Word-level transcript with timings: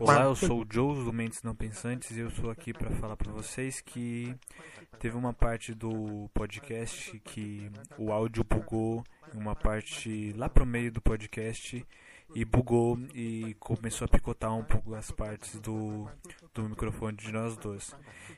Olá, 0.00 0.22
eu 0.22 0.34
sou 0.34 0.62
o 0.62 0.66
Joe 0.70 1.04
do 1.04 1.12
Mentes 1.12 1.42
Não 1.42 1.54
Pensantes 1.54 2.16
e 2.16 2.20
eu 2.20 2.28
estou 2.28 2.50
aqui 2.50 2.72
para 2.72 2.90
falar 2.92 3.14
para 3.14 3.30
vocês 3.30 3.82
que 3.82 4.34
teve 4.98 5.18
uma 5.18 5.34
parte 5.34 5.74
do 5.74 6.30
podcast 6.32 7.20
que 7.20 7.70
o 7.98 8.10
áudio 8.10 8.42
bugou, 8.42 9.04
uma 9.34 9.54
parte 9.54 10.32
lá 10.32 10.48
pro 10.48 10.64
meio 10.64 10.90
do 10.90 11.02
podcast 11.02 11.86
e 12.34 12.44
bugou 12.44 12.98
e 13.14 13.54
começou 13.58 14.04
a 14.04 14.08
picotar 14.08 14.54
um 14.54 14.64
pouco 14.64 14.94
as 14.94 15.10
partes 15.10 15.58
do, 15.60 16.08
do 16.54 16.68
microfone 16.68 17.16
de 17.16 17.32
nós 17.32 17.56
dois. 17.56 17.94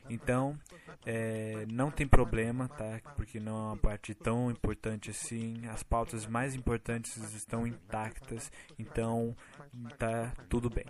Então, 0.09 0.57
é, 1.05 1.65
não 1.71 1.91
tem 1.91 2.07
problema, 2.07 2.67
tá? 2.67 2.99
Porque 3.15 3.39
não 3.39 3.55
é 3.55 3.67
uma 3.71 3.77
parte 3.77 4.13
tão 4.13 4.49
importante 4.49 5.09
assim. 5.09 5.65
As 5.67 5.83
pautas 5.83 6.25
mais 6.25 6.55
importantes 6.55 7.17
estão 7.33 7.67
intactas, 7.67 8.51
então 8.79 9.35
tá 9.97 10.33
tudo 10.49 10.69
bem. 10.69 10.85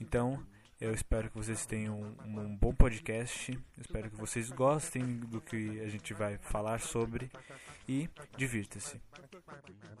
Então, 0.00 0.44
eu 0.84 0.92
espero 0.92 1.30
que 1.30 1.36
vocês 1.36 1.64
tenham 1.64 1.98
um, 2.26 2.40
um 2.40 2.56
bom 2.56 2.74
podcast. 2.74 3.58
Espero 3.80 4.10
que 4.10 4.16
vocês 4.16 4.50
gostem 4.50 5.02
do 5.30 5.40
que 5.40 5.80
a 5.80 5.88
gente 5.88 6.12
vai 6.12 6.36
falar 6.36 6.78
sobre 6.80 7.30
e 7.88 8.08
divirta-se. 8.36 9.00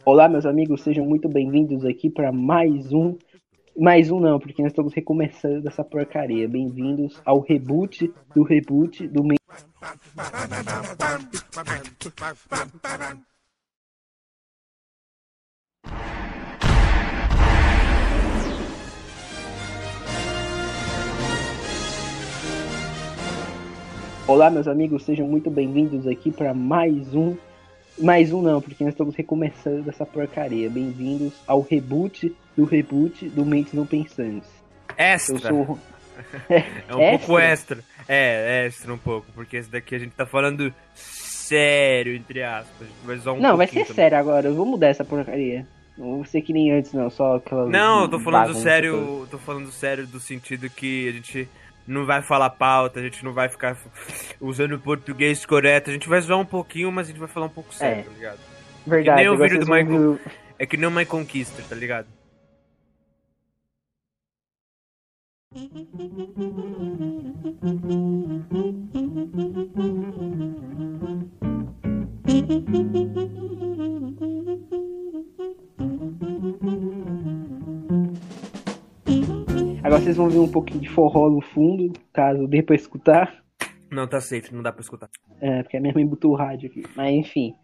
Olá, 0.04 0.28
meus 0.28 0.44
amigos, 0.44 0.82
sejam 0.82 1.06
muito 1.06 1.26
bem-vindos 1.26 1.86
aqui 1.86 2.10
para 2.10 2.30
mais 2.30 2.92
um. 2.92 3.16
Mais 3.76 4.10
um 4.10 4.20
não, 4.20 4.38
porque 4.38 4.62
nós 4.62 4.72
estamos 4.72 4.92
recomeçando 4.92 5.66
essa 5.66 5.82
porcaria. 5.82 6.46
Bem-vindos 6.46 7.20
ao 7.24 7.40
reboot 7.40 8.12
do 8.34 8.42
reboot 8.42 9.08
do. 9.08 9.24
Olá, 24.26 24.48
meus 24.48 24.66
amigos, 24.66 25.04
sejam 25.04 25.26
muito 25.26 25.50
bem-vindos 25.50 26.06
aqui 26.06 26.30
para 26.30 26.54
mais 26.54 27.14
um. 27.14 27.36
Mais 27.98 28.32
um 28.32 28.40
não, 28.40 28.60
porque 28.60 28.82
nós 28.82 28.94
estamos 28.94 29.14
recomeçando 29.14 29.88
essa 29.88 30.06
porcaria. 30.06 30.70
Bem-vindos 30.70 31.34
ao 31.46 31.60
reboot 31.60 32.34
do 32.56 32.64
reboot 32.64 33.28
do 33.28 33.44
Mentes 33.44 33.74
Não 33.74 33.84
Pensantes. 33.84 34.48
Extra! 34.96 35.34
Eu 35.34 35.66
sou. 35.66 35.78
É 36.48 36.62
um 36.94 37.00
Extra? 37.00 37.18
pouco 37.18 37.38
extra. 37.40 37.78
É, 38.08 38.66
extra 38.68 38.94
um 38.94 38.98
pouco, 38.98 39.26
porque 39.34 39.56
esse 39.56 39.68
daqui 39.68 39.96
a 39.96 39.98
gente 39.98 40.12
tá 40.12 40.24
falando 40.24 40.72
sério, 40.94 42.14
entre 42.14 42.40
aspas. 42.40 42.86
Vai 43.04 43.18
um 43.34 43.40
não, 43.40 43.56
vai 43.56 43.66
ser 43.66 43.80
também. 43.80 43.94
sério 43.94 44.16
agora. 44.16 44.46
Eu 44.46 44.54
vou 44.54 44.64
mudar 44.64 44.86
essa 44.86 45.04
porcaria. 45.04 45.66
Não 45.98 46.14
vou 46.16 46.24
ser 46.24 46.40
que 46.42 46.52
nem 46.52 46.70
antes, 46.70 46.92
não. 46.92 47.10
Só 47.10 47.34
aquela. 47.34 47.68
Não, 47.68 48.02
eu 48.02 48.08
tô 48.08 48.20
falando 48.20 48.54
sério, 48.54 49.26
tô 49.28 49.38
falando 49.38 49.72
sério 49.72 50.06
do 50.06 50.20
sentido 50.20 50.70
que 50.70 51.08
a 51.08 51.12
gente 51.12 51.48
não 51.86 52.04
vai 52.06 52.22
falar 52.22 52.50
pauta, 52.50 53.00
a 53.00 53.02
gente 53.02 53.24
não 53.24 53.32
vai 53.32 53.48
ficar 53.48 53.76
usando 54.40 54.72
o 54.74 54.78
português 54.80 55.44
correto, 55.44 55.90
a 55.90 55.92
gente 55.92 56.08
vai 56.08 56.20
zoar 56.20 56.38
um 56.40 56.44
pouquinho, 56.46 56.90
mas 56.90 57.06
a 57.06 57.10
gente 57.10 57.18
vai 57.18 57.28
falar 57.28 57.46
um 57.46 57.50
pouco 57.50 57.74
sério, 57.74 58.00
É. 58.00 58.02
tá 58.04 58.10
ligado? 58.10 58.38
Verdade, 58.86 59.20
nem 59.22 59.28
o 59.30 59.36
vídeo 59.36 59.58
do 59.60 59.66
Michael. 59.66 59.86
ver 59.86 59.98
o- 59.98 60.20
É 60.58 60.66
que 60.66 60.76
nem 60.76 60.88
uma 60.88 61.04
conquista, 61.04 61.62
tá 61.68 61.74
ligado? 61.74 62.06
Agora 79.84 80.00
vocês 80.00 80.16
vão 80.16 80.30
ver 80.30 80.38
um 80.38 80.50
pouquinho 80.50 80.80
de 80.80 80.88
forró 80.88 81.28
no 81.28 81.42
fundo, 81.42 81.92
caso 82.10 82.48
dê 82.48 82.62
pra 82.62 82.74
escutar. 82.74 83.44
Não, 83.90 84.08
tá 84.08 84.18
safe, 84.18 84.52
não 84.54 84.62
dá 84.62 84.72
pra 84.72 84.80
escutar. 84.80 85.10
É, 85.42 85.62
porque 85.62 85.76
a 85.76 85.80
minha 85.80 85.92
mãe 85.92 86.06
botou 86.06 86.32
o 86.32 86.34
rádio 86.34 86.70
aqui. 86.70 86.84
Mas 86.96 87.12
enfim. 87.12 87.54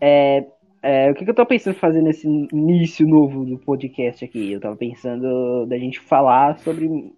É, 0.00 0.46
é, 0.82 1.10
o 1.10 1.14
que, 1.14 1.22
que 1.22 1.30
eu 1.30 1.34
tô 1.34 1.44
pensando 1.44 1.74
fazer 1.74 2.00
nesse 2.00 2.26
início 2.26 3.06
novo 3.06 3.44
do 3.44 3.58
podcast 3.58 4.24
aqui? 4.24 4.52
Eu 4.52 4.58
tava 4.58 4.74
pensando 4.74 5.66
da 5.66 5.76
gente 5.76 6.00
falar 6.00 6.56
sobre, 6.60 7.12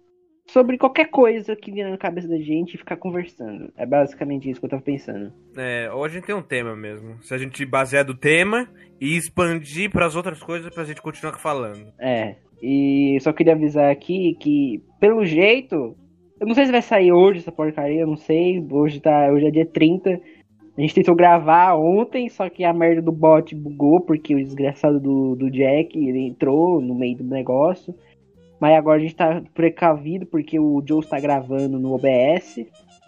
sobre 0.45 0.77
qualquer 0.77 1.05
coisa 1.09 1.55
que 1.55 1.71
vier 1.71 1.89
na 1.89 1.97
cabeça 1.97 2.27
da 2.27 2.37
gente 2.37 2.73
e 2.73 2.77
ficar 2.77 2.97
conversando. 2.97 3.71
É 3.77 3.85
basicamente 3.85 4.49
isso 4.49 4.59
que 4.59 4.65
eu 4.65 4.71
tava 4.71 4.81
pensando. 4.81 5.31
É, 5.55 5.89
ou 5.89 6.03
a 6.03 6.09
gente 6.09 6.25
tem 6.25 6.35
um 6.35 6.43
tema 6.43 6.75
mesmo. 6.75 7.15
Se 7.23 7.33
a 7.33 7.37
gente 7.37 7.65
basear 7.65 8.03
do 8.03 8.13
tema 8.13 8.67
e 8.99 9.15
expandir 9.15 9.89
pras 9.89 10.17
outras 10.17 10.43
coisas 10.43 10.69
pra 10.69 10.83
gente 10.83 11.01
continuar 11.01 11.39
falando. 11.39 11.93
É. 11.97 12.35
E 12.61 13.17
só 13.21 13.31
queria 13.31 13.53
avisar 13.53 13.89
aqui 13.91 14.35
que, 14.39 14.81
pelo 14.99 15.25
jeito, 15.25 15.95
eu 16.39 16.47
não 16.47 16.53
sei 16.53 16.65
se 16.65 16.71
vai 16.71 16.81
sair 16.81 17.11
hoje 17.11 17.39
essa 17.39 17.51
porcaria, 17.51 18.01
eu 18.01 18.07
não 18.07 18.17
sei. 18.17 18.65
Hoje, 18.71 18.99
tá, 18.99 19.29
hoje 19.31 19.47
é 19.47 19.51
dia 19.51 19.65
30. 19.65 20.19
A 20.77 20.81
gente 20.81 20.95
tentou 20.95 21.15
gravar 21.15 21.75
ontem, 21.75 22.29
só 22.29 22.49
que 22.49 22.63
a 22.63 22.73
merda 22.73 23.01
do 23.01 23.11
bot 23.11 23.53
bugou, 23.53 23.99
porque 24.01 24.33
o 24.33 24.43
desgraçado 24.43 24.99
do, 24.99 25.35
do 25.35 25.49
Jack 25.51 25.97
ele 25.97 26.27
entrou 26.27 26.79
no 26.81 26.95
meio 26.95 27.17
do 27.17 27.23
negócio. 27.23 27.93
Mas 28.59 28.77
agora 28.77 28.97
a 28.97 29.01
gente 29.01 29.15
tá 29.15 29.41
precavido, 29.53 30.25
porque 30.25 30.59
o 30.59 30.83
Joe 30.85 30.99
está 30.99 31.19
gravando 31.19 31.79
no 31.79 31.93
OBS. 31.93 32.65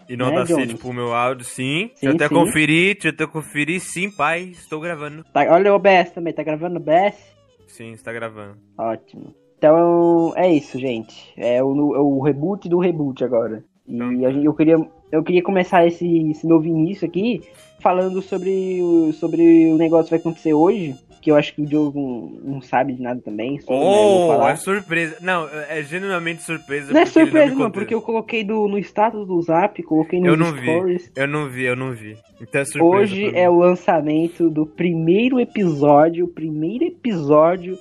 E 0.08 0.16
não 0.16 0.30
Né, 0.30 0.36
dá 0.36 0.44
Jonas? 0.44 0.68
tipo 0.68 0.88
o 0.88 0.92
meu 0.92 1.14
áudio, 1.14 1.44
sim. 1.44 1.90
Sim, 1.94 2.06
deixa 2.06 2.06
eu 2.06 2.14
até 2.14 2.28
sim. 2.28 2.34
conferir, 2.34 2.92
deixa 2.94 3.08
eu 3.08 3.12
até 3.12 3.26
conferir, 3.26 3.80
sim, 3.80 4.10
pai, 4.10 4.42
estou 4.52 4.80
gravando. 4.80 5.24
Tá, 5.24 5.46
olha 5.50 5.72
o 5.72 5.76
OBS 5.76 6.10
também, 6.10 6.32
tá 6.32 6.42
gravando 6.42 6.74
no 6.74 6.80
OBS? 6.80 7.32
Sim, 7.66 7.92
está 7.92 8.12
gravando. 8.12 8.56
Ótimo. 8.76 9.34
Então 9.62 10.32
é 10.34 10.52
isso, 10.52 10.76
gente. 10.76 11.32
É 11.36 11.62
o, 11.62 11.94
é 11.94 12.00
o 12.00 12.18
reboot 12.20 12.68
do 12.68 12.80
reboot 12.80 13.22
agora. 13.22 13.62
E 13.86 13.94
Então- 13.94 14.08
a 14.26 14.32
gente- 14.32 14.44
eu, 14.44 14.52
queria, 14.54 14.76
eu 15.12 15.22
queria 15.22 15.40
começar 15.40 15.86
esse, 15.86 16.30
esse 16.30 16.44
novo 16.48 16.66
início 16.66 17.06
aqui 17.06 17.42
falando 17.80 18.20
sobre, 18.20 18.80
o- 18.82 19.12
sobre 19.12 19.72
o 19.72 19.76
negócio 19.76 20.06
que 20.06 20.10
vai 20.10 20.18
acontecer 20.18 20.52
hoje. 20.52 20.96
Que 21.20 21.30
eu 21.30 21.36
acho 21.36 21.54
que 21.54 21.62
o 21.62 21.70
Joe 21.70 21.92
não, 21.94 22.32
não 22.42 22.60
sabe 22.60 22.94
de 22.94 23.00
nada 23.00 23.20
também. 23.24 23.60
sobre, 23.60 23.76
né, 23.78 23.84
eu 23.84 23.88
Oh, 24.24 24.26
falar. 24.26 24.50
é 24.50 24.56
surpresa. 24.56 25.16
Não, 25.20 25.48
é 25.68 25.80
genuinamente 25.84 26.42
surpresa. 26.42 26.92
Não 26.92 27.00
é 27.00 27.06
surpresa, 27.06 27.54
não, 27.54 27.70
porque 27.70 27.94
eu 27.94 28.02
coloquei 28.02 28.42
do, 28.42 28.66
no 28.66 28.76
status 28.80 29.24
do 29.28 29.40
Zap, 29.40 29.80
coloquei 29.84 30.18
Eu 30.18 30.36
nos 30.36 30.38
não 30.38 30.52
vi. 30.56 30.62
stories. 30.62 31.12
Eu 31.14 31.28
não 31.28 31.48
vi, 31.48 31.62
eu 31.62 31.76
não 31.76 31.92
vi. 31.92 32.16
Então 32.40 32.60
é 32.60 32.64
surpresa. 32.64 32.84
Hoje 32.84 33.30
é 33.36 33.48
o 33.48 33.54
lançamento 33.56 34.50
do 34.50 34.66
primeiro 34.66 35.38
episódio, 35.38 36.24
o 36.24 36.28
primeiro 36.28 36.82
episódio 36.86 37.78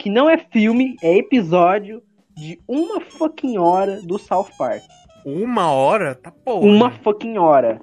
que 0.00 0.08
não 0.08 0.30
é 0.30 0.38
filme, 0.38 0.96
é 1.02 1.18
episódio 1.18 2.02
de 2.34 2.58
uma 2.66 3.02
fucking 3.02 3.58
hora 3.58 4.00
do 4.00 4.18
South 4.18 4.48
Park. 4.56 4.82
Uma 5.26 5.70
hora? 5.70 6.14
Tá 6.14 6.30
porra. 6.30 6.66
Uma 6.66 6.90
fucking 6.90 7.36
hora. 7.36 7.82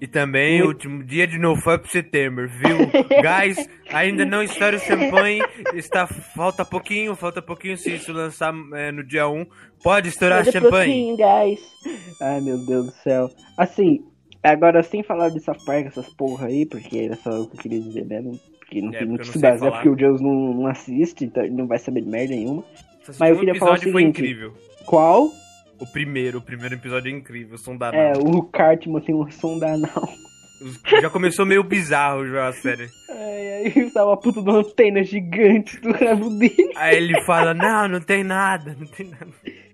E 0.00 0.06
também 0.06 0.62
o 0.62 0.68
último 0.68 1.02
dia 1.02 1.26
de 1.26 1.38
NoFap 1.38 1.90
September, 1.90 2.48
viu? 2.48 2.86
Guys, 3.20 3.68
ainda 3.92 4.24
não 4.24 4.44
estoura 4.44 4.76
o 4.76 4.80
champanhe. 4.80 5.42
Está, 5.74 6.06
falta 6.06 6.64
pouquinho, 6.64 7.16
falta 7.16 7.42
pouquinho 7.42 7.76
se 7.76 7.94
isso 7.96 8.12
lançar 8.12 8.54
é, 8.74 8.92
no 8.92 9.02
dia 9.02 9.28
1. 9.28 9.44
Pode 9.82 10.08
estourar 10.08 10.42
Olha 10.42 10.52
champanhe. 10.52 11.16
guys. 11.16 11.60
Ai, 12.20 12.40
meu 12.40 12.58
Deus 12.58 12.86
do 12.86 12.92
céu. 12.92 13.28
Assim, 13.56 14.04
agora 14.40 14.84
sem 14.84 15.02
falar 15.02 15.30
de 15.30 15.40
South 15.40 15.64
Park, 15.66 15.86
essas 15.86 16.08
porra 16.14 16.46
aí, 16.46 16.64
porque 16.64 16.96
era 16.96 17.16
só 17.16 17.40
o 17.40 17.48
que 17.48 17.56
eu 17.56 17.60
queria 17.60 17.80
dizer 17.80 18.06
mesmo. 18.06 18.38
Porque 18.70 18.80
não 18.82 18.94
É, 18.94 18.98
tem 18.98 19.06
muito 19.08 19.20
porque 19.22 19.32
que 19.32 19.38
basear, 19.40 19.58
falar. 19.58 19.72
porque 19.72 19.88
o 19.88 19.96
Deus 19.96 20.20
não, 20.20 20.54
não 20.54 20.66
assiste, 20.68 21.24
então 21.24 21.42
ele 21.42 21.54
não 21.54 21.66
vai 21.66 21.78
saber 21.78 22.02
de 22.02 22.08
merda 22.08 22.32
nenhuma. 22.34 22.62
Mas 23.18 23.30
eu 23.30 23.38
queria 23.38 23.54
falar 23.56 23.72
o 23.72 23.74
episódio 23.74 23.92
foi 23.92 24.02
seguinte. 24.02 24.20
incrível. 24.22 24.54
Qual? 24.86 25.28
O 25.80 25.86
primeiro, 25.86 26.38
o 26.38 26.40
primeiro 26.42 26.74
episódio 26.76 27.12
é 27.12 27.16
incrível, 27.16 27.58
som 27.58 27.76
da 27.76 27.88
É, 27.92 28.12
o 28.16 28.42
Cartman 28.44 29.00
tem 29.00 29.14
um 29.14 29.28
som 29.30 29.58
da 29.58 29.72
anal. 29.74 30.08
Já 31.00 31.08
começou 31.10 31.44
meio 31.46 31.64
bizarro 31.64 32.26
já 32.28 32.46
a 32.48 32.52
série. 32.52 32.86
Ai, 33.08 33.64
aí 33.74 33.90
tava 33.90 34.10
uma 34.10 34.16
puta 34.18 34.42
de 34.42 34.48
uma 34.50 34.58
antena 34.58 35.02
gigante 35.02 35.80
do 35.80 35.90
rabo 35.90 36.28
dele. 36.38 36.70
Aí 36.76 36.96
ele 36.96 37.20
fala, 37.22 37.52
não, 37.54 37.88
não 37.88 38.00
tem 38.00 38.22
nada, 38.22 38.76
não 38.78 38.86
tem 38.86 39.08
nada. 39.08 39.26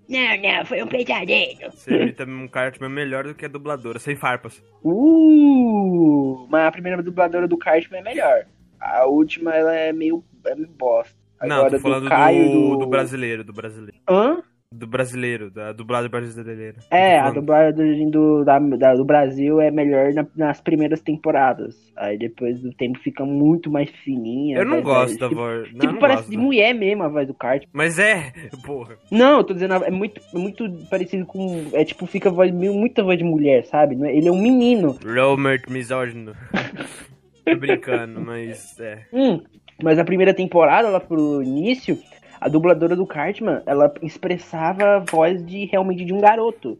Não, 0.09 0.37
não, 0.41 0.65
foi 0.65 0.81
um 0.81 0.87
pesadelo. 0.87 1.69
Você 1.73 1.93
imita 1.93 2.23
um 2.23 2.47
Cartman 2.47 2.89
melhor 2.89 3.25
do 3.25 3.35
que 3.35 3.43
a 3.43 3.49
dubladora, 3.49 3.99
sem 3.99 4.15
farpas. 4.15 4.63
Uh, 4.81 6.47
mas 6.49 6.65
a 6.67 6.71
primeira 6.71 7.03
dubladora 7.03 7.47
do 7.47 7.57
Cartman 7.57 7.99
é 7.99 8.03
melhor. 8.03 8.45
A 8.79 9.05
última, 9.05 9.53
ela 9.55 9.73
é 9.75 9.91
meio, 9.91 10.23
é 10.45 10.55
meio 10.55 10.69
bosta. 10.77 11.15
não, 11.41 11.57
Agora 11.57 11.71
tô 11.71 11.79
falando 11.79 12.03
do 12.03 12.09
Caio 12.09 12.49
do, 12.51 12.69
do... 12.71 12.77
do 12.77 12.87
brasileiro, 12.87 13.43
do 13.43 13.53
brasileiro. 13.53 13.97
Hã? 14.09 14.41
do 14.69 14.85
brasileiro, 14.85 15.49
da 15.49 15.71
dublagem 15.71 16.11
brasileira. 16.11 16.75
É, 16.91 17.17
a 17.17 17.31
dublagem 17.31 18.09
do, 18.11 18.43
da, 18.43 18.59
da- 18.59 18.95
do 18.95 19.05
Brasil 19.05 19.61
é 19.61 19.71
melhor 19.71 20.11
na- 20.13 20.27
nas 20.35 20.59
primeiras 20.59 20.99
temporadas. 20.99 21.73
Aí 21.95 22.17
depois 22.17 22.59
do 22.59 22.73
tempo 22.73 22.99
fica 22.99 23.23
muito 23.25 23.71
mais 23.71 23.89
fininha. 24.03 24.57
Eu 24.57 24.65
não 24.65 24.75
né, 24.77 24.81
gosto 24.81 25.17
da 25.17 25.29
Tipo, 25.29 25.39
voz. 25.39 25.71
Não, 25.71 25.79
tipo, 25.79 25.93
não 25.93 25.99
parece 25.99 26.17
gosto 26.23 26.31
de 26.31 26.37
mulher 26.37 26.73
mesmo 26.75 27.01
a 27.03 27.07
voz 27.07 27.25
do 27.25 27.33
Cartman. 27.33 27.69
Mas 27.71 27.97
é, 27.97 28.33
porra. 28.65 28.97
Não, 29.09 29.37
eu 29.37 29.43
tô 29.45 29.53
dizendo, 29.53 29.73
é 29.75 29.89
muito, 29.89 30.19
é 30.35 30.37
muito 30.37 30.69
parecido 30.89 31.25
com. 31.25 31.67
É 31.71 31.85
tipo, 31.85 32.05
fica 32.05 32.29
voz, 32.29 32.51
meio- 32.53 32.73
muita 32.73 33.01
voz 33.03 33.17
de 33.17 33.23
mulher, 33.23 33.63
sabe? 33.63 33.95
Não 33.95 34.05
é- 34.05 34.15
Ele 34.17 34.27
é 34.27 34.31
um 34.33 34.41
menino. 34.41 34.97
Robert 35.01 35.61
misógino. 35.69 36.33
Tô 37.53 37.57
brincando, 37.59 38.19
mas 38.21 38.79
é. 38.79 39.05
Hum, 39.13 39.41
mas 39.83 39.97
a 39.99 40.03
primeira 40.05 40.33
temporada, 40.33 40.89
lá 40.89 40.99
pro 40.99 41.41
início, 41.43 41.97
a 42.39 42.47
dubladora 42.49 42.95
do 42.95 43.05
Cartman, 43.05 43.61
ela 43.65 43.93
expressava 44.01 44.97
a 44.97 44.99
voz 44.99 45.45
de 45.45 45.65
realmente 45.65 46.03
de 46.05 46.13
um 46.13 46.19
garoto. 46.19 46.77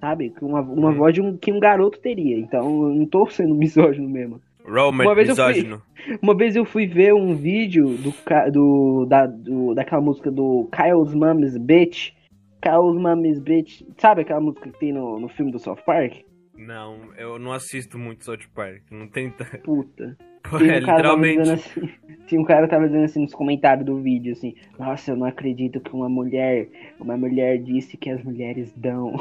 Sabe? 0.00 0.32
Uma, 0.42 0.60
uma 0.60 0.88
Uhum. 0.90 0.94
voz 0.96 1.14
de 1.14 1.20
um, 1.22 1.36
que 1.36 1.52
um 1.52 1.58
garoto 1.58 1.98
teria. 1.98 2.38
Então 2.38 2.88
eu 2.88 2.94
não 2.94 3.06
tô 3.06 3.26
sendo 3.26 3.54
misógino 3.56 4.08
mesmo. 4.08 4.40
Uma 4.68 5.14
vez 5.14 5.28
eu 5.28 5.36
fui- 5.36 5.44
misógino. 5.46 5.82
Uma 6.22 6.34
vez 6.36 6.54
eu 6.56 6.64
fui 6.64 6.86
ver 6.86 7.14
um 7.14 7.34
vídeo 7.34 7.96
do, 7.98 8.12
do, 8.52 9.06
da, 9.06 9.26
do 9.26 9.74
daquela 9.74 10.00
música 10.02 10.30
do 10.30 10.68
Kyle's 10.72 11.14
Mom's 11.14 11.56
Bitch. 11.56 12.10
Kyle's 12.60 12.96
Mom's 12.96 13.38
Bitch. 13.38 13.82
Sabe 13.98 14.22
aquela 14.22 14.40
música 14.40 14.68
que 14.70 14.78
tem 14.78 14.92
no, 14.92 15.18
no 15.20 15.28
filme 15.28 15.50
do 15.52 15.58
South 15.58 15.78
Park? 15.86 16.14
Não, 16.56 17.12
eu 17.16 17.38
não 17.38 17.52
assisto 17.52 17.98
muito 17.98 18.24
South 18.24 18.38
Park. 18.54 18.82
Não 18.90 19.08
tem. 19.08 19.30
t- 19.30 19.58
Puta. 19.58 20.16
Pô, 20.48 20.58
é, 20.58 20.62
um 20.62 20.78
literalmente. 20.78 21.50
assim, 21.50 21.88
tinha 22.28 22.40
um 22.40 22.44
cara 22.44 22.66
que 22.66 22.70
tava 22.70 22.86
dizendo 22.86 23.04
assim 23.04 23.20
nos 23.22 23.34
comentários 23.34 23.84
do 23.84 24.00
vídeo 24.00 24.32
assim, 24.32 24.54
nossa, 24.78 25.10
eu 25.10 25.16
não 25.16 25.26
acredito 25.26 25.80
que 25.80 25.90
uma 25.92 26.08
mulher, 26.08 26.68
uma 27.00 27.16
mulher 27.16 27.58
disse 27.58 27.96
que 27.96 28.08
as 28.10 28.22
mulheres 28.22 28.72
dão. 28.76 29.12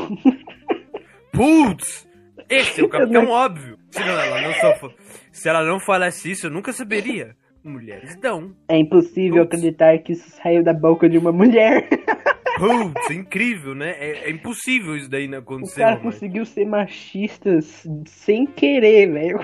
Putz! 1.33 2.07
Esse 2.49 2.81
é 2.81 2.83
o 2.83 2.89
capitão 2.89 3.27
óbvio. 3.29 3.77
Se, 3.89 3.99
não, 3.99 4.19
ela 4.19 4.41
não 4.41 4.53
só, 4.53 4.89
se 5.31 5.49
ela 5.49 5.63
não 5.65 5.79
falasse 5.79 6.29
isso, 6.31 6.45
eu 6.47 6.51
nunca 6.51 6.71
saberia. 6.71 7.35
Mulheres 7.63 8.15
dão. 8.17 8.53
É 8.69 8.77
impossível 8.77 9.43
Putz. 9.43 9.57
acreditar 9.57 9.97
que 9.99 10.11
isso 10.13 10.29
saiu 10.29 10.63
da 10.63 10.73
boca 10.73 11.09
de 11.09 11.17
uma 11.17 11.31
mulher. 11.31 11.89
Putz, 12.57 13.09
incrível, 13.11 13.75
né? 13.75 13.91
É, 13.99 14.29
é 14.29 14.31
impossível 14.31 14.95
isso 14.95 15.09
daí 15.09 15.27
não 15.27 15.39
O 15.39 15.41
acontecer. 15.41 15.81
cara 15.81 15.95
mas- 15.95 16.03
conseguiu 16.03 16.45
ser 16.45 16.65
machista 16.65 17.59
sem 18.05 18.45
querer, 18.45 19.11
velho. 19.11 19.39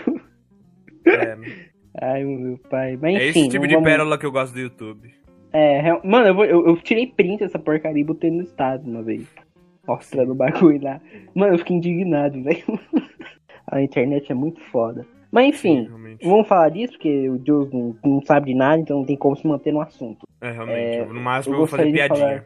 É, 1.05 1.35
Ai, 2.01 2.23
meu 2.23 2.57
pai. 2.69 2.97
Mas 3.01 3.15
é 3.15 3.29
enfim, 3.29 3.39
esse 3.41 3.49
tipo 3.49 3.67
de 3.67 3.73
vamos- 3.73 3.89
pérola 3.89 4.17
que 4.17 4.25
eu 4.25 4.31
gosto 4.31 4.53
do 4.53 4.59
YouTube. 4.61 5.09
É, 5.51 5.81
real- 5.81 6.01
mano, 6.05 6.27
eu, 6.27 6.35
vou- 6.35 6.45
eu, 6.45 6.65
eu 6.67 6.77
tirei 6.77 7.05
print 7.07 7.39
dessa 7.39 7.59
porcaria 7.59 8.01
e 8.01 8.05
botei 8.05 8.31
no 8.31 8.43
estado 8.43 8.89
uma 8.89 9.03
vez. 9.03 9.27
Mostrando 9.85 10.31
o 10.31 10.35
bagulho 10.35 10.81
lá. 10.81 11.01
Mano, 11.35 11.53
eu 11.55 11.57
fiquei 11.59 11.75
indignado, 11.75 12.39
velho. 12.43 12.63
A 13.67 13.81
internet 13.81 14.31
é 14.31 14.35
muito 14.35 14.61
foda. 14.71 15.05
Mas 15.31 15.47
enfim, 15.47 15.83
realmente. 15.87 16.25
vamos 16.27 16.47
falar 16.47 16.69
disso, 16.69 16.93
porque 16.93 17.29
o 17.29 17.41
Joe 17.45 17.67
não, 17.73 17.95
não 18.03 18.21
sabe 18.21 18.47
de 18.47 18.53
nada, 18.53 18.79
então 18.81 18.97
não 18.99 19.05
tem 19.05 19.15
como 19.17 19.35
se 19.35 19.47
manter 19.47 19.71
no 19.73 19.81
assunto. 19.81 20.25
É, 20.41 20.51
realmente. 20.51 20.97
É, 20.97 21.05
no 21.05 21.21
máximo 21.21 21.55
eu 21.55 21.59
eu 21.61 21.65
vou 21.65 21.67
fazer 21.67 21.91
piadinha. 21.91 22.45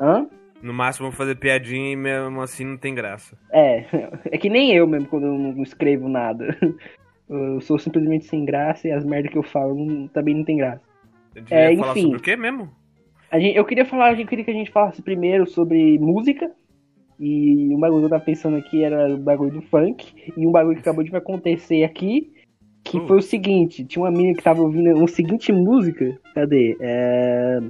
Hã? 0.00 0.26
No 0.62 0.72
máximo 0.74 1.06
eu 1.06 1.10
vou 1.10 1.16
fazer 1.18 1.36
piadinha 1.36 1.92
e 1.92 1.96
mesmo 1.96 2.40
assim 2.40 2.64
não 2.64 2.76
tem 2.76 2.94
graça. 2.94 3.36
É, 3.52 3.84
é 4.32 4.38
que 4.38 4.48
nem 4.50 4.72
eu 4.74 4.86
mesmo 4.86 5.08
quando 5.08 5.26
eu 5.26 5.38
não 5.38 5.62
escrevo 5.62 6.08
nada. 6.08 6.56
Eu 7.32 7.60
sou 7.60 7.78
simplesmente 7.78 8.24
sem 8.24 8.44
graça 8.44 8.88
e 8.88 8.90
as 8.90 9.04
merdas 9.04 9.30
que 9.30 9.38
eu 9.38 9.44
falo 9.44 9.72
não- 9.76 10.08
também 10.08 10.34
não 10.34 10.42
tem 10.42 10.56
graça. 10.56 10.82
Eu 11.36 11.44
É, 11.48 11.76
falar 11.76 11.92
enfim. 11.92 12.02
sobre 12.02 12.16
o 12.16 12.20
quê 12.20 12.34
mesmo? 12.34 12.68
A 13.30 13.38
gente, 13.38 13.56
eu 13.56 13.64
queria 13.64 13.84
falar, 13.86 14.18
eu 14.18 14.26
queria 14.26 14.44
que 14.44 14.50
a 14.50 14.54
gente 14.54 14.72
falasse 14.72 15.00
primeiro 15.00 15.46
sobre 15.46 15.96
música. 16.00 16.50
E 17.20 17.72
o 17.72 17.78
bagulho 17.78 18.00
que 18.00 18.06
eu 18.06 18.10
tava 18.10 18.24
pensando 18.24 18.56
aqui 18.56 18.82
era 18.82 19.14
o 19.14 19.16
bagulho 19.16 19.52
do 19.52 19.62
funk. 19.62 20.12
E 20.36 20.44
um 20.44 20.50
bagulho 20.50 20.74
que 20.74 20.80
acabou 20.80 21.04
de 21.04 21.14
acontecer 21.14 21.84
aqui. 21.84 22.32
Que 22.82 22.96
Uh. 22.98 23.06
foi 23.06 23.18
o 23.18 23.22
seguinte: 23.22 23.84
tinha 23.84 24.02
uma 24.02 24.10
menina 24.10 24.34
que 24.36 24.42
tava 24.42 24.60
ouvindo 24.62 24.92
uma 24.96 25.06
seguinte 25.06 25.52
música. 25.52 26.18
Cadê? 26.34 26.76
É, 26.80 27.60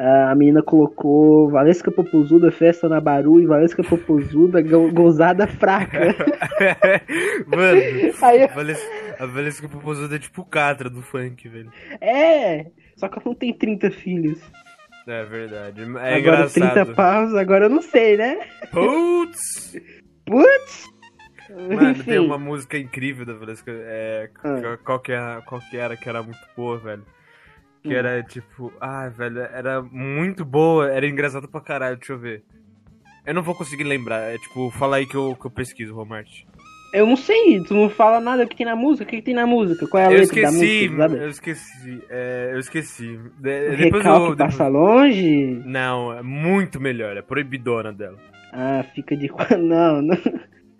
a 0.00 0.34
menina 0.34 0.62
colocou 0.62 1.50
Valesca 1.50 1.90
Popozuda, 1.90 2.52
festa 2.52 2.88
na 2.88 3.00
Baru 3.00 3.40
e 3.40 3.46
Valesca 3.46 3.82
Popozuda, 3.82 4.62
go- 4.62 4.92
gozada 4.92 5.46
fraca. 5.46 5.98
Mano, 7.46 7.80
Aí, 8.22 8.44
a 8.44 8.46
Valesca, 8.48 8.86
a 9.18 9.26
Valesca 9.26 9.68
Popozuda 9.68 10.16
é 10.16 10.18
tipo 10.18 10.42
o 10.42 10.44
Catra 10.44 10.88
do 10.88 11.02
funk, 11.02 11.48
velho. 11.48 11.70
é! 12.00 12.66
Só 12.96 13.08
que 13.08 13.14
ela 13.18 13.22
não 13.26 13.34
tem 13.34 13.52
30 13.52 13.90
filhos. 13.90 14.40
É 15.06 15.24
verdade. 15.24 15.80
É 15.82 15.84
agora 15.84 16.18
engraçado. 16.18 16.72
30 16.74 16.86
paus, 16.94 17.34
agora 17.34 17.64
eu 17.66 17.70
não 17.70 17.80
sei, 17.80 18.16
né? 18.16 18.38
Putz! 18.70 19.76
Putz! 20.26 20.84
Mano, 21.50 21.90
Enfim. 21.92 22.02
tem 22.02 22.18
uma 22.18 22.36
música 22.38 22.76
incrível 22.76 23.24
da 23.24 23.32
Valesca. 23.34 23.70
É, 23.72 24.28
Ah. 24.44 24.76
qual, 24.84 25.00
que 25.00 25.12
era, 25.12 25.40
qual 25.42 25.60
que 25.62 25.76
era 25.78 25.96
que 25.96 26.08
era 26.08 26.22
muito 26.22 26.38
boa, 26.56 26.76
velho? 26.78 27.04
Que 27.82 27.88
Hum. 27.90 27.92
era 27.92 28.22
tipo, 28.22 28.72
ah, 28.80 29.08
velho, 29.08 29.40
era 29.40 29.80
muito 29.82 30.44
boa, 30.44 30.90
era 30.90 31.06
engraçado 31.06 31.48
pra 31.48 31.60
caralho, 31.60 31.96
deixa 31.96 32.12
eu 32.12 32.18
ver. 32.18 32.42
Eu 33.26 33.34
não 33.34 33.42
vou 33.42 33.54
conseguir 33.54 33.84
lembrar, 33.84 34.20
é 34.32 34.38
tipo, 34.38 34.70
fala 34.70 34.96
aí 34.96 35.06
que 35.06 35.14
eu, 35.14 35.36
que 35.38 35.46
eu 35.46 35.50
pesquiso, 35.50 35.94
Romart. 35.94 36.28
Eu 36.94 37.06
não 37.06 37.16
sei, 37.16 37.62
tu 37.64 37.74
não 37.74 37.90
fala 37.90 38.18
nada 38.18 38.44
do 38.44 38.48
que 38.48 38.56
tem 38.56 38.64
na 38.64 38.74
música. 38.74 39.04
O 39.04 39.06
que, 39.06 39.20
tem 39.20 39.34
na 39.34 39.46
música? 39.46 39.86
Qual 39.86 40.02
é 40.02 40.06
a 40.06 40.10
Eu 40.10 40.20
letra 40.20 40.34
da 40.42 40.48
esqueci, 40.48 40.88
música? 40.88 40.96
sabe? 41.08 41.22
eu 41.22 41.28
esqueci, 41.28 42.02
é, 42.08 42.50
eu 42.54 42.58
esqueci. 42.58 43.20
De- 43.38 43.76
depois 43.76 44.02
Recalque 44.02 44.30
eu. 44.30 44.36
passa 44.38 44.66
longe? 44.68 45.62
Não, 45.66 46.14
é 46.14 46.22
muito 46.22 46.80
melhor, 46.80 47.14
é 47.16 47.20
proibidona 47.22 47.92
dela. 47.92 48.16
Ah, 48.54 48.82
fica 48.94 49.14
de. 49.14 49.28
Não, 49.60 50.00
não. 50.00 50.16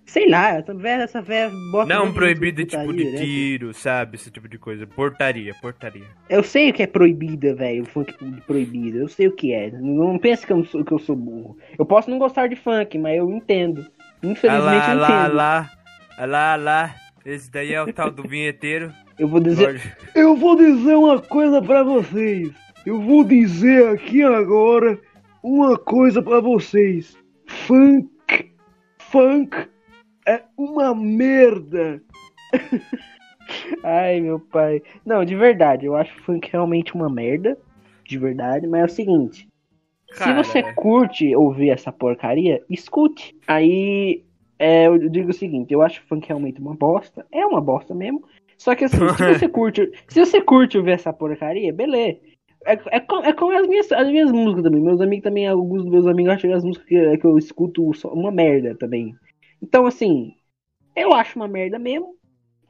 Sei 0.08 0.26
lá, 0.26 0.55
essa 0.56 0.72
véia, 0.72 1.02
essa 1.02 1.20
véia 1.20 1.50
bota. 1.70 1.94
Não 1.94 2.10
proibida 2.14 2.64
tipo 2.64 2.93
de 2.94 3.05
direto. 3.05 3.22
tiro, 3.22 3.75
sabe? 3.75 4.16
Esse 4.16 4.31
tipo 4.31 4.49
de 4.49 4.56
coisa. 4.56 4.87
Portaria, 4.87 5.55
portaria. 5.60 6.06
Eu 6.31 6.43
sei 6.43 6.70
o 6.70 6.72
que 6.72 6.82
é 6.82 6.87
proibida, 6.87 7.55
velho. 7.55 7.82
O 7.82 7.87
funk 7.87 8.14
proibido. 8.46 9.00
Eu 9.00 9.08
sei 9.08 9.28
o 9.28 9.32
que 9.32 9.52
é. 9.52 9.70
Não 9.70 10.19
pense 10.19 10.46
que 10.46 10.52
eu, 10.52 10.64
sou, 10.64 10.82
que 10.82 10.93
eu 10.93 10.99
sou 10.99 11.14
burro. 11.14 11.58
Eu 11.78 11.84
posso 11.84 12.08
não 12.08 12.19
gostar 12.19 12.49
de 12.49 12.56
funk, 12.56 12.96
mas 12.96 13.19
eu 13.19 13.31
entendo. 13.31 13.87
Ah 14.00 14.26
Infelizmente 14.26 14.64
lá, 14.64 14.93
eu 14.94 14.99
lá, 14.99 15.20
entendo. 15.20 15.37
lá, 15.37 15.70
ah 16.16 16.25
lá, 16.25 16.56
lá. 16.56 16.94
Esse 17.26 17.50
daí 17.50 17.75
é 17.75 17.82
o 17.82 17.93
tal 17.93 18.10
do 18.10 18.22
vinheteiro. 18.22 18.90
Eu 19.19 19.28
vou 19.28 19.40
dizer. 19.40 19.64
Lorde. 19.64 19.93
Eu 20.14 20.37
vou 20.37 20.56
dizer 20.56 20.94
uma 20.94 21.20
coisa 21.20 21.60
pra 21.60 21.82
vocês. 21.82 22.50
Eu 22.87 23.00
vou 23.00 23.25
dizer 23.25 23.88
aqui 23.88 24.22
agora 24.22 24.99
uma 25.43 25.76
coisa 25.76 26.22
pra 26.22 26.40
vocês. 26.40 27.16
Funk, 27.46 28.52
funk 29.10 29.69
é 30.28 30.42
uma 30.56 30.94
merda. 30.94 32.00
Ai, 33.82 34.20
meu 34.20 34.38
pai. 34.38 34.82
Não, 35.04 35.25
de 35.25 35.34
verdade, 35.34 35.86
eu 35.86 35.96
acho 35.96 36.14
funk 36.22 36.48
realmente 36.52 36.94
uma 36.94 37.08
merda. 37.08 37.56
De 38.04 38.19
verdade, 38.19 38.66
mas 38.66 38.80
é 38.82 38.84
o 38.84 38.88
seguinte. 38.88 39.48
Cara, 40.16 40.42
Se 40.42 40.50
você 40.50 40.62
curte 40.75 41.36
ouvir 41.36 41.70
essa 41.70 41.92
porcaria, 41.92 42.62
escute. 42.70 43.34
Aí, 43.46 44.22
é, 44.58 44.86
eu 44.86 44.98
digo 45.10 45.30
o 45.30 45.34
seguinte, 45.34 45.72
eu 45.72 45.82
acho 45.82 46.02
funk 46.08 46.26
realmente 46.26 46.60
uma 46.60 46.74
bosta. 46.74 47.26
É 47.32 47.44
uma 47.44 47.60
bosta 47.60 47.94
mesmo. 47.94 48.24
Só 48.56 48.74
que 48.74 48.84
assim, 48.84 48.96
se 48.96 49.34
você 49.34 49.48
curte, 49.48 49.90
se 50.08 50.20
você 50.24 50.40
curte 50.40 50.79
ouvir 50.79 50.93
essa 50.93 51.12
porcaria, 51.12 51.72
beleza. 51.72 52.19
É, 52.67 52.72
é, 52.96 53.00
com- 53.00 53.24
é 53.24 53.32
como 53.32 53.53
as 53.56 53.67
minhas, 53.67 53.91
as 53.93 54.08
minhas 54.08 54.32
músicas 54.32 54.64
também. 54.64 54.81
Meus 54.81 55.00
amigos 55.00 55.22
também, 55.22 55.46
alguns 55.46 55.82
dos 55.84 55.91
meus 55.93 56.06
amigos 56.06 56.32
acham 56.32 56.50
que 56.50 56.56
as 56.56 56.64
músicas 56.64 56.88
que, 56.88 57.19
que 57.19 57.24
eu 57.26 57.38
escuto 57.38 57.94
são 57.94 58.12
uma 58.12 58.31
merda 58.31 58.74
também. 58.74 59.14
Então, 59.62 59.86
assim, 59.86 60.34
eu 60.94 61.12
acho 61.12 61.38
uma 61.38 61.48
merda 61.48 61.79
mesmo. 61.79 62.17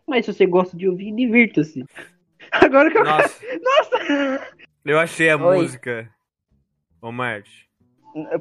Mas 0.07 0.25
se 0.25 0.33
você 0.33 0.47
gosta 0.47 0.77
de 0.77 0.89
ouvir, 0.89 1.15
divirta-se. 1.15 1.85
Agora 2.53 2.91
que 2.91 2.99
eu. 2.99 3.05
Nossa, 3.05 3.45
Nossa! 3.63 4.57
eu 4.85 4.99
achei 4.99 5.31
a 5.31 5.37
Oi. 5.37 5.57
música. 5.59 6.11
Ô, 7.03 7.13
Marte. 7.13 7.69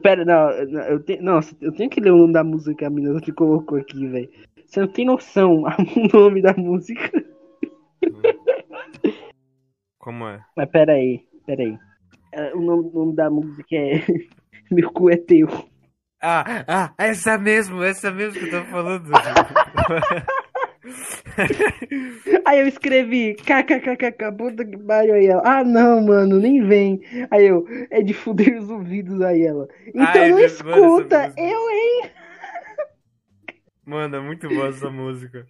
Pera, 0.02 0.24
não, 0.24 0.50
eu 0.50 1.04
tenho, 1.04 1.22
nossa, 1.22 1.56
eu 1.62 1.72
tenho 1.74 1.90
que 1.90 2.00
ler 2.00 2.12
o 2.12 2.18
nome 2.18 2.34
da 2.34 2.44
música 2.44 2.74
que 2.74 2.86
a 2.86 2.90
menina 2.90 3.20
te 3.20 3.32
colocou 3.32 3.78
aqui, 3.78 4.08
velho. 4.08 4.30
Você 4.66 4.80
não 4.80 4.88
tem 4.88 5.06
noção 5.06 5.64
o 5.68 6.18
nome 6.18 6.42
da 6.42 6.54
música. 6.54 7.12
Como 10.00 10.28
é? 10.28 10.44
Mas 10.56 10.70
pera 10.70 10.94
aí, 10.94 11.28
pera 11.46 11.64
aí. 11.64 11.78
É, 12.32 12.56
O 12.56 12.62
nome, 12.62 12.90
o 12.94 13.00
nome 13.00 13.16
da 13.16 13.30
música 13.30 13.76
é 13.76 14.02
Meu 14.72 14.92
cu 14.92 15.10
é 15.10 15.18
teu. 15.18 15.48
Ah, 16.22 16.66
ah, 16.68 16.94
essa 16.98 17.38
mesmo, 17.38 17.84
essa 17.84 18.12
mesmo 18.12 18.40
que 18.40 18.46
eu 18.46 18.50
tava 18.52 18.66
falando. 18.66 19.12
Aí 22.46 22.60
eu 22.60 22.68
escrevi 22.68 23.36
kkkk, 23.36 24.32
puta 24.38 24.66
que 24.66 24.78
pariu 24.78 25.14
aí 25.16 25.28
ela. 25.28 25.42
Ah 25.46 25.64
não, 25.64 26.02
mano, 26.02 26.40
nem 26.40 26.66
vem. 26.66 27.02
Aí 27.30 27.46
eu, 27.46 27.66
é 27.92 28.02
de 28.02 28.14
fuder 28.14 28.58
os 28.58 28.70
ouvidos 28.70 29.22
aí 29.22 29.44
ela. 29.44 29.68
Então 29.88 30.06
Ai, 30.06 30.30
não 30.30 30.38
meu- 30.40 30.48
mano, 30.48 31.02
essa 31.02 31.02
escuta, 31.02 31.34
eu, 31.38 31.70
hein? 31.70 32.10
Mano, 33.86 34.16
é 34.16 34.20
muito 34.20 34.48
boa 34.50 34.68
essa 34.70 34.90
música. 34.90 35.46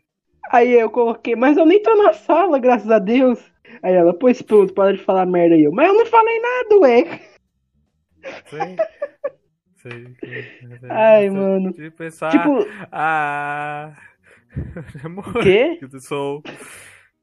Aí 0.52 0.74
eu 0.74 0.90
coloquei, 0.90 1.36
mas 1.36 1.58
eu 1.58 1.66
nem 1.66 1.82
tô 1.82 1.96
na 1.96 2.14
sala, 2.14 2.60
graças 2.60 2.90
a 2.90 3.00
Deus. 3.00 3.40
Aí 3.84 3.94
ela, 3.94 4.14
pois 4.18 4.42
pronto, 4.42 4.74
para 4.74 4.94
de 4.94 5.04
falar 5.04 5.26
merda 5.26 5.56
aí. 5.56 5.64
Eu, 5.64 5.72
mas 5.72 5.88
eu 5.88 5.94
não 5.94 6.06
falei 6.06 6.40
nada, 6.40 6.78
ué. 6.80 7.22
Sim. 8.50 8.76
Sei. 9.89 10.15
Ai, 10.89 11.29
mano. 11.29 11.74
Que 11.74 11.89
pensar. 11.91 12.32
Tipo, 12.32 12.65
Ah. 12.91 13.94
Amor. 15.03 15.27
o 15.38 15.39
quê? 15.41 15.77
Eu 15.82 16.00
sou. 16.00 16.41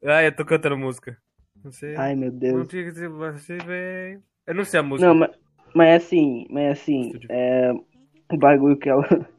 Ah, 0.04 0.23
eu 0.23 0.35
tô 0.35 0.44
cantando 0.44 0.76
música. 0.76 1.16
Não 1.64 1.73
sei. 1.73 1.94
Ai, 1.97 2.14
meu 2.14 2.30
Não 2.30 2.38
Deus. 2.38 2.68
tinha 2.68 2.85
que 2.85 2.92
dizer 2.92 3.09
você 3.09 3.56
vem. 3.59 4.23
Eu 4.47 4.54
não 4.54 4.64
sei 4.64 4.80
a 4.80 4.83
música. 4.83 5.09
Não, 5.09 5.14
mas, 5.14 5.30
mas 5.75 6.02
assim, 6.04 6.47
mas 6.50 6.73
assim, 6.78 7.06
Estúdio. 7.06 7.28
é, 7.33 7.73
o 8.33 8.37
bagulho 8.37 8.76
que 8.76 8.88
ela. 8.88 9.04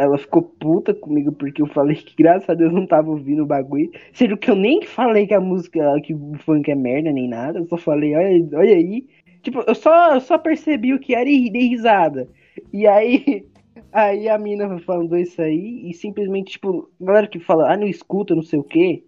Ela 0.00 0.16
ficou 0.16 0.42
puta 0.42 0.94
comigo 0.94 1.32
porque 1.32 1.60
eu 1.60 1.66
falei 1.66 1.96
que 1.96 2.14
graças 2.16 2.48
a 2.48 2.54
Deus 2.54 2.72
não 2.72 2.86
tava 2.86 3.10
ouvindo 3.10 3.42
o 3.42 3.46
bagulho. 3.46 3.90
Sendo 4.12 4.36
que 4.36 4.48
eu 4.48 4.54
nem 4.54 4.84
falei 4.84 5.26
que 5.26 5.34
a 5.34 5.40
música, 5.40 5.80
que 6.04 6.14
o 6.14 6.34
funk 6.44 6.70
é 6.70 6.74
merda 6.76 7.10
nem 7.10 7.28
nada. 7.28 7.58
Eu 7.58 7.66
só 7.66 7.76
falei, 7.76 8.14
olha, 8.14 8.48
olha 8.56 8.76
aí. 8.76 9.04
Tipo, 9.42 9.64
eu 9.66 9.74
só, 9.74 10.14
eu 10.14 10.20
só 10.20 10.38
percebi 10.38 10.94
o 10.94 11.00
que 11.00 11.16
era 11.16 11.28
e 11.28 11.50
dei 11.50 11.66
risada. 11.66 12.28
E 12.72 12.86
aí, 12.86 13.46
aí 13.92 14.28
a 14.28 14.38
mina 14.38 14.78
falando 14.80 15.16
isso 15.16 15.40
aí 15.40 15.88
e 15.88 15.94
simplesmente, 15.94 16.52
tipo, 16.52 16.90
galera 17.00 17.26
que 17.26 17.40
fala, 17.40 17.72
ah, 17.72 17.76
não 17.76 17.86
escuta, 17.86 18.34
não 18.34 18.42
sei 18.42 18.58
o 18.58 18.64
quê. 18.64 19.04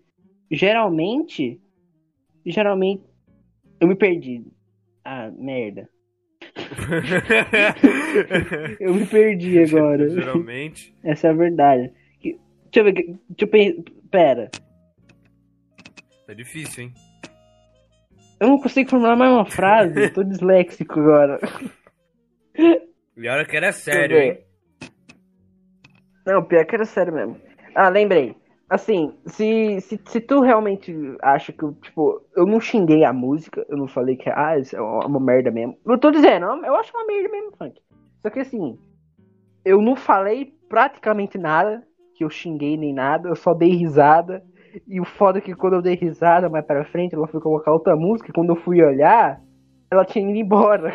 Geralmente, 0.51 1.61
geralmente, 2.45 3.03
eu 3.81 3.89
me 3.89 3.95
perdi. 3.95 4.45
Ah, 5.05 5.31
merda. 5.31 5.89
Eu 8.81 8.95
me 8.95 9.07
perdi 9.07 9.59
agora. 9.63 10.09
Geralmente. 10.09 10.95
Essa 11.03 11.29
é 11.29 11.31
a 11.31 11.35
verdade. 11.35 11.93
Deixa 12.23 12.39
eu 12.77 12.85
ver. 12.85 12.93
Deixa 12.93 13.19
eu 13.41 13.49
pensar. 13.49 13.83
Pera. 14.11 14.51
Tá 16.27 16.35
difícil, 16.35 16.85
hein? 16.85 16.95
Eu 18.41 18.49
não 18.49 18.59
consigo 18.59 18.91
formular 18.91 19.17
mais 19.17 19.33
uma 19.33 19.45
frase. 19.45 20.01
eu 20.01 20.13
tô 20.13 20.25
disléxico 20.25 20.99
agora. 20.99 21.39
E 23.21 23.29
a 23.29 23.35
hora 23.35 23.45
que 23.45 23.55
era 23.55 23.71
sério, 23.71 24.17
hein? 24.19 24.39
Não, 26.27 26.43
pior 26.43 26.65
que 26.65 26.75
era 26.75 26.87
sério 26.87 27.13
mesmo. 27.13 27.37
Ah, 27.75 27.91
lembrei. 27.91 28.35
Assim, 28.69 29.15
se, 29.27 29.79
se, 29.83 30.01
se 30.03 30.21
tu 30.21 30.41
realmente 30.41 30.95
acha 31.21 31.53
que, 31.53 31.63
eu, 31.63 31.75
tipo, 31.75 32.23
eu 32.35 32.47
não 32.47 32.59
xinguei 32.59 33.05
a 33.05 33.13
música, 33.13 33.67
eu 33.69 33.77
não 33.77 33.87
falei 33.87 34.17
que, 34.17 34.31
ah, 34.31 34.57
isso 34.59 34.75
é 34.75 34.81
uma 34.81 35.21
merda 35.21 35.51
mesmo. 35.51 35.77
Eu 35.85 35.99
tô 35.99 36.11
dizendo, 36.11 36.47
eu 36.65 36.75
acho 36.77 36.97
uma 36.97 37.05
merda 37.05 37.29
mesmo, 37.29 37.53
funk. 37.59 37.79
Só 38.23 38.31
que 38.31 38.41
assim, 38.41 38.79
eu 39.67 39.83
não 39.83 39.97
falei 39.97 40.55
praticamente 40.69 41.37
nada, 41.37 41.83
que 42.15 42.25
eu 42.25 42.31
xinguei 42.31 42.79
nem 42.79 42.95
nada, 42.95 43.29
eu 43.29 43.37
só 43.37 43.53
dei 43.53 43.71
risada. 43.71 44.43
E 44.89 44.99
o 44.99 45.05
foda 45.05 45.39
é 45.39 45.43
que 45.43 45.55
quando 45.55 45.75
eu 45.75 45.83
dei 45.83 45.95
risada 45.95 46.49
mais 46.49 46.65
pra 46.65 46.87
frente, 46.87 47.15
ela 47.15 47.27
foi 47.27 47.41
colocar 47.41 47.73
outra 47.73 47.95
música, 47.97 48.31
e 48.31 48.33
quando 48.33 48.51
eu 48.51 48.57
fui 48.57 48.83
olhar, 48.83 49.43
ela 49.91 50.05
tinha 50.05 50.29
ido 50.29 50.39
embora. 50.39 50.95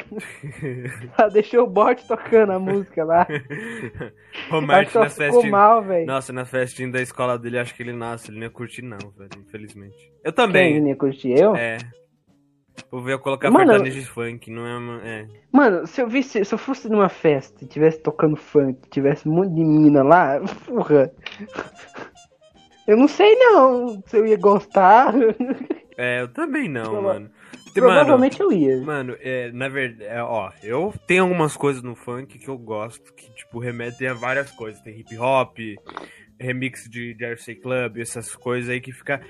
ela 1.17 1.29
deixou 1.29 1.63
o 1.65 1.69
bot 1.69 2.07
tocando 2.07 2.53
a 2.53 2.59
música 2.59 3.03
lá. 3.03 3.27
o 4.51 4.61
Martin 4.61 4.97
na 4.99 5.09
festinha. 5.09 5.51
mal, 5.51 5.81
velho. 5.83 6.05
Nossa, 6.05 6.31
na 6.31 6.45
festinha 6.45 6.89
da 6.91 7.01
escola 7.01 7.37
dele, 7.37 7.59
acho 7.59 7.75
que 7.75 7.83
ele 7.83 7.93
nasce, 7.93 8.29
ele 8.29 8.37
não 8.37 8.45
ia 8.45 8.49
curtir 8.49 8.81
não, 8.81 8.97
velho, 9.17 9.29
infelizmente. 9.37 9.97
Eu 10.23 10.31
Quem 10.31 10.45
também. 10.45 10.79
não 10.81 10.87
ia 10.87 10.95
curtir 10.95 11.37
eu? 11.37 11.55
É. 11.55 11.77
Vou 12.91 13.01
ver 13.01 13.13
eu 13.13 13.19
colocar 13.19 13.49
Mano, 13.49 13.71
sertanejo 13.71 13.99
de 14.01 14.05
funk, 14.05 14.51
não 14.51 14.65
é, 14.67 14.77
uma- 14.77 15.01
é. 15.07 15.27
Mano, 15.51 15.87
se 15.87 16.01
eu 16.01 16.07
visse, 16.07 16.43
se 16.43 16.53
eu 16.53 16.57
fosse 16.57 16.89
numa 16.89 17.07
festa 17.07 17.63
e 17.63 17.67
tivesse 17.67 18.01
tocando 18.01 18.35
funk, 18.35 18.89
tivesse 18.89 19.27
um 19.29 19.33
monte 19.33 19.53
de 19.55 19.63
mina 19.63 20.03
lá, 20.03 20.39
porra. 20.65 21.11
Eu 22.87 22.97
não 22.97 23.07
sei 23.07 23.35
não 23.35 23.99
se 24.05 24.15
eu 24.15 24.27
ia 24.27 24.37
gostar. 24.37 25.11
É, 25.97 26.21
eu 26.21 26.27
também 26.27 26.69
não, 26.69 27.01
mano. 27.01 27.31
Mano, 27.81 27.93
Provavelmente 27.93 28.39
eu 28.41 28.51
ia. 28.51 28.77
Mano, 28.81 29.15
é, 29.19 29.51
na 29.51 29.67
verdade, 29.67 30.09
é, 30.09 30.21
ó, 30.23 30.51
eu 30.63 30.93
tenho 31.07 31.23
algumas 31.23 31.55
coisas 31.57 31.81
no 31.83 31.95
funk 31.95 32.37
que 32.37 32.47
eu 32.47 32.57
gosto, 32.57 33.13
que, 33.13 33.31
tipo, 33.33 33.59
remetem 33.59 34.07
a 34.07 34.13
várias 34.13 34.51
coisas. 34.51 34.81
Tem 34.81 34.99
hip 34.99 35.17
hop, 35.17 35.57
remix 36.39 36.87
de 36.89 37.15
Jersey 37.17 37.55
Club, 37.55 37.97
essas 37.97 38.35
coisas 38.35 38.69
aí 38.69 38.81
que 38.81 38.91
fica 38.91 39.21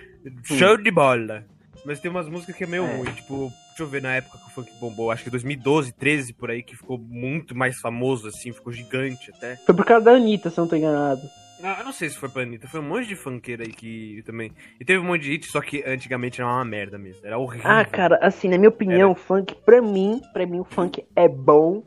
show 0.44 0.78
de 0.78 0.92
bola. 0.92 1.46
Mas 1.86 2.00
tem 2.00 2.10
umas 2.10 2.28
músicas 2.28 2.56
que 2.56 2.64
é 2.64 2.68
meio 2.68 2.84
É. 2.84 2.98
ruim, 2.98 3.12
tipo, 3.14 3.52
deixa 3.70 3.84
eu 3.84 3.88
ver 3.88 4.02
na 4.02 4.16
época 4.16 4.38
que 4.40 4.46
o 4.46 4.50
funk 4.50 4.72
bombou, 4.80 5.12
acho 5.12 5.24
que 5.24 5.30
2012, 5.30 5.92
13 5.94 6.34
por 6.34 6.50
aí, 6.50 6.64
que 6.64 6.76
ficou 6.76 6.98
muito 6.98 7.56
mais 7.56 7.80
famoso, 7.80 8.28
assim, 8.28 8.52
ficou 8.52 8.74
gigante 8.74 9.30
até. 9.36 9.56
Foi 9.58 9.76
por 9.76 9.86
causa 9.86 10.06
da 10.06 10.12
Anitta, 10.14 10.50
se 10.50 10.60
eu 10.60 10.64
não 10.64 10.70
tô 10.70 10.76
enganado. 10.76 11.22
Ah, 11.68 11.78
eu 11.80 11.86
não 11.86 11.92
sei 11.92 12.10
se 12.10 12.18
foi 12.18 12.30
pra 12.30 12.44
Anitta, 12.44 12.68
foi 12.68 12.80
um 12.80 12.84
monte 12.84 13.08
de 13.08 13.16
funkeira 13.16 13.64
aí 13.64 13.72
que 13.72 14.22
também. 14.24 14.52
E 14.80 14.86
teve 14.86 15.00
um 15.00 15.04
monte 15.06 15.24
de 15.24 15.32
hit, 15.32 15.48
só 15.48 15.60
que 15.62 15.84
antigamente 15.86 16.40
era 16.40 16.48
uma 16.50 16.64
merda 16.64 16.98
mesmo, 16.98 17.26
era 17.26 17.38
horrível. 17.40 17.70
Ah, 17.72 17.84
cara, 17.84 18.20
assim, 18.22 18.48
na 18.50 18.58
minha 18.58 18.70
opinião, 18.70 19.12
o 19.12 19.16
funk, 19.16 19.56
pra 19.66 19.82
mim, 19.82 20.22
pra 20.32 20.46
mim 20.46 20.60
o 20.60 20.64
funk 20.64 21.04
é 21.16 21.28
bom 21.28 21.84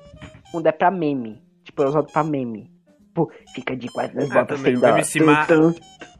quando 0.50 0.66
é 0.66 0.73
pra 0.73 0.90
meme. 0.90 1.40
Tipo, 1.62 1.82
é 1.85 1.87
usado 1.87 2.11
pra 2.12 2.25
meme. 2.25 2.70
Pô, 3.14 3.30
fica 3.54 3.76
de 3.76 3.87
quatro 3.88 4.16
nas 4.16 4.30
Ah, 4.30 4.35
botas 4.40 4.58
sem 4.61 4.75
dó. 4.75 4.88
MC 4.88 5.20
Mar- 5.20 5.47
Tum, 5.47 5.73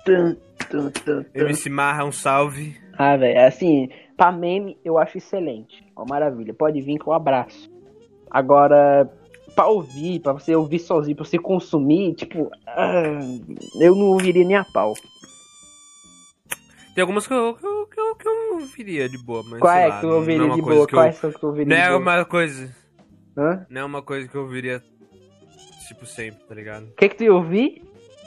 tum, 0.05 0.37
tum, 0.71 0.91
tum, 0.91 1.23
tum. 1.25 1.25
MC 1.35 1.69
Marra, 1.69 2.05
um 2.05 2.13
salve. 2.13 2.77
Ah, 2.97 3.17
velho, 3.17 3.41
assim, 3.47 3.89
pra 4.17 4.31
meme 4.31 4.79
eu 4.85 4.99
acho 4.99 5.19
excelente. 5.19 5.85
Ó, 5.97 6.05
maravilha. 6.09 6.55
Pode 6.55 6.81
vir 6.81 6.99
com 6.99 7.11
um 7.11 7.15
abraço. 7.15 7.69
Agora, 8.31 9.09
pra 9.59 9.67
ouvir, 9.67 10.21
pra 10.21 10.33
você 10.33 10.55
ouvir 10.55 10.79
sozinho, 10.79 11.17
pra 11.17 11.25
você 11.25 11.37
consumir, 11.37 12.15
tipo, 12.15 12.49
ah, 12.65 13.03
eu 13.81 13.93
não 13.97 14.07
ouviria 14.13 14.45
nem 14.45 14.57
a 14.57 14.65
pau. 14.65 14.95
Tem 16.95 17.03
algumas 17.03 17.27
que 17.27 17.33
eu, 17.35 17.55
que 17.55 17.67
eu, 17.67 17.87
que 17.93 18.01
eu, 18.01 18.15
que 18.15 18.29
eu 18.29 18.55
ouviria 18.61 19.09
de 19.09 19.19
boa, 19.19 19.43
mas 19.43 19.59
Qual 19.59 19.73
sei 19.75 19.83
é 19.83 19.91
que 19.91 20.01
tu 20.01 20.07
não 20.07 20.13
é 20.13 20.17
ouviria 20.19 20.45
uma 20.45 20.55
de 20.55 20.63
boa? 20.63 20.75
eu- 20.83 20.87
Quais 20.87 21.17
são 21.17 21.33
que 21.33 21.41
tu 21.41 21.47
ouviria 21.49 21.67
Não 21.67 21.77
de 21.77 21.83
é 21.83 21.89
boa? 21.89 21.99
uma 22.01 22.25
coisa, 22.25 22.77
Hã? 23.37 23.67
não 23.69 23.81
é 23.81 23.85
uma 23.85 24.01
coisa 24.01 24.29
que 24.29 24.35
eu 24.37 24.43
ouviria, 24.43 24.81
tipo, 25.89 26.07
sempre, 26.07 26.39
tá 26.49 26.55
ligado? 26.55 26.85
O 26.85 26.93
que 26.97 27.09
que 27.09 27.17
tu 27.17 27.25
ia 27.25 27.35
ouvir? 27.35 27.83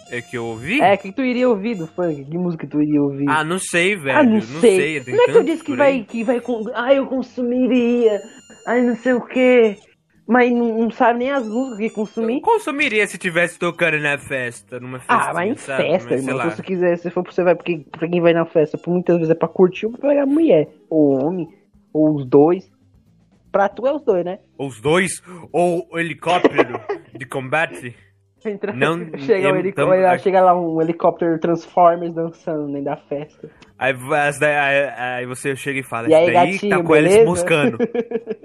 É 0.10 0.22
que 0.22 0.38
eu 0.38 0.44
ouvi? 0.46 0.82
É, 0.82 0.96
o 0.96 0.98
que 0.98 1.08
que 1.12 1.16
tu 1.16 1.22
iria 1.22 1.48
ouvir 1.48 1.76
do 1.76 1.88
funk? 1.88 2.26
Que 2.26 2.38
música 2.38 2.68
tu 2.68 2.82
iria 2.82 3.02
ouvir? 3.02 3.30
Ah, 3.30 3.46
não 3.46 3.58
sei, 3.58 3.96
velho, 3.96 4.20
Ah, 4.20 4.24
não, 4.24 4.34
não 4.34 4.42
sei. 4.60 5.00
tem 5.00 5.16
Como 5.16 5.22
é 5.22 5.26
que 5.28 5.32
tanto 5.32 5.46
disse 5.46 5.64
que 5.64 5.76
vai, 5.78 6.04
que 6.04 6.24
vai 6.26 6.42
com. 6.42 6.66
Ah, 6.74 6.94
eu 6.94 7.08
consumiria. 7.08 8.22
Ai, 8.68 8.82
não 8.82 8.98
sei 8.98 9.14
o 9.14 9.22
quê. 9.26 9.78
Mas 10.32 10.50
não, 10.50 10.78
não 10.84 10.92
sabe 10.92 11.20
nem 11.20 11.30
as 11.30 11.46
músicas 11.46 11.78
que 11.80 11.86
Eu 11.88 11.92
consumir. 11.92 12.40
consumiria 12.40 13.06
se 13.06 13.18
tivesse 13.18 13.60
tocando 13.60 14.00
na 14.00 14.18
festa, 14.18 14.80
numa 14.80 15.00
festa. 15.00 15.14
Ah, 15.14 15.34
mas 15.34 15.52
em 15.52 15.56
sabe? 15.56 15.84
festa, 15.84 16.10
Mas, 16.12 16.22
irmão. 16.22 16.38
lá. 16.38 16.50
Se 16.52 16.56
você 16.56 16.64
quiser, 16.64 16.98
se 16.98 17.10
for 17.10 17.22
pra 17.22 17.34
você 17.34 17.44
vai, 17.44 17.54
porque 17.54 17.86
pra 17.92 18.08
quem 18.08 18.22
vai 18.22 18.32
na 18.32 18.46
festa, 18.46 18.78
por 18.78 18.92
muitas 18.92 19.18
vezes 19.18 19.30
é 19.30 19.36
pra 19.36 19.50
curtir 19.50 19.88
ou 19.88 19.92
pra 19.92 20.08
pegar 20.10 20.26
mulher. 20.26 20.70
Ou 20.90 21.22
homem, 21.22 21.50
ou 21.94 22.16
os 22.16 22.26
dois. 22.26 22.72
Pra 23.52 23.68
tu 23.68 23.86
é 23.86 23.94
os 23.94 24.04
dois, 24.06 24.24
né? 24.24 24.40
Ou 24.58 24.70
os 24.70 24.80
dois, 24.80 25.22
ou 25.52 25.86
o 25.92 26.00
helicóptero 26.00 26.80
de 27.14 27.26
combate. 27.26 27.94
Entra- 28.46 28.72
Não, 28.74 28.98
chega, 29.20 29.50
eu- 29.50 29.54
um 29.54 29.58
helic- 29.58 29.80
olha, 29.80 30.18
chega 30.18 30.42
lá 30.42 30.60
um 30.60 30.82
helicóptero 30.82 31.38
Transformers 31.40 32.14
dançando 32.16 32.68
dentro 32.68 32.86
da 32.86 32.96
festa. 32.96 33.50
Aí, 33.78 33.94
aí, 34.42 34.90
aí 34.98 35.26
você 35.28 35.56
chega 35.56 35.80
e 35.82 35.84
fala, 35.84 36.10
E 36.10 36.14
aí, 36.14 36.34
daí 36.34 36.52
gatinho, 36.54 36.78
tá 36.78 36.84
com 36.84 36.96
eles 36.96 37.10
beleza? 37.12 37.30
moscando. 37.30 37.78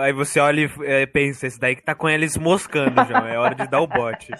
Aí 0.00 0.12
você 0.12 0.38
olha 0.40 0.60
e 0.62 0.70
é, 0.84 1.06
pensa, 1.06 1.46
esse 1.46 1.58
daí 1.58 1.74
que 1.76 1.82
tá 1.82 1.94
com 1.94 2.08
eles 2.08 2.36
moscando, 2.36 3.02
João. 3.04 3.26
É 3.26 3.38
hora 3.38 3.54
de 3.54 3.66
dar 3.68 3.80
o 3.80 3.86
bote. 3.86 4.32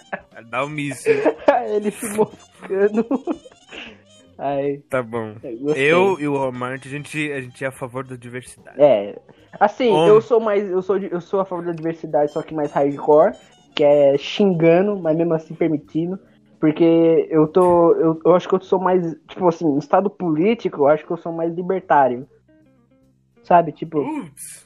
Dá 0.49 0.63
o 0.63 0.69
míssil. 0.69 1.13
Ele 1.67 1.91
se 1.91 2.07
moscando. 2.17 3.07
Aí, 4.37 4.79
Tá 4.89 5.03
bom. 5.03 5.35
gostei. 5.61 5.91
Eu 5.91 6.19
e 6.19 6.27
o 6.27 6.35
Romart, 6.35 6.83
a 6.85 6.89
gente, 6.89 7.31
a 7.31 7.41
gente 7.41 7.63
é 7.63 7.67
a 7.67 7.71
favor 7.71 8.03
da 8.03 8.15
diversidade. 8.15 8.81
É. 8.81 9.15
Assim, 9.59 9.89
Homem. 9.91 10.07
eu 10.07 10.19
sou 10.21 10.39
mais. 10.39 10.67
Eu 10.69 10.81
sou, 10.81 10.97
eu 10.97 11.21
sou 11.21 11.39
a 11.41 11.45
favor 11.45 11.63
da 11.63 11.71
diversidade, 11.73 12.31
só 12.31 12.41
que 12.41 12.53
mais 12.53 12.71
hardcore, 12.71 13.33
que 13.75 13.83
é 13.83 14.17
xingando, 14.17 14.99
mas 14.99 15.15
mesmo 15.15 15.33
assim 15.35 15.53
permitindo. 15.53 16.17
Porque 16.59 17.27
eu 17.29 17.47
tô. 17.47 17.93
Eu, 17.93 18.19
eu 18.25 18.35
acho 18.35 18.49
que 18.49 18.55
eu 18.55 18.61
sou 18.61 18.79
mais. 18.79 19.15
Tipo 19.27 19.47
assim, 19.47 19.67
em 19.67 19.77
estado 19.77 20.09
político, 20.09 20.81
eu 20.81 20.87
acho 20.87 21.05
que 21.05 21.11
eu 21.11 21.17
sou 21.17 21.31
mais 21.31 21.53
libertário. 21.53 22.27
Sabe? 23.43 23.71
Tipo. 23.71 24.03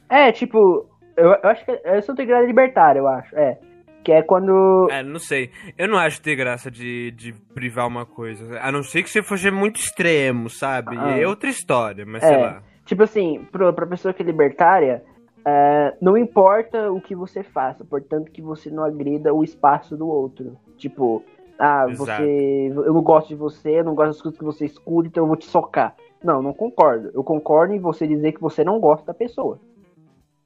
É, 0.09 0.31
tipo. 0.31 0.87
Eu, 1.15 1.29
eu 1.31 1.49
acho 1.49 1.63
que. 1.65 1.71
Eu 1.83 2.01
sou 2.01 2.13
integrado 2.13 2.45
libertário, 2.45 2.99
eu 2.99 3.07
acho. 3.07 3.35
É. 3.37 3.57
Que 4.03 4.11
é 4.11 4.21
quando. 4.21 4.87
É, 4.91 5.01
não 5.01 5.19
sei. 5.19 5.49
Eu 5.77 5.87
não 5.87 5.97
acho 5.97 6.21
ter 6.21 6.35
graça 6.35 6.69
de, 6.69 7.11
de 7.11 7.33
privar 7.53 7.87
uma 7.87 8.05
coisa. 8.05 8.59
A 8.59 8.71
não 8.71 8.83
ser 8.83 9.01
que 9.01 9.09
você 9.09 9.23
fosse 9.23 9.49
muito 9.49 9.79
extremo, 9.79 10.49
sabe? 10.49 10.95
Ah. 10.97 11.17
É 11.17 11.27
outra 11.27 11.49
história, 11.49 12.05
mas 12.05 12.21
É. 12.23 12.27
sei 12.27 12.37
lá. 12.37 12.61
Tipo 12.85 13.01
assim, 13.03 13.47
pro, 13.51 13.73
pra 13.73 13.87
pessoa 13.87 14.13
que 14.13 14.21
é 14.21 14.25
libertária, 14.25 15.03
é, 15.43 15.95
não 15.99 16.15
importa 16.15 16.91
o 16.91 17.01
que 17.01 17.15
você 17.15 17.41
faça, 17.41 17.83
portanto 17.83 18.31
que 18.31 18.43
você 18.43 18.69
não 18.69 18.83
agrida 18.83 19.33
o 19.33 19.43
espaço 19.43 19.97
do 19.97 20.07
outro. 20.07 20.55
Tipo, 20.77 21.23
ah, 21.57 21.85
Exato. 21.89 22.21
você. 22.21 22.67
Eu 22.75 22.93
não 22.93 23.01
gosto 23.01 23.29
de 23.29 23.35
você, 23.35 23.79
eu 23.79 23.83
não 23.83 23.95
gosto 23.95 24.09
das 24.11 24.21
coisas 24.21 24.37
que 24.37 24.45
você 24.45 24.65
escuta, 24.65 25.07
então 25.07 25.23
eu 25.23 25.27
vou 25.27 25.35
te 25.37 25.45
socar. 25.45 25.95
Não, 26.25 26.41
não 26.41 26.53
concordo. 26.53 27.11
Eu 27.13 27.23
concordo 27.23 27.73
em 27.75 27.79
você 27.79 28.07
dizer 28.07 28.31
que 28.31 28.41
você 28.41 28.63
não 28.63 28.79
gosta 28.79 29.05
da 29.05 29.13
pessoa. 29.13 29.59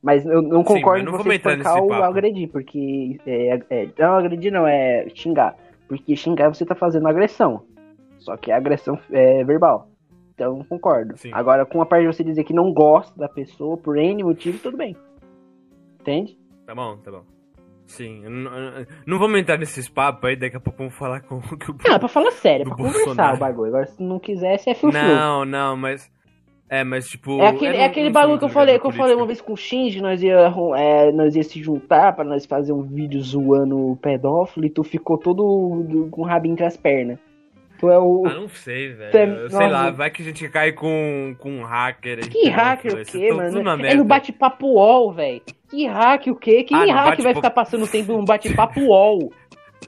Mas 0.03 0.25
eu 0.25 0.41
não 0.41 0.59
Sim, 0.59 0.75
concordo 0.75 1.03
mas 1.03 1.13
não 1.13 1.19
em 1.19 1.23
você 1.23 1.35
espancar 1.35 1.81
ou 1.81 1.93
agredir, 1.93 2.49
porque. 2.49 3.17
É, 3.25 3.61
é, 3.69 3.89
não, 3.97 4.15
agredir 4.15 4.51
não, 4.51 4.67
é 4.67 5.07
xingar. 5.15 5.55
Porque 5.87 6.15
xingar 6.17 6.49
você 6.49 6.65
tá 6.65 6.75
fazendo 6.75 7.07
agressão. 7.07 7.63
Só 8.17 8.35
que 8.35 8.51
é 8.51 8.55
agressão 8.55 8.99
é, 9.09 9.43
verbal. 9.45 9.87
Então, 10.35 10.63
concordo. 10.65 11.17
Sim. 11.17 11.31
Agora, 11.33 11.65
com 11.65 11.81
a 11.81 11.85
parte 11.85 12.01
de 12.01 12.13
você 12.13 12.23
dizer 12.23 12.43
que 12.43 12.53
não 12.53 12.73
gosta 12.73 13.17
da 13.17 13.29
pessoa 13.29 13.77
por 13.77 13.97
N 13.97 14.23
motivo, 14.23 14.59
tudo 14.59 14.77
bem. 14.77 14.95
Entende? 15.99 16.37
Tá 16.65 16.75
bom, 16.75 16.97
tá 16.97 17.11
bom. 17.11 17.23
Sim, 17.89 18.21
não, 18.29 18.51
não 19.05 19.17
vamos 19.19 19.39
entrar 19.39 19.57
nesses 19.57 19.89
papos 19.89 20.29
aí, 20.29 20.35
daqui 20.35 20.55
a 20.55 20.59
pouco 20.59 20.77
vamos 20.77 20.93
falar 20.95 21.21
com 21.21 21.41
que 21.41 21.71
o 21.71 21.75
Não, 21.87 21.95
é 21.95 21.99
pra 21.99 22.07
falar 22.07 22.31
sério, 22.31 22.61
é 22.63 22.65
pra 22.67 22.75
conversar 22.77 22.97
Bolsonaro. 23.05 23.35
o 23.35 23.39
bagulho. 23.39 23.67
Agora, 23.69 23.85
se 23.87 24.01
não 24.03 24.19
quiser, 24.19 24.57
você 24.59 24.69
é 24.69 24.73
fio 24.75 24.91
Não, 24.91 25.43
não, 25.43 25.75
mas. 25.75 26.09
É, 26.69 26.83
mas 26.83 27.07
tipo. 27.07 27.41
É 27.41 27.47
aquele, 27.47 27.77
é 27.77 27.85
aquele 27.85 28.11
bagulho 28.11 28.37
que 28.37 28.45
eu 28.45 28.49
falei, 28.49 28.77
que 28.77 28.85
eu 28.85 28.91
falei 28.91 29.15
uma 29.15 29.25
vez 29.25 29.41
com 29.41 29.53
o 29.53 29.57
Shinji, 29.57 30.01
nós 30.01 30.21
ia, 30.21 30.53
é, 30.77 31.11
nós 31.11 31.35
ia 31.35 31.41
se 31.43 31.59
juntar 31.63 32.15
pra 32.15 32.23
nós 32.23 32.45
fazer 32.45 32.71
um 32.73 32.83
vídeo 32.83 33.19
zoando 33.21 33.75
o 33.93 33.95
pedófilo 33.97 34.67
e 34.67 34.69
tu 34.69 34.83
ficou 34.83 35.17
todo 35.17 35.83
do- 35.83 36.09
com 36.11 36.21
o 36.21 36.25
rabinho 36.25 36.53
entre 36.53 36.65
as 36.65 36.77
pernas. 36.77 37.17
Tu 37.79 37.89
é 37.89 37.97
o. 37.97 38.23
Ah, 38.27 38.33
não 38.33 38.49
sei, 38.49 38.93
velho. 38.93 39.11
Tem- 39.11 39.49
sei 39.49 39.69
lá, 39.69 39.89
vai 39.89 40.09
que 40.09 40.21
a 40.21 40.25
gente 40.25 40.47
cai 40.49 40.71
com, 40.73 41.35
com 41.39 41.59
um 41.59 41.63
hacker 41.63 42.19
aí. 42.23 42.29
Que 42.29 42.49
hacker 42.49 42.93
o 42.93 43.05
quê, 43.05 43.31
mano? 43.31 43.85
É 43.85 43.93
no 43.95 44.03
bate-papo 44.03 44.67
UOL, 44.67 45.13
velho. 45.13 45.41
Que 45.69 45.87
hack 45.87 46.27
o 46.27 46.35
quê? 46.35 46.63
Que 46.63 46.73
Ah, 46.73 46.79
no 46.85 46.91
hack 46.91 46.95
vai 46.95 47.05
bate-papo- 47.11 47.35
ficar 47.37 47.49
passando 47.51 47.87
tempo 47.87 48.11
num 48.13 48.25
bate-papo 48.25 48.81
UOL? 48.81 49.31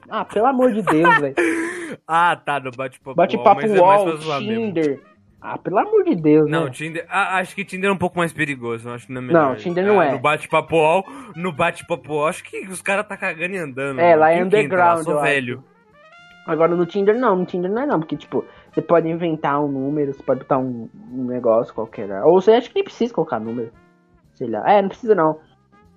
Ah, 0.08 0.24
pelo 0.24 0.46
amor 0.46 0.72
de 0.72 0.82
Deus, 0.82 1.18
velho. 1.18 1.34
Ah, 2.08 2.34
tá, 2.34 2.58
no 2.58 2.70
bate-papo. 2.70 3.14
Bate-papo 3.14 3.60
é 3.60 3.68
mais 3.68 3.78
UOL, 3.80 4.04
pra 4.06 4.16
zoar 4.16 4.40
mesmo. 4.40 4.66
Tinder. 4.66 5.00
Ah, 5.40 5.58
pelo 5.58 5.78
amor 5.78 6.04
de 6.04 6.14
Deus, 6.14 6.48
Não, 6.50 6.64
né? 6.64 6.70
Tinder. 6.70 7.04
ah, 7.10 7.36
acho 7.36 7.54
que 7.54 7.64
Tinder 7.64 7.90
é 7.90 7.92
um 7.92 7.98
pouco 7.98 8.16
mais 8.16 8.32
perigoso. 8.32 8.88
Acho 8.88 9.06
que 9.06 9.12
não 9.12 9.20
é 9.20 9.24
melhor. 9.24 9.48
Não, 9.50 9.56
Tinder 9.56 9.84
não 9.86 10.00
Ah, 10.00 10.06
é. 10.06 10.12
No 10.12 10.18
bate-papo 10.18 10.74
UOL, 10.76 11.04
no 11.36 11.52
bate-papo 11.52 12.12
UOL, 12.14 12.26
acho 12.28 12.42
que 12.44 12.66
os 12.68 12.80
caras 12.80 13.06
tá 13.06 13.16
cagando 13.16 13.54
e 13.54 13.58
andando. 13.58 13.98
É, 14.00 14.10
mano. 14.10 14.20
lá 14.20 14.30
é 14.30 14.34
Quem 14.34 14.40
lá? 14.40 14.46
underground, 14.46 15.02
Sou 15.04 15.12
eu 15.12 15.18
acho. 15.20 15.62
Agora 16.46 16.74
no 16.74 16.84
Tinder 16.86 17.16
não, 17.18 17.36
no 17.36 17.44
Tinder 17.46 17.70
não 17.70 17.82
é 17.82 17.86
não, 17.86 18.00
porque 18.00 18.16
tipo, 18.16 18.44
você 18.72 18.82
pode 18.82 19.08
inventar 19.08 19.62
um 19.62 19.68
número, 19.68 20.12
você 20.12 20.22
pode 20.22 20.40
botar 20.40 20.58
um, 20.58 20.88
um 21.12 21.24
negócio 21.24 21.72
qualquer. 21.72 22.08
lá. 22.08 22.24
Ou 22.26 22.40
você 22.40 22.52
acha 22.52 22.68
que 22.68 22.74
nem 22.74 22.84
precisa 22.84 23.14
colocar 23.14 23.38
número. 23.38 23.70
Sei 24.34 24.48
lá. 24.48 24.68
É, 24.70 24.82
não 24.82 24.88
precisa 24.88 25.14
não. 25.14 25.38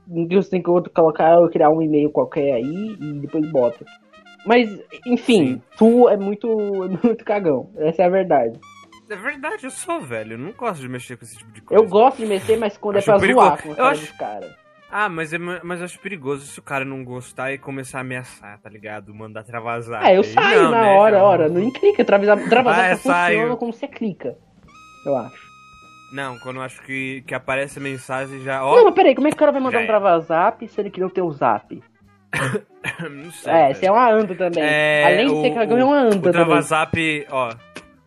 Você 0.07 0.49
tem 0.51 0.61
que 0.61 0.89
colocar, 0.93 1.35
criar 1.49 1.71
um 1.71 1.81
e-mail 1.81 2.11
qualquer 2.11 2.53
aí 2.53 2.95
e 2.99 3.13
depois 3.21 3.51
bota. 3.51 3.83
Mas, 4.45 4.69
enfim, 5.07 5.55
Sim. 5.55 5.61
tu 5.75 6.07
é 6.07 6.15
muito, 6.15 6.47
é 6.85 6.87
muito 7.07 7.25
cagão. 7.25 7.71
Essa 7.77 8.03
é 8.03 8.05
a 8.05 8.09
verdade. 8.09 8.59
É 9.09 9.15
verdade, 9.15 9.63
eu 9.65 9.71
sou 9.71 9.99
velho. 10.01 10.33
Eu 10.33 10.37
não 10.37 10.51
gosto 10.51 10.81
de 10.81 10.89
mexer 10.89 11.17
com 11.17 11.25
esse 11.25 11.37
tipo 11.37 11.51
de 11.51 11.61
coisa. 11.61 11.83
Eu 11.83 11.89
gosto 11.89 12.17
de 12.17 12.27
mexer, 12.27 12.57
mas 12.57 12.77
quando 12.77 12.97
Acho 12.97 13.09
é 13.09 13.13
pra 13.13 13.19
perigoso. 13.21 13.45
zoar 13.47 13.61
com 13.63 13.69
Eu 13.69 13.75
cara 13.75 13.89
acho- 13.89 14.01
dos 14.01 14.11
caras. 14.11 14.64
Ah, 14.91 15.09
mas, 15.09 15.33
é, 15.33 15.37
mas 15.37 15.81
acho 15.81 15.99
perigoso 15.99 16.45
se 16.45 16.59
o 16.59 16.63
cara 16.63 16.85
não 16.85 17.03
gostar 17.03 17.51
e 17.51 17.57
começar 17.57 17.97
a 17.97 18.01
ameaçar, 18.01 18.59
tá 18.61 18.69
ligado? 18.69 19.13
Mandar 19.13 19.43
travasar. 19.43 20.01
Ah, 20.03 20.13
eu 20.13 20.23
saio 20.23 20.63
não, 20.63 20.71
na 20.71 20.81
né? 20.83 20.93
hora, 20.93 21.17
Eu- 21.17 21.23
hora. 21.23 21.49
Nem 21.49 21.71
clica, 21.71 22.05
travasar, 22.05 22.37
travasar 22.49 22.91
Ah, 22.91 22.95
só 22.97 23.11
funciona 23.13 23.55
como 23.57 23.73
você 23.73 23.87
clica. 23.87 24.37
Eu 25.05 25.15
acho. 25.17 25.45
Não, 26.13 26.37
quando 26.39 26.57
eu 26.57 26.61
acho 26.61 26.81
que, 26.83 27.23
que 27.27 27.33
aparece 27.35 27.79
a 27.79 27.81
mensagem 27.81 28.39
já. 28.41 28.59
Não, 28.59 28.85
mas 28.85 28.93
peraí, 28.93 29.15
como 29.15 29.27
é 29.27 29.31
que 29.31 29.35
o 29.35 29.39
cara 29.39 29.51
vai 29.51 29.59
mandar 29.59 29.77
Já 29.79 29.81
um 29.81 29.83
é. 29.83 29.87
travazap 29.87 30.67
se 30.67 30.79
ele 30.79 30.89
criou 30.91 31.09
o 31.09 31.13
teu 31.13 31.29
zap? 31.31 31.81
não 33.11 33.31
sei. 33.31 33.51
É, 33.51 33.73
você 33.73 33.85
é 33.87 33.91
uma 33.91 34.09
anda 34.11 34.35
também. 34.35 34.63
É, 34.63 35.03
Além 35.05 35.27
de 35.27 35.33
o- 35.33 35.41
ser 35.41 35.53
cagão, 35.53 35.77
o- 35.77 35.81
é 35.81 35.83
uma 35.83 35.97
anda 35.97 36.15
O 36.15 36.21
também. 36.21 36.31
Travazap, 36.31 37.27
ó. 37.31 37.53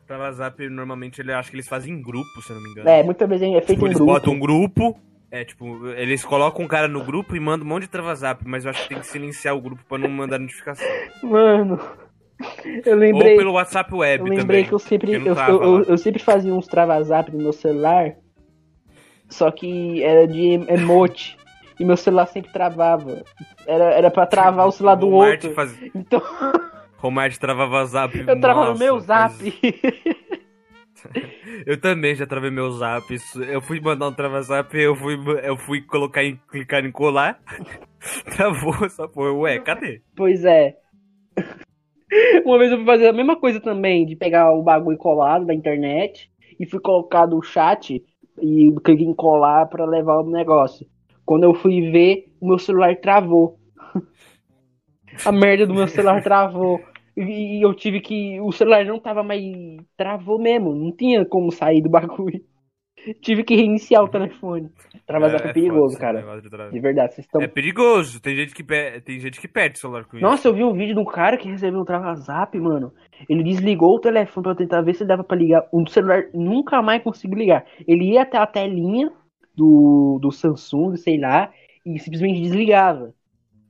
Travazap, 0.06 0.68
normalmente, 0.70 1.20
ele 1.20 1.32
acho 1.32 1.50
que 1.50 1.56
eles 1.56 1.68
fazem 1.68 1.92
em 1.92 2.00
grupo, 2.00 2.40
se 2.40 2.50
eu 2.50 2.56
não 2.56 2.62
me 2.62 2.70
engano. 2.70 2.88
É, 2.88 3.02
muitas 3.02 3.28
vezes 3.28 3.46
é 3.46 3.50
feito 3.60 3.66
Tipo, 3.74 3.82
em 3.82 3.88
eles 3.88 3.98
grupo. 3.98 4.12
botam 4.12 4.32
um 4.32 4.38
grupo. 4.38 4.98
É, 5.30 5.44
tipo, 5.44 5.86
eles 5.88 6.24
colocam 6.24 6.64
um 6.64 6.68
cara 6.68 6.88
no 6.88 7.04
grupo 7.04 7.36
e 7.36 7.40
mandam 7.40 7.66
um 7.66 7.68
monte 7.68 7.82
de 7.82 7.88
travazap, 7.88 8.42
mas 8.46 8.64
eu 8.64 8.70
acho 8.70 8.82
que 8.82 8.88
tem 8.88 8.98
que 9.00 9.06
silenciar 9.06 9.54
o 9.54 9.60
grupo 9.60 9.82
pra 9.86 9.98
não 9.98 10.08
mandar 10.08 10.38
notificação. 10.38 10.86
Mano, 11.22 11.78
eu 12.86 12.96
lembrei, 12.96 13.32
Ou 13.32 13.38
pelo 13.38 13.52
WhatsApp 13.52 13.94
Web 13.94 14.20
eu 14.20 14.26
lembrei 14.26 14.44
também. 14.46 14.64
que 14.64 14.72
eu 14.72 14.78
sempre, 14.78 15.12
eu, 15.12 15.34
trava 15.34 15.52
eu, 15.52 15.62
eu, 15.62 15.84
eu 15.84 15.98
sempre 15.98 16.22
fazia 16.22 16.54
uns 16.54 16.66
travazap 16.66 17.30
no 17.30 17.42
meu 17.42 17.52
celular, 17.52 18.14
só 19.28 19.50
que 19.50 20.02
era 20.02 20.26
de 20.26 20.52
emote. 20.68 21.36
E 21.78 21.84
meu 21.84 21.96
celular 21.96 22.26
sempre 22.26 22.52
travava. 22.52 23.22
Era, 23.64 23.84
era 23.92 24.10
pra 24.10 24.26
travar 24.26 24.66
o 24.66 24.72
celular 24.72 24.96
do 24.96 25.10
Walmart 25.10 25.44
outro. 25.44 25.54
Faz... 25.54 25.78
Então 25.94 26.20
Walmart 27.00 27.36
travava 27.36 27.84
zap. 27.86 28.18
eu 28.18 28.40
travava 28.40 28.70
Nossa, 28.70 28.82
meu 28.84 28.98
zap. 28.98 29.34
faz- 29.34 30.47
Eu 31.66 31.80
também 31.80 32.14
já 32.14 32.26
travei 32.26 32.50
meu 32.50 32.70
zap. 32.72 33.04
Eu 33.48 33.60
fui 33.60 33.80
mandar 33.80 34.08
um 34.08 34.14
travazap, 34.14 34.76
eu 34.76 34.94
fui, 34.94 35.18
eu 35.42 35.56
fui 35.56 35.82
colocar 35.82 36.24
em, 36.24 36.38
clicar 36.48 36.84
em 36.84 36.92
colar. 36.92 37.40
Travou 38.36 38.74
essa 38.84 39.08
porra. 39.08 39.32
Ué, 39.32 39.58
cadê? 39.58 40.02
Pois 40.16 40.44
é. 40.44 40.76
Uma 42.44 42.58
vez 42.58 42.70
eu 42.70 42.78
fui 42.78 42.86
fazer 42.86 43.08
a 43.08 43.12
mesma 43.12 43.36
coisa 43.36 43.60
também, 43.60 44.06
de 44.06 44.16
pegar 44.16 44.52
o 44.52 44.62
bagulho 44.62 44.96
colado 44.96 45.44
da 45.44 45.54
internet 45.54 46.30
e 46.58 46.66
fui 46.66 46.80
colocar 46.80 47.26
do 47.26 47.42
chat 47.42 48.02
e 48.40 48.72
cliquei 48.84 49.06
em 49.06 49.14
colar 49.14 49.66
pra 49.66 49.84
levar 49.84 50.18
o 50.18 50.30
negócio. 50.30 50.86
Quando 51.24 51.44
eu 51.44 51.54
fui 51.54 51.90
ver, 51.90 52.32
o 52.40 52.48
meu 52.48 52.58
celular 52.58 52.96
travou. 52.96 53.58
A 55.24 55.32
merda 55.32 55.66
do 55.66 55.74
meu 55.74 55.88
celular 55.88 56.22
travou. 56.22 56.80
E 57.20 57.64
eu 57.64 57.74
tive 57.74 58.00
que. 58.00 58.40
O 58.40 58.52
celular 58.52 58.84
não 58.84 59.00
tava 59.00 59.22
mais. 59.22 59.42
Travou 59.96 60.38
mesmo. 60.38 60.74
Não 60.74 60.92
tinha 60.92 61.24
como 61.24 61.50
sair 61.50 61.82
do 61.82 61.88
bagulho. 61.90 62.40
Tive 63.20 63.44
que 63.44 63.54
reiniciar 63.54 64.02
o 64.02 64.08
telefone. 64.08 64.70
Travazar 65.06 65.46
é, 65.46 65.50
é 65.50 65.52
perigoso, 65.52 65.96
foda 65.96 66.22
cara. 66.22 66.70
de 66.70 66.80
verdade, 66.80 67.14
vocês 67.14 67.26
estão. 67.26 67.40
É 67.40 67.46
perigoso. 67.46 68.20
Tem 68.20 68.34
gente 68.34 68.54
que, 68.54 68.62
pe... 68.62 69.00
Tem 69.00 69.18
gente 69.20 69.40
que 69.40 69.48
perde 69.48 69.78
o 69.78 69.80
celular 69.80 70.04
com 70.04 70.16
isso. 70.16 70.24
Nossa, 70.24 70.48
eu 70.48 70.54
vi 70.54 70.64
um 70.64 70.72
vídeo 70.72 70.94
de 70.94 71.00
um 71.00 71.04
cara 71.04 71.36
que 71.36 71.48
recebeu 71.48 71.80
um 71.80 71.84
travazap, 71.84 72.58
mano. 72.58 72.92
Ele 73.28 73.42
desligou 73.42 73.96
o 73.96 74.00
telefone 74.00 74.44
pra 74.44 74.54
tentar 74.54 74.82
ver 74.82 74.94
se 74.94 75.04
dava 75.04 75.24
pra 75.24 75.36
ligar. 75.36 75.66
O 75.72 75.86
celular 75.88 76.24
nunca 76.34 76.82
mais 76.82 77.02
conseguiu 77.02 77.38
ligar. 77.38 77.64
Ele 77.86 78.12
ia 78.12 78.22
até 78.22 78.36
a 78.36 78.46
telinha 78.46 79.10
do, 79.54 80.18
do 80.20 80.30
Samsung, 80.30 80.96
sei 80.96 81.18
lá, 81.18 81.50
e 81.86 81.98
simplesmente 81.98 82.42
desligava. 82.42 83.14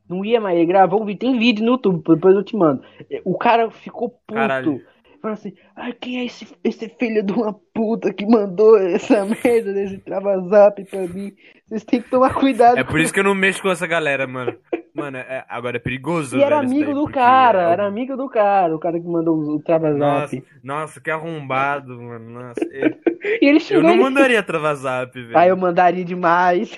Não 0.08 0.24
ia 0.24 0.40
mais. 0.40 0.56
Ele 0.56 0.66
gravou 0.66 1.02
um 1.02 1.04
vídeo. 1.04 1.20
Tem 1.20 1.38
vídeo 1.38 1.64
no 1.64 1.72
YouTube, 1.72 2.02
depois 2.14 2.34
eu 2.34 2.42
te 2.42 2.56
mando. 2.56 2.82
O 3.24 3.36
cara 3.38 3.70
ficou 3.70 4.10
puto. 4.10 4.34
Caralho. 4.34 4.82
Falou 5.20 5.34
assim: 5.34 5.52
Ai, 5.74 5.92
quem 5.94 6.20
é 6.20 6.24
esse, 6.26 6.46
esse 6.62 6.88
filho 6.90 7.24
de 7.24 7.32
uma 7.32 7.52
puta 7.74 8.12
que 8.14 8.24
mandou 8.24 8.78
essa 8.78 9.24
merda 9.44 9.72
desse 9.72 9.98
travazap 9.98 10.84
pra 10.84 11.00
mim? 11.08 11.32
Vocês 11.66 11.84
têm 11.84 12.00
que 12.00 12.08
tomar 12.08 12.32
cuidado 12.34 12.78
É 12.78 12.84
por 12.84 13.00
isso 13.00 13.12
que 13.12 13.18
eu 13.20 13.24
não 13.24 13.34
mexo 13.34 13.60
com 13.60 13.68
essa 13.70 13.86
galera, 13.86 14.26
mano. 14.26 14.56
Mano, 14.94 15.16
é- 15.18 15.44
agora 15.48 15.76
é 15.76 15.80
perigoso. 15.80 16.36
E 16.36 16.42
era 16.42 16.56
velho, 16.60 16.66
isso 16.66 16.74
amigo 16.74 16.92
daí, 16.94 17.04
do 17.04 17.10
cara, 17.12 17.62
é- 17.68 17.72
era 17.72 17.86
amigo 17.86 18.16
do 18.16 18.28
cara, 18.28 18.74
o 18.74 18.78
cara 18.78 18.98
que 19.00 19.06
mandou 19.06 19.36
o 19.36 19.46
Nossa, 19.52 19.64
travazap. 19.64 20.44
nossa, 20.62 21.00
que 21.00 21.10
arrombado, 21.10 22.00
mano. 22.00 22.30
Nossa, 22.30 22.64
eu, 22.70 22.90
E 23.42 23.46
ele 23.46 23.56
eu 23.56 23.60
xingou 23.60 23.82
não 23.82 23.90
ele. 23.90 24.02
mandaria 24.02 24.42
travazap, 24.42 25.12
velho. 25.20 25.36
Aí 25.36 25.48
eu 25.50 25.56
mandaria 25.56 26.04
demais. 26.04 26.76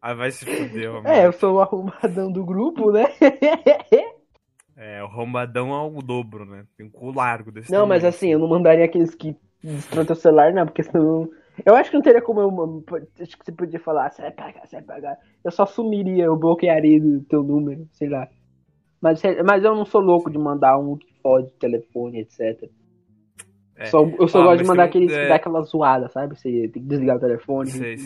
Aí 0.00 0.14
vai 0.14 0.30
se 0.30 0.44
fuder, 0.46 0.90
mano. 0.94 1.06
É, 1.08 1.26
eu 1.26 1.32
sou 1.32 1.56
o 1.56 1.60
arrumadão 1.60 2.30
do 2.32 2.44
grupo, 2.44 2.90
né? 2.92 3.06
É, 4.76 5.02
o 5.02 5.06
arrombadão 5.06 5.72
é 5.72 5.86
o 5.86 6.02
dobro, 6.02 6.44
né? 6.44 6.66
Tem 6.76 6.86
um 6.86 6.90
cu 6.90 7.10
largo 7.10 7.50
desse 7.50 7.72
Não, 7.72 7.86
mas 7.86 8.02
tamanho. 8.02 8.08
assim, 8.14 8.28
eu 8.28 8.38
não 8.38 8.48
mandaria 8.48 8.84
aqueles 8.84 9.14
que 9.14 9.34
destrói 9.62 10.04
teu 10.04 10.14
celular, 10.14 10.52
não, 10.52 10.66
porque 10.66 10.82
senão. 10.82 11.28
Eu 11.64 11.74
acho 11.74 11.88
que 11.90 11.96
não 11.96 12.02
teria 12.02 12.20
como 12.20 12.40
eu. 12.40 12.84
Acho 13.20 13.38
que 13.38 13.44
você 13.44 13.52
podia 13.52 13.80
falar, 13.80 14.10
você 14.10 14.20
vai 14.20 14.30
pagar, 14.30 14.66
você 14.66 14.76
vai 14.76 14.84
pagar. 14.84 15.18
Eu 15.42 15.50
só 15.50 15.64
sumiria, 15.64 16.24
eu 16.24 16.36
bloquearia 16.36 17.02
o 17.02 17.22
teu 17.22 17.42
número, 17.42 17.88
sei 17.92 18.10
lá. 18.10 18.28
Mas, 19.00 19.22
mas 19.44 19.64
eu 19.64 19.74
não 19.74 19.86
sou 19.86 20.02
louco 20.02 20.30
de 20.30 20.38
mandar 20.38 20.76
um 20.78 20.96
que 20.96 21.06
pode 21.22 21.50
telefone, 21.52 22.20
etc. 22.20 22.70
É. 23.76 23.86
Só, 23.86 24.04
eu 24.04 24.28
só 24.28 24.40
Ó, 24.40 24.44
gosto 24.44 24.46
mas 24.46 24.58
de 24.58 24.64
mandar 24.64 24.84
aqueles 24.84 25.12
que 25.12 25.18
é. 25.18 25.28
dá 25.28 25.36
aquela 25.36 25.62
zoada, 25.62 26.08
sabe? 26.08 26.38
Você 26.38 26.50
tem 26.68 26.82
que 26.82 26.88
desligar 26.88 27.16
o 27.16 27.20
telefone 27.20 27.70
Sei. 27.70 27.96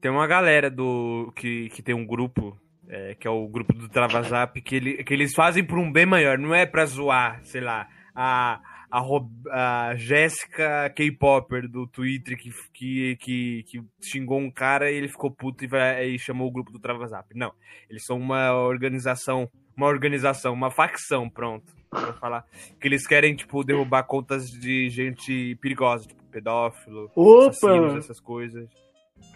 Tem 0.00 0.10
uma 0.10 0.26
galera 0.26 0.70
do 0.70 1.32
que, 1.36 1.68
que 1.70 1.82
tem 1.82 1.94
um 1.94 2.04
grupo, 2.06 2.56
é, 2.88 3.14
que 3.14 3.26
é 3.26 3.30
o 3.30 3.46
grupo 3.48 3.72
do 3.72 3.88
Travazap, 3.88 4.60
que, 4.60 4.76
ele, 4.76 5.04
que 5.04 5.14
eles 5.14 5.32
fazem 5.34 5.64
por 5.64 5.78
um 5.78 5.90
bem 5.90 6.06
maior, 6.06 6.38
não 6.38 6.54
é 6.54 6.66
pra 6.66 6.84
zoar, 6.84 7.40
sei 7.44 7.60
lá, 7.60 7.88
a, 8.14 8.60
a, 8.90 8.98
Rob- 8.98 9.48
a 9.50 9.94
Jéssica 9.96 10.90
K-Popper 10.94 11.68
do 11.68 11.86
Twitter 11.86 12.36
que, 12.36 12.50
que, 12.72 13.16
que, 13.16 13.62
que 13.64 13.82
xingou 14.02 14.38
um 14.38 14.50
cara 14.50 14.90
e 14.90 14.96
ele 14.96 15.08
ficou 15.08 15.30
puto 15.30 15.64
e, 15.64 15.66
vai, 15.66 16.06
e 16.06 16.18
chamou 16.18 16.48
o 16.48 16.52
grupo 16.52 16.70
do 16.70 16.78
Travazap. 16.78 17.28
Não, 17.34 17.52
eles 17.88 18.04
são 18.04 18.18
uma 18.18 18.52
organização, 18.52 19.48
uma 19.76 19.86
organização, 19.86 20.52
uma 20.52 20.70
facção, 20.70 21.28
pronto. 21.30 21.72
Vou 21.90 22.14
falar 22.14 22.46
que 22.80 22.88
eles 22.88 23.06
querem, 23.06 23.36
tipo, 23.36 23.62
derrubar 23.62 24.04
contas 24.04 24.48
de 24.50 24.88
gente 24.88 25.56
perigosa, 25.60 26.06
tipo, 26.06 26.22
pedófilo, 26.30 27.10
assassinos, 27.48 27.90
Opa! 27.90 27.98
essas 27.98 28.18
coisas. 28.18 28.68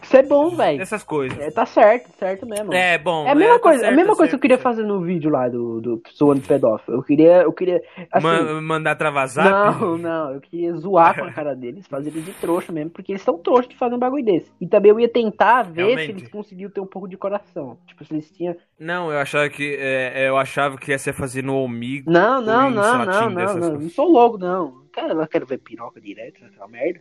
Isso 0.03 0.17
é 0.17 0.23
bom, 0.23 0.51
velho. 0.51 0.81
Essas 0.81 1.03
coisas. 1.03 1.37
É, 1.39 1.51
tá 1.51 1.67
certo, 1.67 2.11
certo 2.19 2.47
mesmo. 2.47 2.73
É, 2.73 2.97
bom. 2.97 3.27
É 3.27 3.31
a 3.33 3.35
mesma 3.35 3.55
tá 3.55 3.61
coisa, 3.61 3.81
certo, 3.81 3.93
a 3.93 3.97
mesma 3.97 4.13
tá 4.13 4.17
coisa 4.17 4.31
que 4.31 4.35
eu 4.37 4.39
certo, 4.39 4.43
queria 4.43 4.59
fazer 4.59 4.85
no 4.85 5.01
vídeo 5.01 5.31
lá 5.31 5.49
do, 5.49 5.81
do 5.81 6.03
zoando 6.17 6.43
pedófilo. 6.43 6.99
Eu 6.99 7.03
queria, 7.03 7.43
eu 7.43 7.53
queria, 7.53 7.83
assim, 8.13 8.25
Ma- 8.27 8.61
mandar 8.61 8.95
travazar? 8.95 9.81
não, 9.81 9.99
não, 9.99 10.33
eu 10.33 10.41
queria 10.41 10.75
zoar 10.77 11.19
com 11.19 11.25
a 11.25 11.33
cara 11.33 11.57
deles, 11.57 11.87
fazer 11.89 12.11
eles 12.11 12.25
de 12.25 12.33
trouxa 12.35 12.73
mesmo, 12.73 12.91
porque 12.91 13.13
eles 13.13 13.23
são 13.23 13.37
trouxas 13.39 13.69
de 13.69 13.77
fazer 13.77 13.97
um 13.97 13.99
bagulho 13.99 14.25
desse. 14.25 14.51
E 14.61 14.67
também 14.69 14.91
eu 14.91 15.01
ia 15.01 15.09
tentar 15.09 15.63
ver 15.65 15.73
se 15.73 15.87
Realmente. 15.89 16.11
eles 16.11 16.29
conseguiam 16.29 16.71
ter 16.71 16.81
um 16.81 16.87
pouco 16.87 17.09
de 17.09 17.17
coração. 17.17 17.77
Tipo, 17.87 18.05
se 18.05 18.15
eles 18.15 18.31
tinham. 18.31 18.55
Não, 18.79 19.11
eu 19.11 19.19
achava 19.19 19.49
que 19.49 19.77
é, 19.79 20.29
eu 20.29 20.37
achava 20.37 20.77
que 20.77 20.93
ia 20.93 20.99
ser 20.99 21.15
fazer 21.15 21.43
no 21.43 21.57
Omigo. 21.57 22.11
Não, 22.11 22.41
não, 22.41 22.71
não, 22.71 23.05
não, 23.05 23.07
não, 23.07 23.31
não. 23.31 23.53
coisas. 23.53 23.83
Não 23.83 23.91
sou 23.91 24.09
louco, 24.09 24.39
não. 24.39 24.86
Cara, 24.97 25.13
eu 25.23 25.29
quero 25.29 25.47
ver 25.47 25.59
piroca 25.59 26.01
direto, 26.01 26.45
aquela 26.45 26.67
merda. 26.67 27.01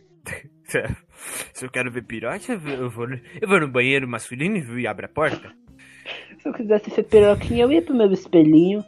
Se 1.52 1.64
eu 1.64 1.70
quero 1.70 1.90
ver 1.90 2.04
pirote, 2.04 2.52
eu 2.52 2.90
vou, 2.90 3.08
eu 3.08 3.48
vou 3.48 3.60
no 3.60 3.68
banheiro 3.68 4.06
masculino 4.06 4.78
e 4.78 4.86
abro 4.86 5.06
a 5.06 5.08
porta. 5.08 5.50
Se 6.38 6.48
eu 6.48 6.52
quisesse 6.52 6.90
ser 6.90 7.02
peroquinha, 7.04 7.64
eu 7.64 7.72
ia 7.72 7.82
pro 7.82 7.94
meu 7.96 8.12
espelhinho. 8.12 8.84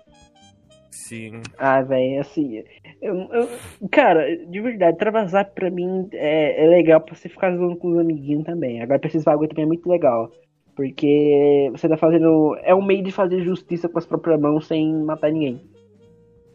Sim. 0.90 1.40
Ah, 1.56 1.80
velho, 1.82 2.20
assim. 2.20 2.62
Eu, 3.00 3.14
eu- 3.32 3.48
cara, 3.90 4.36
de 4.46 4.60
verdade, 4.60 4.98
Travazap 4.98 5.54
pra 5.54 5.70
mim 5.70 6.08
é, 6.12 6.64
é 6.64 6.68
legal 6.68 7.00
pra 7.00 7.14
você 7.14 7.28
ficar 7.28 7.56
zoando 7.56 7.76
com 7.76 7.92
os 7.92 7.98
amiguinhos 7.98 8.44
também. 8.44 8.82
Agora 8.82 8.98
pra 8.98 9.08
esses 9.08 9.24
bagulho 9.24 9.48
também 9.48 9.64
é 9.64 9.68
muito 9.68 9.88
legal. 9.88 10.30
Porque 10.76 11.70
você 11.72 11.88
tá 11.88 11.96
fazendo. 11.96 12.56
É 12.62 12.72
um 12.74 12.84
meio 12.84 13.02
de 13.02 13.10
fazer 13.10 13.42
justiça 13.42 13.88
com 13.88 13.98
as 13.98 14.06
próprias 14.06 14.38
mãos 14.40 14.66
sem 14.66 14.92
matar 15.02 15.32
ninguém. 15.32 15.60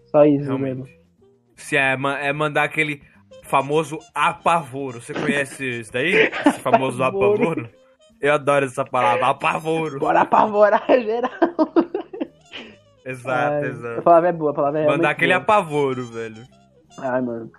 Só 0.05 0.23
isso 0.23 0.51
mesmo. 0.59 0.87
Se 1.55 1.77
é, 1.77 1.93
é 2.21 2.33
mandar 2.33 2.63
aquele 2.63 3.01
famoso 3.43 3.99
apavoro. 4.13 5.01
Você 5.01 5.13
conhece 5.13 5.81
isso 5.81 5.91
daí? 5.93 6.13
Esse 6.45 6.59
famoso 6.59 7.03
Apavoro. 7.03 7.69
Eu 8.21 8.33
adoro 8.33 8.65
essa 8.65 8.85
palavra, 8.85 9.27
apavoro. 9.27 9.99
Bora 9.99 10.21
apavorar 10.21 10.85
geral. 10.87 11.29
Exato, 13.05 13.53
Ai, 13.55 13.63
A 13.63 13.67
exato. 13.67 14.01
palavra 14.01 14.29
é 14.29 14.31
boa, 14.31 14.51
a 14.51 14.53
palavra 14.53 14.79
é 14.79 14.87
Mandar 14.87 15.09
aquele 15.09 15.33
boa. 15.33 15.41
apavoro, 15.43 16.05
velho. 16.05 16.43
Ai, 16.97 17.21
mano. 17.21 17.51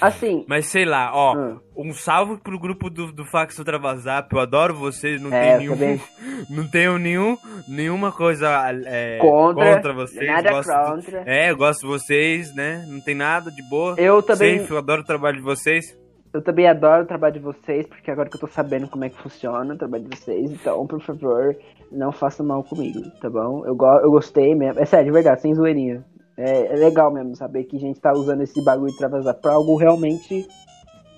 Assim. 0.00 0.44
Mas 0.48 0.66
sei 0.66 0.84
lá, 0.84 1.10
ó, 1.14 1.34
Ah. 1.36 1.56
um 1.76 1.92
salve 1.92 2.36
pro 2.38 2.58
grupo 2.58 2.88
do, 2.88 3.12
do 3.12 3.24
Facção 3.24 3.64
Travazap, 3.64 4.32
eu 4.34 4.40
adoro 4.40 4.74
vocês, 4.74 5.20
não 5.20 5.32
É, 5.32 5.40
tem 5.58 5.66
eu 5.66 5.76
nenhum. 5.76 5.98
também. 5.98 6.00
Não 6.48 6.66
tenho 6.70 6.96
nenhum, 6.98 7.36
nenhuma 7.68 8.10
coisa 8.12 8.48
é, 8.86 9.18
Contra, 9.18 9.92
vocês. 9.92 10.26
nada 10.26 10.50
gosto 10.52 10.72
contra. 10.72 11.22
É, 11.26 11.50
eu 11.50 11.56
gosto 11.56 11.80
de 11.82 11.86
vocês, 11.86 12.54
né? 12.54 12.82
Não 12.88 12.98
tem 13.00 13.14
nada 13.14 13.50
de 13.50 13.62
boa. 13.68 13.94
Eu 13.98 14.22
também, 14.22 14.58
Safe, 14.60 14.70
eu 14.70 14.78
adoro 14.78 15.02
o 15.02 15.04
trabalho 15.04 15.36
de 15.36 15.42
vocês. 15.42 15.94
eu 16.32 16.40
também 16.40 16.66
adoro 16.66 17.02
o 17.02 17.06
trabalho 17.06 17.34
de 17.34 17.40
vocês, 17.40 17.86
porque 17.86 18.10
agora 18.10 18.30
que 18.30 18.36
eu 18.36 18.40
tô 18.40 18.46
sabendo 18.46 18.88
como 18.88 19.04
é 19.04 19.10
que 19.10 19.20
funciona 19.22 19.74
o 19.74 19.76
trabalho 19.76 20.04
de 20.04 20.16
vocês, 20.16 20.50
então, 20.50 20.86
por 20.86 21.00
favor, 21.02 21.54
não 21.92 22.10
faça 22.10 22.42
mal 22.42 22.64
comigo, 22.64 23.00
tá 23.20 23.28
bom? 23.28 23.66
Eu, 23.66 23.74
go 23.76 23.86
eu 24.02 24.10
gostei 24.10 24.54
mesmo. 24.54 24.80
É 24.80 24.86
sério, 24.86 25.06
de 25.06 25.12
verdade, 25.12 25.42
sem 25.42 25.54
zoeirinha. 25.54 26.02
É, 26.36 26.72
é 26.72 26.76
legal 26.76 27.12
mesmo 27.12 27.34
saber 27.36 27.64
que 27.64 27.76
a 27.76 27.80
gente 27.80 28.00
tá 28.00 28.12
usando 28.12 28.42
esse 28.42 28.62
bagulho 28.64 28.90
de 28.92 28.96
travasar 28.98 29.34
pra 29.34 29.52
algo 29.54 29.76
realmente 29.76 30.46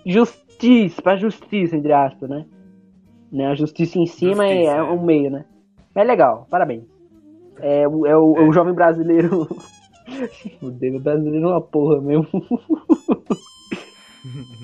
justiça, 0.05 1.01
pra 1.03 1.17
justiça, 1.17 1.77
entre 1.77 1.93
aspas, 1.93 2.29
né? 2.29 2.45
né? 3.31 3.47
A 3.47 3.55
justiça 3.55 3.99
em 3.99 4.07
cima 4.07 4.45
é, 4.47 4.57
Justiça, 4.57 4.73
é 4.73 4.79
é. 4.79 4.83
um 4.83 5.03
meio, 5.05 5.31
né? 5.31 5.45
É 5.95 6.03
legal, 6.05 6.47
parabéns. 6.51 6.85
É, 7.61 7.87
o- 7.87 8.07
é 8.07 8.17
o, 8.17 8.37
é 8.39 8.43
o 8.49 8.53
jovem 8.53 8.75
brasileiro. 8.75 9.47
o 10.63 10.71
Deus 10.71 11.03
brasileiro 11.03 11.47
é 11.47 11.51
uma 11.51 11.61
porra 11.61 12.01
mesmo. 12.01 12.27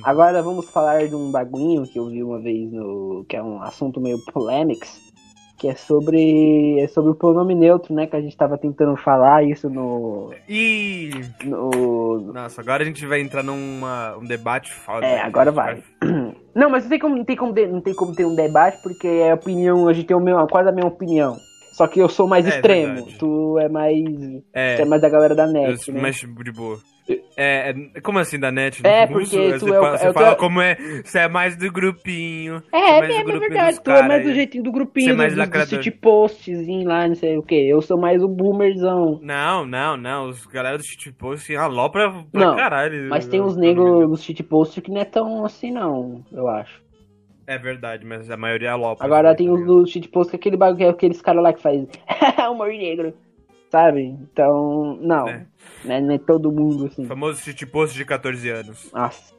Agora 0.05 0.43
vamos 0.43 0.69
falar 0.71 1.09
de 1.09 1.15
um 1.15 1.31
bagulho 1.31 1.83
que 1.87 1.99
eu 1.99 2.07
vi 2.07 2.23
uma 2.23 2.39
vez 2.41 2.71
no. 2.73 3.25
que 3.29 3.37
é 3.37 3.43
um 3.43 3.61
assunto 3.63 4.01
meio 4.01 4.19
polêmix, 4.33 5.01
que 5.59 5.68
é 5.68 5.75
sobre. 5.75 6.79
é 6.81 6.87
sobre 6.88 7.11
o 7.11 7.14
pronome 7.14 7.55
neutro, 7.55 7.92
né? 7.94 8.07
Que 8.07 8.16
a 8.16 8.21
gente 8.21 8.37
tava 8.37 8.57
tentando 8.57 8.97
falar 8.97 9.42
isso 9.44 9.68
no. 9.68 10.33
E. 10.49 11.11
no 11.44 12.33
Nossa, 12.33 12.61
agora 12.61 12.83
a 12.83 12.87
gente 12.87 13.05
vai 13.05 13.21
entrar 13.21 13.42
num 13.42 13.81
um 14.21 14.25
debate 14.25 14.73
foda. 14.73 15.05
É, 15.05 15.21
agora 15.21 15.51
vai. 15.51 15.83
Não, 16.55 16.68
mas 16.71 16.83
não 16.83 16.90
tem 16.90 16.99
como, 16.99 17.14
não 17.16 17.25
tem 17.25 17.37
como, 17.37 17.53
ter, 17.53 17.68
não 17.68 17.81
tem 17.81 17.94
como 17.94 18.12
ter 18.16 18.27
um 18.27 18.35
debate, 18.35 18.83
porque 18.83 19.07
é 19.07 19.33
opinião, 19.33 19.87
a 19.87 19.92
gente 19.92 20.07
tem 20.09 20.16
o 20.16 20.21
mesmo, 20.21 20.44
quase 20.49 20.68
a 20.68 20.73
mesma 20.73 20.90
opinião. 20.90 21.37
Só 21.73 21.87
que 21.87 22.01
eu 22.01 22.09
sou 22.09 22.27
mais 22.27 22.44
É, 22.44 22.49
extremo, 22.49 22.94
verdade. 22.94 23.18
tu 23.18 23.57
é 23.61 23.68
mais. 23.68 23.94
É, 24.53 24.75
Você 24.75 24.83
é 24.83 24.85
mais 24.85 25.01
da 25.01 25.09
galera 25.09 25.37
da 25.37 25.44
eu 25.47 25.53
net, 25.53 25.85
sou 25.85 25.94
né? 25.94 26.01
mais 26.01 26.16
de 26.16 26.53
boa. 26.53 26.79
É, 27.37 27.71
é, 27.71 28.01
como 28.01 28.18
assim 28.18 28.38
da 28.38 28.51
net? 28.51 28.85
É, 28.85 29.07
porque 29.07 29.53
tu 29.55 29.61
você 29.61 29.71
é 29.71 29.81
fala, 29.81 29.94
é 29.94 29.99
você 29.99 30.12
fala 30.12 30.37
como 30.37 30.61
é. 30.61 30.75
Você 31.05 31.18
é 31.21 31.29
mais 31.29 31.57
do 31.57 31.71
grupinho. 31.73 32.62
É, 32.73 32.99
é 32.99 33.01
mesmo, 33.01 33.14
é 33.14 33.25
grupinho 33.25 33.40
verdade. 33.51 33.81
Tu 33.83 33.90
é 33.90 34.09
mais 34.09 34.25
do 34.25 34.35
jeitinho 34.35 34.64
do 34.64 34.71
Você 34.71 34.77
é 34.77 34.79
grupinho, 34.79 35.16
mais 35.16 35.35
do, 35.35 35.47
do, 35.47 35.66
city 35.66 35.90
postzinho 35.90 36.88
lá, 36.88 37.09
não 37.09 37.14
sei 37.14 37.38
o 37.38 37.42
que. 37.42 37.55
Eu 37.55 37.81
sou 37.81 37.99
mais 37.99 38.23
o 38.23 38.29
boomerzão. 38.29 39.18
Não, 39.23 39.64
não, 39.64 39.97
não. 39.97 40.29
Os 40.29 40.47
galera 40.47 40.77
do 40.77 40.85
shitpost 40.85 41.44
assim, 41.44 41.55
alopra 41.55 42.11
pra 42.31 42.40
Não, 42.40 42.57
caralho. 42.57 43.09
Mas 43.09 43.27
tem 43.27 43.40
uns 43.40 43.57
negros 43.57 44.09
dos 44.09 44.23
shit 44.23 44.42
post 44.42 44.81
que 44.81 44.90
não 44.90 45.01
é 45.01 45.05
tão 45.05 45.44
assim, 45.44 45.71
não, 45.71 46.25
eu 46.33 46.49
acho. 46.49 46.83
É 47.47 47.57
verdade, 47.57 48.05
mas 48.05 48.31
a 48.31 48.37
maioria 48.37 48.73
alopra. 48.73 49.07
Agora 49.07 49.31
assim, 49.31 49.38
tem 49.38 49.47
tá 49.47 49.53
os 49.55 49.66
do 49.66 49.87
shit 49.87 50.09
post 50.09 50.31
que 50.31 50.37
é 50.37 50.38
aquele 50.38 50.57
bagulho, 50.57 50.79
que 50.79 50.85
é 50.85 50.88
aqueles 50.88 51.23
caras 51.23 51.42
lá 51.42 51.53
que 51.53 51.62
faz 51.62 51.87
humor 52.51 52.68
negro, 52.68 53.14
sabe? 53.71 54.03
Então, 54.03 54.97
não. 55.01 55.29
É. 55.29 55.47
Né? 55.85 56.01
Não 56.01 56.15
é 56.15 56.19
todo 56.19 56.51
mundo 56.53 56.87
assim. 56.87 57.05
Famoso 57.07 57.41
shitpost 57.41 57.95
de 57.97 58.05
14 58.05 58.49
anos. 58.51 58.91
Nossa. 58.93 59.35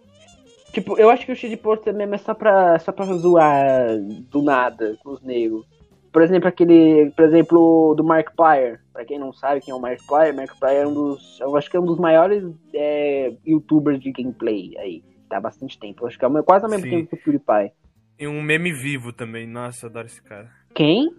Tipo, 0.71 0.99
eu 0.99 1.09
acho 1.09 1.25
que 1.25 1.31
o 1.31 1.35
shit 1.35 1.57
post 1.57 1.91
mesmo 1.91 2.13
é 2.15 2.17
só 2.19 2.33
pra, 2.33 2.77
só 2.79 2.91
pra 2.91 3.05
zoar 3.05 3.87
do 4.29 4.43
nada 4.43 4.95
com 5.03 5.11
os 5.11 5.21
negros. 5.21 5.65
Por 6.11 6.21
exemplo, 6.21 6.47
aquele. 6.47 7.11
Por 7.15 7.25
exemplo, 7.25 7.93
do 7.95 8.03
Mark 8.03 8.35
Plyer. 8.35 8.79
Pra 8.93 9.03
quem 9.05 9.19
não 9.19 9.31
sabe 9.33 9.61
quem 9.61 9.71
é 9.71 9.75
o 9.75 9.81
Mark 9.81 9.99
Plyer, 10.07 10.35
Mark 10.35 10.57
Plyer 10.59 10.83
é 10.83 10.87
um 10.87 10.93
dos. 10.93 11.39
Eu 11.39 11.55
acho 11.55 11.69
que 11.69 11.77
é 11.77 11.79
um 11.79 11.85
dos 11.85 11.97
maiores 11.99 12.43
é, 12.73 13.33
youtubers 13.45 13.99
de 13.99 14.11
gameplay 14.11 14.75
aí. 14.77 15.03
Tá 15.27 15.37
há 15.37 15.41
bastante 15.41 15.77
tempo. 15.79 16.03
Eu 16.03 16.07
acho 16.07 16.17
que 16.17 16.25
é 16.25 16.27
o- 16.27 16.43
quase 16.43 16.65
ao 16.65 16.71
mesmo 16.71 16.85
Sim. 16.85 16.91
tempo 16.91 17.09
que 17.09 17.15
o 17.15 17.23
PewDiePie. 17.23 17.71
E 18.19 18.27
um 18.27 18.41
meme 18.41 18.71
vivo 18.73 19.13
também. 19.13 19.47
Nossa, 19.47 19.85
eu 19.85 19.89
adoro 19.89 20.07
esse 20.07 20.21
cara. 20.21 20.49
Quem? 20.73 21.13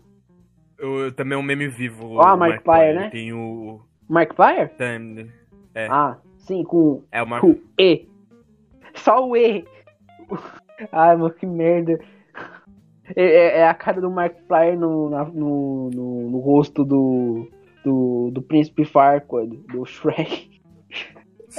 Eu, 0.81 1.13
também 1.13 1.37
é 1.37 1.39
um 1.39 1.43
meme 1.43 1.69
vivo. 1.69 2.21
Ah, 2.21 2.37
Mark 2.37 2.63
Plyer, 2.63 2.95
né? 2.95 3.11
Tem 3.11 3.33
o. 3.33 3.81
Mark 4.09 4.35
Plyer? 4.35 4.71
Tem, 4.77 5.31
É. 5.75 5.87
Ah, 5.91 6.17
sim, 6.39 6.65
com 6.65 7.03
é 7.13 7.23
o 7.23 7.27
Mark. 7.27 7.45
o 7.45 7.61
E. 7.79 8.09
Só 8.95 9.27
o 9.29 9.37
E. 9.37 9.65
Ai, 10.93 11.17
mano, 11.17 11.33
que 11.33 11.47
merda. 11.47 12.01
É, 13.15 13.23
é- 13.25 13.59
é 13.59 13.69
a 13.69 13.75
cara 13.75 14.01
do 14.01 14.11
Mark 14.11 14.35
Plyer 14.49 14.79
no, 14.79 15.11
na- 15.11 15.25
no, 15.25 15.91
no, 15.91 16.31
no 16.31 16.39
rosto 16.39 16.85
do, 16.85 17.49
do, 17.85 18.31
do 18.33 18.41
Príncipe 18.43 18.85
Farquaad, 18.85 19.57
do 19.73 19.85
Shrek. 19.85 20.50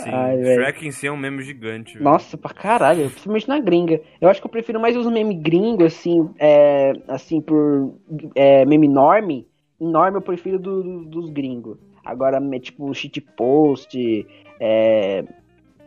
Sim. 0.04 0.10
Ai. 0.14 0.44
Shrek 0.44 0.88
em 0.88 0.92
si 0.92 1.08
é 1.08 1.12
um 1.12 1.18
meme 1.18 1.42
gigante. 1.44 1.94
velho. 1.94 2.04
Nossa, 2.04 2.38
pra 2.38 2.54
caralho, 2.54 3.10
principalmente 3.10 3.48
na 3.48 3.60
gringa. 3.60 4.02
Eu 4.20 4.30
acho 4.30 4.40
que 4.42 4.48
eu 4.48 4.52
prefiro 4.52 4.80
mais 4.80 4.96
os 4.98 5.06
meme 5.12 5.36
gringos, 5.36 5.86
assim, 5.94 6.30
é, 6.40 6.94
assim, 7.08 7.42
por 7.42 7.94
é, 8.36 8.66
meme 8.66 8.88
norme. 8.88 9.48
Enorme 9.80 10.18
eu 10.18 10.22
prefiro 10.22 10.60
do- 10.60 10.84
do- 10.84 11.06
dos 11.06 11.30
gringos. 11.30 11.78
Agora, 12.06 12.40
tipo, 12.60 12.94
shitpost, 12.94 14.26
é, 14.60 15.24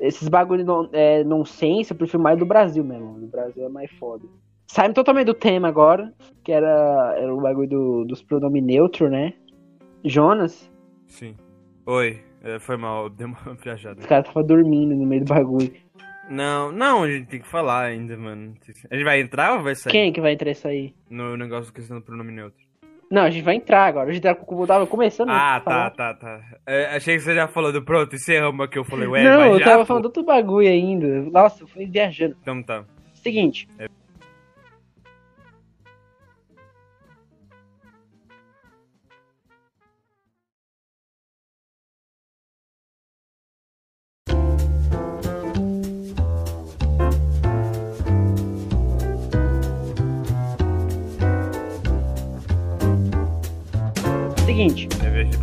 esses 0.01 0.29
bagulho 0.29 0.65
non, 0.65 0.89
é, 0.93 1.23
nonsense, 1.25 1.91
eu 1.93 1.97
prefiro 1.97 2.23
mais 2.23 2.39
do 2.39 2.45
Brasil 2.47 2.85
mesmo. 2.85 3.15
Do 3.19 3.27
Brasil 3.27 3.65
é 3.65 3.69
mais 3.69 3.91
foda. 3.93 4.25
Saímos 4.67 4.95
totalmente 4.95 5.27
do 5.27 5.35
tema 5.35 5.69
agora, 5.69 6.13
que 6.43 6.51
era, 6.51 7.15
era 7.19 7.33
o 7.35 7.41
bagulho 7.41 7.69
do, 7.69 8.05
dos 8.05 8.23
pronomes 8.23 8.63
neutro, 8.63 9.09
né? 9.09 9.35
Jonas, 10.05 10.71
Sim. 11.07 11.35
Oi, 11.87 12.21
é, 12.45 12.59
foi 12.59 12.77
mal, 12.77 13.09
deu 13.11 13.29
uma 13.29 13.55
viajada. 13.55 14.01
os 14.01 14.07
caras 14.07 14.27
tava 14.27 14.43
dormindo 14.43 14.95
no 14.95 15.07
meio 15.07 15.25
do 15.25 15.29
bagulho. 15.29 15.73
Não, 16.29 16.73
não, 16.73 17.03
a 17.03 17.11
gente 17.11 17.27
tem 17.27 17.41
que 17.41 17.47
falar 17.47 17.85
ainda, 17.85 18.17
mano. 18.17 18.55
A 18.91 18.95
gente 18.95 19.05
vai 19.05 19.21
entrar 19.21 19.57
ou 19.57 19.63
vai 19.63 19.75
sair? 19.75 19.93
Quem 19.93 20.13
que 20.13 20.21
vai 20.21 20.33
entrar 20.33 20.51
isso 20.51 20.67
aí? 20.67 20.95
No 21.11 21.37
negócio 21.37 21.73
questão 21.73 21.99
do 21.99 22.03
pronome 22.03 22.33
neutro. 22.33 22.65
Não, 23.11 23.23
a 23.23 23.31
gente 23.31 23.45
vai 23.45 23.57
entrar 23.57 23.85
agora. 23.85 24.09
A 24.09 24.13
gente 24.13 24.23
tava, 24.23 24.37
como 24.37 24.67
tava 24.67 24.87
começando. 24.87 25.29
Ah, 25.31 25.61
tá, 25.65 25.91
tá, 25.91 26.15
tá. 26.15 26.41
É, 26.67 26.97
achei 26.97 27.17
que 27.17 27.23
você 27.23 27.35
já 27.35 27.47
falou 27.47 27.73
do 27.73 27.83
pronto, 27.83 28.17
encerramos 28.17 28.65
aqui. 28.65 28.79
Eu 28.79 28.85
falei, 28.85 29.07
ué, 29.07 29.23
não, 29.23 29.55
eu 29.55 29.63
tava 29.63 29.85
falando 29.85 30.07
outro 30.07 30.23
bagulho 30.23 30.69
ainda. 30.69 31.07
Nossa, 31.31 31.63
eu 31.63 31.67
fui 31.69 31.87
viajando. 31.87 32.37
Então 32.41 32.63
tá. 32.63 32.85
Seguinte. 33.13 33.69
Seguinte, 33.77 33.95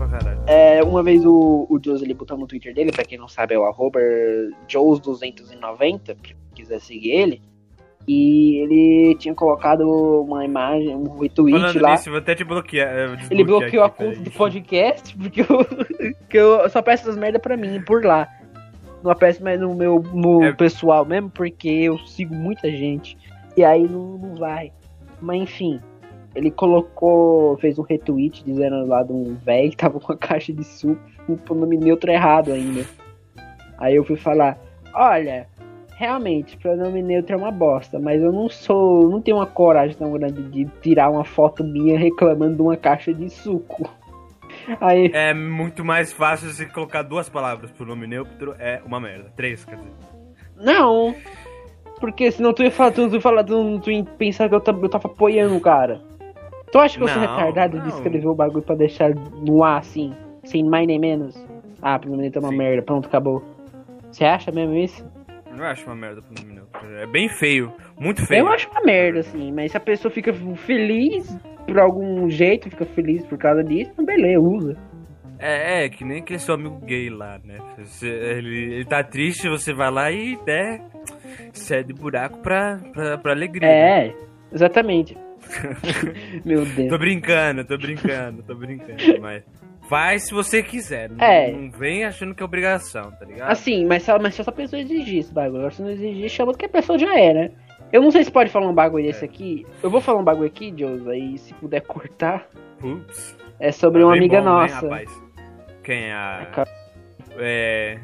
pra 0.07 0.19
caralho. 0.19 0.41
é, 0.47 0.83
uma 0.83 1.01
vez 1.03 1.25
o, 1.25 1.65
o 1.69 1.79
Jones 1.79 2.01
ele 2.01 2.13
botou 2.13 2.37
no 2.37 2.47
Twitter 2.47 2.73
dele, 2.73 2.91
pra 2.91 3.03
quem 3.03 3.17
não 3.17 3.27
sabe, 3.27 3.53
é 3.53 3.59
o 3.59 3.63
arroba 3.65 3.99
Joes290, 4.67 6.01
pra 6.05 6.15
quem 6.15 6.35
quiser 6.55 6.79
seguir 6.79 7.11
ele. 7.11 7.41
E 8.07 8.57
ele 8.63 9.15
tinha 9.15 9.33
colocado 9.35 9.81
uma 10.23 10.43
imagem, 10.43 10.95
um 10.95 11.19
retweet 11.19 11.51
Falando 11.59 11.81
lá. 11.81 11.91
nisso, 11.91 12.09
vou 12.09 12.17
até 12.17 12.33
te 12.33 12.43
bloquear. 12.43 13.15
Ele 13.29 13.43
bloqueou 13.43 13.83
a 13.83 13.87
aqui, 13.87 13.97
conta 13.97 14.09
peraí. 14.11 14.23
do 14.23 14.31
podcast 14.31 15.15
porque 15.17 15.41
eu, 15.41 15.45
que 16.27 16.37
eu 16.37 16.67
só 16.69 16.81
peço 16.81 17.03
essas 17.03 17.15
merda 17.15 17.37
pra 17.39 17.55
mim 17.55 17.79
por 17.85 18.03
lá. 18.03 18.27
Não 19.03 19.13
peço 19.15 19.43
mais 19.43 19.59
no 19.59 19.75
meu 19.75 20.01
no 20.13 20.43
É. 20.43 20.51
pessoal 20.51 21.05
mesmo, 21.05 21.29
porque 21.29 21.69
eu 21.69 21.97
sigo 21.99 22.33
muita 22.33 22.71
gente. 22.71 23.15
E 23.55 23.63
aí 23.63 23.87
não, 23.87 24.17
não 24.17 24.35
vai. 24.35 24.71
Mas 25.21 25.41
enfim, 25.43 25.79
ele 26.33 26.49
colocou, 26.49 27.57
fez 27.57 27.77
um 27.77 27.83
retweet 27.83 28.43
dizendo 28.43 28.85
lá 28.85 29.03
de 29.03 29.11
um 29.11 29.35
velho 29.35 29.69
que 29.69 29.77
tava 29.77 29.99
com 29.99 30.13
a 30.13 30.17
caixa 30.17 30.53
de 30.53 30.63
suco 30.63 30.99
com 31.47 31.53
o 31.53 31.57
nome 31.57 31.77
neutro 31.77 32.11
errado 32.11 32.51
ainda. 32.51 32.85
Aí 33.77 33.95
eu 33.95 34.03
fui 34.03 34.15
falar, 34.15 34.57
olha, 34.93 35.47
realmente, 35.95 36.57
pronome 36.57 37.01
neutro 37.01 37.33
é 37.33 37.37
uma 37.37 37.51
bosta, 37.51 37.99
mas 37.99 38.21
eu 38.21 38.31
não 38.31 38.49
sou, 38.49 39.09
não 39.09 39.21
tenho 39.21 39.37
uma 39.37 39.45
coragem 39.45 39.95
tão 39.95 40.11
grande 40.11 40.41
de 40.49 40.65
tirar 40.81 41.09
uma 41.09 41.23
foto 41.23 41.63
minha 41.63 41.97
reclamando 41.97 42.55
de 42.55 42.61
uma 42.61 42.77
caixa 42.77 43.13
de 43.13 43.29
suco. 43.29 43.89
Aí, 44.79 45.11
É 45.13 45.33
muito 45.33 45.83
mais 45.83 46.13
fácil 46.13 46.49
você 46.49 46.65
colocar 46.65 47.01
duas 47.01 47.27
palavras 47.27 47.71
pro 47.71 47.85
nome 47.85 48.07
neutro, 48.07 48.55
é 48.59 48.81
uma 48.85 48.99
merda. 48.99 49.31
Três, 49.35 49.65
quer 49.65 49.75
dizer. 49.75 49.91
não, 50.55 51.15
porque 51.99 52.31
senão 52.31 52.53
tu 52.53 52.63
ia 52.63 52.71
falar, 52.71 52.91
tu, 52.91 53.09
tu, 53.09 53.15
ia 53.15 53.21
falar, 53.21 53.43
tu, 53.43 53.79
tu 53.79 53.91
ia 53.91 54.03
pensar 54.03 54.49
que 54.49 54.55
eu, 54.55 54.61
eu 54.65 54.89
tava 54.89 55.07
apoiando 55.07 55.55
o 55.55 55.61
cara. 55.61 56.01
Tu 56.71 56.79
acha 56.79 56.97
que 56.97 57.03
eu 57.03 57.07
sou 57.07 57.21
Não, 57.21 57.27
retardado 57.35 57.77
de 57.79 57.87
não. 57.87 57.95
escrever 57.95 58.27
o 58.27 58.33
bagulho 58.35 58.63
pra 58.63 58.75
deixar 58.75 59.09
no 59.13 59.63
ar 59.63 59.79
assim, 59.79 60.13
sem 60.43 60.63
mais 60.63 60.87
nem 60.87 60.99
menos? 60.99 61.35
Ah, 61.81 61.97
pronome 61.99 62.21
neutro 62.23 62.39
é 62.39 62.43
uma 62.45 62.51
Sim. 62.51 62.57
merda, 62.57 62.81
pronto, 62.81 63.07
acabou. 63.07 63.43
Você 64.11 64.23
acha 64.23 64.51
mesmo 64.51 64.75
isso? 64.75 65.05
Eu 65.49 65.57
não 65.57 65.65
acho 65.65 65.85
uma 65.85 65.95
merda 65.95 66.21
pro 66.21 66.33
nome 66.43 66.55
neutro. 66.55 66.95
É 66.97 67.05
bem 67.07 67.27
feio. 67.27 67.73
Muito 67.99 68.25
feio. 68.25 68.39
Eu 68.45 68.47
acho 68.47 68.69
uma 68.69 68.81
merda, 68.81 69.19
assim, 69.19 69.51
mas 69.51 69.71
se 69.71 69.77
a 69.77 69.81
pessoa 69.81 70.11
fica 70.11 70.31
feliz 70.55 71.37
por 71.67 71.77
algum 71.79 72.29
jeito, 72.29 72.69
fica 72.69 72.85
feliz 72.85 73.25
por 73.25 73.37
causa 73.37 73.63
disso, 73.63 73.91
então 73.93 74.05
beleza, 74.05 74.39
usa. 74.39 74.77
É, 75.39 75.85
é, 75.85 75.89
que 75.89 76.05
nem 76.05 76.19
aquele 76.21 76.39
seu 76.39 76.53
amigo 76.55 76.79
gay 76.85 77.09
lá, 77.09 77.39
né? 77.43 77.57
Você- 77.79 78.07
ele, 78.07 78.75
ele 78.75 78.85
tá 78.85 79.03
triste, 79.03 79.49
você 79.49 79.73
vai 79.73 79.89
lá 79.91 80.11
e, 80.11 80.37
né, 80.45 80.81
cede 81.51 81.93
buraco 81.93 82.37
pra, 82.39 82.79
pra, 82.93 83.17
pra 83.17 83.31
alegria. 83.33 83.67
né? 83.67 84.07
É, 84.07 84.15
exatamente. 84.53 85.17
Meu 86.45 86.65
Deus. 86.65 86.89
Tô 86.89 86.97
brincando, 86.97 87.65
tô 87.65 87.77
brincando, 87.77 88.43
tô 88.43 88.55
brincando, 88.55 89.19
mas 89.21 89.43
faz 89.89 90.23
se 90.27 90.33
você 90.33 90.61
quiser. 90.63 91.09
Não, 91.09 91.23
É. 91.25 91.51
não 91.51 91.69
vem 91.71 92.05
achando 92.05 92.33
que 92.35 92.41
é 92.41 92.45
obrigação, 92.45 93.11
tá 93.11 93.25
ligado? 93.25 93.49
Assim, 93.51 93.85
mas 93.85 94.03
se, 94.03 94.17
mas 94.19 94.35
se 94.35 94.41
essa 94.41 94.51
pessoa 94.51 94.79
exigir 94.81 95.19
esse 95.19 95.33
bagulho, 95.33 95.57
agora 95.59 95.71
se 95.73 95.81
não 95.81 95.89
exigir, 95.89 96.29
chama 96.29 96.53
que 96.53 96.65
a 96.65 96.69
pessoa 96.69 96.97
já 96.97 97.17
é, 97.17 97.33
né? 97.33 97.51
Eu 97.91 98.01
não 98.01 98.09
sei 98.11 98.23
se 98.23 98.31
pode 98.31 98.49
falar 98.49 98.69
um 98.69 98.73
bagulho 98.73 99.03
desse 99.05 99.25
aqui. 99.25 99.65
Eu 99.83 99.89
vou 99.89 99.99
falar 99.99 100.19
um 100.19 100.23
bagulho 100.23 100.47
aqui, 100.47 100.71
Jones, 100.71 101.05
aí 101.07 101.37
se 101.37 101.53
puder 101.55 101.81
cortar. 101.81 102.47
Putz. 102.79 103.35
É 103.59 103.71
sobre 103.71 104.01
uma 104.01 104.11
Bem 104.11 104.19
amiga 104.21 104.37
bom, 104.39 104.45
né, 104.45 104.51
nossa. 104.61 104.75
rapaz? 104.75 105.23
Quem 105.83 106.03
é 106.05 106.13
a. 106.13 106.47
Ca- 106.53 106.67
É. 107.37 107.99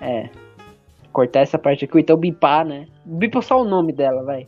É. 0.00 0.30
Cortar 1.12 1.40
essa 1.40 1.58
parte 1.58 1.84
aqui, 1.84 2.00
então 2.00 2.16
bipar, 2.16 2.64
né? 2.64 2.86
Bipa 3.04 3.42
só 3.42 3.60
o 3.60 3.64
nome 3.64 3.92
dela, 3.92 4.22
vai. 4.24 4.46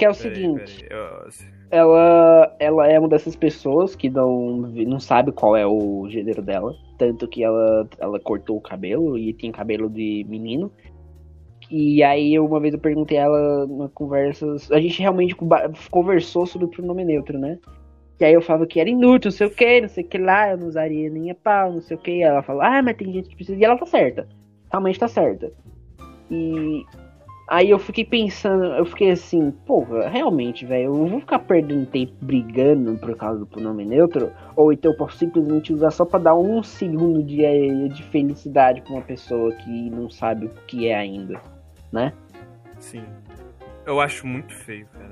Que 0.00 0.06
é 0.06 0.10
o 0.10 0.14
peraí, 0.14 0.34
seguinte. 0.34 0.84
peraí, 0.88 1.30
ela, 1.70 2.56
ela 2.58 2.88
é 2.88 2.98
uma 2.98 3.06
dessas 3.06 3.36
pessoas 3.36 3.94
que 3.94 4.08
não, 4.08 4.56
não 4.56 4.98
sabe 4.98 5.30
qual 5.30 5.54
é 5.54 5.66
o 5.66 6.08
gênero 6.08 6.40
dela. 6.40 6.74
Tanto 6.96 7.28
que 7.28 7.44
ela, 7.44 7.86
ela 7.98 8.18
cortou 8.18 8.56
o 8.56 8.62
cabelo 8.62 9.18
e 9.18 9.34
tem 9.34 9.52
cabelo 9.52 9.90
de 9.90 10.24
menino. 10.26 10.72
E 11.70 12.02
aí, 12.02 12.38
uma 12.40 12.58
vez 12.58 12.72
eu 12.72 12.80
perguntei 12.80 13.18
a 13.18 13.24
ela 13.24 13.66
numa 13.66 13.90
conversa. 13.90 14.46
A 14.70 14.80
gente 14.80 15.02
realmente 15.02 15.36
conversou 15.90 16.46
sobre 16.46 16.66
o 16.66 16.70
pronome 16.70 17.04
neutro, 17.04 17.38
né? 17.38 17.58
E 18.18 18.24
aí 18.24 18.32
eu 18.32 18.40
falava 18.40 18.66
que 18.66 18.80
era 18.80 18.88
inútil, 18.88 19.30
não 19.30 19.36
sei 19.36 19.46
o 19.48 19.50
que, 19.50 19.80
não 19.82 19.88
sei 19.88 20.02
o 20.02 20.08
que 20.08 20.16
lá, 20.16 20.50
eu 20.50 20.56
não 20.56 20.66
usaria 20.66 21.10
nem 21.10 21.30
a 21.30 21.34
pau, 21.34 21.74
não 21.74 21.82
sei 21.82 21.94
o 21.94 22.00
que. 22.00 22.22
Ela 22.22 22.42
falou, 22.42 22.62
ah, 22.62 22.82
mas 22.82 22.96
tem 22.96 23.12
gente 23.12 23.28
que 23.28 23.36
precisa. 23.36 23.58
E 23.58 23.64
ela 23.64 23.76
tá 23.76 23.84
certa. 23.84 24.26
Realmente 24.70 24.98
tá 24.98 25.08
certa. 25.08 25.52
E 26.30 26.86
Aí 27.50 27.68
eu 27.68 27.80
fiquei 27.80 28.04
pensando, 28.04 28.64
eu 28.66 28.84
fiquei 28.84 29.10
assim, 29.10 29.50
pô, 29.66 29.84
realmente, 30.08 30.64
velho, 30.64 30.84
eu 30.84 31.06
vou 31.08 31.18
ficar 31.18 31.40
perdendo 31.40 31.84
tempo 31.84 32.12
brigando 32.22 32.96
por 32.96 33.16
causa 33.16 33.40
do 33.40 33.46
pronome 33.46 33.84
neutro, 33.84 34.30
ou 34.54 34.72
então 34.72 34.92
eu 34.92 34.96
posso 34.96 35.18
simplesmente 35.18 35.72
usar 35.72 35.90
só 35.90 36.04
pra 36.04 36.20
dar 36.20 36.36
um 36.36 36.62
segundo 36.62 37.24
de, 37.24 37.44
eh, 37.44 37.88
de 37.88 38.04
felicidade 38.04 38.80
pra 38.82 38.92
uma 38.92 39.02
pessoa 39.02 39.50
que 39.52 39.90
não 39.90 40.08
sabe 40.08 40.46
o 40.46 40.50
que 40.68 40.86
é 40.86 40.94
ainda, 40.96 41.40
né? 41.90 42.12
Sim. 42.78 43.02
Eu 43.84 44.00
acho 44.00 44.24
muito 44.28 44.54
feio, 44.54 44.86
cara. 44.92 45.10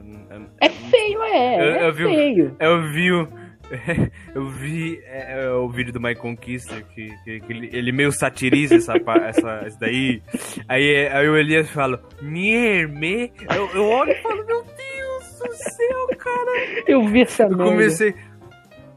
É 0.60 0.68
feio, 0.68 1.22
é, 1.24 1.56
Eu- 1.56 1.74
é 1.74 1.88
eu 1.88 1.92
vi 1.92 2.04
feio. 2.04 2.56
Eu 2.60 2.82
vi. 2.88 3.28
Eu 4.34 4.48
vi 4.48 5.00
é, 5.04 5.44
é, 5.44 5.50
o 5.50 5.68
vídeo 5.68 5.92
do 5.92 6.00
My 6.00 6.14
Conquista, 6.14 6.80
que, 6.94 7.08
que, 7.24 7.40
que 7.40 7.52
ele, 7.52 7.70
ele 7.72 7.92
meio 7.92 8.10
satiriza 8.12 8.76
essa, 8.76 8.94
essa, 9.26 9.66
isso 9.66 9.78
daí. 9.80 10.22
Aí, 10.68 11.08
aí 11.08 11.28
o 11.28 11.36
Elias 11.36 11.68
fala, 11.70 12.02
Mierme. 12.22 13.32
Eu, 13.54 13.68
eu 13.74 13.84
olho 13.86 14.12
e 14.12 14.22
falo, 14.22 14.46
meu 14.46 14.62
Deus 14.62 15.38
do 15.38 15.54
céu, 15.54 16.08
cara. 16.18 16.82
Eu 16.86 17.06
vi 17.06 17.22
essa 17.22 17.44
Eu 17.44 17.50
merda. 17.50 17.64
comecei. 17.64 18.14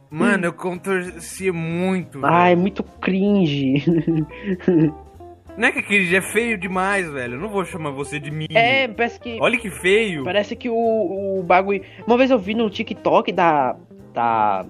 Mano, 0.09 0.45
eu 0.45 0.53
contorcia 0.53 1.53
muito. 1.53 2.19
Ai, 2.25 2.49
velho. 2.49 2.61
muito 2.61 2.83
cringe. 2.83 3.83
Não 5.57 5.67
é 5.67 5.71
que 5.71 5.81
dia 5.81 6.19
é 6.19 6.21
feio 6.21 6.57
demais, 6.57 7.09
velho. 7.11 7.35
Eu 7.35 7.39
não 7.39 7.49
vou 7.49 7.65
chamar 7.65 7.91
você 7.91 8.19
de 8.19 8.31
mim. 8.31 8.47
é, 8.53 8.87
parece 8.87 9.19
que. 9.19 9.37
Olha 9.41 9.57
que 9.59 9.69
feio. 9.69 10.23
Parece 10.23 10.55
que 10.55 10.69
o, 10.69 11.39
o 11.39 11.43
bagulho. 11.43 11.83
Uma 12.07 12.17
vez 12.17 12.31
eu 12.31 12.39
vi 12.39 12.53
no 12.53 12.69
TikTok 12.69 13.31
da. 13.31 13.75
Da. 14.13 14.65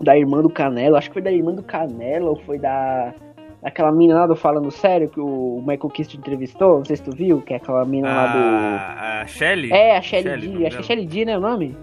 Da 0.00 0.16
irmã 0.16 0.42
do 0.42 0.50
Canelo. 0.50 0.96
Acho 0.96 1.08
que 1.08 1.14
foi 1.14 1.22
da 1.22 1.32
irmã 1.32 1.52
do 1.52 1.62
Canelo 1.62 2.28
ou 2.28 2.36
foi 2.36 2.58
da. 2.58 3.14
Daquela 3.62 3.90
mina 3.90 4.14
lá 4.14 4.26
do 4.26 4.36
Falando 4.36 4.70
Sério 4.70 5.08
que 5.08 5.18
o 5.18 5.58
Michael 5.60 5.90
Kister 5.90 6.20
entrevistou. 6.20 6.78
Não 6.78 6.84
sei 6.84 6.96
se 6.96 7.02
tu 7.02 7.10
viu, 7.10 7.40
que 7.40 7.54
é 7.54 7.56
aquela 7.56 7.84
mina 7.84 8.08
lá 8.08 8.26
do. 8.26 8.38
A, 8.38 9.22
a 9.22 9.26
Shelly? 9.26 9.72
É, 9.72 9.96
a 9.96 10.02
Shelly, 10.02 10.28
Shelly, 10.28 10.48
D. 10.48 10.66
Acho 10.66 10.76
que 10.76 10.82
é. 10.82 10.86
Shelly 10.86 11.06
D, 11.06 11.24
né? 11.24 11.38
O 11.38 11.40
nome? 11.40 11.76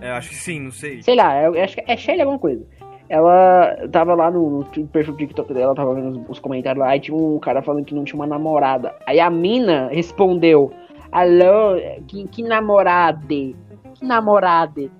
É, 0.00 0.10
acho 0.12 0.28
que 0.30 0.36
sim, 0.36 0.60
não 0.60 0.70
sei. 0.70 1.02
Sei 1.02 1.16
lá, 1.16 1.42
eu 1.42 1.62
acho 1.62 1.74
que 1.76 1.84
é 1.86 1.96
Shelly 1.96 2.20
alguma 2.20 2.38
coisa. 2.38 2.64
Ela 3.08 3.88
tava 3.90 4.14
lá 4.14 4.30
no, 4.30 4.60
no 4.60 4.86
perfil 4.88 5.14
do 5.14 5.18
TikTok 5.18 5.52
dela, 5.54 5.74
tava 5.74 5.94
vendo 5.94 6.20
os, 6.20 6.30
os 6.30 6.38
comentários 6.38 6.84
lá, 6.84 6.94
e 6.94 7.00
tinha 7.00 7.16
um 7.16 7.38
cara 7.38 7.62
falando 7.62 7.84
que 7.84 7.94
não 7.94 8.04
tinha 8.04 8.16
uma 8.16 8.26
namorada. 8.26 8.94
Aí 9.06 9.18
a 9.18 9.30
mina 9.30 9.88
respondeu: 9.90 10.70
Alô, 11.10 11.76
que, 12.06 12.28
que 12.28 12.42
namorade? 12.42 13.56
Que 13.94 14.04
namorade? 14.04 14.90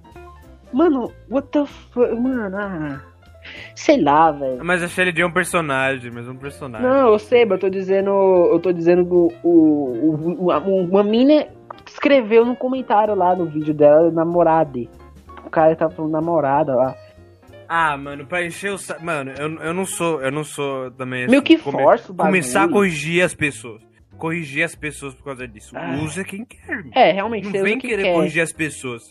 Mano, 0.72 1.12
what 1.30 1.48
the 1.50 1.64
fuck? 1.66 2.14
Mano, 2.14 2.56
ah, 2.56 3.00
sei 3.74 4.00
lá, 4.02 4.30
velho. 4.32 4.64
Mas 4.64 4.82
a 4.82 4.88
Shelly 4.88 5.12
D 5.12 5.22
é 5.22 5.26
um 5.26 5.32
personagem, 5.32 6.10
mas 6.10 6.28
um 6.28 6.36
personagem. 6.36 6.86
Não, 6.86 7.12
eu 7.12 7.18
sei, 7.18 7.44
mas 7.44 7.52
eu 7.52 7.58
tô 7.58 7.68
dizendo. 7.70 8.10
Eu 8.10 8.58
tô 8.60 8.72
dizendo 8.72 9.04
que 9.04 9.12
o, 9.12 9.32
o, 9.42 9.50
o- 9.50 10.44
o- 10.46 10.50
a- 10.50 10.58
uma 10.58 11.02
mina 11.02 11.46
escreveu 11.86 12.44
no 12.44 12.54
comentário 12.54 13.14
lá 13.14 13.34
no 13.34 13.46
vídeo 13.46 13.72
dela, 13.74 14.10
namorade. 14.10 14.88
O 15.44 15.50
cara 15.50 15.74
tava 15.74 15.94
falando 15.94 16.12
namorada 16.12 16.74
lá. 16.74 16.94
Ah, 17.66 17.96
mano, 17.96 18.26
pra 18.26 18.44
encher 18.44 18.72
o 18.72 18.78
saco. 18.78 19.04
Mano, 19.04 19.32
eu, 19.38 19.54
eu 19.60 19.74
não 19.74 19.84
sou. 19.86 20.20
Eu 20.22 20.30
não 20.32 20.44
sou 20.44 20.90
também. 20.90 21.26
Meio 21.28 21.42
que 21.42 21.56
come- 21.58 21.82
força. 21.82 22.12
Começar 22.12 22.64
a 22.64 22.68
corrigir 22.68 23.22
as 23.22 23.34
pessoas. 23.34 23.82
Corrigir 24.16 24.64
as 24.64 24.74
pessoas 24.74 25.14
por 25.14 25.24
causa 25.24 25.46
disso. 25.46 25.76
Ah. 25.76 25.96
Usa 26.02 26.24
quem 26.24 26.44
quer. 26.44 26.82
meu. 26.82 26.92
É, 26.94 27.12
realmente, 27.12 27.44
Não 27.44 27.62
vem 27.62 27.78
querer 27.78 28.02
quer. 28.02 28.14
corrigir 28.14 28.42
as 28.42 28.52
pessoas. 28.52 29.02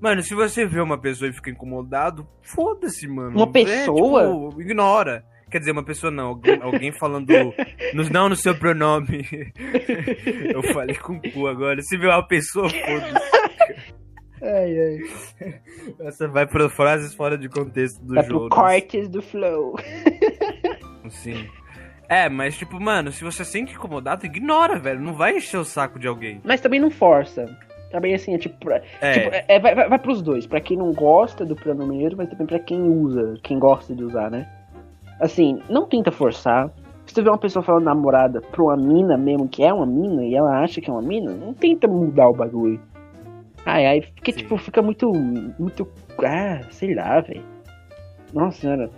Mano, 0.00 0.22
se 0.22 0.34
você 0.34 0.64
vê 0.66 0.80
uma 0.80 0.98
pessoa 0.98 1.28
e 1.28 1.32
fica 1.32 1.50
incomodado, 1.50 2.26
foda-se, 2.42 3.06
mano. 3.08 3.36
Uma 3.36 3.48
É, 3.48 3.64
pessoa? 3.64 4.48
tipo, 4.50 4.62
ignora. 4.62 5.24
Quer 5.50 5.58
dizer, 5.60 5.72
uma 5.72 5.82
pessoa 5.84 6.10
não, 6.10 6.26
alguém, 6.28 6.60
alguém 6.62 6.92
falando 6.92 7.28
no, 7.94 8.04
não 8.10 8.28
no 8.28 8.36
seu 8.36 8.54
pronome. 8.56 9.26
Eu 10.54 10.62
falei 10.74 10.94
com 10.96 11.14
o 11.14 11.32
cu 11.32 11.46
agora. 11.48 11.80
Se 11.82 11.96
vê 11.96 12.06
uma 12.06 12.22
pessoa, 12.26 12.68
foda-se. 12.68 13.38
Ai, 14.40 14.78
ai. 14.78 14.98
Essa 16.06 16.28
vai 16.28 16.46
para 16.46 16.68
frases 16.68 17.12
fora 17.14 17.36
de 17.36 17.48
contexto 17.48 18.00
do 18.04 18.14
Vai 18.14 18.24
jogo. 18.24 18.48
cortes 18.50 19.08
do 19.08 19.20
flow. 19.20 19.74
Sim. 21.10 21.48
É, 22.08 22.28
mas 22.28 22.56
tipo, 22.56 22.78
mano, 22.80 23.10
se 23.10 23.24
você 23.24 23.44
sente 23.44 23.74
incomodado, 23.74 24.24
ignora, 24.26 24.78
velho. 24.78 25.00
Não 25.00 25.14
vai 25.14 25.36
encher 25.36 25.56
o 25.58 25.64
saco 25.64 25.98
de 25.98 26.06
alguém. 26.06 26.40
Mas 26.44 26.60
também 26.60 26.78
não 26.80 26.90
força. 26.90 27.46
Também 27.90 28.14
assim, 28.14 28.34
é 28.34 28.38
tipo. 28.38 28.56
pra- 28.58 28.82
É. 29.00 29.12
tipo, 29.12 29.34
é- 29.34 29.44
é- 29.48 29.58
vai, 29.60 29.74
vai, 29.74 29.88
vai 29.88 29.98
pros 29.98 30.20
dois. 30.22 30.46
Pra 30.46 30.60
quem 30.60 30.76
não 30.76 30.92
gosta 30.92 31.44
do 31.44 31.56
pronome 31.56 31.96
neutro, 31.98 32.18
mas 32.18 32.28
também 32.28 32.46
pra 32.46 32.58
quem 32.58 32.80
usa, 32.82 33.38
quem 33.42 33.58
gosta 33.58 33.94
de 33.94 34.04
usar, 34.04 34.30
né? 34.30 34.46
Assim, 35.20 35.60
não 35.68 35.86
tenta 35.86 36.12
forçar. 36.12 36.70
Se 37.06 37.14
tu 37.14 37.22
vê 37.22 37.30
uma 37.30 37.38
pessoa 37.38 37.62
falando 37.62 37.84
namorada 37.84 38.42
pra 38.42 38.62
uma 38.62 38.76
mina 38.76 39.16
mesmo, 39.16 39.48
que 39.48 39.64
é 39.64 39.72
uma 39.72 39.86
mina, 39.86 40.22
e 40.24 40.34
ela 40.34 40.60
acha 40.62 40.80
que 40.80 40.90
é 40.90 40.92
uma 40.92 41.00
mina, 41.00 41.32
não 41.32 41.54
tenta 41.54 41.88
mudar 41.88 42.28
o 42.28 42.34
bagulho. 42.34 42.78
Ai, 43.64 43.86
ai, 43.86 44.00
porque, 44.14 44.32
Sim. 44.32 44.38
tipo, 44.40 44.56
fica 44.58 44.82
muito. 44.82 45.10
Muito. 45.58 45.88
Ah, 46.22 46.60
sei 46.70 46.94
lá, 46.94 47.20
velho. 47.20 47.42
Nossa 48.34 48.60
senhora. 48.60 48.90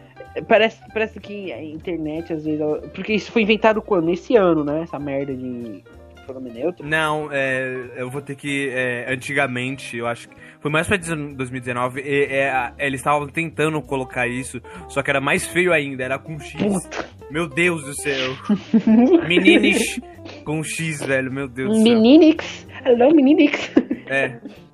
Parece, 0.48 0.80
parece 0.92 1.18
que 1.20 1.52
a 1.52 1.62
internet, 1.62 2.32
às 2.32 2.44
vezes. 2.44 2.60
ela- 2.60 2.80
Porque 2.94 3.12
isso 3.14 3.30
foi 3.32 3.42
inventado 3.42 3.80
quando? 3.80 4.10
Esse 4.10 4.36
ano, 4.36 4.64
né? 4.64 4.82
Essa 4.82 4.98
merda 4.98 5.34
de 5.34 5.82
pronome 6.32 6.50
neutro. 6.50 6.86
Não, 6.86 7.28
é, 7.32 7.90
eu 7.96 8.10
vou 8.10 8.20
ter 8.22 8.34
que. 8.36 8.70
é, 8.70 9.12
antigamente, 9.12 9.96
eu 9.96 10.06
acho 10.06 10.28
que. 10.28 10.36
Foi 10.60 10.70
mais 10.70 10.86
pra 10.86 10.96
2019. 10.96 12.00
e- 12.00 12.24
é, 12.24 12.72
eles 12.78 13.00
estavam 13.00 13.26
tentando 13.28 13.80
colocar 13.82 14.26
isso, 14.28 14.60
só 14.88 15.02
que 15.02 15.10
era 15.10 15.20
mais 15.20 15.46
feio 15.46 15.72
ainda, 15.72 16.04
era 16.04 16.18
com 16.18 16.38
X. 16.38 16.60
Puta. 16.62 17.08
Meu 17.30 17.48
Deus 17.48 17.84
do 17.84 17.94
céu. 17.94 18.32
Menines 19.26 20.00
com 20.44 20.62
X, 20.62 21.02
velho, 21.04 21.32
meu 21.32 21.48
Deus 21.48 21.68
do 21.70 21.74
céu. 21.74 21.82
Meninix. 21.84 22.66
Meninix. 23.14 23.72
É. 24.08 24.38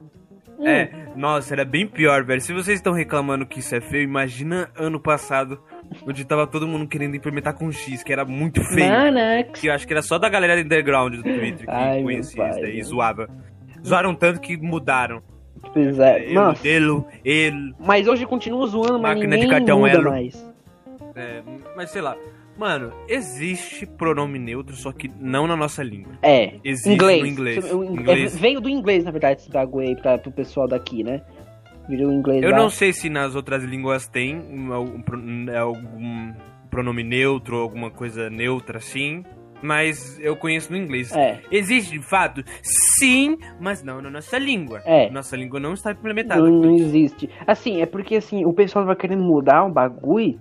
É, 0.58 0.88
nossa, 1.14 1.52
era 1.54 1.66
bem 1.66 1.86
pior, 1.86 2.24
velho. 2.24 2.40
Se 2.40 2.54
vocês 2.54 2.78
estão 2.78 2.94
reclamando 2.94 3.44
que 3.46 3.58
isso 3.58 3.74
é 3.74 3.80
feio, 3.82 4.04
imagina 4.04 4.70
ano 4.74 4.98
passado 4.98 5.60
onde 6.06 6.24
tava 6.24 6.46
todo 6.46 6.66
mundo 6.66 6.86
querendo 6.86 7.16
implementar 7.16 7.54
com 7.54 7.70
X, 7.70 8.02
que 8.02 8.12
era 8.12 8.24
muito 8.24 8.62
feio. 8.64 8.88
Nanax. 8.88 9.60
Que 9.60 9.68
eu 9.68 9.72
acho 9.72 9.86
que 9.86 9.92
era 9.92 10.02
só 10.02 10.18
da 10.18 10.28
galera 10.28 10.56
do 10.56 10.64
underground 10.64 11.14
do 11.14 11.22
Twitter 11.22 11.66
que 11.66 11.70
Ai, 11.70 12.02
conhecia 12.02 12.48
isso 12.50 12.60
daí 12.60 12.78
e 12.78 12.82
zoava. 12.82 13.28
Zoaram 13.84 14.14
tanto 14.14 14.40
que 14.40 14.56
mudaram. 14.56 15.22
Pois 15.72 15.98
é. 15.98 16.32
Nossa, 16.32 16.66
ele, 16.66 17.74
mas 17.78 18.06
hoje 18.06 18.24
continua 18.26 18.66
zoando, 18.66 18.98
mas 18.98 19.14
Máquina 19.16 19.38
de 19.38 19.48
cartão 19.48 19.80
muda 19.80 19.92
Elo. 19.92 20.10
mais. 20.10 20.54
é, 21.14 21.42
mas 21.76 21.90
sei 21.90 22.02
lá. 22.02 22.16
Mano, 22.58 22.90
existe 23.06 23.84
pronome 23.84 24.38
neutro, 24.38 24.74
só 24.74 24.90
que 24.90 25.10
não 25.20 25.46
na 25.46 25.54
nossa 25.54 25.82
língua. 25.82 26.14
É. 26.22 26.54
Existe 26.64 26.94
inglês. 26.94 27.20
no 27.20 27.26
inglês. 27.26 27.72
Inglês. 27.72 28.34
é, 28.34 28.38
veio 28.38 28.60
do 28.62 28.70
inglês, 28.70 29.04
na 29.04 29.10
verdade, 29.10 29.42
esse 29.42 29.50
bagulho 29.50 29.88
aí 29.88 29.94
pra, 29.96 30.16
pro 30.16 30.32
pessoal 30.32 30.66
daqui, 30.66 31.04
né? 31.04 31.20
Inglês 31.88 32.42
Eu 32.42 32.50
lá. 32.50 32.56
não 32.58 32.70
sei 32.70 32.92
se 32.92 33.08
nas 33.08 33.34
outras 33.34 33.62
línguas 33.64 34.06
tem 34.08 34.42
algum, 34.72 35.00
pro- 35.02 35.22
algum 35.58 36.32
pronome 36.70 37.02
neutro, 37.04 37.56
alguma 37.56 37.90
coisa 37.90 38.28
neutra 38.28 38.78
assim, 38.78 39.24
mas 39.62 40.18
eu 40.20 40.36
conheço 40.36 40.70
no 40.70 40.76
inglês. 40.78 41.14
É. 41.14 41.40
Existe 41.50 41.92
de 41.98 42.04
fato? 42.04 42.42
Sim, 42.98 43.38
mas 43.60 43.82
não 43.82 44.02
na 44.02 44.10
nossa 44.10 44.38
língua. 44.38 44.82
É. 44.84 45.10
Nossa 45.10 45.36
língua 45.36 45.58
não 45.60 45.72
está 45.72 45.92
implementada. 45.92 46.42
Não, 46.42 46.50
não 46.50 46.74
existe. 46.76 47.30
Assim, 47.46 47.80
é 47.80 47.86
porque 47.86 48.16
assim, 48.16 48.44
o 48.44 48.52
pessoal 48.52 48.84
vai 48.84 48.96
querendo 48.96 49.22
mudar 49.22 49.64
um 49.64 49.70
bagulho, 49.72 50.38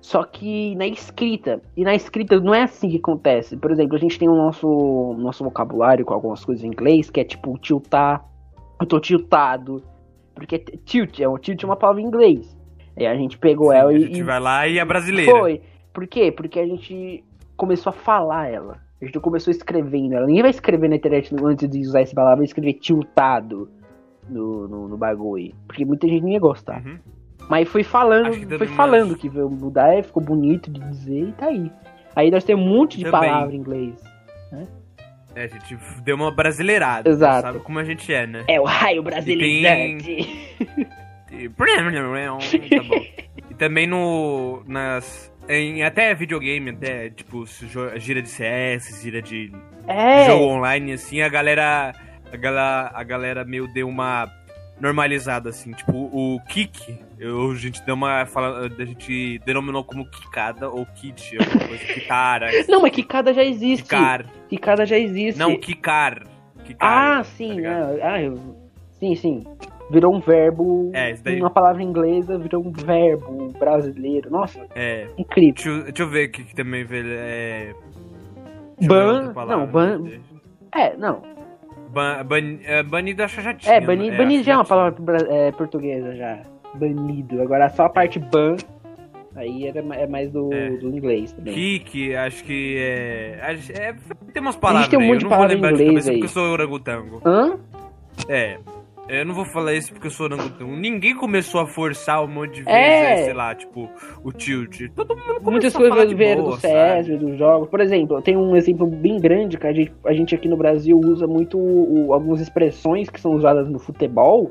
só 0.00 0.22
que 0.24 0.74
na 0.76 0.86
escrita. 0.86 1.60
E 1.76 1.82
na 1.84 1.94
escrita 1.94 2.38
não 2.40 2.54
é 2.54 2.62
assim 2.62 2.88
que 2.88 2.96
acontece. 2.98 3.56
Por 3.56 3.70
exemplo, 3.72 3.96
a 3.96 4.00
gente 4.00 4.18
tem 4.18 4.28
o 4.28 4.34
nosso, 4.36 5.16
nosso 5.18 5.42
vocabulário 5.44 6.04
com 6.04 6.14
algumas 6.14 6.44
coisas 6.44 6.64
em 6.64 6.68
inglês, 6.68 7.10
que 7.10 7.20
é 7.20 7.24
tipo 7.24 7.56
tiltar. 7.58 8.24
Eu 8.80 8.86
tô 8.86 8.98
tiltado. 9.00 9.82
Porque 10.34 10.58
tilt 10.58 11.20
é, 11.20 11.28
um- 11.28 11.38
tilt 11.38 11.62
é 11.62 11.66
uma 11.66 11.76
palavra 11.76 12.00
em 12.02 12.04
inglês. 12.06 12.56
Aí 12.96 13.06
a 13.06 13.14
gente 13.14 13.38
pegou 13.38 13.70
Sim, 13.70 13.76
ela 13.76 13.90
a 13.90 13.94
e. 13.94 14.00
gente 14.00 14.18
e 14.18 14.22
vai 14.22 14.40
lá 14.40 14.66
e 14.68 14.78
é 14.78 14.84
brasileira. 14.84 15.30
Foi. 15.30 15.60
Por 15.92 16.06
quê? 16.06 16.30
Porque 16.32 16.58
a 16.58 16.66
gente 16.66 17.22
começou 17.56 17.90
a 17.90 17.92
falar 17.92 18.48
ela. 18.50 18.78
A 19.00 19.04
gente 19.04 19.18
começou 19.20 19.50
escrevendo 19.50 20.14
ela. 20.14 20.26
Ninguém 20.26 20.42
vai 20.42 20.50
escrever 20.50 20.88
na 20.88 20.96
internet 20.96 21.34
antes 21.42 21.68
de 21.68 21.80
usar 21.80 22.02
essa 22.02 22.14
palavra, 22.14 22.36
vai 22.36 22.44
escrever 22.44 22.74
tiltado 22.74 23.68
no, 24.28 24.68
no, 24.68 24.88
no 24.88 24.96
bagulho. 24.96 25.52
Porque 25.66 25.84
muita 25.84 26.06
gente 26.06 26.22
não 26.22 26.28
ia 26.28 26.38
gostar. 26.38 26.82
Uhum. 26.86 26.98
Mas 27.48 27.68
foi 27.68 27.82
falando, 27.82 28.32
foi 28.32 28.58
mais- 28.58 28.70
falando 28.70 29.16
que 29.16 29.28
veio 29.28 29.50
mudar, 29.50 29.98
e 29.98 30.02
ficou 30.04 30.22
bonito 30.22 30.70
de 30.70 30.80
dizer 30.80 31.28
e 31.28 31.32
tá 31.32 31.46
aí. 31.46 31.70
Aí 32.14 32.30
nós 32.30 32.44
temos 32.44 32.64
um 32.64 32.68
monte 32.68 32.98
de 32.98 33.04
Também. 33.04 33.28
palavra 33.30 33.54
em 33.54 33.58
inglês. 33.58 33.94
É, 35.34 35.44
a 35.44 35.46
gente 35.46 35.78
deu 36.02 36.16
uma 36.16 36.30
brasileirada. 36.30 37.08
Exato. 37.08 37.42
Sabe 37.42 37.58
como 37.60 37.78
a 37.78 37.84
gente 37.84 38.12
é, 38.12 38.26
né? 38.26 38.44
É 38.48 38.60
o 38.60 38.64
raio 38.64 39.02
brasileirante. 39.02 40.10
E... 41.30 41.48
Tá 41.48 42.82
bom. 42.82 43.02
E 43.50 43.54
também 43.54 43.86
no. 43.86 44.62
Nas. 44.66 45.30
Em 45.48 45.82
até 45.82 46.14
videogame, 46.14 46.70
até, 46.70 47.10
tipo, 47.10 47.44
gira 47.96 48.22
de 48.22 48.28
CS, 48.28 49.02
gira 49.02 49.20
de 49.20 49.52
É, 49.88 50.26
jogo 50.26 50.44
online, 50.44 50.92
assim, 50.92 51.20
a 51.20 51.28
galera. 51.28 51.92
A 52.32 52.36
galera, 52.36 52.90
a 52.94 53.02
galera 53.02 53.44
meio 53.44 53.66
deu 53.74 53.88
uma 53.88 54.26
normalizada, 54.82 55.48
assim. 55.50 55.72
Tipo, 55.72 55.92
o 56.12 56.40
kick, 56.48 56.98
eu, 57.18 57.50
a 57.50 57.54
gente 57.54 57.80
deu 57.86 57.94
uma. 57.94 58.26
Fala, 58.26 58.66
a 58.66 58.84
gente 58.84 59.38
denominou 59.46 59.84
como 59.84 60.04
kikada 60.04 60.68
ou 60.68 60.84
kit, 60.84 61.38
alguma 61.38 61.68
coisa. 61.68 61.84
Kitara. 61.84 62.50
não, 62.68 62.82
mas 62.82 62.90
Kikada 62.92 63.32
já 63.32 63.44
existe. 63.44 63.84
Kikar. 63.84 64.26
Kikada 64.48 64.84
já 64.84 64.98
existe. 64.98 65.38
Não, 65.38 65.56
kikar. 65.56 66.24
Kikar, 66.64 66.88
Ah, 66.88 67.16
tá 67.18 67.24
sim, 67.24 67.54
ligado? 67.54 68.00
ah, 68.02 68.12
ah, 68.12 68.22
eu- 68.22 68.38
sim, 68.98 69.14
sim. 69.14 69.42
Virou 69.90 70.14
um 70.14 70.20
verbo, 70.20 70.90
É, 70.94 71.10
isso 71.10 71.22
daí. 71.24 71.38
uma 71.40 71.50
palavra 71.50 71.82
inglesa 71.82 72.38
virou 72.38 72.64
um 72.66 72.70
verbo 72.72 73.52
brasileiro. 73.58 74.30
Nossa, 74.30 74.66
É. 74.74 75.06
incrível. 75.18 75.54
Deixa 75.54 75.68
eu, 75.68 75.82
deixa 75.84 76.02
eu 76.02 76.08
ver 76.08 76.28
o 76.28 76.32
que, 76.32 76.54
também 76.54 76.84
velho, 76.84 77.08
é. 77.10 77.74
Ban, 78.82 79.32
não, 79.46 79.66
ban, 79.66 80.02
é, 80.74 80.96
não. 80.96 81.22
Ban, 81.92 82.24
ban, 82.24 82.58
é, 82.64 82.82
banido 82.82 83.22
acho 83.22 83.36
que 83.36 83.42
já 83.42 83.54
tinha. 83.54 83.74
É, 83.74 83.80
banido, 83.80 84.12
né? 84.12 84.16
banido 84.18 84.38
acho 84.40 84.44
já 84.46 84.52
é 84.52 84.56
uma 84.56 84.64
tinha. 84.64 84.76
palavra 84.76 85.28
é, 85.30 85.52
portuguesa 85.52 86.14
já. 86.16 86.38
Banido. 86.74 87.42
Agora 87.42 87.68
só 87.68 87.84
a 87.84 87.88
parte 87.90 88.18
ban, 88.18 88.56
aí 89.36 89.66
era, 89.66 89.80
é 89.94 90.06
mais 90.06 90.30
do, 90.30 90.50
É. 90.54 90.70
do 90.70 90.88
inglês 90.88 91.32
também. 91.32 91.52
Kick, 91.52 92.14
acho 92.16 92.44
que 92.44 92.76
é, 92.78 93.38
é. 93.78 93.94
Tem 94.32 94.40
umas 94.40 94.56
palavras. 94.56 94.88
tem 94.88 94.98
um 94.98 95.02
monte 95.02 95.12
eu 95.12 95.18
de 95.18 95.24
não 95.24 95.28
vou 95.30 95.36
palavra 95.38 95.52
em 95.52 95.56
lembrar 95.56 95.72
de 95.72 95.82
inglês 95.82 95.90
cabeça 96.06 96.10
aí. 96.10 96.16
porque 96.16 96.26
eu 96.26 96.42
sou 96.42 96.50
orangotango. 96.52 97.20
Hã? 97.26 97.58
É. 98.28 98.58
Eu 99.08 99.26
não 99.26 99.34
vou 99.34 99.44
falar 99.44 99.74
isso 99.74 99.92
porque 99.92 100.06
eu 100.06 100.10
sou 100.10 100.26
orangotango. 100.26 100.74
Ninguém 100.76 101.14
começou 101.14 101.60
a 101.60 101.66
forçar 101.66 102.22
um 102.24 102.28
monte 102.28 102.54
de 102.54 102.62
vezes, 102.62 102.68
É. 102.78 103.20
é, 103.20 103.24
sei 103.24 103.34
lá, 103.34 103.54
tipo, 103.54 103.90
o 104.24 104.32
tilt. 104.32 104.80
Todo 104.94 105.08
mundo 105.16 105.24
começou 105.24 105.50
Muitas 105.52 105.72
coisas 105.76 106.08
de 106.08 106.14
vieram 106.14 106.44
do 106.44 106.56
CS, 106.56 107.06
sabe? 107.06 107.16
dos 107.18 107.36
jogos. 107.36 107.68
Por 107.68 107.80
exemplo, 107.80 108.22
tem 108.22 108.36
um 108.36 108.54
exemplo 108.56 108.86
bem 108.86 109.18
grande 109.20 109.58
que 109.58 109.66
a 109.66 109.72
gente, 109.72 109.92
a 110.06 110.12
gente 110.12 110.34
aqui 110.34 110.48
no 110.48 110.56
Brasil 110.56 110.98
usa 110.98 111.26
muito 111.26 111.58
o- 111.58 112.12
algumas 112.14 112.40
expressões 112.40 113.10
que 113.10 113.20
são 113.20 113.32
usadas 113.34 113.68
no 113.68 113.78
futebol 113.78 114.50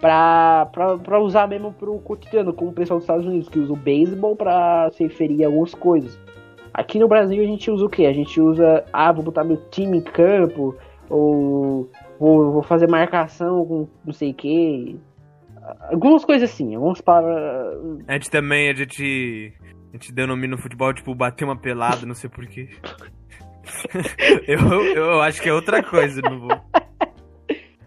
pra, 0.00 0.66
pra, 0.72 0.98
pra 0.98 1.20
usar 1.20 1.46
mesmo 1.48 1.72
pro 1.72 1.98
cotidiano, 2.00 2.52
como 2.52 2.72
o 2.72 2.74
pessoal 2.74 2.98
dos 2.98 3.04
Estados 3.04 3.24
Unidos, 3.24 3.48
que 3.48 3.58
usa 3.60 3.72
o 3.72 3.76
beisebol 3.76 4.34
pra 4.36 4.90
se 4.92 5.04
referir 5.04 5.44
a 5.44 5.46
algumas 5.46 5.74
coisas. 5.74 6.18
Aqui 6.74 6.98
no 6.98 7.08
Brasil 7.08 7.42
a 7.42 7.46
gente 7.46 7.70
usa 7.70 7.86
o 7.86 7.88
quê? 7.88 8.04
A 8.04 8.12
gente 8.12 8.38
usa, 8.40 8.84
ah, 8.92 9.10
vou 9.12 9.24
botar 9.24 9.44
meu 9.44 9.56
time 9.70 9.98
em 9.98 10.02
campo, 10.02 10.74
ou 11.08 11.88
vou, 12.18 12.52
vou 12.52 12.62
fazer 12.62 12.86
marcação 12.88 13.64
com 13.66 13.88
não 14.04 14.12
sei 14.12 14.30
o 14.30 14.34
quê. 14.34 14.96
Algumas 15.90 16.24
coisas 16.24 16.50
assim, 16.50 16.74
algumas 16.74 17.00
palavras. 17.00 18.04
A 18.06 18.12
gente 18.14 18.30
também, 18.30 18.70
a 18.70 18.74
gente. 18.74 19.52
A 19.90 19.96
gente 19.96 20.12
denomina 20.12 20.54
o 20.54 20.58
futebol, 20.58 20.92
tipo, 20.92 21.14
bater 21.14 21.44
uma 21.44 21.56
pelada, 21.56 22.04
não 22.06 22.14
sei 22.14 22.28
porquê. 22.28 22.68
eu, 24.46 24.60
eu 24.94 25.20
acho 25.22 25.40
que 25.42 25.48
é 25.48 25.52
outra 25.52 25.82
coisa, 25.82 26.20
não 26.22 26.38
vou. 26.40 26.60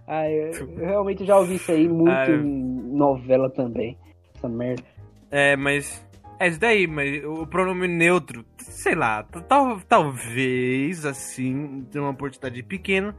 Ah, 0.07 0.29
eu, 0.29 0.51
eu 0.53 0.85
realmente 0.87 1.23
já 1.23 1.37
ouvi 1.37 1.55
isso 1.55 1.71
aí 1.71 1.87
muito 1.87 2.09
Ah, 2.09 2.27
eu- 2.27 2.41
em 2.43 2.97
novela 2.97 3.49
também. 3.49 3.95
Essa 4.35 4.49
merda. 4.49 4.83
É, 5.31 5.55
mas. 5.55 6.05
É 6.41 6.47
isso 6.47 6.59
daí, 6.59 6.87
mas 6.87 7.21
o 7.25 7.45
pronome 7.45 7.85
neutro, 7.85 8.45
sei 8.59 8.95
lá, 8.95 9.23
tal, 9.23 9.77
talvez, 9.81 11.05
assim, 11.05 11.85
de 11.91 11.99
uma 11.99 12.13
porcentagem 12.13 12.63
pequena, 12.63 13.13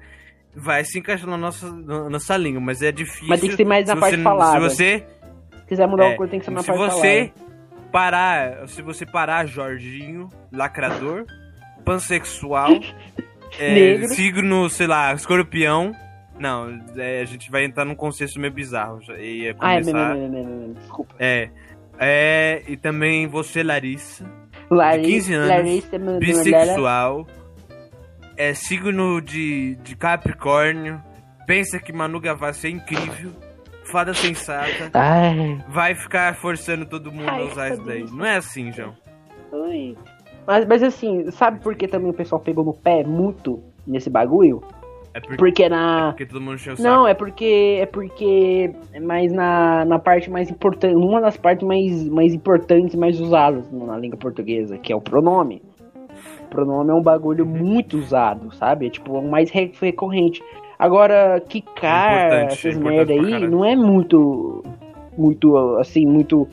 vai 0.55 0.85
se 0.85 0.99
encaixar 0.99 1.29
na 1.29 1.37
nossa, 1.37 1.71
na 1.71 2.09
nossa 2.11 2.37
língua, 2.37 2.61
mas 2.61 2.83
é 2.83 2.91
difícil. 2.93 3.29
Mas 3.29 3.41
tem 3.41 3.51
que 3.51 3.57
ser 3.57 3.65
mais 3.67 3.87
na 3.87 3.95
se 3.95 4.01
parte 4.01 4.17
você, 4.17 4.23
falada. 4.23 4.53
Se 4.71 4.77
você. 4.77 5.07
Se 5.61 5.67
quiser 5.67 5.87
mudar 5.87 6.05
é, 6.05 6.09
uma 6.09 6.17
coisa, 6.17 6.31
tem 6.31 6.41
que 6.41 6.45
ser 6.47 6.51
na 6.53 6.61
se 6.63 6.67
parte 6.67 6.79
você 6.81 7.33
falada. 7.35 7.91
parar. 7.93 8.69
Se 8.69 8.83
você 8.83 9.07
parar 9.07 9.47
Jorginho, 9.47 10.29
lacrador, 10.53 11.25
pansexual, 11.85 12.71
é, 13.59 14.07
signo, 14.09 14.69
sei 14.71 14.87
lá, 14.87 15.13
escorpião. 15.15 15.93
Não, 16.39 16.81
é, 16.97 17.21
a 17.21 17.25
gente 17.27 17.51
vai 17.51 17.65
entrar 17.65 17.85
num 17.85 17.95
contexto 17.95 18.41
meio 18.41 18.53
bizarro. 18.53 19.01
E 19.19 19.43
ia 19.43 19.57
Ah, 19.61 19.75
é 19.75 19.81
começar. 19.81 20.15
mesmo, 20.15 20.21
mesmo, 20.33 20.35
mesmo, 20.49 20.61
mesmo. 20.61 20.75
Desculpa. 20.75 21.15
É. 21.19 21.51
É, 22.03 22.63
e 22.67 22.79
também 22.79 23.27
você, 23.27 23.63
Larissa, 23.63 24.25
Larissa, 24.71 25.07
15 25.11 25.35
anos, 25.35 25.49
Larissa, 25.51 25.99
meu- 25.99 26.19
bissexual, 26.19 27.27
é 28.41 28.55
signo 28.55 29.21
de, 29.21 29.75
de 29.77 29.95
Capricórnio, 29.95 31.01
pensa 31.47 31.79
que 31.79 31.93
Manu 31.93 32.19
Gavassi 32.21 32.69
é 32.69 32.71
incrível, 32.71 33.33
fada 33.93 34.15
sensata, 34.15 34.91
Ai, 34.95 35.63
vai 35.69 35.95
ficar 35.95 36.35
forçando 36.37 36.87
todo 36.87 37.13
mundo 37.13 37.29
Ai, 37.29 37.43
a 37.43 37.45
usar 37.45 37.69
isso 37.75 37.85
daí. 37.85 38.05
Não 38.11 38.25
é 38.25 38.37
assim, 38.37 38.73
João. 38.73 38.95
ui. 39.53 39.97
Mas, 40.47 40.67
mas 40.67 40.83
assim, 40.83 41.31
sabe 41.31 41.61
por 41.61 41.75
que 41.77 41.87
também 41.87 42.11
o 42.11 42.15
pessoal 42.15 42.41
pegou 42.41 42.65
no 42.65 42.73
pé 42.73 43.05
muito 43.05 43.63
nesse 43.87 44.09
bagulho? 44.09 44.63
É 45.13 45.21
porque, 45.21 45.37
Porque 45.37 45.69
na. 45.69 46.11
porque 46.13 46.25
todo 46.25 46.41
mundo 46.41 46.55
encheu 46.55 46.75
o 46.75 46.83
Não, 46.83 46.99
saco. 47.03 47.07
é 47.09 47.15
porque. 47.15 47.79
É 47.81 47.87
porque. 47.87 48.73
É 48.93 49.01
mais 49.01 49.33
na, 49.33 49.85
na 49.85 49.99
parte 49.99 50.31
mais 50.31 50.49
importante. 50.49 50.95
Uma 50.95 51.21
das 51.21 51.37
partes 51.37 51.67
mais, 51.67 52.09
mais 52.09 52.33
importantes, 52.33 52.95
mais 52.95 53.21
usadas 53.21 53.71
na 53.73 53.99
língua 53.99 54.17
portuguesa, 54.17 54.79
que 54.79 54.93
é 54.93 54.97
o 54.97 55.01
pronome. 55.01 55.61
Pronome 56.51 56.91
é 56.91 56.95
um 56.95 57.03
bagulho 57.03 57.45
Uhum. 57.45 57.51
muito 57.51 57.97
usado, 57.97 58.53
sabe? 58.57 58.87
É 58.87 58.91
tipo 58.91 59.13
o 59.19 59.31
mais 59.31 59.51
re- 59.51 59.73
recorrente. 59.81 60.43
Agora, 60.79 61.41
quicar, 61.49 62.27
Importante, 62.27 62.53
essas 62.69 62.77
importante 62.77 62.97
merda 62.97 63.13
aí, 63.13 63.49
não 63.49 63.65
é 63.65 63.77
muito. 63.77 64.63
Muito, 65.17 65.57
assim, 65.79 66.07
muito 66.07 66.49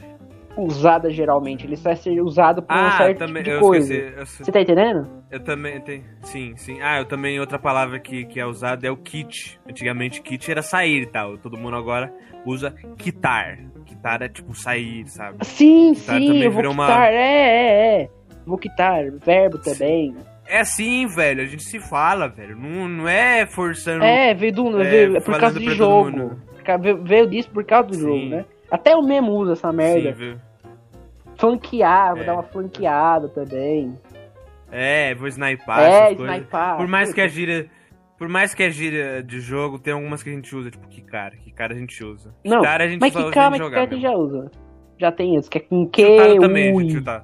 usada 0.57 1.09
geralmente. 1.09 1.65
Ele 1.65 1.77
só 1.77 1.91
é 1.91 1.95
ser 1.95 2.19
usado 2.21 2.61
por 2.61 2.75
um 2.75 2.79
Ah, 2.79 2.91
certo 2.91 3.19
também, 3.19 3.43
tipo 3.43 3.55
de 3.55 3.61
coisa. 3.61 3.93
esqueci. 3.93 4.43
Você 4.43 4.51
tá 4.51 4.61
entendendo? 4.61 5.07
eu 5.31 5.39
também 5.41 5.79
tenho. 5.81 6.03
Sim, 6.23 6.53
sim. 6.57 6.79
Ah, 6.81 6.97
eu 6.99 7.05
também. 7.05 7.39
Outra 7.39 7.59
palavra 7.59 7.99
que, 7.99 8.25
que 8.25 8.39
é 8.39 8.45
usada 8.45 8.85
é 8.87 8.91
o 8.91 8.97
kit. 8.97 9.59
Antigamente, 9.69 10.21
kit 10.21 10.49
era 10.49 10.61
sair 10.61 11.03
e 11.03 11.05
tal. 11.05 11.37
Todo 11.37 11.57
mundo 11.57 11.75
agora 11.77 12.11
usa 12.45 12.73
quitar. 12.97 13.59
Quitar 13.85 14.21
é 14.23 14.27
tipo 14.27 14.53
sair, 14.55 15.07
sabe? 15.07 15.37
Sim, 15.45 15.93
Quitar 15.93 16.19
sim, 16.19 16.27
também 16.27 16.43
eu 16.43 16.51
vou 16.51 16.57
virou 16.61 16.73
uma- 16.73 16.87
quitar. 16.87 17.13
É, 17.13 17.15
é, 17.15 18.01
é. 18.03 18.09
Vou 18.47 18.57
quitar. 18.57 19.03
Verbo 19.23 19.57
também. 19.59 20.15
É 20.47 20.59
assim, 20.61 21.05
velho. 21.07 21.41
A 21.41 21.45
gente 21.45 21.63
se 21.63 21.79
fala, 21.79 22.27
velho. 22.29 22.55
Não, 22.57 22.87
não 22.87 23.07
é 23.07 23.45
forçando. 23.45 24.03
É, 24.03 24.33
veio, 24.33 24.53
do, 24.53 24.81
É, 24.81 24.89
veio- 24.89 25.17
é 25.17 25.19
por 25.19 25.37
causa 25.39 25.59
de 25.59 25.69
jogo. 25.71 26.31
Veio, 26.81 27.03
veio 27.03 27.27
disso 27.29 27.49
por 27.51 27.63
causa 27.65 27.89
do 27.89 27.95
Sim. 27.95 28.01
jogo, 28.01 28.25
né? 28.29 28.45
Até 28.71 28.95
o 28.95 29.01
memo 29.03 29.31
usa 29.33 29.53
essa 29.53 29.71
merda. 29.71 30.09
Sim, 30.13 30.17
viu? 30.17 30.37
Flanquear, 31.37 32.13
vou 32.13 32.23
É. 32.23 32.25
dar 32.25 32.33
uma 32.33 32.43
flanqueada 32.43 33.29
também. 33.29 33.93
É, 34.71 35.13
vou 35.15 35.27
snipar 35.27 35.79
é, 35.81 36.11
sniper. 36.13 36.75
Por 36.77 36.87
mais 36.87 37.13
que 37.13 37.21
a 37.21 37.27
gíria. 37.27 37.69
Por 38.17 38.27
mais 38.27 38.53
que 38.55 38.63
a 38.63 38.69
gíria 38.69 39.21
de 39.23 39.39
jogo, 39.39 39.77
tem 39.77 39.93
algumas 39.93 40.23
que 40.23 40.29
a 40.31 40.33
gente 40.33 40.53
usa, 40.55 40.71
tipo, 40.71 40.87
que 40.87 41.01
cara, 41.01 41.37
que 41.37 41.51
cara 41.51 41.73
a 41.75 41.77
gente 41.77 42.03
usa. 42.03 42.33
Não, 42.43 42.61
cara 42.63 42.85
a 42.85 42.87
gente 42.87 42.99
mas 42.99 43.13
que 43.15 43.31
calma, 43.31 43.57
em 43.57 43.61
que 43.61 43.69
cara 43.69 43.85
que 43.87 43.95
mesmo. 43.95 44.01
já 44.09 44.15
usa. 44.17 44.51
Já 44.99 45.11
tem 45.11 45.35
isso, 45.35 45.49
que 45.51 45.59
é 45.59 45.61
com 45.61 45.85
Q, 45.85 45.91
Tiltado 46.03 46.39
também, 46.39 46.73
U, 46.73 46.81
I. 46.81 46.87
tiltar. 46.87 47.23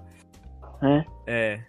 É. 0.84 1.04
É, 1.28 1.60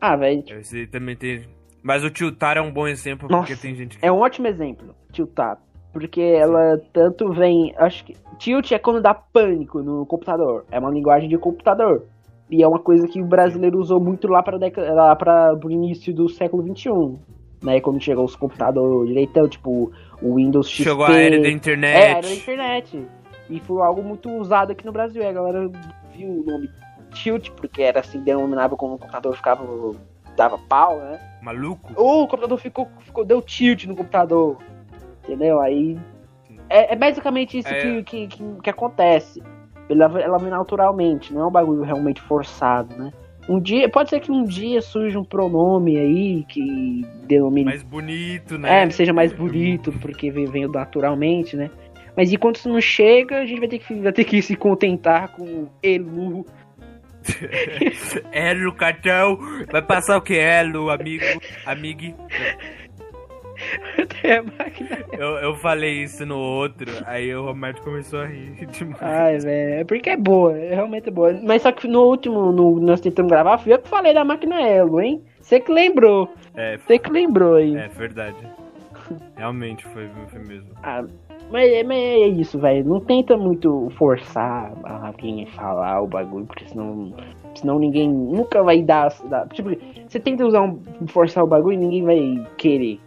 Ah, 0.00 0.16
velho, 0.16 0.42
esse 0.60 0.86
também 0.86 1.16
tem. 1.16 1.44
Mas 1.82 2.02
o 2.04 2.10
tiltar 2.10 2.56
é 2.56 2.60
um 2.60 2.72
bom 2.72 2.86
exemplo, 2.88 3.28
Nossa, 3.28 3.46
porque 3.46 3.60
tem 3.60 3.74
gente 3.74 3.98
que. 3.98 4.04
é 4.04 4.10
um 4.10 4.18
ótimo 4.18 4.46
exemplo, 4.46 4.94
tiltar. 5.12 5.58
Porque 5.92 6.20
ela 6.20 6.78
tanto 6.92 7.32
vem. 7.32 7.72
Acho 7.78 8.04
que. 8.04 8.14
Tilt 8.38 8.70
é 8.72 8.78
quando 8.78 9.00
dá 9.00 9.14
pânico 9.14 9.82
no 9.82 10.04
computador. 10.04 10.66
É 10.70 10.78
uma 10.78 10.90
linguagem 10.90 11.26
de 11.28 11.38
computador. 11.38 12.04
E 12.50 12.62
é 12.62 12.68
uma 12.68 12.78
coisa 12.78 13.08
que 13.08 13.20
o 13.22 13.24
brasileiro 13.24 13.78
usou 13.78 13.98
muito 13.98 14.28
lá 14.28 14.42
para 14.42 14.58
lá 14.92 15.16
para 15.16 15.54
o 15.64 15.70
início 15.70 16.12
do 16.14 16.28
século 16.28 16.62
XXI. 16.76 17.18
Né, 17.62 17.80
quando 17.80 18.00
chegou 18.02 18.24
os 18.26 18.36
computadores 18.36 19.08
direitão, 19.08 19.48
tipo 19.48 19.90
o 20.20 20.34
Windows 20.34 20.68
XP. 20.68 20.84
Chegou 20.84 21.06
a 21.06 21.16
era 21.16 21.40
da 21.40 21.48
É, 21.48 21.50
internet. 21.50 21.96
era 22.04 22.20
da 22.20 22.34
internet. 22.34 23.06
E 23.48 23.58
foi 23.60 23.80
algo 23.82 24.02
muito 24.02 24.30
usado 24.30 24.72
aqui 24.72 24.84
no 24.84 24.92
Brasil. 24.92 25.22
E 25.22 25.26
a 25.26 25.32
galera 25.32 25.66
viu 26.14 26.28
o 26.28 26.44
nome 26.44 26.68
Tilt, 27.16 27.50
porque 27.52 27.82
era 27.82 28.00
assim, 28.00 28.20
denominava 28.20 28.76
como 28.76 28.94
o 28.94 28.98
computador 28.98 29.34
ficava. 29.34 29.64
dava 30.36 30.58
pau, 30.58 30.98
né? 30.98 31.18
Maluco? 31.42 31.92
Ou 31.96 32.24
o 32.24 32.28
computador 32.28 32.58
ficou, 32.58 32.88
ficou. 33.00 33.24
deu 33.24 33.40
tilt 33.40 33.84
no 33.86 33.96
computador. 33.96 34.58
Entendeu? 35.24 35.60
Aí. 35.60 35.98
É, 36.68 36.92
é 36.92 36.96
basicamente 36.96 37.58
isso 37.58 37.68
É. 37.68 37.80
que, 37.80 38.02
que, 38.02 38.26
que, 38.28 38.44
que 38.62 38.70
acontece. 38.70 39.42
Ela, 39.88 40.20
ela 40.20 40.38
vem 40.38 40.50
naturalmente, 40.50 41.32
não 41.32 41.42
é 41.42 41.46
um 41.46 41.50
bagulho 41.50 41.82
realmente 41.82 42.20
forçado, 42.20 42.96
né? 42.96 43.12
Um 43.48 43.60
dia, 43.60 43.88
pode 43.88 44.10
ser 44.10 44.18
que 44.18 44.32
um 44.32 44.42
dia 44.42 44.82
surja 44.82 45.20
um 45.20 45.24
pronome 45.24 45.96
aí 45.96 46.44
que 46.48 47.06
denomine 47.28 47.66
Mais 47.66 47.82
bonito, 47.84 48.58
né? 48.58 48.82
é, 48.82 48.90
seja 48.90 49.12
mais 49.12 49.32
bonito, 49.32 49.92
porque 50.00 50.32
veio, 50.32 50.50
veio 50.50 50.68
naturalmente, 50.68 51.56
né? 51.56 51.70
Mas 52.16 52.32
enquanto 52.32 52.56
isso 52.56 52.68
não 52.68 52.80
chega, 52.80 53.38
a 53.38 53.46
gente 53.46 53.60
vai 53.60 53.68
ter 53.68 53.78
que, 53.78 53.94
vai 53.94 54.12
ter 54.12 54.24
que 54.24 54.42
se 54.42 54.56
contentar 54.56 55.28
com 55.28 55.68
Elu. 55.82 56.44
Elo, 58.32 58.72
cartão. 58.74 59.38
Vai 59.70 59.82
passar 59.82 60.16
o 60.16 60.20
que? 60.22 60.34
Elo, 60.36 60.90
amigo, 60.90 61.24
amigue. 61.64 62.14
Até 63.98 64.36
a 64.38 64.42
máquina. 64.42 64.98
Eu, 65.12 65.28
eu 65.38 65.54
falei 65.56 66.02
isso 66.02 66.26
no 66.26 66.36
outro, 66.36 66.90
aí 67.06 67.34
o 67.34 67.42
Roberto 67.46 67.80
começou 67.82 68.20
a 68.20 68.26
rir 68.26 68.54
demais. 68.68 69.02
Ai, 69.02 69.38
velho, 69.38 69.80
é 69.80 69.84
porque 69.84 70.10
é 70.10 70.16
boa, 70.16 70.56
é 70.58 70.74
realmente 70.74 71.10
boa. 71.10 71.32
Mas 71.42 71.62
só 71.62 71.72
que 71.72 71.88
no 71.88 72.02
último, 72.02 72.52
no, 72.52 72.78
nós 72.80 73.00
tentamos 73.00 73.30
gravar, 73.32 73.56
fui 73.58 73.72
eu 73.72 73.78
que 73.78 73.88
falei 73.88 74.12
da 74.12 74.24
máquina 74.24 74.60
Elo, 74.60 75.00
hein? 75.00 75.22
Você 75.40 75.58
que 75.60 75.72
lembrou, 75.72 76.30
É, 76.54 76.76
você 76.76 76.98
que 76.98 77.10
lembrou 77.10 77.54
aí. 77.54 77.74
é 77.76 77.88
verdade. 77.88 78.36
Realmente 79.36 79.84
foi, 79.86 80.08
foi 80.28 80.40
mesmo. 80.40 80.68
Ah, 80.82 81.04
mas, 81.50 81.86
mas 81.86 81.98
é 81.98 82.26
isso, 82.28 82.58
velho. 82.58 82.84
Não 82.84 83.00
tenta 83.00 83.36
muito 83.36 83.88
forçar 83.96 84.72
alguém 84.84 85.44
a 85.44 85.46
falar 85.52 86.00
o 86.02 86.06
bagulho, 86.06 86.46
porque 86.46 86.66
senão. 86.66 87.12
Senão 87.54 87.78
ninguém 87.78 88.08
nunca 88.12 88.62
vai 88.62 88.82
dar. 88.82 89.14
dar- 89.24 89.48
tipo, 89.48 89.70
você 90.06 90.20
tenta 90.20 90.46
usar 90.46 90.62
um. 90.62 90.80
forçar 91.06 91.42
o 91.44 91.46
bagulho 91.46 91.74
e 91.74 91.76
ninguém 91.78 92.02
vai 92.04 92.46
querer. 92.56 93.00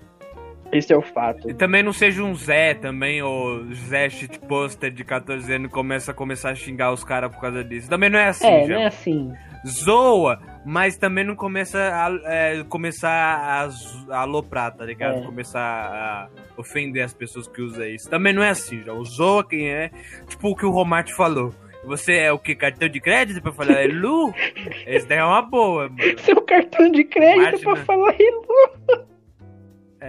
Esse 0.71 0.93
é 0.93 0.97
o 0.97 1.01
fato. 1.01 1.49
E 1.49 1.53
também 1.53 1.81
não 1.81 1.91
seja 1.93 2.23
um 2.23 2.33
Zé 2.35 2.73
também, 2.73 3.21
ou 3.21 3.65
Zé 3.73 4.09
shitposter 4.09 4.91
de 4.91 5.03
14 5.03 5.51
anos 5.53 5.71
começa 5.71 6.11
a 6.11 6.13
começar 6.13 6.51
a 6.51 6.55
xingar 6.55 6.91
os 6.91 7.03
caras 7.03 7.31
por 7.33 7.41
causa 7.41 7.63
disso. 7.63 7.89
Também 7.89 8.09
não 8.09 8.19
é 8.19 8.27
assim, 8.27 8.47
É, 8.47 8.65
já. 8.67 8.73
não 8.75 8.81
é 8.81 8.85
assim. 8.87 9.33
Zoa, 9.67 10.39
mas 10.65 10.95
também 10.95 11.25
não 11.25 11.35
começa 11.35 11.77
a 11.77 12.09
é, 12.31 12.63
começar 12.69 13.09
a, 13.11 14.21
aloprar, 14.21 14.73
tá 14.73 14.85
ligado? 14.85 15.19
É. 15.19 15.25
Começar 15.25 15.59
a 15.61 16.27
ofender 16.55 17.03
as 17.03 17.13
pessoas 17.13 17.47
que 17.47 17.61
usam 17.61 17.85
isso. 17.85 18.09
Também 18.09 18.31
não 18.33 18.41
é 18.43 18.49
assim, 18.49 18.81
já. 18.83 18.93
Zoa 19.03 19.45
quem 19.45 19.69
é, 19.69 19.91
tipo 20.27 20.49
o 20.49 20.55
que 20.55 20.65
o 20.65 20.69
Romart 20.71 21.09
falou. 21.11 21.53
Você 21.83 22.13
é 22.13 22.31
o 22.31 22.37
que? 22.39 22.55
Cartão 22.55 22.87
de 22.89 22.99
crédito 22.99 23.41
pra 23.41 23.51
falar 23.51 23.81
é 23.81 23.87
Lu? 23.87 24.33
Esse 24.85 25.07
daí 25.07 25.17
é 25.19 25.23
uma 25.23 25.41
boa, 25.41 25.89
mano. 25.89 26.19
Seu 26.19 26.41
cartão 26.41 26.91
de 26.91 27.03
crédito 27.05 27.51
Máquina. 27.65 27.73
pra 27.73 27.85
falar 27.85 28.15
isso. 28.19 29.08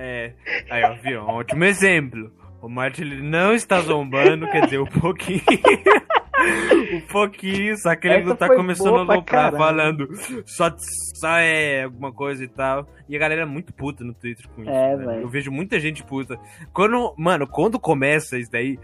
É. 0.03 0.33
Aí, 0.71 0.83
ó, 0.83 0.95
viu? 0.95 1.21
Um 1.23 1.29
ótimo 1.29 1.65
exemplo. 1.65 2.33
O 2.63 2.69
Martin 2.69 3.03
ele 3.03 3.23
não 3.23 3.55
está 3.55 3.81
zombando, 3.81 4.47
quer 4.51 4.65
dizer, 4.65 4.81
um 4.81 4.87
pouquinho. 4.87 5.43
um 6.95 7.01
pouquinho, 7.13 7.77
só 7.77 7.95
que 7.95 8.07
ele 8.07 8.17
Essa 8.17 8.27
não 8.29 8.37
tá 8.37 8.49
começando 8.49 9.11
a 9.11 9.23
caralho. 9.23 9.57
falando 9.57 10.09
só, 10.47 10.75
só 11.15 11.39
é 11.39 11.85
alguma 11.85 12.13
coisa 12.13 12.45
e 12.45 12.49
tal. 12.49 12.87
E 13.09 13.17
a 13.17 13.19
galera 13.19 13.43
é 13.43 13.47
muito 13.47 13.73
puta 13.73 14.05
no 14.05 14.15
Twitter 14.15 14.47
com 14.51 14.63
isso. 14.63 14.71
É, 14.71 14.97
velho. 14.97 15.23
Eu 15.23 15.29
vejo 15.29 15.51
muita 15.51 15.79
gente 15.81 16.05
puta. 16.05 16.39
Quando, 16.73 17.15
mano, 17.17 17.47
quando 17.47 17.79
começa 17.79 18.39
isso 18.39 18.51
daí, 18.51 18.79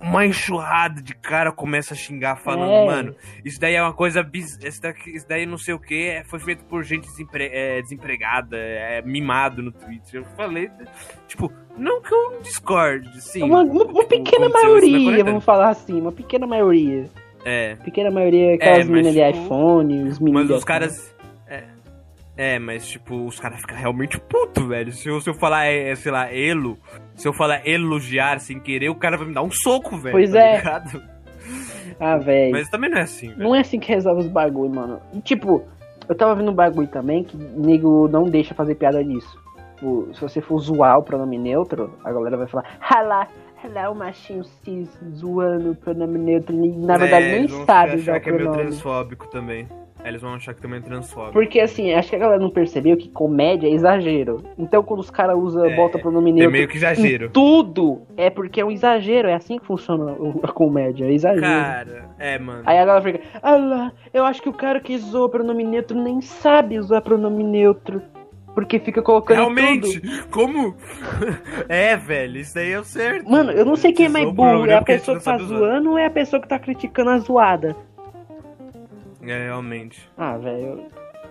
uma 0.00 0.24
enxurrada 0.24 1.02
de 1.02 1.14
cara 1.14 1.52
começa 1.52 1.92
a 1.92 1.96
xingar, 1.96 2.36
falando, 2.36 2.70
É. 2.72 2.86
mano, 2.86 3.14
isso 3.44 3.60
daí 3.60 3.74
é 3.74 3.82
uma 3.82 3.92
coisa 3.92 4.22
biz... 4.22 4.58
isso, 4.64 4.80
daqui, 4.80 5.10
isso 5.10 5.28
daí 5.28 5.44
não 5.44 5.58
sei 5.58 5.74
o 5.74 5.78
que, 5.78 6.22
foi 6.26 6.38
feito 6.40 6.64
por 6.64 6.82
gente 6.82 7.06
desempre- 7.06 7.50
é, 7.52 7.82
desempregada, 7.82 8.56
é, 8.56 9.02
mimado 9.02 9.62
no 9.62 9.70
Twitter. 9.70 10.20
Eu 10.20 10.24
falei, 10.36 10.70
tipo, 11.28 11.52
não 11.76 12.00
que 12.00 12.14
eu 12.14 12.40
discorde, 12.42 13.20
sim. 13.20 13.42
Uma, 13.42 13.62
uma- 13.62 13.84
uma 13.84 14.02
Tipo, 14.04 14.08
pequena 14.08 14.48
maioria, 14.48 15.24
vamos 15.24 15.44
falar 15.44 15.68
assim, 15.68 16.00
uma 16.00 16.12
pequena 16.12 16.46
maioria. 16.46 17.04
É, 17.44 17.74
Pequena 17.76 18.10
maioria, 18.10 18.54
aquelas 18.56 18.78
mas, 18.78 18.88
meninas 18.88 19.14
de 19.14 19.32
tipo, 19.32 19.44
iPhone, 19.44 20.02
os 20.08 20.18
meninos. 20.18 20.40
mas 20.42 20.46
de 20.48 20.52
os 20.54 20.64
caras. 20.64 21.14
É, 22.40 22.54
é, 22.54 22.58
mas 22.58 22.86
tipo, 22.88 23.26
os 23.26 23.38
caras 23.38 23.60
ficam 23.60 23.76
realmente 23.76 24.18
puto, 24.18 24.66
velho. 24.66 24.90
Se 24.92 25.08
eu, 25.08 25.20
se 25.20 25.28
eu 25.28 25.34
falar, 25.34 25.66
é, 25.66 25.94
sei 25.94 26.10
lá, 26.10 26.32
elo, 26.32 26.78
se 27.14 27.28
eu 27.28 27.32
falar 27.34 27.66
elogiar 27.66 28.40
sem 28.40 28.58
querer, 28.58 28.88
o 28.88 28.94
cara 28.94 29.18
vai 29.18 29.26
me 29.26 29.34
dar 29.34 29.42
um 29.42 29.50
soco, 29.50 29.98
velho. 29.98 30.12
Pois 30.12 30.30
tá 30.32 30.40
é. 30.40 30.56
ligado? 30.56 31.02
Ah, 31.98 32.16
velho. 32.16 32.52
Mas 32.52 32.70
também 32.70 32.88
não 32.88 32.96
é 32.96 33.02
assim, 33.02 33.28
velho. 33.28 33.42
Não 33.42 33.54
é 33.54 33.60
assim 33.60 33.78
que 33.78 33.92
resolve 33.92 34.22
os 34.22 34.26
bagulho, 34.26 34.74
mano. 34.74 35.00
E, 35.12 35.20
tipo, 35.20 35.62
eu 36.08 36.14
tava 36.14 36.34
vendo 36.34 36.50
um 36.50 36.54
bagulho 36.54 36.88
também 36.88 37.24
que 37.24 37.36
nego 37.36 38.08
não 38.08 38.24
deixa 38.24 38.54
fazer 38.54 38.74
piada 38.76 39.04
disso. 39.04 39.38
Tipo, 39.74 40.08
se 40.14 40.20
você 40.20 40.40
for 40.40 40.58
zoar 40.60 40.98
o 40.98 41.02
pronome 41.02 41.36
neutro, 41.36 41.92
a 42.02 42.10
galera 42.10 42.38
vai 42.38 42.46
falar, 42.46 42.64
ralá, 42.78 43.28
ralá 43.56 43.90
o 43.90 43.94
machinho 43.94 44.44
cis 44.44 44.88
zoando 45.14 45.72
o 45.72 45.74
pronome 45.74 46.18
neutro. 46.18 46.54
e, 46.64 46.70
Na 46.70 46.96
verdade, 46.96 47.26
É, 47.26 47.38
nem 47.40 47.48
sabe 47.66 47.96
usar 47.96 48.16
o 48.16 48.20
que 48.22 48.30
é 48.30 48.32
meio 48.32 48.44
pronome. 48.44 48.68
transfóbico 48.68 49.26
também. 49.28 49.68
É, 50.04 50.08
Eles 50.08 50.20
vão 50.22 50.34
achar 50.34 50.54
que 50.54 50.60
também 50.60 50.78
é 50.78 50.82
transfóbico. 50.82 51.32
Porque 51.32 51.60
assim, 51.60 51.92
acho 51.92 52.10
que 52.10 52.16
a 52.16 52.18
galera 52.18 52.40
não 52.40 52.50
percebeu 52.50 52.96
que 52.96 53.08
comédia 53.08 53.66
é 53.68 53.70
exagero. 53.70 54.42
Então 54.58 54.82
quando 54.82 55.00
os 55.00 55.10
caras 55.10 55.36
usam, 55.36 55.64
É, 55.64 55.76
bota 55.76 55.98
pronome 55.98 56.30
É 56.30 56.34
neutro 56.34 56.52
meio 56.52 56.68
que 56.68 56.76
exagero. 56.76 57.30
tudo, 57.30 58.02
é 58.16 58.30
porque 58.30 58.60
é 58.60 58.64
um 58.64 58.70
exagero. 58.70 59.28
É 59.28 59.34
assim 59.34 59.58
que 59.58 59.66
funciona 59.66 60.16
a 60.42 60.48
comédia, 60.48 61.04
é 61.06 61.12
exagero. 61.12 61.42
Cara, 61.42 62.10
é, 62.18 62.38
mano. 62.38 62.62
Aí 62.66 62.78
a 62.78 62.84
galera 62.84 63.04
fica, 63.04 63.20
ah 63.42 63.56
lá, 63.56 63.92
eu 64.12 64.24
acho 64.24 64.42
que 64.42 64.48
o 64.48 64.52
cara 64.52 64.80
que 64.80 64.96
zoa 64.98 65.28
pronome 65.28 65.64
neutro 65.64 66.00
nem 66.00 66.20
sabe 66.20 66.78
usar 66.78 67.00
pronome 67.00 67.42
neutro. 67.44 68.02
Porque 68.52 68.80
fica 68.80 69.00
colocando 69.00 69.36
Realmente, 69.36 70.00
tudo. 70.00 70.28
como? 70.28 70.74
é, 71.68 71.96
velho, 71.96 72.38
isso 72.38 72.58
aí 72.58 72.72
é 72.72 72.80
o 72.80 72.84
certo. 72.84 73.30
Mano, 73.30 73.52
eu 73.52 73.64
não 73.64 73.76
sei 73.76 73.92
quem 73.92 74.06
é 74.06 74.08
mais 74.08 74.28
burro. 74.32 74.66
É 74.66 74.74
a 74.74 74.82
pessoa 74.82 75.16
que 75.18 75.24
tá 75.24 75.38
zoando 75.38 75.90
ou 75.92 75.98
é 75.98 76.06
a 76.06 76.10
pessoa 76.10 76.42
que 76.42 76.48
tá 76.48 76.58
criticando 76.58 77.10
a 77.10 77.18
zoada? 77.18 77.76
É, 79.30 79.44
realmente. 79.44 80.08
Ah, 80.16 80.36
velho. 80.36 80.86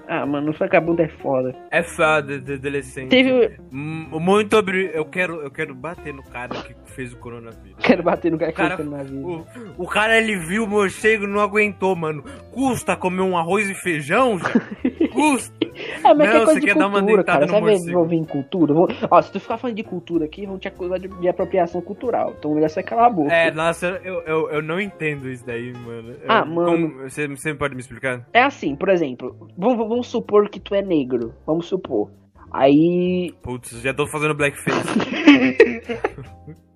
Ah, 0.08 0.26
mano, 0.26 0.50
o 0.50 0.54
vagabundo 0.54 1.02
é 1.04 1.08
foda. 1.08 1.56
É 1.70 1.84
foda 1.84 2.36
adolescente. 2.36 3.10
Teve. 3.10 3.60
Muito 3.72 4.58
obri... 4.58 4.90
eu 4.92 5.06
quero 5.06 5.42
Eu 5.42 5.52
quero 5.52 5.76
bater 5.76 6.14
no 6.14 6.24
cara 6.24 6.62
que 6.64 6.74
fez 6.90 7.14
o 7.14 7.18
coronavírus. 7.18 7.78
Quero 7.80 8.04
bater 8.04 8.32
no 8.32 8.38
cara 8.38 8.52
que 8.52 8.58
Cara, 8.58 8.76
foi 8.78 8.86
na 8.86 9.04
vida. 9.04 9.26
O, 9.26 9.46
o 9.78 9.88
cara, 9.88 10.18
ele 10.18 10.38
viu 10.38 10.64
o 10.64 10.68
morcego 10.68 11.24
e 11.24 11.28
não 11.28 11.40
aguentou, 11.40 11.96
mano. 11.96 12.24
Custa 12.52 12.96
comer 12.96 13.22
um 13.22 13.38
arroz 13.38 13.70
e 13.70 13.76
feijão, 13.76 14.38
já? 14.40 14.50
Custa. 15.14 15.58
É, 16.04 16.14
mas 16.14 16.18
Não, 16.18 16.18
que 16.18 16.24
é 16.26 16.32
coisa 16.32 16.54
você 16.54 16.60
de 16.60 16.66
quer 16.66 16.76
dar 16.76 16.88
uma 16.88 17.02
dentada 17.02 17.24
cara. 17.24 17.40
no 17.42 17.48
Você 17.48 17.52
vai 17.54 17.62
morcego. 17.72 17.90
envolver 17.90 18.16
em 18.16 18.24
cultura? 18.26 18.74
Vão- 18.74 18.88
Ó, 19.10 19.22
se 19.22 19.32
tu 19.32 19.40
ficar 19.40 19.58
falando 19.58 19.76
de 19.78 19.84
cultura 19.84 20.26
aqui, 20.26 20.46
vão 20.46 20.60
te 20.60 20.68
acusar 20.68 21.00
de, 21.00 21.08
de 21.08 21.28
apropriação 21.30 21.82
cultural. 21.82 22.36
Então 22.38 22.54
melhor 22.54 22.70
você 22.70 22.84
calar 22.84 23.06
a 23.06 23.10
boca. 23.10 23.32
É, 23.34 23.50
nossa, 23.52 24.00
eu, 24.04 24.22
eu, 24.24 24.50
eu 24.50 24.62
não 24.62 24.80
entendo 24.80 25.30
isso 25.30 25.46
daí, 25.46 25.72
mano. 25.74 26.12
Eu- 26.12 26.20
Ah, 26.28 26.44
mano. 26.44 26.72
como- 26.72 27.04
você, 27.10 27.28
você 27.28 27.54
pode 27.54 27.76
me 27.76 27.82
explicar? 27.82 28.28
É 28.34 28.42
assim, 28.44 28.76
por 28.76 28.90
exemplo, 28.90 29.48
vamos, 29.58 29.78
vamos 29.88 30.08
supor 30.08 30.50
que 30.50 30.60
tu 30.60 30.76
é 30.76 30.82
negro. 30.82 31.34
Vamos 31.46 31.68
supor. 31.68 32.12
Aí. 32.52 33.32
Putz, 33.44 33.80
já 33.82 33.94
tô 33.94 34.08
fazendo 34.08 34.34
blackface. 34.34 34.80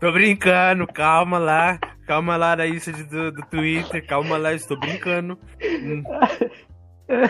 tô 0.00 0.12
brincando, 0.12 0.86
calma 0.86 1.38
lá. 1.38 1.78
Calma 2.06 2.36
lá 2.36 2.54
da 2.56 2.66
isso 2.66 2.90
do, 3.08 3.30
do 3.32 3.42
Twitter, 3.46 4.04
calma 4.06 4.36
lá, 4.36 4.52
estou 4.52 4.78
brincando. 4.78 5.38
Hum, 5.62 6.02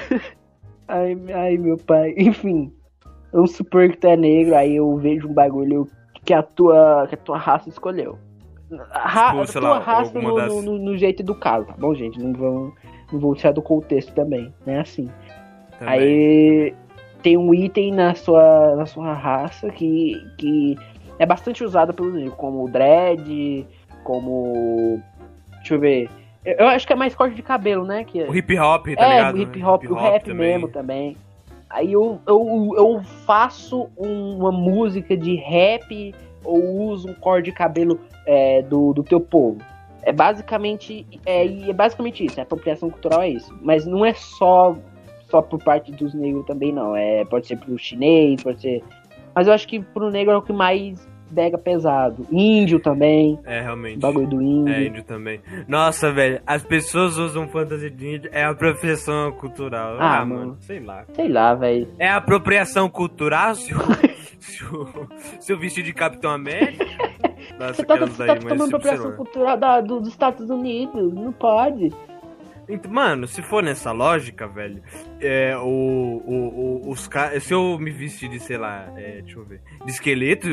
Ai, 0.88 1.16
ai, 1.34 1.56
meu 1.58 1.76
pai. 1.78 2.14
Enfim. 2.16 2.72
Vamos 3.32 3.52
supor 3.52 3.88
que 3.90 3.96
tu 3.96 4.06
é 4.08 4.16
negro, 4.16 4.54
aí 4.54 4.76
eu 4.76 4.94
vejo 4.98 5.28
um 5.28 5.32
bagulho 5.32 5.88
que 6.24 6.34
a 6.34 6.42
tua, 6.42 7.06
que 7.08 7.14
a 7.14 7.18
tua 7.18 7.38
raça 7.38 7.68
escolheu. 7.68 8.18
A, 8.90 9.08
ra 9.08 9.30
Tipo, 9.30 9.42
a 9.42 9.46
tua 9.46 9.70
lá, 9.70 9.78
raça 9.78 10.20
no, 10.20 10.34
das- 10.34 10.48
no- 10.52 10.62
no- 10.62 10.78
no 10.78 10.96
jeito 10.98 11.22
educado, 11.22 11.64
tá 11.66 11.74
bom, 11.78 11.94
gente? 11.94 12.18
Não 12.18 12.32
vão. 12.34 12.72
vou 13.12 13.34
tirar 13.34 13.52
do 13.52 13.62
contexto 13.62 14.12
também, 14.14 14.52
né? 14.66 14.80
Assim. 14.80 15.08
Também. 15.78 15.94
Aí 15.94 16.74
tem 17.22 17.36
um 17.38 17.54
item 17.54 17.92
na 17.92 18.14
sua, 18.14 18.76
na 18.76 18.84
sua 18.86 19.14
raça 19.14 19.70
que, 19.70 20.14
que 20.38 20.76
é 21.22 21.26
bastante 21.26 21.62
usado 21.62 21.94
pelos 21.94 22.12
negros, 22.14 22.34
como 22.34 22.64
o 22.64 22.68
dread, 22.68 23.66
como. 24.04 25.00
Deixa 25.58 25.74
eu 25.74 25.78
ver. 25.80 26.10
Eu, 26.44 26.54
eu 26.54 26.68
acho 26.68 26.86
que 26.86 26.92
é 26.92 26.96
mais 26.96 27.14
corte 27.14 27.36
de 27.36 27.42
cabelo, 27.42 27.84
né? 27.84 28.04
Que, 28.04 28.22
O 28.24 28.34
hip 28.34 28.58
hop, 28.58 28.86
tá 28.96 29.04
é, 29.04 29.16
ligado? 29.16 29.34
o 29.36 29.38
hip 29.42 29.62
hop, 29.64 29.84
o 29.90 29.94
rap 29.94 30.24
também. 30.24 30.48
mesmo 30.52 30.68
também. 30.68 31.16
Aí 31.70 31.92
eu, 31.92 32.20
eu, 32.26 32.72
eu 32.76 33.02
faço 33.24 33.88
um- 33.96 34.36
uma 34.38 34.52
música 34.52 35.16
de 35.16 35.36
rap 35.36 36.14
ou 36.44 36.60
uso 36.90 37.08
um 37.08 37.14
corte 37.14 37.46
de 37.46 37.52
cabelo 37.52 37.98
é, 38.26 38.60
do, 38.62 38.92
do 38.92 39.02
teu 39.02 39.20
povo. 39.20 39.58
É 40.02 40.12
basicamente, 40.12 41.06
é, 41.24 41.46
é 41.70 41.72
basicamente 41.72 42.24
isso, 42.26 42.40
a 42.40 42.42
apropriação 42.42 42.90
cultural 42.90 43.22
é 43.22 43.28
isso. 43.30 43.56
Mas 43.62 43.86
não 43.86 44.04
é 44.04 44.12
só, 44.12 44.76
só 45.30 45.40
por 45.40 45.62
parte 45.62 45.92
dos 45.92 46.12
negros 46.12 46.44
também, 46.44 46.72
não. 46.72 46.94
É, 46.96 47.24
pode 47.24 47.46
ser 47.46 47.56
pro 47.56 47.78
chinês, 47.78 48.42
pode 48.42 48.60
ser. 48.60 48.82
Mas 49.34 49.46
eu 49.46 49.54
acho 49.54 49.66
que 49.66 49.80
pro 49.80 50.10
negro 50.10 50.34
é 50.34 50.36
o 50.36 50.42
que 50.42 50.52
mais 50.52 51.08
pega 51.34 51.56
pesado. 51.58 52.26
Índio 52.30 52.78
também, 52.80 53.38
É, 53.44 53.60
realmente. 53.60 53.98
bagulho 53.98 54.26
do 54.26 54.42
índio. 54.42 54.72
É, 54.74 54.84
índio 54.86 55.02
também. 55.04 55.40
Nossa, 55.66 56.12
velho, 56.12 56.40
as 56.46 56.62
pessoas 56.64 57.16
usam 57.18 57.48
fantasia 57.48 57.90
de 57.90 58.14
índio, 58.16 58.30
é 58.32 58.44
apropriação 58.44 59.32
cultural. 59.32 59.96
Ah, 59.98 60.18
Ah, 60.20 60.24
mano. 60.26 60.40
mano, 60.40 60.56
sei 60.60 60.80
lá. 60.80 61.04
Sei 61.14 61.28
lá, 61.28 61.54
velho. 61.54 61.88
É 61.98 62.08
apropriação 62.08 62.88
cultural 62.88 63.54
se 63.54 63.72
eu, 63.72 63.80
se 65.40 65.52
eu 65.52 65.58
vestir 65.58 65.82
de 65.84 65.92
Capitão 65.92 66.30
América? 66.30 66.84
Nossa, 67.58 67.74
Você 67.74 67.84
tá, 67.84 67.96
você 67.96 68.18
daí, 68.18 68.26
tá 68.28 68.34
mas 68.34 68.44
tomando 68.44 68.64
apropriação 68.64 69.12
cultural 69.12 69.56
da- 69.56 69.80
do- 69.80 70.00
dos 70.00 70.08
Estados 70.08 70.48
Unidos. 70.48 71.12
Não 71.12 71.32
pode. 71.32 71.90
Mano, 72.88 73.26
se 73.26 73.42
for 73.42 73.62
nessa 73.62 73.92
lógica, 73.92 74.46
velho, 74.46 74.82
é, 75.20 75.56
o, 75.56 75.62
o, 76.24 76.84
o- 76.86 76.90
os 76.90 77.06
caras. 77.08 77.42
Se 77.44 77.52
eu 77.54 77.78
me 77.78 77.90
vestir 77.90 78.28
de, 78.28 78.38
sei 78.40 78.56
lá, 78.58 78.86
é, 78.96 79.20
deixa 79.22 79.38
eu 79.38 79.44
ver, 79.44 79.60
de 79.84 79.90
esqueleto, 79.90 80.48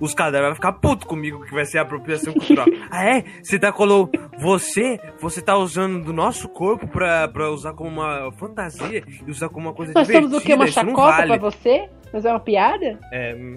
os 0.00 0.14
caras 0.14 0.40
vão 0.40 0.54
ficar 0.54 0.72
puto 0.74 1.06
comigo 1.06 1.44
que 1.44 1.52
vai 1.54 1.64
ser 1.64 1.78
apropriação 1.78 2.32
cultural. 2.32 2.66
ah, 2.90 3.04
é? 3.04 3.24
Você 3.42 3.58
tá 3.58 3.72
colou. 3.72 4.10
Você? 4.38 4.98
Você 5.20 5.40
tá 5.42 5.56
usando 5.56 6.02
do 6.04 6.12
nosso 6.12 6.48
corpo 6.48 6.86
pra, 6.88 7.28
pra 7.28 7.50
usar 7.50 7.72
como 7.74 7.90
uma 7.90 8.32
fantasia 8.32 9.02
e 9.26 9.30
usar 9.30 9.48
como 9.48 9.68
uma 9.68 9.74
coisa 9.74 9.92
Nós 9.94 10.06
divertida? 10.06 10.30
somos 10.30 10.42
o 10.42 10.46
quê? 10.46 10.54
Uma 10.54 10.66
chacota 10.66 11.16
vale. 11.16 11.38
pra 11.38 11.50
você? 11.50 11.88
Mas 12.12 12.24
é 12.24 12.30
uma 12.30 12.40
piada? 12.40 12.98
É, 13.12 13.34
hum, 13.34 13.56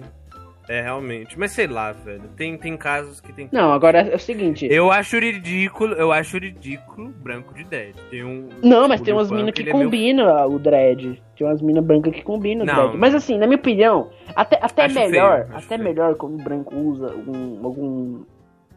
é, 0.68 0.80
realmente. 0.80 1.38
Mas 1.38 1.52
sei 1.52 1.66
lá, 1.66 1.92
velho. 1.92 2.22
Tem, 2.36 2.56
tem 2.56 2.76
casos 2.76 3.20
que 3.20 3.32
tem. 3.32 3.48
Não, 3.52 3.72
agora 3.72 4.00
é 4.00 4.14
o 4.14 4.18
seguinte. 4.18 4.66
Eu 4.70 4.90
acho 4.90 5.18
ridículo, 5.18 5.94
eu 5.94 6.10
acho 6.10 6.38
ridículo 6.38 7.10
branco 7.10 7.52
de 7.54 7.64
dread. 7.64 7.94
Tem 8.10 8.24
um. 8.24 8.48
Não, 8.62 8.88
mas 8.88 8.96
tipo, 9.00 9.04
tem 9.06 9.14
umas 9.14 9.30
minas 9.30 9.52
que 9.52 9.62
ele 9.62 9.70
é 9.70 9.72
combinam 9.72 10.48
o 10.50 10.58
dread. 10.58 11.22
Tem 11.36 11.46
umas 11.46 11.60
minas 11.60 11.84
brancas 11.84 12.12
que 12.14 12.22
combinam 12.22 12.64
o 12.64 12.66
Não. 12.66 12.74
dread. 12.74 12.96
Mas 12.96 13.14
assim, 13.14 13.38
na 13.38 13.46
minha 13.46 13.58
opinião, 13.58 14.08
até, 14.34 14.58
até 14.60 14.88
melhor, 14.88 15.44
feio, 15.44 15.56
até 15.56 15.76
feio. 15.76 15.82
melhor 15.84 16.14
quando 16.14 16.34
o 16.40 16.42
branco 16.42 16.74
usa 16.74 17.12
algum, 17.12 17.64
algum 17.64 18.24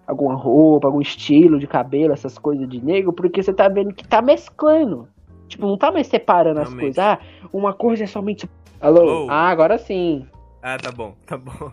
alguma 0.05 0.35
roupa, 0.35 0.87
algum 0.87 1.01
estilo 1.01 1.59
de 1.59 1.67
cabelo, 1.67 2.13
essas 2.13 2.37
coisas 2.37 2.67
de 2.69 2.83
negro, 2.83 3.11
porque 3.11 3.43
você 3.43 3.53
tá 3.53 3.67
vendo 3.67 3.93
que 3.93 4.07
tá 4.07 4.21
mesclando. 4.21 5.07
Tipo, 5.47 5.67
não 5.67 5.77
tá 5.77 5.91
mais 5.91 6.07
separando 6.07 6.59
as 6.59 6.67
Realmente. 6.67 6.95
coisas. 6.95 6.99
Ah, 6.99 7.19
uma 7.53 7.73
coisa 7.73 8.03
é 8.03 8.07
somente. 8.07 8.49
Alô? 8.81 8.99
Alô? 9.01 9.27
Ah, 9.29 9.49
agora 9.49 9.77
sim. 9.77 10.25
Ah, 10.69 10.77
tá 10.77 10.91
bom, 10.91 11.15
tá 11.25 11.37
bom. 11.37 11.71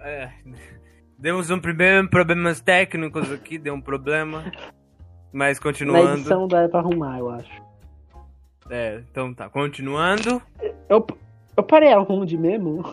É, 0.00 0.30
demos 1.18 1.50
um 1.50 1.58
primeiro 1.58 2.08
problemas 2.08 2.60
técnicos 2.60 3.32
aqui, 3.32 3.58
deu 3.58 3.74
um 3.74 3.80
problema. 3.80 4.44
Mas 5.32 5.58
Na 5.58 5.62
continuando. 5.64 6.14
edição 6.14 6.46
dá 6.46 6.68
pra 6.68 6.78
arrumar, 6.78 7.18
eu 7.18 7.30
acho. 7.30 7.62
É, 8.70 9.02
então 9.10 9.34
tá, 9.34 9.48
continuando. 9.48 10.40
Eu, 10.88 11.04
eu 11.56 11.62
parei 11.64 11.92
aonde 11.92 12.38
mesmo? 12.38 12.84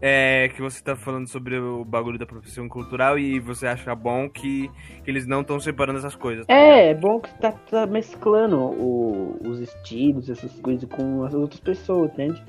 É 0.00 0.48
que 0.54 0.62
você 0.62 0.80
tá 0.80 0.94
falando 0.94 1.26
sobre 1.26 1.58
o 1.58 1.84
bagulho 1.84 2.16
da 2.18 2.24
profissão 2.24 2.68
cultural 2.68 3.18
e 3.18 3.40
você 3.40 3.66
acha 3.66 3.92
bom 3.96 4.30
que, 4.30 4.70
que 5.02 5.10
eles 5.10 5.26
não 5.26 5.40
estão 5.40 5.58
separando 5.58 5.98
essas 5.98 6.14
coisas. 6.14 6.46
tá? 6.46 6.54
É, 6.54 6.90
é 6.90 6.94
bom 6.94 7.18
que 7.20 7.34
tá, 7.40 7.50
tá 7.52 7.84
mesclando 7.84 8.56
o- 8.58 9.36
os 9.44 9.58
estilos, 9.58 10.30
essas 10.30 10.58
coisas 10.60 10.88
com 10.88 11.24
as 11.24 11.34
outras 11.34 11.60
pessoas, 11.60 12.12
entende? 12.12 12.42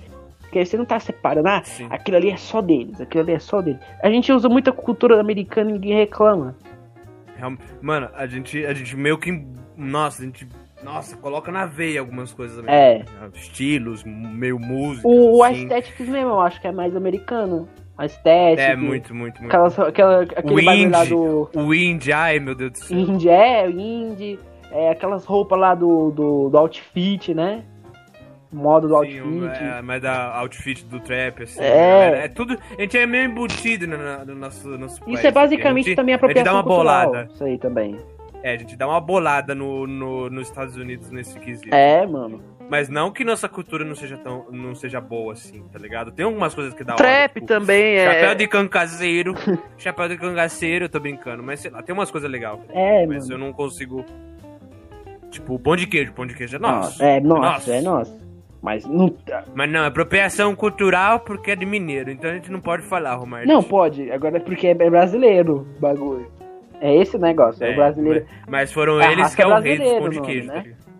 Porque 0.51 0.65
você 0.65 0.75
não 0.75 0.83
tá 0.83 0.99
separando, 0.99 1.47
ah, 1.47 1.63
Sim. 1.63 1.87
aquilo 1.89 2.17
ali 2.17 2.29
é 2.29 2.35
só 2.35 2.61
deles, 2.61 2.99
aquilo 2.99 3.23
ali 3.23 3.31
é 3.31 3.39
só 3.39 3.61
deles. 3.61 3.79
A 4.03 4.09
gente 4.09 4.33
usa 4.33 4.49
muita 4.49 4.73
cultura 4.73 5.17
americana 5.17 5.69
e 5.69 5.73
ninguém 5.73 5.95
reclama. 5.95 6.57
Mano, 7.81 8.09
a 8.13 8.27
gente, 8.27 8.63
a 8.65 8.73
gente 8.73 8.95
meio 8.97 9.17
que. 9.17 9.43
Nossa, 9.77 10.21
a 10.21 10.25
gente. 10.25 10.45
Nossa, 10.83 11.15
coloca 11.15 11.53
na 11.53 11.65
veia 11.65 12.01
algumas 12.01 12.33
coisas 12.33 12.57
também. 12.57 12.75
É. 12.75 13.05
Estilos, 13.33 14.03
meio 14.03 14.59
música. 14.59 15.07
O, 15.07 15.41
assim. 15.41 15.61
Aesthetics 15.61 16.09
mesmo, 16.09 16.31
eu 16.31 16.41
acho 16.41 16.59
que 16.59 16.67
é 16.67 16.71
mais 16.73 16.95
americano. 16.97 17.69
A 17.97 18.03
Aesthetics. 18.03 18.65
É, 18.65 18.75
muito, 18.75 19.15
muito, 19.15 19.39
muito. 19.39 19.47
Aquelas, 19.47 19.79
aquela, 19.79 20.23
aquele 20.23 20.53
O 20.53 20.65
bagulho 20.65 20.91
lá 20.91 21.05
indie. 21.05 21.09
do 21.09 21.49
O 21.55 21.73
indie, 21.73 22.11
ai 22.11 22.39
meu 22.39 22.55
Deus 22.55 22.71
do 22.73 22.77
céu. 22.79 22.97
indie, 22.97 23.29
é, 23.29 23.65
o 23.67 23.71
indie. 23.71 24.37
É, 24.69 24.89
aquelas 24.89 25.23
roupas 25.23 25.57
lá 25.57 25.73
do, 25.73 26.11
do, 26.11 26.49
do 26.49 26.57
outfit, 26.57 27.33
né? 27.33 27.63
Modo 28.51 28.87
do 28.87 28.99
Sim, 29.05 29.19
outfit. 29.19 29.63
é, 29.63 29.81
mas 29.81 30.01
da 30.01 30.35
outfit 30.39 30.83
do 30.85 30.99
trap, 30.99 31.43
assim. 31.43 31.61
É. 31.61 31.69
galera, 31.69 32.17
é 32.17 32.27
tudo. 32.27 32.57
A 32.77 32.81
gente 32.81 32.97
é 32.97 33.05
meio 33.05 33.25
embutido 33.25 33.87
no, 33.87 33.97
no- 33.97 34.25
no 34.25 34.35
nosso, 34.35 34.67
nosso 34.77 34.99
país 34.99 35.17
Isso 35.19 35.27
é 35.27 35.31
basicamente 35.31 35.85
a 35.85 35.87
gente, 35.89 35.95
também 35.95 36.13
a 36.13 36.17
gente 36.17 36.21
dá 36.21 36.27
apropriação 36.27 36.53
uma 36.55 36.63
cultural. 36.63 37.05
bolada. 37.11 37.29
Isso 37.33 37.43
aí 37.45 37.57
também. 37.57 37.97
É, 38.43 38.53
a 38.53 38.57
gente 38.57 38.75
dá 38.75 38.87
uma 38.87 38.99
bolada 38.99 39.55
no, 39.55 39.87
no, 39.87 40.29
nos 40.29 40.47
Estados 40.49 40.75
Unidos 40.75 41.09
nesse 41.11 41.39
quesito. 41.39 41.73
É, 41.73 42.05
mano. 42.05 42.41
Mas 42.69 42.89
não 42.89 43.11
que 43.11 43.23
nossa 43.23 43.47
cultura 43.47 43.85
não 43.85 43.95
seja 43.95 44.17
tão. 44.17 44.45
não 44.51 44.73
seja 44.75 44.99
boa 44.99 45.33
assim, 45.33 45.63
tá 45.71 45.77
ligado? 45.79 46.11
Tem 46.11 46.25
algumas 46.25 46.53
coisas 46.55 46.73
que 46.73 46.83
dá 46.83 46.95
Trap 46.95 47.33
tipo, 47.35 47.45
também 47.45 47.97
é. 47.97 48.13
Chapéu 48.21 48.35
de 48.35 48.47
cangaceiro. 48.47 49.33
chapéu 49.77 50.07
de 50.09 50.17
cangaceiro, 50.17 50.85
eu 50.85 50.89
tô 50.89 50.99
brincando. 50.99 51.41
Mas 51.43 51.59
sei 51.61 51.69
lá, 51.71 51.81
tem 51.81 51.93
umas 51.93 52.09
coisas 52.11 52.29
legais. 52.29 52.59
É, 52.69 53.05
mas 53.05 53.29
mano. 53.29 53.33
eu 53.41 53.45
não 53.45 53.53
consigo. 53.53 54.03
Tipo, 55.29 55.57
pão 55.59 55.75
de 55.75 55.85
queijo. 55.87 56.11
Pão 56.13 56.25
de 56.25 56.33
queijo 56.33 56.55
é 56.55 56.59
nosso. 56.59 57.01
É, 57.03 57.19
nossa, 57.19 57.41
Nossa. 57.41 57.75
é 57.75 57.81
nosso. 57.81 58.20
Mas 58.61 58.85
não. 58.85 59.15
Mas 59.55 59.71
não, 59.71 59.83
é 59.83 59.87
apropriação 59.87 60.55
cultural 60.55 61.21
porque 61.21 61.51
é 61.51 61.55
de 61.55 61.65
mineiro. 61.65 62.11
Então 62.11 62.29
a 62.29 62.33
gente 62.33 62.51
não 62.51 62.61
pode 62.61 62.83
falar, 62.83 63.15
Romário. 63.15 63.47
Não, 63.47 63.63
pode. 63.63 64.11
Agora 64.11 64.37
é 64.37 64.39
porque 64.39 64.67
é 64.67 64.73
brasileiro 64.75 65.67
o 65.77 65.79
bagulho. 65.79 66.31
É 66.79 66.95
esse 66.95 67.17
negócio. 67.17 67.63
É, 67.63 67.71
o 67.71 67.75
brasileiro. 67.75 68.25
Mas, 68.41 68.49
mas 68.49 68.71
foram 68.71 69.01
É 69.01 69.07
a 69.07 69.11
eles 69.11 69.23
raça 69.23 69.35
que 69.35 69.41
é 69.41 69.47
o 69.47 69.59
rei 69.59 69.77
dos 69.77 69.91
pão 69.93 70.09
de 70.09 70.21
queijo. 70.21 70.47
né? 70.47 70.63
tá? 70.63 70.91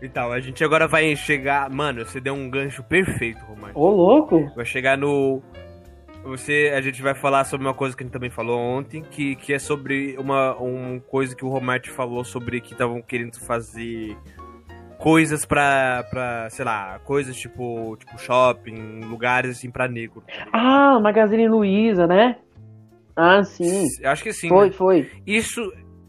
Então, 0.00 0.30
a 0.30 0.40
gente 0.40 0.62
agora 0.62 0.86
vai 0.86 1.14
chegar. 1.16 1.68
Mano, 1.70 2.04
você 2.04 2.20
deu 2.20 2.34
um 2.34 2.48
gancho 2.48 2.82
perfeito, 2.82 3.44
Romário. 3.44 3.76
Ô, 3.76 3.90
louco. 3.90 4.50
Vai 4.54 4.64
chegar 4.64 4.96
no. 4.96 5.42
Você, 6.24 6.72
a 6.76 6.80
gente 6.80 7.00
vai 7.02 7.14
falar 7.14 7.44
sobre 7.44 7.66
uma 7.66 7.74
coisa 7.74 7.96
que 7.96 8.02
a 8.02 8.06
gente 8.06 8.12
também 8.12 8.28
falou 8.28 8.58
ontem, 8.58 9.02
que, 9.02 9.34
que 9.36 9.52
é 9.52 9.58
sobre 9.58 10.14
uma, 10.18 10.54
uma 10.56 11.00
coisa 11.00 11.34
que 11.34 11.44
o 11.44 11.48
Romário 11.48 11.90
falou 11.90 12.22
sobre 12.22 12.60
que 12.60 12.72
estavam 12.72 13.00
querendo 13.00 13.38
fazer 13.40 14.16
coisas 14.98 15.44
pra, 15.44 16.04
pra, 16.10 16.48
sei 16.50 16.64
lá, 16.64 16.98
coisas 17.04 17.36
tipo, 17.36 17.96
tipo 17.96 18.18
shopping, 18.18 19.00
lugares 19.04 19.56
assim 19.56 19.70
pra 19.70 19.88
negro. 19.88 20.22
tá? 20.26 20.48
Ah, 20.52 21.00
Magazine 21.00 21.48
Luiza, 21.48 22.06
né? 22.06 22.36
Ah, 23.16 23.42
sim. 23.42 23.86
Acho 24.04 24.22
que 24.22 24.32
sim. 24.32 24.48
Foi, 24.48 24.66
né? 24.66 24.72
foi. 24.72 25.10
Isso, 25.26 25.60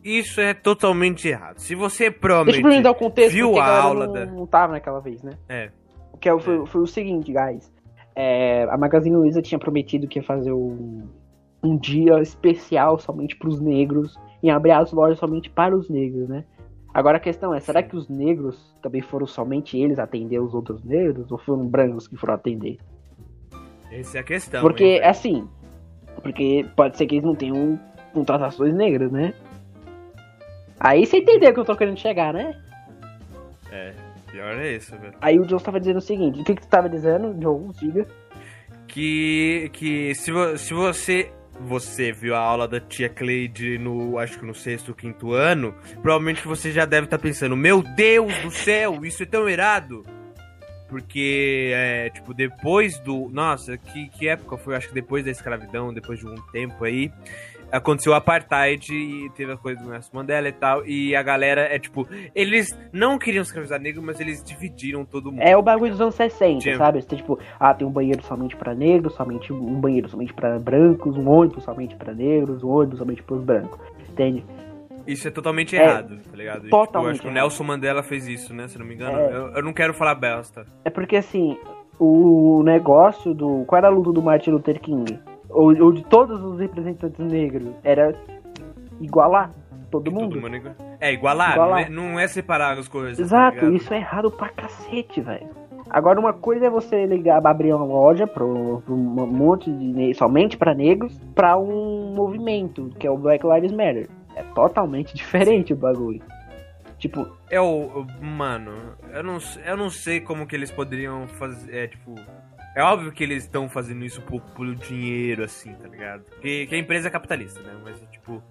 isso 0.03 0.39
é 0.41 0.53
totalmente 0.53 1.27
errado. 1.27 1.57
Se 1.59 1.73
você 1.75 2.09
Deixa 2.11 2.77
eu 2.77 2.81
dar 2.83 2.91
o 2.91 2.95
contexto, 2.95 3.33
viu 3.33 3.47
porque 3.47 3.59
a 3.61 3.81
aula 3.81 4.05
não, 4.05 4.13
da- 4.13 4.25
não 4.25 4.45
tava 4.47 4.73
naquela 4.73 4.99
vez, 4.99 5.21
né? 5.23 5.33
É. 5.47 5.69
Que 6.19 6.27
é 6.29 6.33
o- 6.33 6.39
foi, 6.39 6.65
foi 6.65 6.81
o 6.81 6.87
seguinte, 6.87 7.31
guys. 7.33 7.71
É, 8.15 8.67
a 8.69 8.77
Magazine 8.77 9.15
Luiza 9.15 9.41
tinha 9.41 9.57
prometido 9.57 10.07
que 10.07 10.19
ia 10.19 10.23
fazer 10.23 10.51
um, 10.51 11.07
um 11.63 11.77
dia 11.77 12.19
especial 12.21 12.99
somente 12.99 13.35
para 13.35 13.47
os 13.49 13.59
negros 13.61 14.15
e 14.43 14.49
abrir 14.49 14.71
as 14.71 14.91
lojas 14.91 15.17
somente 15.19 15.49
para 15.49 15.75
os 15.75 15.89
negros, 15.89 16.27
né? 16.27 16.43
Agora 16.99 17.15
a 17.15 17.19
questão 17.21 17.53
é, 17.53 17.61
será 17.61 17.81
que 17.81 17.95
os 17.95 18.09
negros 18.09 18.75
também 18.81 19.01
foram 19.01 19.25
somente 19.25 19.77
eles 19.79 19.97
atender 19.99 20.37
os 20.39 20.53
outros 20.53 20.83
negros 20.83 21.31
ou 21.31 21.37
foram 21.37 21.65
brancos 21.65 22.09
que 22.09 22.17
foram 22.17 22.33
atender? 22.33 22.77
Essa 23.89 24.17
é 24.17 24.19
a 24.19 24.23
questão. 24.23 24.61
Porque, 24.61 24.83
hein, 24.83 25.03
assim, 25.03 25.47
porque 26.21 26.65
pode 26.75 26.97
ser 26.97 27.05
que 27.07 27.15
eles 27.15 27.23
não 27.25 27.35
tenham 27.35 27.79
contratações 28.13 28.75
negras, 28.75 29.09
né? 29.13 29.33
Aí 30.77 31.05
você 31.05 31.19
entendeu 31.19 31.53
que 31.53 31.59
eu 31.61 31.63
tô 31.65 31.73
querendo 31.77 31.97
chegar, 31.97 32.33
né? 32.33 32.53
É, 33.71 33.93
pior 34.29 34.57
é 34.57 34.75
isso, 34.75 34.91
velho. 34.97 35.13
Aí 35.21 35.39
o 35.39 35.47
Joe 35.47 35.61
tava 35.61 35.79
dizendo 35.79 35.99
o 35.99 36.01
seguinte, 36.01 36.41
o 36.41 36.43
que 36.43 36.53
que 36.55 36.63
você 36.63 36.69
tava 36.69 36.89
dizendo, 36.89 37.33
Joe? 37.41 37.69
Diga. 37.79 38.05
Que, 38.89 39.69
que 39.71 40.13
se, 40.15 40.31
vo- 40.33 40.57
se 40.57 40.73
você 40.73 41.31
você 41.59 42.11
viu 42.11 42.35
a 42.35 42.39
aula 42.39 42.67
da 42.67 42.79
tia 42.79 43.09
Cleide 43.09 43.77
no, 43.77 44.17
acho 44.17 44.39
que 44.39 44.45
no 44.45 44.55
sexto 44.55 44.89
ou 44.89 44.95
quinto 44.95 45.33
ano, 45.33 45.75
provavelmente 46.01 46.45
você 46.47 46.71
já 46.71 46.85
deve 46.85 47.05
estar 47.05 47.19
pensando, 47.19 47.55
meu 47.55 47.81
Deus 47.81 48.33
do 48.39 48.51
céu, 48.51 49.03
isso 49.03 49.23
é 49.23 49.25
tão 49.25 49.47
errado. 49.47 50.05
Porque, 50.87 51.71
é, 51.71 52.09
tipo, 52.09 52.33
depois 52.33 52.97
do... 52.99 53.29
Nossa, 53.29 53.77
que, 53.77 54.09
que 54.09 54.27
época 54.27 54.57
foi? 54.57 54.75
Acho 54.75 54.87
que 54.87 54.93
depois 54.95 55.23
da 55.23 55.29
escravidão, 55.29 55.93
depois 55.93 56.17
de 56.17 56.25
um 56.25 56.35
tempo 56.51 56.83
aí, 56.83 57.11
aconteceu 57.71 58.13
o 58.13 58.15
apartheid 58.15 58.91
e 58.93 59.29
teve 59.31 59.51
a 59.51 59.57
coisa 59.57 59.81
do 59.81 59.89
Nelson 59.89 60.09
Mandela 60.13 60.47
e 60.47 60.51
tal. 60.51 60.85
E 60.85 61.15
a 61.15 61.21
galera 61.23 61.61
é 61.61 61.77
tipo, 61.79 62.07
eles 62.35 62.67
não 62.91 63.17
queriam 63.17 63.41
escravizar 63.41 63.79
negro, 63.79 64.01
mas 64.03 64.19
eles 64.19 64.43
dividiram 64.43 65.05
todo 65.05 65.31
mundo. 65.31 65.41
É 65.41 65.55
o 65.57 65.61
bagulho 65.61 65.91
dos 65.91 66.01
anos 66.01 66.15
60, 66.15 66.59
Tinha- 66.59 66.77
sabe? 66.77 67.01
Você 67.01 67.07
tem, 67.07 67.17
tipo, 67.19 67.37
ah, 67.59 67.73
tem 67.73 67.87
um 67.87 67.91
banheiro 67.91 68.23
somente 68.23 68.55
pra 68.55 68.73
negros, 68.73 69.13
somente 69.15 69.51
um 69.53 69.79
banheiro 69.79 70.09
somente 70.09 70.33
pra 70.33 70.57
brancos, 70.59 71.15
um 71.17 71.29
ônibus 71.29 71.63
somente 71.63 71.95
pra 71.95 72.13
negros, 72.13 72.63
um 72.63 72.69
ônibus 72.69 72.99
somente 72.99 73.23
pros 73.23 73.43
brancos. 73.43 73.79
Entende? 74.09 74.43
Isso 75.07 75.27
é 75.27 75.31
totalmente 75.31 75.75
É, 75.75 75.83
errado, 75.83 76.17
tá 76.29 76.35
ligado? 76.37 76.59
E, 76.59 76.63
tipo, 76.65 76.75
eu 76.75 76.85
totalmente 76.85 77.11
acho 77.13 77.21
que 77.21 77.27
o. 77.27 77.31
Nelson 77.31 77.63
Mandela 77.63 78.03
fez 78.03 78.27
isso, 78.27 78.53
né? 78.53 78.67
Se 78.67 78.77
não 78.77 78.85
me 78.85 78.93
engano. 78.95 79.17
É. 79.17 79.31
Eu, 79.33 79.47
eu 79.55 79.63
não 79.63 79.73
quero 79.73 79.93
falar 79.93 80.13
besta. 80.13 80.65
É 80.85 80.89
porque 80.89 81.15
assim, 81.15 81.57
o 81.97 82.61
negócio 82.63 83.33
do. 83.33 83.63
Qual 83.65 83.77
era 83.77 83.87
a 83.87 83.91
luta 83.91 84.11
do 84.11 84.21
Martin 84.21 84.51
Luther 84.51 84.79
King? 84.79 85.19
Ou, 85.49 85.75
ou 85.83 85.91
de 85.91 86.03
todos 86.05 86.41
os 86.43 86.59
representantes 86.59 87.19
negros? 87.25 87.69
Era 87.83 88.13
igualar 89.01 89.51
todo 89.91 90.11
mundo. 90.11 90.29
todo 90.35 90.41
mundo 90.41 90.55
igual- 90.55 90.75
É, 90.99 91.11
igualar, 91.13 91.53
Igualar. 91.53 91.89
Não, 91.91 92.03
é, 92.03 92.11
não 92.13 92.19
é 92.19 92.27
separar 92.27 92.77
as 92.77 92.87
coisas. 92.87 93.17
tá 93.17 93.23
Exato, 93.23 93.55
ligado? 93.57 93.75
isso 93.75 93.93
é 93.93 93.97
errado 93.97 94.29
pra 94.31 94.49
cacete, 94.49 95.21
velho. 95.21 95.47
Agora, 95.89 96.19
uma 96.19 96.33
coisa 96.33 96.67
é 96.67 96.69
você 96.69 97.07
ligar, 97.07 97.43
abrir 97.43 97.73
uma 97.73 97.83
loja 97.83 98.27
para 98.27 98.45
um 98.45 98.79
monte 98.87 99.71
de 99.71 100.13
somente 100.13 100.55
pra 100.55 100.75
negros, 100.75 101.17
pra 101.33 101.57
um 101.57 102.13
movimento 102.13 102.91
que 102.99 103.07
é 103.07 103.11
o 103.11 103.17
Black 103.17 103.43
Lives 103.45 103.71
Matter. 103.71 104.07
É 104.35 104.43
totalmente 104.53 105.15
diferente 105.15 105.73
o 105.73 105.75
bagulho. 105.75 106.21
Tipo, 106.99 107.25
É 107.49 107.59
o. 107.59 108.05
Mano, 108.21 108.71
eu 109.11 109.23
não, 109.23 109.37
eu 109.65 109.77
não 109.77 109.89
sei 109.89 110.19
como 110.19 110.45
que 110.45 110.55
eles 110.55 110.69
poderiam 110.69 111.27
fazer. 111.27 111.75
É 111.75 111.87
tipo. 111.87 112.13
É 112.79 112.81
óbvio 112.81 113.11
que 113.11 113.21
eles 113.21 113.43
estão 113.43 113.67
fazendo 113.67 114.05
isso 114.05 114.21
por, 114.21 114.39
pelo 114.51 114.73
dinheiro, 114.73 115.43
assim, 115.43 115.73
tá 115.73 115.85
ligado? 115.85 116.23
Que, 116.39 116.65
que 116.65 116.73
a 116.73 116.77
empresa 116.77 117.09
é 117.09 117.11
capitalista, 117.11 117.59
né? 117.61 117.77
Mas, 117.83 117.99
tipo. 118.09 118.41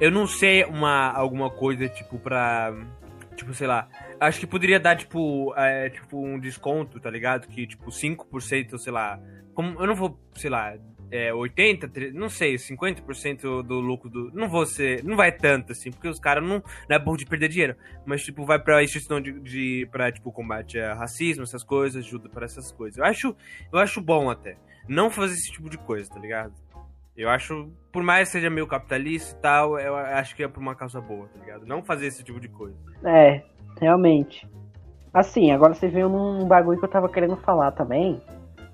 Eu 0.00 0.12
não 0.12 0.24
sei 0.24 0.62
uma, 0.62 1.10
alguma 1.10 1.50
coisa, 1.50 1.88
tipo, 1.88 2.16
pra. 2.16 2.72
Tipo, 3.34 3.52
sei 3.52 3.66
lá. 3.66 3.88
Acho 4.20 4.38
que 4.38 4.46
poderia 4.46 4.78
dar, 4.78 4.94
tipo, 4.94 5.52
é, 5.56 5.90
tipo, 5.90 6.24
um 6.24 6.38
desconto, 6.38 7.00
tá 7.00 7.10
ligado? 7.10 7.48
Que, 7.48 7.66
tipo, 7.66 7.90
5%, 7.90 8.78
sei 8.78 8.92
lá. 8.92 9.18
Como, 9.52 9.80
eu 9.80 9.86
não 9.88 9.96
vou, 9.96 10.16
sei 10.36 10.48
lá, 10.48 10.78
é, 11.10 11.32
80, 11.34 11.88
tre- 11.88 12.12
não 12.12 12.28
sei, 12.28 12.54
50% 12.56 13.62
do 13.62 13.80
lucro 13.80 14.08
do. 14.08 14.30
Não 14.32 14.48
vou 14.48 14.64
ser. 14.66 15.02
Não 15.04 15.16
vai 15.16 15.32
tanto, 15.32 15.72
assim, 15.72 15.90
porque 15.90 16.08
os 16.08 16.18
caras 16.20 16.42
não, 16.42 16.62
não 16.88 16.96
é 16.96 16.98
bom 16.98 17.16
de 17.16 17.26
perder 17.26 17.48
dinheiro. 17.48 17.76
Mas, 18.06 18.22
tipo, 18.22 18.44
vai 18.44 18.58
pra 18.58 18.82
instituição 18.82 19.20
de. 19.20 19.32
de 19.40 19.88
pra, 19.90 20.10
tipo, 20.12 20.30
combate 20.32 20.78
a 20.78 20.94
racismo, 20.94 21.42
essas 21.42 21.64
coisas, 21.64 22.04
ajuda 22.04 22.28
para 22.28 22.44
essas 22.44 22.70
coisas. 22.72 22.98
Eu 22.98 23.04
acho, 23.04 23.34
eu 23.72 23.78
acho 23.78 24.00
bom 24.00 24.30
até. 24.30 24.56
Não 24.88 25.10
fazer 25.10 25.34
esse 25.34 25.52
tipo 25.52 25.68
de 25.68 25.78
coisa, 25.78 26.08
tá 26.10 26.18
ligado? 26.20 26.52
Eu 27.16 27.28
acho, 27.28 27.70
por 27.92 28.02
mais 28.02 28.28
que 28.28 28.32
seja 28.32 28.48
meio 28.48 28.66
capitalista 28.66 29.36
e 29.36 29.40
tal, 29.42 29.78
eu 29.78 29.94
acho 29.94 30.34
que 30.34 30.42
é 30.42 30.48
por 30.48 30.60
uma 30.60 30.74
causa 30.74 31.00
boa, 31.00 31.26
tá 31.28 31.38
ligado? 31.40 31.66
Não 31.66 31.82
fazer 31.82 32.06
esse 32.06 32.24
tipo 32.24 32.40
de 32.40 32.48
coisa. 32.48 32.76
é, 33.04 33.42
realmente. 33.80 34.48
Assim, 35.12 35.50
agora 35.50 35.74
você 35.74 35.88
veio 35.88 36.08
num 36.08 36.46
bagulho 36.46 36.78
que 36.78 36.84
eu 36.84 36.88
tava 36.90 37.08
querendo 37.08 37.36
falar 37.38 37.72
também. 37.72 38.22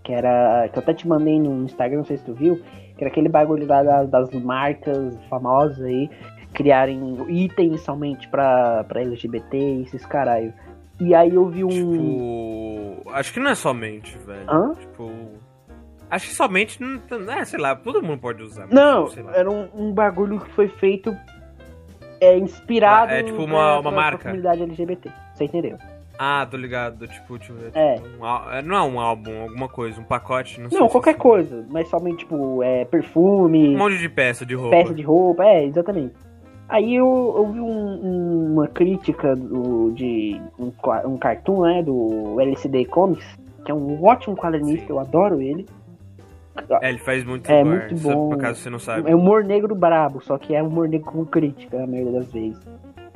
Que 0.07 0.13
era. 0.13 0.69
Que 0.69 0.79
eu 0.79 0.83
até 0.83 0.95
te 0.95 1.09
mandei 1.09 1.41
no 1.41 1.65
Instagram, 1.65 1.99
não 1.99 2.05
sei 2.05 2.17
se 2.19 2.25
tu 2.25 2.33
viu. 2.33 2.57
Que 2.97 3.03
era 3.05 3.09
aquele 3.09 3.29
bagulho 3.29 3.67
lá 3.67 3.83
das, 3.83 4.09
das 4.09 4.31
marcas 4.43 5.19
famosas 5.29 5.83
aí. 5.83 6.09
Criarem 6.55 7.17
itens 7.29 7.81
somente 7.81 8.29
pra, 8.29 8.85
pra 8.85 9.01
LGBT 9.03 9.57
e 9.59 9.83
esses 9.83 10.07
caralho. 10.07 10.55
E 11.01 11.13
aí 11.15 11.35
eu 11.35 11.47
vi 11.49 11.65
um. 11.65 11.69
Tipo. 11.69 13.11
Acho 13.11 13.33
que 13.35 13.41
não 13.41 13.51
é 13.51 13.55
somente, 13.57 14.17
velho. 14.19 14.49
Hã? 14.49 14.73
Tipo. 14.75 15.11
Acho 16.09 16.29
que 16.29 16.35
somente. 16.35 16.81
Não, 16.81 17.01
é, 17.33 17.45
sei 17.45 17.59
lá, 17.59 17.75
todo 17.75 18.01
mundo 18.03 18.21
pode 18.21 18.43
usar. 18.45 18.69
Não, 18.71 19.09
era 19.35 19.51
um, 19.51 19.69
um 19.75 19.93
bagulho 19.93 20.39
que 20.41 20.51
foi 20.53 20.69
feito 20.69 21.15
é, 22.21 22.39
inspirado 22.39 23.13
É, 23.13 23.23
tipo 23.25 23.43
uma- 23.43 23.81
uma 23.81 23.91
marca? 23.91 24.23
comunidade 24.23 24.63
LGBT. 24.63 25.11
Você 25.35 25.45
entendeu? 25.45 25.77
Ah, 26.19 26.47
tô 26.51 26.57
ligado. 26.57 27.07
Tipo, 27.07 27.39
tipo 27.39 27.55
É. 27.75 27.97
um 28.19 28.25
ál- 28.25 28.53
é, 28.53 28.63
não 28.63 28.77
é 28.77 28.83
um 28.83 28.99
álbum, 29.01 29.43
alguma 29.43 29.69
coisa, 29.69 30.01
um 30.01 30.05
pacote, 30.05 30.61
não 30.61 30.71
sei. 30.71 30.79
Não, 30.79 30.89
qualquer 30.89 31.11
assim. 31.11 31.19
coisa, 31.21 31.67
mas 31.71 31.89
somente 31.89 32.19
tipo 32.19 32.63
é, 32.63 32.85
perfume, 32.85 33.75
Um 33.75 33.79
monte 33.79 33.99
de 33.99 34.09
peça 34.09 34.45
de 34.47 34.55
roupa. 34.55 34.71
peça 34.77 34.95
de 34.95 35.03
roupa, 35.03 35.45
é, 35.45 35.65
exatamente. 35.65 36.15
Aí 36.69 36.95
eu, 36.97 37.35
eu 37.37 37.53
vi 37.53 37.61
um- 37.61 38.07
um- 38.07 38.53
uma 38.55 38.67
crítica 38.67 39.37
do, 39.37 39.93
de 39.93 40.41
um, 40.59 40.73
um 41.05 41.17
cartoon, 41.17 41.61
né, 41.63 41.83
do 41.83 42.41
LCD 42.41 42.85
Comics, 42.87 43.27
que 43.65 43.71
é 43.71 43.75
um 43.75 44.03
ótimo 44.05 44.35
quadrinista, 44.37 44.87
Sim. 44.87 44.93
eu 44.93 44.99
adoro 45.01 45.41
ele. 45.41 45.67
É, 46.81 46.89
ele 46.89 46.99
faz 46.99 47.23
muito 47.23 47.51
É, 47.51 47.63
humor, 47.63 47.79
muito 47.81 48.03
bom. 48.03 48.31
Por 48.31 48.39
acaso 48.39 48.61
você 48.61 48.71
não 48.71 48.79
sabe. 48.79 49.11
É 49.11 49.15
humor 49.15 49.45
negro 49.45 49.75
brabo, 49.75 50.21
só 50.23 50.39
que 50.39 50.55
é 50.55 50.63
humor 50.63 50.89
negro 50.89 51.07
com 51.13 51.25
crítica, 51.25 51.79
na 51.79 51.87
maioria 51.87 52.13
das 52.13 52.33
vezes. 52.33 52.59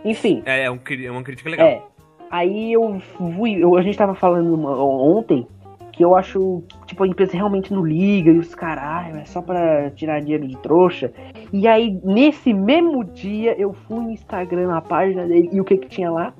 Enfim, 0.04 0.42
É, 0.46 0.64
é, 0.64 0.70
um, 0.70 0.78
é 1.04 1.10
uma 1.10 1.22
crítica 1.22 1.48
legal. 1.50 1.66
É. 1.66 1.82
Aí 2.30 2.72
eu 2.72 3.00
fui. 3.16 3.54
eu- 3.62 3.76
a 3.76 3.82
gente 3.82 3.98
tava 3.98 4.14
falando 4.14 4.54
uma- 4.54 4.82
ontem 4.82 5.46
que 5.92 6.04
eu 6.04 6.14
acho 6.16 6.62
que 6.86 6.86
tipo, 6.86 7.02
a 7.04 7.06
empresa 7.08 7.32
realmente 7.36 7.72
não 7.74 7.84
liga 7.84 8.30
e 8.30 8.38
os 8.38 8.54
caralho, 8.54 9.16
é 9.18 9.24
só 9.24 9.42
pra 9.42 9.90
tirar 9.90 10.20
dinheiro 10.20 10.46
de 10.46 10.56
trouxa. 10.58 11.12
E 11.52 11.66
aí, 11.66 11.98
nesse 12.04 12.54
mesmo 12.54 13.04
dia, 13.04 13.54
eu 13.60 13.72
fui 13.72 13.98
no 13.98 14.10
Instagram, 14.10 14.68
na 14.68 14.80
página 14.80 15.26
dele, 15.26 15.50
e 15.52 15.60
o 15.60 15.64
que 15.64 15.76
que 15.76 15.88
tinha 15.88 16.10
lá? 16.10 16.32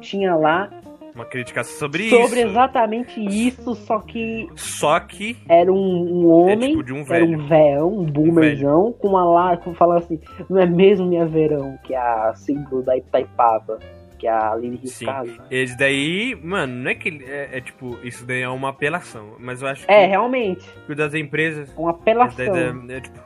Tinha 0.00 0.34
lá 0.34 0.70
Uma 1.14 1.24
crítica 1.24 1.62
sobre, 1.64 2.10
sobre 2.10 2.40
isso. 2.40 2.48
exatamente 2.48 3.20
isso, 3.24 3.74
só 3.74 4.00
que 4.00 4.48
Só 4.54 4.98
que 5.00 5.36
era 5.48 5.72
um, 5.72 5.76
um 5.76 6.30
homem. 6.30 6.52
é 6.64 6.68
tipo 6.70 6.82
de 6.82 6.92
um 6.92 7.00
Era 7.00 7.06
velho. 7.08 7.38
um 7.38 7.46
véão, 7.46 7.88
um 8.00 8.04
boomerzão, 8.04 8.92
com 8.98 9.08
uma 9.08 9.24
lá, 9.24 9.56
falando 9.74 9.98
assim, 9.98 10.18
não 10.50 10.58
é 10.58 10.66
mesmo 10.66 11.06
minha 11.06 11.24
verão, 11.26 11.78
que 11.84 11.94
é 11.94 11.98
a 11.98 12.34
símbolo 12.34 12.82
da 12.82 12.96
Itaipava, 12.96 13.78
que 14.16 14.26
é 14.26 14.30
a 14.30 14.52
Aline 14.52 14.76
Sim. 14.78 14.82
Riscado. 15.04 15.30
Esse 15.50 15.76
daí, 15.78 16.34
mano, 16.42 16.74
não 16.82 16.90
é 16.90 16.94
que. 16.94 17.22
É, 17.26 17.58
é 17.58 17.60
tipo, 17.60 17.96
isso 18.02 18.24
daí 18.26 18.42
é 18.42 18.48
uma 18.48 18.70
apelação. 18.70 19.34
Mas 19.38 19.62
eu 19.62 19.68
acho 19.68 19.86
que 19.86 19.92
É, 19.92 20.06
realmente. 20.06 20.68
o 20.88 20.94
das 20.94 21.14
empresas. 21.14 21.72
Uma 21.76 21.90
apelação. 21.90 22.36
daí 22.36 22.94
é, 22.94 22.96
é, 22.96 23.00
tipo. 23.00 23.18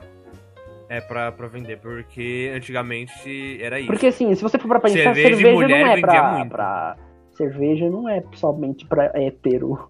É 0.89 0.99
pra, 0.99 1.31
pra 1.31 1.47
vender, 1.47 1.77
porque 1.79 2.51
antigamente 2.53 3.57
era 3.63 3.79
isso. 3.79 3.87
Porque 3.87 4.07
assim, 4.07 4.35
se 4.35 4.41
você 4.43 4.59
for 4.59 4.67
pra 4.67 4.79
pensar, 4.81 4.97
Cerveja 5.15 5.29
cerveja, 5.37 5.67
não 5.67 5.75
é 5.87 6.01
pra, 6.01 6.45
pra- 6.45 6.97
Cerveja 7.31 7.89
não 7.89 8.09
é 8.09 8.21
somente 8.33 8.85
pra 8.85 9.09
hétero. 9.15 9.89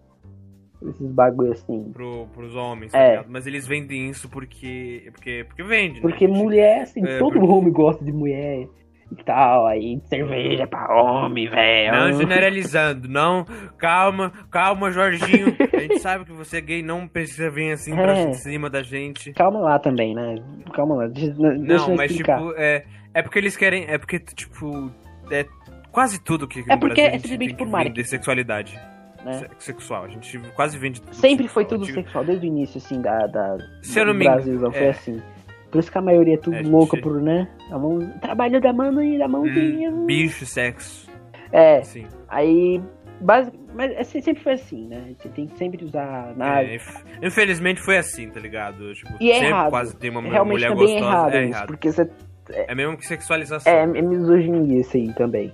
Esses 0.87 1.11
bagulho 1.11 1.51
assim. 1.51 1.91
Pro, 1.93 2.27
pros 2.33 2.55
homens, 2.55 2.91
tá 2.91 2.99
É. 2.99 3.09
ligado? 3.11 3.27
Mas 3.29 3.45
eles 3.47 3.67
vendem 3.67 4.09
isso 4.09 4.27
porque. 4.29 5.09
Porque, 5.11 5.43
porque 5.47 5.63
vende, 5.63 5.95
né? 5.95 6.01
Porque 6.01 6.27
gente? 6.27 6.37
mulher, 6.37 6.81
assim, 6.81 7.03
É, 7.05 7.17
todo 7.19 7.33
porque- 7.39 7.47
homem 7.51 7.71
gosta 7.71 8.03
de 8.03 8.11
mulher 8.11 8.67
e 9.17 9.23
tal. 9.23 9.67
Aí 9.67 9.99
cerveja 10.07 10.63
é 10.63 10.65
pra 10.67 10.87
homem, 10.93 11.49
velho. 11.49 11.91
Não 11.91 12.13
generalizando, 12.13 13.07
não. 13.07 13.45
Calma, 13.77 14.31
calma, 14.49 14.91
Jorginho. 14.91 15.55
A 15.73 15.79
gente 15.79 15.99
sabe 15.99 16.25
que 16.25 16.31
você 16.33 16.57
é 16.57 16.61
gay, 16.61 16.81
não 16.83 17.07
precisa 17.07 17.49
vir 17.49 17.71
assim 17.73 17.93
pra 17.95 18.17
É. 18.17 18.33
cima 18.33 18.69
da 18.69 18.81
gente. 18.83 19.33
Calma 19.33 19.59
lá 19.59 19.79
também, 19.79 20.13
né? 20.15 20.35
Calma 20.73 20.95
lá. 20.95 21.07
Deixa, 21.07 21.33
Não, 21.37 21.89
eu 21.89 21.95
mas 21.95 22.11
explicar. 22.11 22.37
tipo, 22.39 22.53
é, 22.57 22.83
é 23.13 23.21
porque 23.21 23.39
eles 23.39 23.55
querem. 23.57 23.85
É 23.87 23.97
porque, 23.97 24.19
tipo, 24.19 24.91
é 25.29 25.45
quase 25.91 26.23
tudo 26.23 26.47
que 26.47 26.63
É 26.69 26.77
porque 26.77 27.01
é 27.01 27.19
simplesmente 27.19 27.55
por 27.55 27.67
marketing. 27.67 27.95
vender 27.95 28.07
sexualidade. 28.07 28.79
né? 29.25 29.33
Se- 29.33 29.47
Sexual. 29.59 30.05
A 30.05 30.07
gente 30.07 30.39
quase 30.55 30.77
vende 30.79 30.99
tudo. 31.01 31.13
Sempre 31.15 31.47
foi 31.47 31.63
sexual. 31.63 31.79
tudo 31.79 31.83
Antiga- 31.89 32.01
sexual, 32.01 32.23
desde 32.25 32.45
o 32.45 32.47
início, 32.47 32.77
assim, 32.79 33.01
da, 33.01 33.27
da 33.27 33.57
Se 33.83 33.99
eu 33.99 34.05
não 34.05 34.13
me 34.15 34.25
engano, 34.25 34.37
Brasilzão, 34.41 34.71
foi 34.71 34.83
é. 34.85 34.89
assim. 34.89 35.21
Por 35.71 35.79
isso 35.79 35.91
que 35.91 35.97
a 35.97 36.01
maioria 36.01 36.33
é 36.33 36.37
tudo 36.37 36.57
É, 36.57 36.61
louca 36.61 36.97
gente- 36.97 37.03
por, 37.03 37.21
né? 37.21 37.47
A 37.71 37.79
mão, 37.79 37.99
trabalho 38.21 38.59
da 38.59 38.73
mão 38.73 39.01
e 39.01 39.17
da 39.17 39.27
mãozinha. 39.27 39.89
Hum, 39.89 40.05
bicho, 40.05 40.45
sexo. 40.45 41.09
É, 41.51 41.81
Sim. 41.83 42.05
aí. 42.27 42.81
Basic, 43.21 43.55
mas 43.75 43.95
assim, 43.99 44.19
sempre 44.19 44.41
foi 44.41 44.53
assim, 44.53 44.87
né? 44.87 45.13
Você 45.17 45.29
tem 45.29 45.45
que 45.45 45.55
sempre 45.55 45.85
usar 45.85 46.33
nada. 46.35 46.63
É, 46.63 46.75
inf- 46.75 47.03
infelizmente 47.21 47.79
foi 47.79 47.97
assim, 47.97 48.27
tá 48.29 48.39
ligado? 48.39 48.93
Tipo, 48.95 49.11
E 49.19 49.29
é 49.29 49.35
sempre 49.35 49.49
errado. 49.49 49.69
quase 49.69 49.95
tem 49.95 50.09
uma 50.09 50.21
Realmente 50.23 50.53
mulher 50.55 50.69
também 50.69 50.83
é 50.97 50.99
gostosa. 50.99 51.15
errado 51.15 51.33
é 51.35 51.43
errado. 51.45 51.67
porque 51.67 51.91
você. 51.91 52.09
É 52.49 52.73
mesmo 52.75 52.97
que 52.97 53.05
sexualização. 53.05 53.71
É, 53.71 53.83
é 53.83 54.01
misoginia 54.01 54.79
isso 54.81 54.97
aí 54.97 55.13
também. 55.13 55.53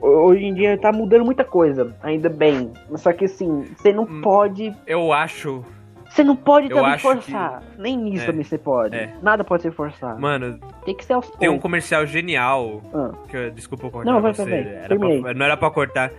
Ho- 0.00 0.26
Hoje 0.26 0.44
em 0.44 0.52
dia 0.52 0.76
tá 0.78 0.90
mudando 0.92 1.24
muita 1.24 1.44
coisa, 1.44 1.94
ainda 2.02 2.28
bem. 2.28 2.72
Só 2.96 3.12
que 3.12 3.26
assim, 3.26 3.62
você 3.76 3.92
não 3.92 4.02
Hum. 4.02 4.20
pode. 4.20 4.74
Eu 4.86 5.12
acho. 5.12 5.64
Você 6.10 6.24
não 6.24 6.34
pode 6.36 6.68
Eu 6.70 6.76
também 6.76 6.98
forçar. 6.98 7.62
Nem 7.78 7.96
nisso 7.96 8.24
É, 8.24 8.26
também 8.26 8.42
você 8.44 8.58
pode. 8.58 8.96
é. 8.96 9.14
Nada 9.22 9.44
pode 9.44 9.62
ser 9.62 9.70
forçado. 9.70 10.20
Mano, 10.20 10.58
Tem 10.84 10.94
que 10.94 11.04
ser 11.04 11.12
aos 11.14 11.30
tem 11.30 11.48
um 11.48 11.58
comercial 11.58 12.04
genial. 12.04 12.82
Ah. 12.92 13.12
Que 13.28 13.36
eu- 13.36 13.50
desculpa 13.52 13.86
eu 13.86 13.90
cortar 13.90 14.10
Não, 14.12 14.20
vai, 14.20 14.34
você. 14.34 14.44
vai, 14.44 14.62
vai. 14.64 14.74
era 14.74 14.98
pra- 14.98 15.34
não 15.34 15.46
era 15.46 15.56
pra 15.56 15.70
cortar. 15.70 16.10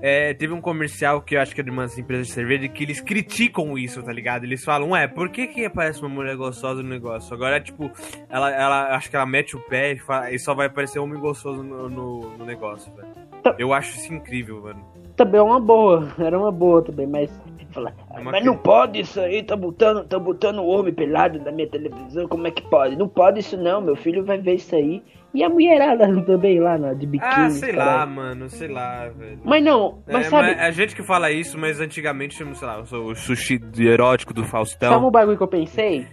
É, 0.00 0.34
teve 0.34 0.52
um 0.52 0.60
comercial 0.60 1.22
que 1.22 1.34
eu 1.36 1.40
acho 1.40 1.54
que 1.54 1.60
é 1.62 1.64
de 1.64 1.70
umas 1.70 1.98
empresas 1.98 2.26
de 2.28 2.32
cerveja 2.34 2.68
que 2.68 2.84
eles 2.84 3.00
criticam 3.00 3.78
isso, 3.78 4.02
tá 4.02 4.12
ligado? 4.12 4.44
Eles 4.44 4.62
falam, 4.62 4.90
ué, 4.90 5.08
por 5.08 5.30
que 5.30 5.46
que 5.46 5.64
aparece 5.64 6.00
uma 6.00 6.08
mulher 6.10 6.36
gostosa 6.36 6.82
no 6.82 6.88
negócio? 6.88 7.34
Agora, 7.34 7.58
tipo, 7.60 7.90
ela, 8.28 8.50
ela 8.54 8.94
acho 8.94 9.08
que 9.08 9.16
ela 9.16 9.24
mete 9.26 9.56
o 9.56 9.60
pé 9.60 9.92
e, 9.92 9.98
fala- 9.98 10.30
e 10.30 10.38
só 10.38 10.54
vai 10.54 10.66
aparecer 10.66 10.98
homem 10.98 11.18
gostoso 11.18 11.62
no, 11.62 11.88
no, 11.88 12.20
no 12.36 12.44
negócio, 12.44 12.92
velho. 12.94 13.08
Tá. 13.42 13.54
Eu 13.58 13.72
acho 13.72 13.96
isso 13.98 14.12
incrível, 14.12 14.60
mano. 14.62 14.84
Também 15.16 15.40
é 15.40 15.42
uma 15.42 15.58
boa. 15.58 16.06
Era 16.20 16.38
uma 16.38 16.52
boa 16.52 16.82
também, 16.82 17.06
mas 17.06 17.30
Fala, 17.76 17.94
É 18.14 18.20
mas 18.22 18.40
que- 18.40 18.46
não 18.46 18.56
pode 18.56 19.00
isso 19.00 19.20
aí, 19.20 19.42
tá 19.42 19.54
botando, 19.54 20.04
tá 20.08 20.18
botando 20.18 20.58
o 20.60 20.66
homem 20.66 20.92
pelado 20.94 21.38
na 21.38 21.52
minha 21.52 21.68
televisão, 21.68 22.26
como 22.26 22.46
é 22.46 22.50
que 22.50 22.62
pode? 22.68 22.96
Não 22.96 23.06
pode 23.08 23.40
isso 23.40 23.56
não, 23.56 23.80
meu 23.82 23.94
filho 23.94 24.24
vai 24.24 24.38
ver 24.38 24.54
isso 24.54 24.74
aí. 24.74 25.02
E 25.34 25.44
a 25.44 25.48
mulherada 25.50 26.06
também 26.24 26.58
lá, 26.58 26.78
na- 26.78 26.94
de 26.94 27.06
biquíni. 27.06 27.30
Ah, 27.30 27.50
sei 27.50 27.72
lá, 27.72 27.84
caralho. 27.84 28.10
mano, 28.10 28.48
sei 28.48 28.68
lá, 28.68 29.08
velho. 29.08 29.38
Mas 29.44 29.62
não, 29.62 29.98
mas 30.06 30.26
É, 30.26 30.30
sabe, 30.30 30.48
mas 30.54 30.58
a 30.60 30.70
gente 30.70 30.96
que 30.96 31.02
fala 31.02 31.30
isso, 31.30 31.58
mas 31.58 31.78
antigamente, 31.80 32.34
sei 32.34 32.66
lá, 32.66 32.80
o 32.80 33.14
sushi 33.14 33.60
erótico 33.78 34.32
do 34.32 34.42
Faustão. 34.44 34.90
sabe 34.94 35.04
um 35.04 35.10
bagulho 35.10 35.36
que 35.36 35.42
eu 35.42 35.48
pensei? 35.48 36.06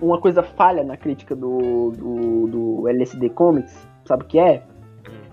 Uma 0.00 0.18
coisa 0.20 0.42
falha 0.42 0.82
na 0.82 0.96
crítica 0.96 1.36
do, 1.36 1.90
do, 1.92 2.46
do 2.82 2.88
LSD 2.88 3.28
Comics, 3.30 3.86
sabe 4.06 4.24
o 4.24 4.26
que 4.26 4.38
é? 4.38 4.62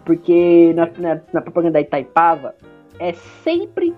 Porque 0.05 0.73
na, 0.73 0.87
na, 0.97 1.21
na 1.33 1.41
propaganda 1.41 1.73
da 1.73 1.81
Itaipava 1.81 2.53
é 2.99 3.13
sempre, 3.13 3.95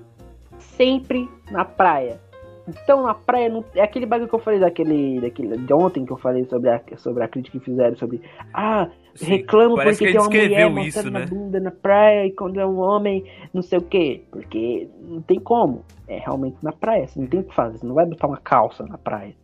sempre 0.78 1.30
na 1.52 1.66
praia. 1.66 2.20
Então 2.68 3.04
na 3.04 3.14
praia 3.14 3.50
não, 3.50 3.64
é 3.76 3.82
aquele 3.82 4.06
bagulho 4.06 4.30
que 4.30 4.36
eu 4.36 4.40
falei 4.40 4.60
daquele, 4.60 5.20
daquele 5.20 5.58
de 5.58 5.74
ontem 5.74 6.06
que 6.06 6.14
eu 6.14 6.18
falei 6.18 6.46
sobre 6.46 6.70
a, 6.70 6.82
sobre 6.98 7.24
a 7.24 7.28
crítica 7.28 7.60
que 7.60 7.66
fizeram 7.66 7.98
sobre 7.98 8.22
ah, 8.54 8.90
Sim, 9.16 9.26
reclamo 9.26 9.76
porque 9.76 10.06
que 10.06 10.12
tem 10.12 10.18
uma 10.20 10.30
mulher 10.30 10.70
mostrando 10.70 11.12
né? 11.12 11.26
bunda 11.26 11.60
na 11.60 11.72
praia 11.72 12.26
e 12.26 12.32
quando 12.32 12.60
é 12.60 12.66
um 12.66 12.80
homem, 12.80 13.26
não 13.54 13.62
sei 13.62 13.80
o 13.80 13.82
que. 13.82 14.26
Porque 14.32 14.90
não 15.02 15.22
tem 15.22 15.40
como. 15.40 15.84
É 16.08 16.20
realmente 16.20 16.58
na 16.64 16.72
praia, 16.72 17.08
você 17.08 17.20
não 17.20 17.28
tem 17.28 17.42
o 17.42 17.44
que 17.44 17.54
fazer, 17.54 17.78
você 17.78 17.86
não 17.86 17.96
vai 17.96 18.06
botar 18.06 18.28
uma 18.28 18.38
calça 18.38 18.84
na 18.86 18.98
praia. 18.98 19.36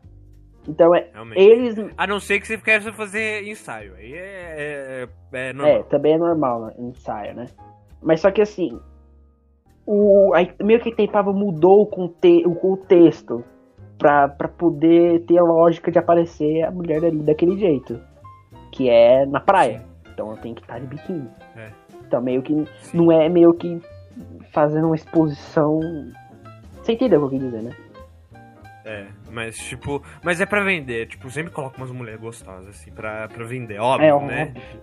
Então 0.67 0.93
é, 0.95 1.09
Realmente. 1.13 1.41
eles 1.41 1.75
A 1.97 2.07
não 2.07 2.19
ser 2.19 2.39
que 2.39 2.47
você 2.47 2.57
queira 2.57 2.93
fazer 2.93 3.43
ensaio. 3.47 3.95
Aí 3.95 4.13
é, 4.13 4.17
é, 4.17 5.07
é 5.33 5.49
É, 5.49 5.53
normal. 5.53 5.83
também 5.85 6.13
é 6.13 6.17
normal, 6.17 6.61
né? 6.61 6.73
Ensaio, 6.79 7.35
né? 7.35 7.47
Mas 8.01 8.21
só 8.21 8.31
que 8.31 8.41
assim, 8.41 8.79
o, 9.91 10.35
aí, 10.35 10.51
meio 10.61 10.79
que 10.79 10.89
a 10.89 10.91
Itaipava 10.91 11.33
mudou 11.33 11.81
o, 11.81 11.85
conte, 11.87 12.43
o 12.45 12.53
contexto 12.53 13.43
pra, 13.97 14.27
pra 14.27 14.47
poder 14.47 15.21
ter 15.25 15.39
a 15.39 15.43
lógica 15.43 15.91
de 15.91 15.97
aparecer 15.97 16.61
a 16.61 16.69
mulher 16.69 17.03
ali 17.03 17.17
daquele 17.23 17.57
jeito. 17.57 17.99
Que 18.71 18.87
é 18.87 19.25
na 19.25 19.39
praia. 19.39 19.81
Então 20.13 20.27
ela 20.27 20.37
tem 20.37 20.53
que 20.53 20.61
estar 20.61 20.79
de 20.79 20.85
biquíni. 20.85 21.27
É. 21.55 21.71
Então 22.05 22.21
meio 22.21 22.43
que. 22.43 22.53
Sim. 22.83 22.97
Não 22.97 23.11
é 23.11 23.27
meio 23.27 23.51
que 23.55 23.81
fazendo 24.53 24.85
uma 24.85 24.95
exposição. 24.95 25.79
Você 26.83 26.93
entendeu 26.93 27.23
o 27.23 27.27
que 27.27 27.35
eu 27.35 27.39
quis 27.39 27.49
dizer, 27.49 27.63
né? 27.63 27.75
É, 28.85 29.07
mas 29.31 29.57
tipo, 29.57 30.03
mas 30.23 30.39
é 30.39 30.45
pra 30.45 30.63
vender. 30.63 31.07
Tipo, 31.07 31.31
sempre 31.31 31.51
coloca 31.51 31.77
umas 31.77 31.91
mulheres 31.91 32.21
gostosas, 32.21 32.67
assim, 32.67 32.91
pra, 32.91 33.27
pra 33.27 33.43
vender, 33.43 33.79
óbvio, 33.79 34.05
é 34.05 34.25
né? 34.27 34.43
óbvio. 34.43 34.81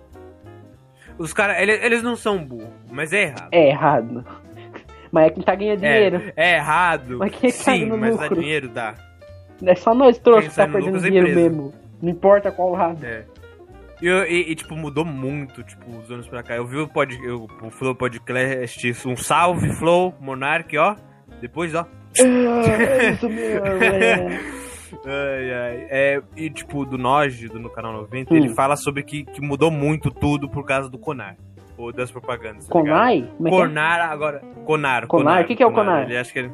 Os 1.17 1.33
caras, 1.33 1.61
eles, 1.61 1.83
eles 1.83 2.03
não 2.03 2.17
são 2.17 2.45
burros, 2.45 2.69
mas 2.91 3.13
é 3.13 3.23
errado. 3.23 3.49
É 3.53 3.69
errado. 3.69 4.46
Mas 5.13 5.27
é 5.27 5.31
quem 5.31 5.43
tá 5.43 5.55
ganhando 5.55 5.81
dinheiro. 5.81 6.23
É, 6.37 6.53
é 6.53 6.57
errado. 6.57 7.19
Mas 7.19 7.33
quem 7.35 7.51
tá 7.51 7.57
Sim, 7.57 7.87
mas 7.87 8.17
dá 8.17 8.23
lucro? 8.25 8.41
dinheiro, 8.41 8.69
dá. 8.69 8.95
É 9.65 9.75
só 9.75 9.95
nós 9.95 10.19
trouxas 10.19 10.51
que 10.51 10.57
tá 10.57 10.69
perdendo 10.69 10.97
é 10.97 10.99
a 10.99 11.03
dinheiro 11.03 11.29
empresa. 11.29 11.49
mesmo. 11.51 11.73
Não 12.03 12.11
importa 12.11 12.51
qual 12.53 12.71
lado. 12.73 13.05
É. 13.05 13.25
E, 14.03 14.07
e- 14.09 14.51
e, 14.53 14.55
tipo, 14.55 14.77
mudou 14.77 15.05
muito, 15.05 15.63
tipo, 15.63 15.91
os 15.97 16.11
anos 16.11 16.29
pra 16.29 16.43
cá. 16.43 16.55
Eu 16.57 16.67
vi 16.67 16.77
o, 16.77 16.87
pod, 16.87 17.17
eu- 17.25 17.47
o 17.63 17.71
Flow 17.71 17.95
Podcast, 17.95 19.09
um 19.09 19.17
salve, 19.17 19.73
Flow, 19.79 20.15
Monark, 20.21 20.77
ó. 20.77 20.95
Depois, 21.41 21.75
ó. 21.75 21.87
É 22.19 23.11
isso 23.13 23.29
mesmo, 23.29 23.65
é. 23.83 24.57
Ai, 25.05 25.53
ai. 25.53 25.87
É, 25.91 26.23
e, 26.37 26.51
tipo, 26.51 26.85
do 26.85 26.97
Noge, 26.99 27.49
do 27.49 27.59
No 27.59 27.71
Canal 27.71 27.93
90, 27.93 28.33
Hum. 28.33 28.37
ele 28.37 28.49
fala 28.55 28.77
sobre 28.77 29.03
que, 29.03 29.25
que 29.25 29.41
mudou 29.41 29.71
muito 29.71 30.11
tudo 30.11 30.49
por 30.49 30.65
causa 30.67 30.89
do 30.91 30.99
Conar. 30.99 31.37
Ou 31.77 31.93
das 31.93 32.11
propagandas. 32.11 32.67
tá? 32.67 32.73
Conai? 32.73 33.29
É 33.41 33.43
que 33.43 33.49
é? 33.49 33.51
Conar 33.51 34.01
agora. 34.01 34.41
Conar. 34.65 35.07
Conar? 35.07 35.43
O 35.43 35.47
que 35.47 35.57
que 35.57 35.63
é 35.63 35.67
o 35.67 35.73
Conar? 35.73 36.05
Ele 36.05 36.17
acha 36.17 36.33
que 36.33 36.39
ele. 36.39 36.51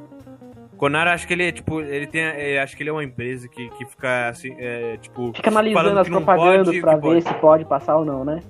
Conar, 0.76 1.06
acho 1.06 1.28
que 1.28 1.32
ele 1.32 1.46
é 1.46 1.52
tipo, 1.52 1.80
ele 1.80 2.08
tem, 2.08 2.22
é, 2.22 2.60
acho 2.60 2.76
que 2.76 2.82
ele 2.82 2.90
é 2.90 2.92
uma 2.92 3.04
empresa 3.04 3.46
que, 3.48 3.68
que 3.70 3.84
fica 3.86 4.28
assim, 4.28 4.52
é, 4.58 4.96
tipo, 4.96 5.32
Fica 5.32 5.48
analisando 5.48 6.00
as 6.00 6.08
propagandas 6.08 6.66
pode, 6.66 6.80
pra 6.80 6.94
ver 6.96 7.00
pode. 7.00 7.22
se 7.22 7.34
pode 7.34 7.64
passar 7.66 7.96
ou 7.98 8.04
não, 8.04 8.24
né? 8.24 8.40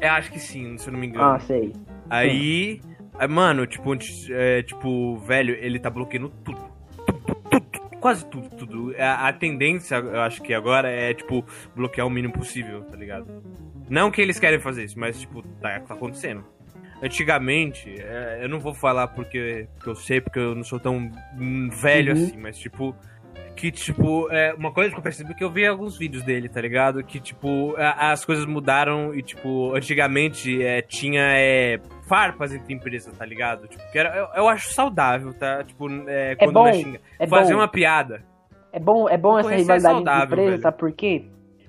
é, 0.00 0.08
acho 0.08 0.30
que 0.30 0.38
sim, 0.38 0.78
se 0.78 0.86
eu 0.88 0.92
não 0.92 1.00
me 1.00 1.08
engano. 1.08 1.24
Ah, 1.24 1.38
sei. 1.40 1.72
Aí, 2.08 2.80
aí, 3.18 3.26
mano, 3.26 3.66
tipo, 3.66 3.90
é, 4.30 4.62
tipo, 4.62 5.16
velho, 5.16 5.56
ele 5.56 5.80
tá 5.80 5.90
bloqueando 5.90 6.28
tudo. 6.44 6.60
Tudo, 7.06 7.60
tudo, 7.72 7.98
quase 7.98 8.24
tudo, 8.26 8.48
tudo. 8.50 8.94
A, 8.96 9.26
a 9.26 9.32
tendência, 9.32 9.96
eu 9.96 10.20
acho 10.20 10.40
que 10.42 10.54
agora 10.54 10.88
é, 10.88 11.12
tipo, 11.12 11.44
bloquear 11.74 12.06
o 12.06 12.10
mínimo 12.10 12.34
possível, 12.34 12.82
tá 12.84 12.96
ligado? 12.96 13.26
Não 13.88 14.10
que 14.10 14.20
eles 14.22 14.38
querem 14.38 14.58
fazer 14.60 14.84
isso, 14.84 14.98
mas, 14.98 15.20
tipo, 15.20 15.42
tá, 15.60 15.80
tá 15.80 15.94
acontecendo. 15.94 16.44
Antigamente, 17.02 17.94
é, 18.00 18.38
eu 18.42 18.48
não 18.48 18.60
vou 18.60 18.72
falar 18.72 19.08
porque, 19.08 19.66
porque 19.74 19.90
eu 19.90 19.94
sei, 19.94 20.20
porque 20.20 20.38
eu 20.38 20.54
não 20.54 20.62
sou 20.62 20.78
tão 20.78 21.10
velho 21.70 22.14
Uhum. 22.14 22.22
assim, 22.24 22.36
mas, 22.38 22.56
tipo, 22.56 22.94
que, 23.56 23.70
tipo, 23.70 24.30
é, 24.30 24.54
uma 24.54 24.72
coisa 24.72 24.90
que 24.92 24.98
eu 24.98 25.02
percebi 25.02 25.34
que 25.34 25.44
eu 25.44 25.50
vi 25.50 25.66
alguns 25.66 25.98
vídeos 25.98 26.22
dele, 26.24 26.48
tá 26.48 26.60
ligado? 26.60 27.02
Que, 27.04 27.20
tipo, 27.20 27.74
a- 27.76 28.12
as 28.12 28.24
coisas 28.24 28.46
mudaram 28.46 29.14
e, 29.14 29.22
tipo, 29.22 29.74
antigamente 29.74 30.62
é, 30.62 30.80
tinha 30.80 31.22
é, 31.36 31.78
farpas 32.08 32.54
entre 32.54 32.72
empresas, 32.72 33.14
tá 33.18 33.26
ligado? 33.26 33.66
Tipo, 33.68 33.82
que 33.92 33.98
era, 33.98 34.16
eu, 34.16 34.28
eu 34.44 34.48
acho 34.48 34.72
saudável, 34.72 35.34
tá? 35.34 35.62
Tipo, 35.64 35.88
é, 36.08 36.34
quando 36.36 36.52
bom, 36.54 36.62
não 36.62 36.68
é 36.68 36.72
xinga- 36.72 37.00
É 37.18 37.26
Fazer 37.26 37.52
bom, 37.52 37.58
uma 37.60 37.68
piada. 37.68 38.22
é 38.72 38.78
bom, 38.80 39.08
é 39.08 39.18
bom 39.18 39.38
essa 39.38 39.52
é 39.52 39.56
rivalidade 39.58 39.82
de 39.98 40.04
saudável, 40.04 40.24
empresas, 40.34 40.50
velho. 40.50 40.62
sabe 40.62 40.78
por 40.78 40.92
quê? 40.92 41.24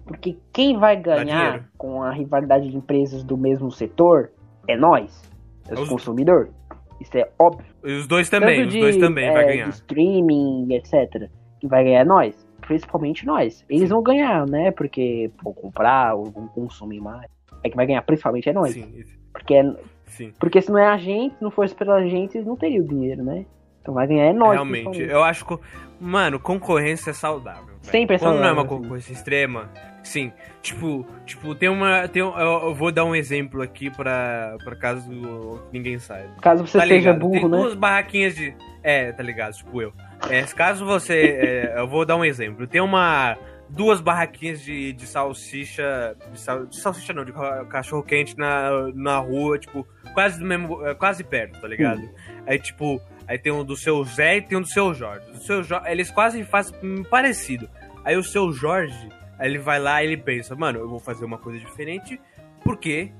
Porque 0.05 0.37
quem 0.51 0.77
vai 0.77 0.95
ganhar 0.97 1.69
com 1.77 2.03
a 2.03 2.11
rivalidade 2.11 2.69
de 2.69 2.75
empresas 2.77 3.23
do 3.23 3.37
mesmo 3.37 3.71
setor 3.71 4.31
é 4.67 4.75
nós, 4.75 5.31
é 5.69 5.73
os 5.73 5.81
Os- 5.81 5.89
consumidores. 5.89 6.51
Isso 6.99 7.17
é 7.17 7.29
óbvio. 7.39 7.65
E 7.83 7.93
os 7.93 8.07
dois 8.07 8.29
também, 8.29 8.57
Tanto 8.57 8.67
os 8.67 8.73
de, 8.73 8.79
dois 8.79 8.97
também 8.97 9.25
é, 9.27 9.33
vai 9.33 9.45
ganhar. 9.45 9.69
streaming, 9.69 10.67
etc. 10.73 11.29
Que 11.59 11.67
vai 11.67 11.83
ganhar 11.83 12.01
é 12.01 12.05
nós. 12.05 12.47
Principalmente 12.61 13.25
nós. 13.25 13.65
Eles 13.69 13.89
vão 13.89 14.01
ganhar, 14.01 14.45
né? 14.47 14.71
Porque 14.71 15.29
vão 15.43 15.53
comprar 15.53 16.15
ou 16.15 16.25
vão 16.31 16.47
consumir 16.47 17.01
mais. 17.01 17.27
É 17.63 17.69
que 17.69 17.75
vai 17.75 17.85
ganhar 17.85 18.01
principalmente 18.03 18.47
é 18.49 18.53
nós. 18.53 18.71
Sim, 18.73 19.03
Porque, 19.33 19.53
é- 19.53 19.75
sim. 20.05 20.31
porque 20.39 20.61
se 20.61 20.71
não 20.71 20.77
é 20.79 20.87
a 20.87 20.97
gente, 20.97 21.35
se 21.35 21.43
não 21.43 21.51
fosse 21.51 21.75
pela 21.75 22.01
gente, 22.07 22.37
eles 22.37 22.47
não 22.47 22.55
teriam 22.55 22.85
o 22.85 22.87
dinheiro, 22.87 23.21
né? 23.23 23.45
Então 23.81 23.93
vai 23.93 24.07
ganhar 24.07 24.25
é 24.27 24.33
nós. 24.33 24.53
Realmente, 24.53 25.01
eu 25.01 25.21
acho 25.23 25.45
que. 25.45 25.57
Mano, 26.03 26.39
concorrência 26.39 27.11
é 27.11 27.13
saudável. 27.13 27.73
Sempre 27.81 28.15
é 28.15 28.19
Quando 28.19 28.35
não 28.39 28.43
é 28.45 28.51
uma 28.51 28.61
saudável, 28.61 28.77
concorrência 28.81 29.13
extrema, 29.13 29.69
sim. 30.03 30.31
Tipo, 30.61 31.05
tipo, 31.25 31.53
tem 31.55 31.69
uma. 31.69 32.07
Tem, 32.07 32.21
um- 32.23 32.37
eu, 32.37 32.67
eu 32.67 32.75
vou 32.75 32.91
dar 32.91 33.05
um 33.05 33.15
exemplo 33.15 33.61
aqui 33.61 33.89
pra, 33.89 34.55
pra 34.63 34.75
caso 34.75 35.61
ninguém 35.71 35.99
saiba. 35.99 36.33
Caso 36.41 36.65
você 36.65 36.77
Tá 36.77 36.83
seja 36.85 36.95
ligado? 37.11 37.19
burro, 37.19 37.33
tem 37.33 37.49
né? 37.49 37.57
duas 37.57 37.73
barraquinhas 37.73 38.35
de. 38.35 38.55
É, 38.81 39.11
tá 39.11 39.23
ligado? 39.23 39.53
Tipo 39.53 39.81
eu. 39.81 39.93
É, 40.29 40.41
caso 40.43 40.85
você. 40.85 41.13
é, 41.73 41.79
eu 41.79 41.87
vou 41.87 42.05
dar 42.05 42.15
um 42.17 42.25
exemplo. 42.25 42.67
Tem 42.67 42.81
uma. 42.81 43.37
Duas 43.69 43.99
barraquinhas 44.01 44.61
de, 44.61 44.93
de 44.93 45.07
salsicha. 45.07 46.15
De, 46.31 46.39
sal, 46.39 46.65
de 46.65 46.77
salsicha 46.79 47.11
não, 47.13 47.25
de 47.25 47.33
cachorro 47.69 48.03
quente 48.03 48.37
na, 48.37 48.69
na 48.93 49.17
rua, 49.17 49.57
tipo, 49.57 49.87
quase 50.13 50.39
do 50.39 50.45
mesmo. 50.45 50.85
é, 50.85 50.93
Quase 50.93 51.23
perto, 51.23 51.59
tá 51.59 51.67
ligado? 51.67 51.99
Hum. 52.01 52.09
Aí, 52.45 52.59
tipo, 52.59 53.01
aí 53.27 53.37
tem 53.37 53.51
um 53.51 53.63
do 53.63 53.75
seu 53.75 54.03
Zé 54.03 54.37
e 54.37 54.41
tem 54.41 54.57
um 54.57 54.61
do 54.61 54.67
seu 54.67 54.93
Jorge. 54.93 55.25
O 55.31 55.37
seu 55.37 55.63
Jorge, 55.63 55.89
eles 55.91 56.09
quase 56.11 56.43
fazem 56.43 57.03
parecido. 57.03 57.69
Aí 58.05 58.15
o 58.17 58.23
seu 58.23 58.51
Jorge, 58.51 59.09
ele 59.39 59.57
vai 59.57 59.79
lá 59.79 60.03
e 60.03 60.07
ele 60.07 60.17
pensa, 60.17 60.55
mano, 60.55 60.79
eu 60.79 60.89
vou 60.89 60.99
fazer 60.99 61.25
uma 61.25 61.37
coisa 61.37 61.59
diferente, 61.59 62.19
porque 62.63 63.11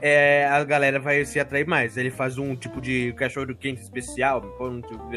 é, 0.00 0.46
a 0.46 0.64
galera 0.64 0.98
vai 0.98 1.24
se 1.24 1.38
atrair 1.38 1.66
mais. 1.66 1.96
Ele 1.96 2.10
faz 2.10 2.36
um 2.36 2.56
tipo 2.56 2.80
de 2.80 3.12
cachorro 3.12 3.46
quente 3.54 3.80
especial, 3.82 4.42
um 4.60 4.80
tipo 4.80 5.08
de 5.10 5.16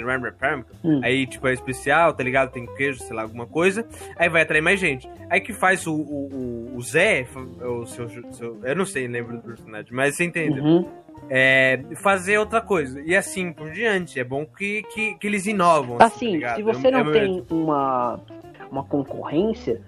Hum. 0.83 1.01
aí 1.03 1.25
tipo 1.25 1.47
é 1.47 1.53
especial, 1.53 2.13
tá 2.13 2.23
ligado? 2.23 2.51
Tem 2.51 2.65
queijo, 2.75 2.99
sei 2.99 3.15
lá, 3.15 3.23
alguma 3.23 3.47
coisa. 3.47 3.88
Aí 4.15 4.29
vai 4.29 4.43
atrair 4.43 4.61
mais 4.61 4.79
gente. 4.79 5.09
Aí 5.29 5.41
que 5.41 5.53
faz 5.53 5.88
o, 5.88 5.93
o, 5.95 6.75
o- 6.75 6.81
Zé, 6.83 7.25
o 7.36 7.86
seu, 7.88 8.07
seu- 8.31 8.59
eu 8.63 8.75
não 8.75 8.86
sei, 8.86 9.07
lembro 9.07 9.38
do 9.38 9.41
personagem, 9.43 9.91
mas 9.91 10.15
você 10.15 10.23
entende. 10.25 10.59
Uhum. 10.59 10.88
É, 11.30 11.80
fazer 11.95 12.38
outra 12.38 12.61
coisa. 12.61 13.01
E 13.01 13.16
assim 13.16 13.51
por 13.51 13.72
diante. 13.72 14.20
É 14.20 14.24
bom 14.24 14.45
que, 14.45 14.84
que, 14.93 15.16
que 15.16 15.26
eles 15.28 15.45
inovam. 15.47 15.97
tá 15.97 16.05
Assim, 16.05 16.39
se 16.55 16.61
você 16.61 16.88
É- 16.88 16.91
não 16.91 17.09
é- 17.09 17.11
tem 17.13 17.43
uma, 17.49 18.20
uma 18.72 18.84
concorrência, 18.84 19.82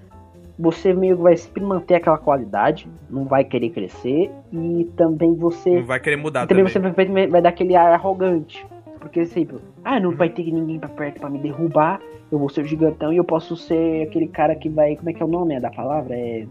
você 0.58 0.94
meio 0.94 1.16
que 1.16 1.22
vai 1.22 1.38
sempre 1.38 1.62
manter 1.64 1.96
aquela 1.96 2.18
qualidade, 2.18 2.88
não 3.10 3.26
vai 3.26 3.44
querer 3.44 3.70
crescer 3.70 4.32
e 4.52 4.90
também 4.98 5.36
você 5.36 5.76
Não 5.76 5.86
vai 5.86 6.00
querer 6.00 6.16
mudar 6.16 6.48
também 6.48 6.66
também. 6.66 6.92
você 6.94 7.06
vai, 7.06 7.28
vai 7.28 7.42
dar 7.42 7.50
aquele 7.50 7.76
ar 7.76 7.94
arrogante. 7.94 8.66
Porque 9.00 9.24
sempre, 9.28 9.58
ah, 9.86 10.00
não 10.00 10.12
vai 10.12 10.30
ter 10.30 10.44
ninguém 10.52 10.80
pra 10.80 10.90
perto 10.90 11.20
pra 11.20 11.30
me 11.30 11.38
derrubar. 11.38 12.02
Eu 12.32 12.40
vou 12.40 12.50
ser 12.50 12.62
o 12.62 12.66
gigantão 12.66 13.14
e 13.14 13.18
eu 13.18 13.24
posso 13.24 13.56
ser 13.56 14.08
aquele 14.08 14.28
cara 14.28 14.56
que 14.56 14.68
vai. 14.68 14.96
Como 14.96 15.10
é 15.10 15.14
que 15.14 15.22
é 15.22 15.26
o 15.26 15.30
nome 15.30 15.54
é 15.54 15.60
da 15.60 15.70
palavra? 15.70 16.16
É. 16.16 16.46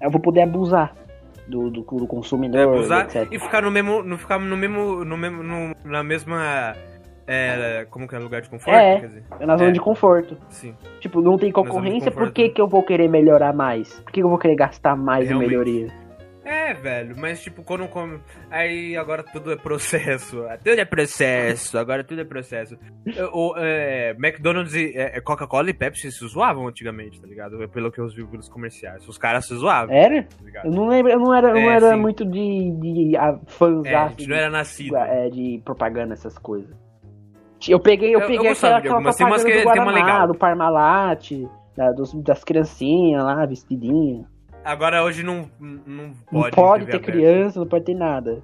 Eu 0.00 0.10
vou 0.10 0.20
poder 0.20 0.42
abusar 0.42 0.94
do, 1.46 1.70
do, 1.70 1.82
do 1.82 2.06
consumidor, 2.06 2.60
É, 2.60 2.64
abusar 2.64 3.04
etc. 3.06 3.28
e 3.30 3.38
ficar 3.38 3.62
no 3.62 3.70
mesmo. 3.70 4.02
Não 4.02 4.18
ficar 4.18 4.38
no 4.38 4.56
mesmo. 4.56 5.04
No 5.04 5.16
mesmo 5.16 5.42
no- 5.42 5.74
na 5.84 6.02
mesma. 6.02 6.74
É, 7.28 7.84
como 7.90 8.06
que 8.06 8.14
é 8.14 8.18
lugar 8.20 8.40
de 8.40 8.48
conforto? 8.48 8.76
É. 8.76 9.00
Quer 9.00 9.06
dizer, 9.08 9.24
Na 9.40 9.56
zona 9.56 9.70
É. 9.70 9.72
de 9.72 9.80
conforto. 9.80 10.36
sim. 10.48 10.74
Tipo, 11.00 11.20
não 11.20 11.36
tem 11.36 11.50
concorrência, 11.50 12.10
por 12.12 12.30
que, 12.30 12.48
que 12.50 12.60
eu 12.60 12.68
vou 12.68 12.84
querer 12.84 13.08
melhorar 13.08 13.52
mais? 13.52 13.98
Por 14.00 14.12
que, 14.12 14.22
eu 14.22 14.28
vou 14.28 14.38
querer 14.38 14.54
gastar 14.54 14.94
mais 14.96 15.24
em 15.24 15.28
Realmente. 15.30 15.48
melhoria? 15.48 15.88
É, 16.48 16.72
velho, 16.74 17.16
mas 17.18 17.42
tipo, 17.42 17.64
quando 17.64 17.88
come. 17.88 18.20
Aí 18.48 18.96
agora 18.96 19.24
tudo 19.24 19.50
é 19.50 19.56
processo. 19.56 20.44
Tudo 20.62 20.78
é 20.80 20.84
processo, 20.84 21.76
agora 21.76 22.04
tudo 22.04 22.20
é 22.20 22.24
processo. 22.24 22.78
O 23.32 23.54
é, 23.56 24.10
McDonald's, 24.12 24.72
e, 24.74 24.92
é, 24.96 25.20
Coca-Cola 25.20 25.70
e 25.70 25.74
Pepsi 25.74 26.12
se 26.12 26.24
zoavam 26.28 26.68
antigamente, 26.68 27.20
tá 27.20 27.26
ligado? 27.26 27.68
Pelo 27.70 27.90
que 27.90 28.00
eu 28.00 28.06
vi 28.08 28.22
nos 28.36 28.48
comerciais. 28.48 29.06
Os 29.08 29.18
caras 29.18 29.44
se 29.46 29.56
zoavam. 29.56 29.92
Era? 29.94 30.22
Tá 30.22 30.60
eu 30.64 30.70
não 30.70 30.86
lembro, 30.88 31.10
eu 31.10 31.18
não 31.18 31.34
era, 31.34 31.48
eu 31.48 31.54
não 31.54 31.70
É, 31.70 31.74
era 31.76 31.96
muito 31.96 32.24
de, 32.24 32.70
de 32.80 33.16
a, 33.16 33.36
fãs 33.46 33.84
É, 33.84 33.94
a 33.96 34.08
gente 34.08 34.28
não 34.28 34.36
era 34.36 34.48
nascido. 34.50 34.96
é, 34.96 35.28
de 35.28 35.60
propaganda, 35.64 36.12
essas 36.14 36.38
coisas. 36.38 36.70
Eu 37.68 37.80
peguei, 37.80 38.10
eu 38.14 38.20
Eu- 38.20 38.20
eu 38.20 38.26
peguei 38.28 38.48
gostava 38.50 38.76
aquela, 38.76 38.78
aquela 38.78 38.94
algumas, 38.96 39.16
tem 39.16 39.26
umas 39.26 39.42
propaganda 39.42 39.62
que 39.64 39.68
do 39.68 39.72
tem 39.72 39.82
uma 39.82 39.92
Guaraná, 39.92 40.12
legal. 40.12 40.28
do 40.28 40.38
Parmalat, 40.38 41.30
da, 41.76 41.90
dos, 41.90 42.14
das 42.22 42.44
criancinhas 42.44 43.24
lá, 43.24 43.44
vestidinha. 43.46 44.24
Agora 44.66 45.02
hoje 45.04 45.22
não, 45.22 45.48
não 45.60 45.76
Não 45.86 46.14
pode. 46.42 46.56
pode 46.56 46.84
TV 46.86 46.90
ter 46.90 46.96
aberta. 46.98 47.12
criança, 47.12 47.60
não 47.60 47.66
pode 47.66 47.84
ter 47.84 47.94
nada. 47.94 48.42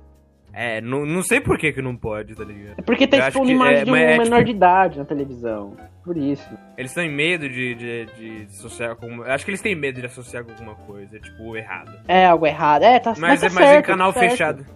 É, 0.55 0.81
não, 0.83 1.07
não 1.07 1.23
sei 1.23 1.41
por 1.41 1.57
que 1.59 1.73
que 1.73 1.81
não 1.83 1.97
pode, 1.97 2.35
tá 2.35 2.45
ligado? 2.45 2.75
É 2.79 2.83
porque 2.83 3.07
tá 3.07 3.29
expondo 3.29 3.51
imagem 3.51 3.79
é- 3.79 3.85
de 3.85 3.91
um 3.91 3.93
mas 3.95 4.03
é, 4.03 4.19
menor 4.19 4.25
tipo- 4.37 4.45
de 4.45 4.51
idade 4.51 4.99
na 4.99 5.05
televisão. 5.05 5.75
Por 6.05 6.17
isso. 6.17 6.49
Eles 6.77 6.93
têm 6.93 7.11
medo 7.11 7.49
de, 7.49 7.75
de, 7.75 8.05
de 8.07 8.43
associar 8.51 8.95
com. 8.97 9.07
eu 9.07 9.33
Acho 9.33 9.45
que 9.45 9.51
eles 9.51 9.63
têm 9.63 9.75
medo 9.75 9.99
de 10.01 10.07
associar 10.07 10.45
com 10.45 10.51
alguma 10.53 10.75
coisa, 10.75 11.19
tipo, 11.19 11.57
errado. 11.57 11.93
É 12.07 12.27
algo 12.27 12.47
errado. 12.47 12.83
É, 12.83 12.99
tá, 12.99 13.15
Mas, 13.19 13.41
tá 13.41 13.47
é 13.47 13.51
mais 13.51 13.67
certo, 13.69 13.85
em 13.87 13.89
canal 13.89 14.13
tá 14.13 14.21
fechado. 14.21 14.67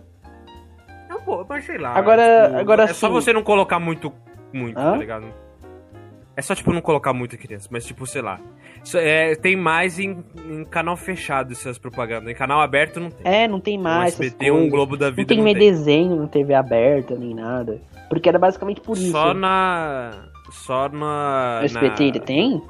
Não, 1.08 1.20
pô, 1.20 1.44
mas 1.48 1.64
sei 1.64 1.78
lá. 1.78 1.94
Agora- 1.94 2.46
tipo, 2.46 2.58
agora 2.60 2.82
É 2.84 2.86
só 2.88 3.06
sim. 3.08 3.12
você 3.12 3.32
não 3.32 3.42
colocar 3.42 3.78
muito, 3.78 4.12
muito, 4.52 4.78
Hã? 4.78 4.92
tá 4.92 4.96
ligado? 4.96 5.26
É 6.36 6.42
só, 6.42 6.54
tipo, 6.54 6.70
não 6.72 6.82
colocar 6.82 7.14
muita 7.14 7.36
criança, 7.36 7.66
mas, 7.70 7.84
tipo, 7.86 8.06
sei 8.06 8.20
lá. 8.20 8.38
É, 8.94 9.34
tem 9.34 9.56
mais 9.56 9.98
em, 9.98 10.22
em 10.48 10.64
canal 10.64 10.94
fechado 10.96 11.52
essas 11.52 11.78
propagandas. 11.78 12.28
Em 12.30 12.34
canal 12.34 12.60
aberto 12.60 13.00
não 13.00 13.10
tem. 13.10 13.32
É, 13.32 13.48
não 13.48 13.58
tem 13.58 13.78
um 13.78 13.82
mais. 13.82 14.12
essas 14.12 14.26
SBT, 14.26 14.50
um. 14.50 14.68
Globo 14.68 14.96
da 14.98 15.06
Não 15.08 15.14
Vida 15.16 15.28
tem 15.28 15.38
não 15.38 15.44
tem. 15.44 15.54
desenho 15.54 16.16
na 16.16 16.26
TV 16.28 16.52
aberta, 16.54 17.14
nem 17.16 17.34
nada. 17.34 17.80
Porque 18.10 18.28
era 18.28 18.38
basicamente 18.38 18.80
por 18.82 18.96
isso. 18.96 19.10
Só 19.12 19.32
na... 19.32 20.28
Só 20.52 20.88
na... 20.90 21.58
No 21.60 21.64
SBT 21.64 22.02
na- 22.02 22.08
ele 22.08 22.20
tem? 22.20 22.62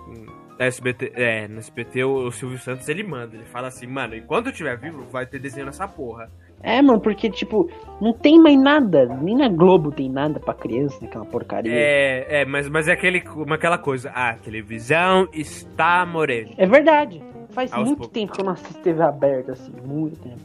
Na 0.59 0.65
SBT, 0.65 1.13
é, 1.15 1.47
no 1.49 1.59
SBT 1.59 2.05
o, 2.05 2.27
o 2.29 2.33
Silvio 2.33 2.59
Santos 2.59 2.89
ele 2.89 3.03
manda, 3.03 3.37
ele 3.37 3.45
fala 3.45 3.69
assim, 3.69 3.87
mano, 3.87 4.15
enquanto 4.17 4.47
eu 4.47 4.53
estiver 4.53 4.79
vivo, 4.79 5.05
vai 5.11 5.27
ter 5.27 5.39
desenho 5.39 5.67
nessa 5.67 5.87
porra. 5.87 6.31
É, 6.63 6.83
mano, 6.83 6.99
porque, 7.01 7.31
tipo, 7.31 7.69
não 8.01 8.13
tem 8.13 8.41
mais 8.41 8.59
nada. 8.59 9.07
Nem 9.23 9.37
na 9.37 9.49
Globo 9.49 9.93
tem 9.93 10.09
nada 10.11 10.41
pra 10.41 10.53
criança, 10.55 10.99
naquela 11.01 11.25
porcaria. 11.25 11.73
É, 11.73 12.27
É, 12.29 12.41
é, 12.41 12.45
mas, 12.45 12.69
mas 12.69 12.89
é 12.89 12.93
aquele, 12.93 13.23
aquela 13.51 13.79
coisa, 13.79 14.11
a 14.11 14.35
televisão 14.35 15.29
está 15.33 16.05
morrendo. 16.05 16.51
verdade. 16.67 17.23
Faz 17.51 17.73
Aos 17.73 17.85
muito 17.87 17.99
poucos. 17.99 18.13
tempo 18.13 18.33
que 18.33 18.41
eu 18.41 18.45
não 18.45 18.53
assisto 18.53 18.83
TV 18.83 19.03
aberta, 19.03 19.53
assim. 19.53 19.73
Muito 19.87 20.19
tempo. 20.19 20.41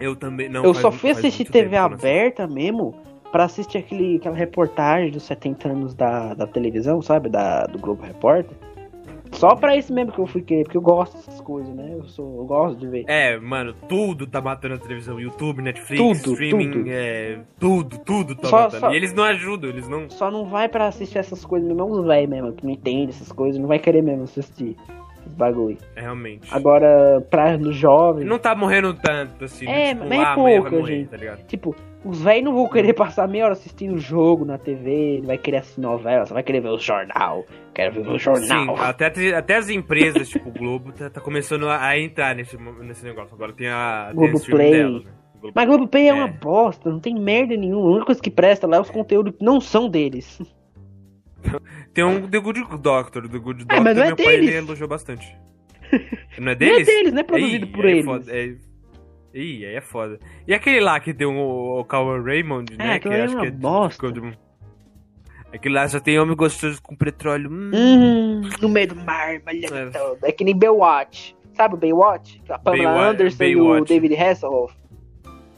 Eu 0.00 0.16
também 0.16 0.48
não. 0.48 0.64
eu 0.64 0.74
só 0.74 0.88
muito- 0.88 0.98
fui 1.00 1.12
faz 1.12 1.18
assistir 1.24 1.44
muito 1.44 1.52
TV 1.52 1.70
tempo 1.70 1.94
aberta 1.94 2.46
mesmo 2.46 2.94
pra 3.30 3.44
assistir 3.44 3.78
aquele, 3.78 4.16
aquela 4.16 4.34
reportagem 4.36 5.10
dos 5.10 5.22
70 5.24 5.68
anos 5.68 5.94
da, 5.94 6.34
da 6.34 6.46
televisão, 6.46 7.00
sabe? 7.02 7.28
Da, 7.28 7.64
do 7.64 7.78
Globo 7.78 8.02
Repórter. 8.02 8.56
Só 9.36 9.54
pra 9.54 9.76
isso 9.76 9.92
mesmo 9.92 10.12
que 10.12 10.18
eu 10.18 10.26
fui 10.26 10.42
querer, 10.42 10.64
porque 10.64 10.76
eu 10.76 10.82
gosto 10.82 11.16
dessas 11.16 11.40
coisas, 11.40 11.74
né? 11.74 11.90
Eu, 11.92 12.04
sou, 12.04 12.38
eu 12.38 12.44
gosto 12.44 12.78
de 12.78 12.86
ver. 12.86 13.04
É, 13.06 13.36
mano, 13.38 13.74
tudo 13.88 14.26
tá 14.26 14.40
matando 14.40 14.74
a 14.74 14.78
televisão. 14.78 15.20
YouTube, 15.20 15.62
Netflix, 15.62 16.22
Tudo, 16.22 16.32
streaming, 16.32 16.70
tudo. 16.70 16.84
é. 16.88 17.38
Tudo, 17.58 17.98
tudo 17.98 18.34
tá 18.34 18.48
Só- 18.48 18.56
matando. 18.62 18.80
só- 18.80 18.92
E 18.92 18.96
eles 18.96 19.12
não 19.12 19.24
ajudam, 19.24 19.70
eles 19.70 19.88
não. 19.88 20.08
Só 20.10 20.30
não 20.30 20.46
vai 20.46 20.68
pra 20.68 20.86
assistir 20.86 21.18
essas 21.18 21.44
coisas 21.44 21.68
mesmo, 21.68 21.84
os 21.84 22.06
velhos 22.06 22.30
mesmo, 22.30 22.52
que 22.52 22.64
não 22.64 22.72
entende 22.72 23.10
essas 23.10 23.30
coisas, 23.30 23.60
não 23.60 23.68
vai 23.68 23.78
querer 23.78 24.02
mesmo 24.02 24.24
assistir 24.24 24.76
esses 25.20 25.32
bagulho. 25.34 25.76
É, 25.94 26.00
realmente. 26.02 26.48
Agora, 26.54 27.20
pra 27.30 27.58
jovens, 27.72 28.26
Não 28.26 28.38
tá 28.38 28.54
morrendo 28.54 28.94
tanto, 28.94 29.44
assim. 29.44 29.66
É, 29.68 29.94
tipo, 29.94 30.06
mas 30.08 30.18
é 30.18 30.22
ah, 30.24 30.36
morrer, 30.36 30.86
gente. 30.86 31.08
tá 31.08 31.16
ligado? 31.16 31.46
tipo, 31.46 31.74
os 32.06 32.20
velhos 32.22 32.44
não 32.44 32.54
vão 32.54 32.68
querer 32.68 32.92
passar 32.94 33.26
meia 33.28 33.44
hora 33.44 33.52
assistindo 33.54 33.98
jogo 33.98 34.44
na 34.44 34.56
TV, 34.58 35.18
não 35.20 35.26
vai 35.26 35.38
querer 35.38 35.58
assistir 35.58 35.80
novela, 35.80 36.24
só 36.26 36.34
vai 36.34 36.42
querer 36.42 36.60
ver 36.60 36.68
o 36.70 36.78
jornal. 36.78 37.44
Quero 37.74 37.94
ver 37.94 38.00
o 38.08 38.12
Sim, 38.12 38.18
jornal. 38.18 38.76
até, 38.76 39.06
até 39.36 39.56
as 39.56 39.68
empresas, 39.68 40.28
tipo 40.28 40.48
o 40.48 40.52
Globo, 40.52 40.92
tá, 40.92 41.10
tá 41.10 41.20
começando 41.20 41.68
a, 41.68 41.84
a 41.86 41.98
entrar 41.98 42.34
nesse, 42.34 42.56
nesse 42.82 43.04
negócio. 43.04 43.34
Agora 43.34 43.52
tem 43.52 43.68
a. 43.68 44.06
Tem 44.08 44.16
Globo 44.16 44.34
o 44.34 44.36
streaming 44.36 44.56
Play. 44.70 44.72
delas, 44.82 45.04
né? 45.04 45.10
Globo- 45.40 45.52
Mas 45.54 45.66
Globoplay 45.66 46.04
é. 46.04 46.08
É. 46.08 46.14
uma 46.14 46.28
bosta, 46.28 46.90
não 46.90 46.98
tem 47.00 47.14
merda 47.14 47.56
nenhuma. 47.56 47.86
A 47.88 47.90
única 47.90 48.06
coisa 48.06 48.20
que 48.22 48.30
presta 48.30 48.66
lá 48.66 48.78
é 48.78 48.80
os 48.80 48.90
conteúdos 48.90 49.34
que 49.36 49.44
não 49.44 49.60
são 49.60 49.88
deles. 49.88 50.40
Tem 51.94 52.04
um 52.04 52.28
The 52.28 52.40
Good 52.40 52.60
Doctor. 52.80 53.28
The 53.28 53.38
Good 53.38 53.58
Doctor, 53.64 53.76
É, 53.76 53.80
mas 53.80 53.96
não 53.96 54.02
é 54.02 54.06
meu 54.08 54.16
pai 54.16 54.34
ele 54.34 54.46
deles. 54.46 54.56
elogiou 54.64 54.88
bastante. 54.88 55.36
Não 55.92 55.98
é 56.38 56.40
Não 56.40 56.52
é 56.52 56.54
deles? 56.56 56.86
deles, 56.86 57.12
não 57.12 57.20
é 57.20 57.22
produzido 57.22 57.64
Ih, 57.66 57.70
por 57.70 57.84
é 57.84 57.90
eles. 57.92 58.04
foda, 58.04 58.24
é- 58.36 58.54
Ih, 59.36 59.66
aí 59.66 59.74
é 59.74 59.80
foda. 59.80 60.18
E 60.46 60.54
aquele 60.54 60.80
lá 60.80 60.98
que 60.98 61.12
tem 61.12 61.26
o, 61.26 61.78
o 61.80 61.84
Calvin 61.84 62.24
Raymond, 62.24 62.72
É, 62.74 62.76
né? 62.76 62.92
aquilo 62.94 63.12
que 63.14 63.20
é 63.20 63.24
acho 63.24 63.34
uma 63.34 63.42
que 63.42 63.48
é 63.48 63.50
bosta. 63.50 64.10
de- 64.12 64.38
Aquele 65.52 65.74
lá 65.74 65.88
só 65.88 66.00
tem 66.00 66.18
homem 66.18 66.34
gostoso 66.36 66.80
com 66.82 66.94
petróleo. 66.96 67.50
Hum. 67.50 67.70
Hum, 67.74 68.40
no 68.60 68.68
meio 68.68 68.88
do 68.88 68.96
mar, 68.96 69.40
malhando 69.44 69.74
É. 69.76 69.86
todo. 69.90 70.18
É 70.24 70.32
que 70.32 70.42
nem 70.44 70.56
Baywatch. 70.56 71.36
Sabe 71.54 71.74
o 71.74 71.78
Baywatch? 71.78 72.42
A 72.48 72.58
Pamela 72.58 73.08
Anderson 73.10 73.44
e 73.44 73.56
o. 73.60 73.84
David 73.84 74.14
Hasselhoff. 74.14 74.74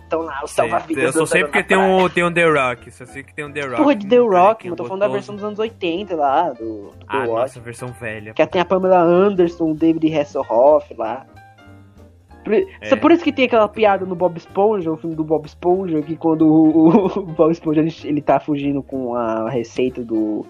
Estão 0.05 0.23
lá, 0.23 0.41
os 0.43 0.51
Sei, 0.53 0.69
salva-vidas. 0.69 1.05
eu 1.05 1.13
só 1.13 1.27
sei 1.27 1.45
porque 1.45 1.63
tem 1.63 1.77
um, 1.77 2.09
tem 2.09 2.25
um 2.25 2.33
The 2.33 2.45
Rock. 2.49 2.91
Só 2.91 3.05
sei 3.05 3.23
que 3.23 3.35
tem 3.35 3.45
um 3.45 3.53
The 3.53 3.61
Rock. 3.63 3.77
Porra 3.77 3.95
de 3.95 4.07
The 4.07 4.21
um 4.23 4.29
Rock, 4.31 4.69
mas 4.69 4.77
tô 4.77 4.85
falando 4.85 5.01
da 5.01 5.09
versão 5.09 5.35
dos 5.35 5.45
anos 5.45 5.59
80 5.59 6.17
lá, 6.17 6.51
do, 6.51 6.91
do 6.91 6.95
Ah, 7.07 7.19
Baywatch. 7.19 7.41
nossa, 7.43 7.61
versão 7.61 7.89
velha. 7.89 8.33
Que 8.33 8.47
tem 8.47 8.61
a 8.61 8.65
Pamela 8.65 9.01
Anderson, 9.03 9.71
o 9.71 9.75
David 9.75 10.17
Hasselhoff 10.17 10.95
lá. 10.95 11.27
Por, 12.49 12.67
É. 12.81 12.97
por 12.97 13.13
isso 13.13 13.23
que 13.25 13.33
tem 13.33 13.45
aquela 13.45 13.69
piada 13.69 14.07
no 14.07 14.15
Bob 14.15 14.37
Esponja, 14.37 14.91
o 14.91 14.97
filme 14.97 15.15
do 15.15 15.25
Bob 15.25 15.45
Esponja, 15.47 16.01
que 16.03 16.17
quando 16.17 16.43
o, 16.47 16.89
o 17.21 17.23
Bob 17.27 17.51
Esponja 17.51 17.81
ele, 17.81 17.95
ele 18.05 18.21
tá 18.23 18.41
fugindo 18.41 18.83
com 18.83 19.15
a 19.15 19.49
receita 19.51 20.03
do 20.03 20.45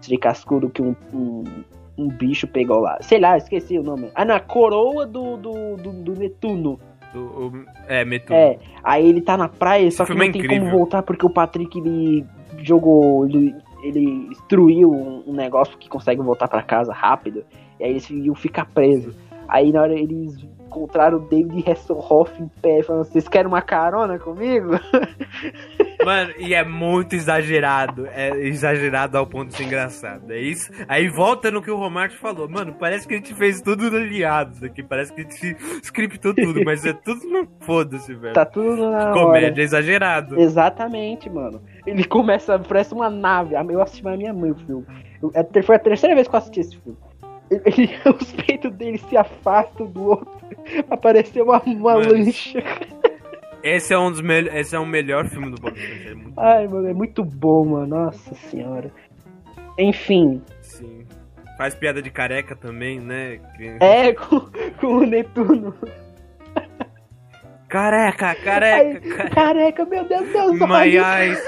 de 0.00 0.16
cascudo 0.16 0.70
que 0.70 0.80
um, 0.80 0.94
um, 1.12 1.44
um 1.98 2.08
bicho 2.08 2.46
pegou 2.46 2.80
lá. 2.80 2.96
Sei 3.02 3.18
lá, 3.20 3.36
esqueci 3.36 3.78
o 3.78 3.82
nome. 3.82 4.10
Ah, 4.14 4.24
não, 4.24 4.34
a 4.34 4.40
coroa 4.40 5.06
do, 5.06 5.36
do, 5.36 5.76
do, 5.76 5.92
do 5.92 6.12
Netuno. 6.18 6.78
Do- 7.12 7.20
o- 7.20 7.64
é, 7.88 8.04
Metuno. 8.04 8.38
É, 8.38 8.58
aí 8.82 9.06
ele 9.06 9.20
tá 9.20 9.36
na 9.36 9.48
praia, 9.48 9.90
só 9.90 10.04
que 10.04 10.12
filme 10.12 10.28
não 10.28 10.30
é 10.30 10.46
tem 10.46 10.60
como 10.60 10.70
voltar 10.70 11.02
porque 11.02 11.26
o 11.26 11.30
Patrick 11.30 11.76
ele 11.78 12.24
jogou, 12.58 13.26
ele, 13.26 13.54
ele 13.82 14.28
destruiu 14.28 14.90
um, 14.92 15.24
um 15.26 15.32
negócio 15.34 15.76
que 15.76 15.88
consegue 15.88 16.22
voltar 16.22 16.48
pra 16.48 16.62
casa 16.62 16.92
rápido, 16.92 17.44
e 17.78 17.84
aí 17.84 17.90
eles 17.90 18.08
iam 18.08 18.34
ficar 18.34 18.66
presos. 18.66 19.14
Aí 19.50 19.72
na 19.72 19.82
hora 19.82 19.92
eles 19.92 20.36
encontraram 20.70 21.18
o 21.18 21.28
David 21.28 21.68
Hasselhoff 21.68 22.40
em 22.40 22.48
pé, 22.62 22.82
falando: 22.82 23.04
Vocês 23.04 23.26
querem 23.26 23.48
uma 23.48 23.60
carona 23.60 24.18
comigo? 24.18 24.70
Mano, 26.04 26.32
e 26.38 26.54
é 26.54 26.64
muito 26.64 27.14
exagerado. 27.14 28.06
É 28.06 28.30
exagerado 28.46 29.18
ao 29.18 29.26
ponto 29.26 29.48
de 29.48 29.56
ser 29.56 29.64
engraçado. 29.64 30.32
É 30.32 30.40
isso. 30.40 30.70
Aí 30.88 31.08
volta 31.08 31.50
no 31.50 31.60
que 31.60 31.70
o 31.70 31.76
Romário 31.76 32.16
falou. 32.16 32.48
Mano, 32.48 32.74
parece 32.78 33.06
que 33.06 33.14
a 33.14 33.16
gente 33.18 33.34
fez 33.34 33.60
tudo 33.60 33.84
aliados 33.94 34.62
aqui. 34.62 34.82
Parece 34.82 35.12
que 35.12 35.20
a 35.20 35.24
gente 35.24 35.56
scriptou 35.84 36.32
tudo, 36.32 36.64
mas 36.64 36.86
é 36.86 36.94
tudo 36.94 37.28
no 37.28 37.46
foda-se, 37.60 38.14
velho. 38.14 38.32
Tá 38.32 38.46
tudo 38.46 38.90
na 38.90 39.10
hora. 39.10 39.12
Comédia, 39.12 39.60
é 39.60 39.64
exagerado. 39.64 40.40
Exatamente, 40.40 41.28
mano. 41.28 41.60
Ele 41.86 42.04
começa, 42.04 42.58
parece 42.58 42.94
uma 42.94 43.10
nave. 43.10 43.56
Ah, 43.56 43.66
Eu 43.68 43.82
assisti 43.82 44.02
mais 44.02 44.16
minha 44.16 44.32
mãe 44.32 44.52
o 44.52 44.56
filme. 44.56 44.86
É 45.34 45.62
Foi 45.62 45.76
a 45.76 45.78
terceira 45.78 46.14
vez 46.14 46.28
que 46.28 46.34
eu 46.34 46.38
assisti 46.38 46.60
esse 46.60 46.76
filme. 46.78 46.96
Ele- 47.50 47.90
os 48.20 48.32
peitos 48.32 48.72
dele 48.74 48.98
se 48.98 49.16
afastam 49.16 49.86
do 49.86 50.10
outro. 50.10 50.30
Apareceu 50.90 51.44
uma, 51.44 51.60
uma 51.64 51.94
lancha. 51.94 52.62
Esse 53.62 53.92
é 53.92 53.98
um 53.98 54.10
dos 54.10 54.20
melhores. 54.20 54.58
Esse 54.60 54.76
é 54.76 54.78
o 54.78 54.86
melhor 54.86 55.26
filme 55.28 55.50
do 55.50 55.60
Bob 55.60 55.76
Esponja. 55.78 56.10
É 56.10 56.14
muito 56.14 56.40
Ai, 56.40 56.66
mano, 56.68 56.88
é 56.88 56.94
muito 56.94 57.24
bom, 57.24 57.64
mano. 57.66 57.86
Nossa 57.86 58.34
senhora. 58.34 58.90
Enfim, 59.78 60.42
sim. 60.62 61.04
Faz 61.58 61.74
piada 61.74 62.00
de 62.00 62.10
careca 62.10 62.56
também, 62.56 62.98
né? 63.00 63.38
É 63.80 64.12
com, 64.14 64.40
com 64.80 64.86
o 64.86 65.06
Netuno. 65.06 65.74
Careca, 67.68 68.26
Ai, 68.28 68.34
careca, 68.36 69.00
careca. 69.00 69.30
careca, 69.30 69.84
meu 69.84 70.04
Deus, 70.08 70.28
Deus, 70.32 70.52
My 70.58 70.64
olha. 70.64 71.24
eyes. 71.24 71.38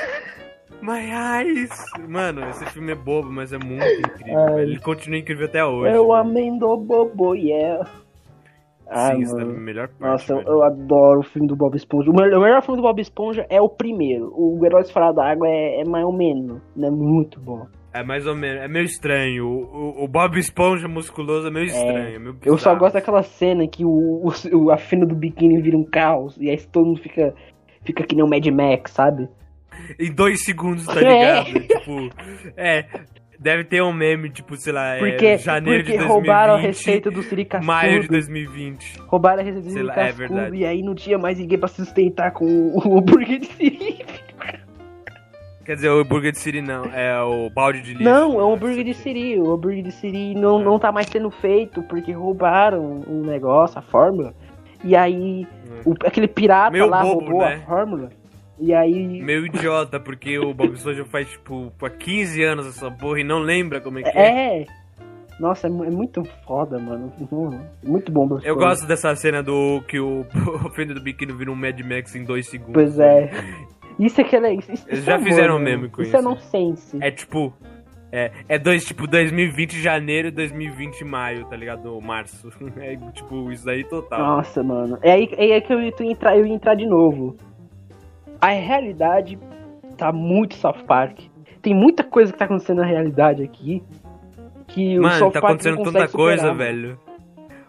My 0.83 1.01
eyes. 1.45 1.71
Mano, 2.09 2.49
esse 2.51 2.65
filme 2.67 2.93
é 2.93 2.95
bobo, 2.95 3.31
mas 3.31 3.53
é 3.53 3.59
muito 3.59 3.85
incrível. 3.85 4.39
Ai. 4.57 4.63
Ele 4.63 4.81
continua 4.81 5.19
incrível 5.19 5.47
até 5.47 5.65
hoje. 5.65 5.95
É 5.95 6.01
o 6.01 6.09
velho. 6.09 6.13
Amendo 6.15 6.77
Bobo, 6.77 7.35
yeah. 7.35 7.89
Ai, 8.91 9.15
Sim, 9.17 9.23
isso 9.23 9.39
é 9.39 9.43
a 9.43 9.47
melhor 9.47 9.89
parte. 9.89 10.03
Nossa, 10.03 10.33
eu, 10.33 10.37
velho. 10.39 10.49
eu 10.51 10.63
adoro 10.65 11.21
o 11.21 11.23
filme 11.23 11.47
do 11.49 11.57
Bob 11.57 11.75
Esponja. 11.77 12.11
O 12.11 12.15
melhor, 12.15 12.39
o 12.39 12.43
melhor 12.43 12.63
filme 12.63 12.77
do 12.81 12.83
Bob 12.83 13.01
Esponja 13.01 13.47
é 13.49 13.61
o 13.61 13.69
primeiro. 13.69 14.33
O 14.37 14.61
Heróis 14.65 14.91
Fora 14.91 15.13
d'Água 15.13 15.47
é, 15.49 15.81
é 15.81 15.85
mais 15.85 16.05
ou 16.05 16.13
menos. 16.13 16.61
É 16.79 16.91
muito 16.91 17.41
bom. 17.41 17.67
É 17.95 18.03
mais 18.03 18.27
ou 18.27 18.35
menos. 18.35 18.63
É 18.63 18.69
meio 18.69 18.85
estranho. 18.85 19.47
O, 19.47 20.01
o- 20.01 20.05
o 20.05 20.09
Bob 20.09 20.37
Esponja 20.39 20.89
musculoso 20.89 21.47
é 21.47 21.51
meio 21.51 21.67
estranho. 21.67 22.17
É 22.17 22.19
meio 22.19 22.37
Eu 22.45 22.59
só 22.59 22.75
gosto 22.75 22.95
daquela 22.95 23.23
cena 23.23 23.67
que 23.69 23.85
o, 23.85 24.25
o, 24.53 24.71
a 24.71 24.77
fina 24.77 25.07
do 25.07 25.15
biquíni 25.15 25.63
vira 25.63 25.77
um 25.79 25.85
caos. 25.85 26.37
E 26.39 26.51
aí 26.51 26.59
todo 26.67 26.87
mundo 26.87 27.01
fica, 27.01 27.35
fica 27.85 28.03
que 28.05 28.15
nem 28.17 28.25
o 28.25 28.29
Mad 28.29 28.45
Max, 28.49 28.91
sabe? 28.93 29.29
Em 29.99 30.13
dois 30.13 30.45
segundos, 30.45 30.87
tá 30.87 31.01
É. 31.01 31.43
ligado? 31.45 31.67
tipo. 31.67 32.11
É. 32.57 32.85
Deve 33.39 33.65
ter 33.65 33.83
um 33.83 33.93
meme, 33.93 34.31
tipo, 34.31 34.57
sei 34.57 34.73
lá, 34.73 34.95
Porque, 35.01 35.27
é 35.27 35.37
janeiro 35.39 35.81
porque 35.83 35.93
de 35.93 35.99
2020. 35.99 36.09
roubaram 36.09 36.55
a 36.55 36.59
receita 36.59 37.11
do 37.11 37.23
Siri 37.25 37.45
Cascudo. 37.45 37.67
Maio 37.67 38.03
de 38.03 38.07
2020. 38.09 39.01
Roubaram 39.09 39.41
a 39.41 39.45
receita 39.45 39.67
do 39.69 39.73
Siri 39.73 39.89
é 39.91 39.93
Cascudo 39.93 40.19
verdade. 40.35 40.57
e 40.59 40.65
aí 40.65 40.81
não 40.81 40.95
tinha 40.95 41.19
mais 41.19 41.39
ninguém 41.41 41.59
pra 41.59 41.67
sustentar 41.69 42.31
com 42.31 42.45
o 42.73 42.99
hambúrguer 42.99 43.41
de 43.41 43.47
Siri. 43.47 43.99
Quer 45.65 45.75
dizer, 45.77 45.89
o 45.91 46.01
hambúrguer 46.01 46.33
de 46.33 46.39
Siri 46.39 46.61
não, 46.63 46.85
é 46.87 47.21
o 47.23 47.49
balde 47.51 47.81
de 47.83 47.93
lixo. 47.95 48.03
Não, 48.05 48.41
é 48.41 48.45
um 48.45 48.53
hambúrguer 48.55 48.85
de 48.85 48.95
Siri. 48.95 49.41
O 49.41 49.53
hambúrguer 49.53 49.83
de 49.83 49.93
Siri 49.93 50.35
não, 50.35 50.59
não 50.61 50.79
tá 50.79 50.91
mais 50.93 51.07
sendo 51.07 51.31
feito 51.31 51.83
porque 51.85 52.13
roubaram 52.13 53.03
um 53.09 53.23
negócio, 53.25 53.77
a 53.79 53.83
fórmula. 53.83 54.35
E 54.85 54.97
aí, 54.97 55.47
o- 55.85 55.95
aquele 56.05 56.27
pirata 56.27 56.85
lá 56.87 57.03
bobo, 57.03 57.21
roubou 57.25 57.41
né? 57.41 57.55
a 57.63 57.67
fórmula. 57.67 58.09
E 58.63 58.73
aí. 58.73 59.21
Meio 59.21 59.45
idiota, 59.47 59.99
porque 59.99 60.39
o 60.39 60.55
Bob 60.55 60.73
Esponja 60.75 61.05
faz, 61.05 61.29
tipo, 61.29 61.73
há 61.83 61.91
15 61.91 62.43
anos 62.45 62.67
essa 62.69 62.89
porra 62.93 63.21
e 63.21 63.25
não 63.25 63.41
lembra 63.41 63.81
como 63.81 63.99
é 63.99 64.03
que 64.05 64.17
é. 64.17 64.63
É. 64.63 64.67
Nossa, 65.41 65.67
é, 65.67 65.71
é 65.71 65.91
muito 65.91 66.23
foda, 66.47 66.79
mano. 66.79 67.13
Muito 67.83 68.13
bom, 68.13 68.29
Bob 68.29 68.45
Eu 68.45 68.53
Esponja. 68.55 68.69
gosto 68.69 68.87
dessa 68.87 69.15
cena 69.17 69.43
do 69.43 69.83
que 69.89 69.99
o, 69.99 70.21
o 70.65 70.71
Fenda 70.71 70.95
do 70.95 71.03
Biquíni 71.03 71.33
vira 71.33 71.51
um 71.51 71.57
Mad 71.57 71.81
Max 71.81 72.15
em 72.15 72.23
dois 72.25 72.49
segundos. 72.49 72.75
Pois 72.75 72.99
é. 73.01 73.31
Isso 73.99 74.21
é 74.21 74.25
que 74.25 74.37
é 74.37 74.55
isso, 74.55 74.73
isso 74.73 74.87
Eles 74.89 75.01
é 75.03 75.07
já 75.07 75.15
amor, 75.17 75.27
fizeram 75.27 75.55
um 75.57 75.59
mano. 75.59 75.65
meme 75.71 75.89
com 75.91 76.03
Isso 76.03 76.17
é 76.17 76.21
isso. 76.21 76.29
nonsense. 76.29 76.99
É 77.01 77.11
tipo. 77.11 77.53
É, 78.15 78.31
é 78.47 78.59
dois, 78.59 78.85
tipo, 78.85 79.07
2020 79.07 79.81
janeiro 79.81 80.29
e 80.29 80.31
2020 80.31 81.03
maio, 81.03 81.47
tá 81.47 81.57
ligado? 81.57 81.99
Março. 82.01 82.49
É 82.79 82.95
tipo, 83.13 83.51
isso 83.51 83.69
aí 83.69 83.83
total. 83.85 84.21
Nossa, 84.37 84.63
mano. 84.63 84.99
É 85.03 85.13
aí, 85.13 85.29
é 85.37 85.55
aí 85.55 85.61
que 85.63 85.73
eu 85.73 85.81
ia 85.81 85.93
entrar, 86.03 86.37
eu 86.37 86.47
ia 86.47 86.55
entrar 86.55 86.75
de 86.75 86.87
novo. 86.87 87.37
A 88.43 88.49
realidade 88.49 89.39
tá 89.97 90.13
muito 90.13 90.55
South 90.57 90.85
Park. 90.87 91.21
Tem 91.63 91.73
muita 91.73 92.03
coisa 92.03 92.33
que 92.33 92.39
tá 92.39 92.45
acontecendo 92.45 92.79
na 92.79 92.87
realidade 92.87 93.41
aqui. 93.43 93.83
Que 94.67 94.99
o 94.99 95.03
Mano, 95.03 95.15
South 95.17 95.31
tá 95.31 95.41
Park 95.41 95.53
acontecendo 95.53 95.83
tanta 95.85 96.09
coisa, 96.09 96.49
superar. 96.49 96.57
velho. 96.57 97.01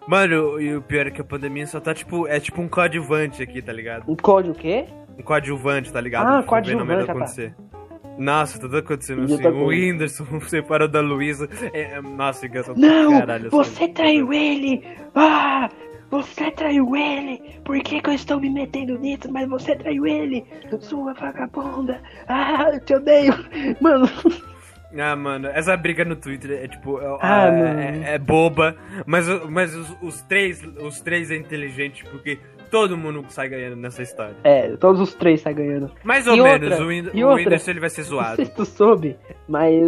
Mano, 0.08 0.60
e 0.60 0.74
o 0.74 0.82
pior 0.82 1.06
é 1.06 1.10
que 1.12 1.20
a 1.20 1.24
pandemia 1.24 1.64
só 1.68 1.78
tá 1.78 1.94
tipo. 1.94 2.26
É 2.26 2.40
tipo 2.40 2.60
um 2.60 2.68
coadjuvante 2.68 3.40
aqui, 3.40 3.62
tá 3.62 3.72
ligado? 3.72 4.10
Um 4.10 4.16
código 4.16 4.52
o 4.52 4.58
quê? 4.58 4.86
Um 5.16 5.22
coadjuvante, 5.22 5.92
tá 5.92 6.00
ligado? 6.00 6.26
Ah, 6.26 6.30
merda 6.32 6.46
coadjuvante, 6.48 7.02
ah, 7.02 7.06
tá. 7.06 7.12
acontecer. 7.12 7.54
Nossa, 8.18 8.58
tudo 8.60 8.76
acontecendo 8.76 9.22
assim. 9.22 9.46
O 9.46 9.66
Whindersson 9.66 10.40
separou 10.48 10.88
da 10.88 11.00
Luísa. 11.00 11.48
É, 11.72 11.94
é, 11.94 12.00
nossa, 12.02 12.46
engraçado. 12.46 12.78
Não! 12.78 13.18
caralho, 13.20 13.46
essa 13.46 13.56
você 13.56 13.88
traiu 13.88 14.32
ele! 14.32 14.82
Ah! 15.14 15.68
Você 16.14 16.50
traiu 16.52 16.94
ele! 16.94 17.42
Por 17.64 17.76
que, 17.80 18.00
que 18.00 18.08
eu 18.10 18.14
estou 18.14 18.38
me 18.40 18.48
metendo 18.48 18.96
nisso? 18.98 19.30
Mas 19.32 19.48
você 19.48 19.74
traiu 19.74 20.06
ele! 20.06 20.44
Sua 20.80 21.12
vagabunda! 21.14 22.00
Ah, 22.28 22.70
eu 22.72 22.80
te 22.80 22.94
odeio! 22.94 23.34
Mano, 23.80 24.08
Ah, 24.96 25.16
mano, 25.16 25.48
essa 25.48 25.76
briga 25.76 26.04
no 26.04 26.14
Twitter 26.14 26.52
é 26.62 26.68
tipo. 26.68 27.00
é- 27.00 27.18
Ah, 27.20 27.48
é, 27.48 28.10
é- 28.12 28.14
é 28.14 28.18
boba, 28.18 28.76
mas, 29.04 29.26
mas 29.50 29.74
os, 29.74 29.96
os 30.00 30.22
três 30.22 30.62
os 30.80 31.00
três 31.00 31.32
é 31.32 31.36
inteligente 31.36 32.04
porque 32.04 32.38
todo 32.70 32.96
mundo 32.96 33.24
sai 33.28 33.48
ganhando 33.48 33.74
nessa 33.76 34.02
história. 34.02 34.36
é, 34.44 34.76
todos 34.76 35.00
os 35.00 35.12
três 35.14 35.42
tá 35.42 35.50
ganhando. 35.50 35.90
Mais 36.04 36.28
ou 36.28 36.36
E 36.36 36.40
menos, 36.40 36.70
outra, 36.70 36.84
o, 36.84 36.88
Whind 36.88 37.06
o 37.08 37.10
outra? 37.26 37.34
Whindersson 37.34 37.70
ele 37.72 37.80
vai 37.80 37.90
ser 37.90 38.02
Não 38.02 38.08
zoado. 38.08 38.36
sei 38.36 38.44
se 38.44 38.54
tu 38.54 38.64
soube, 38.64 39.16
mas 39.48 39.80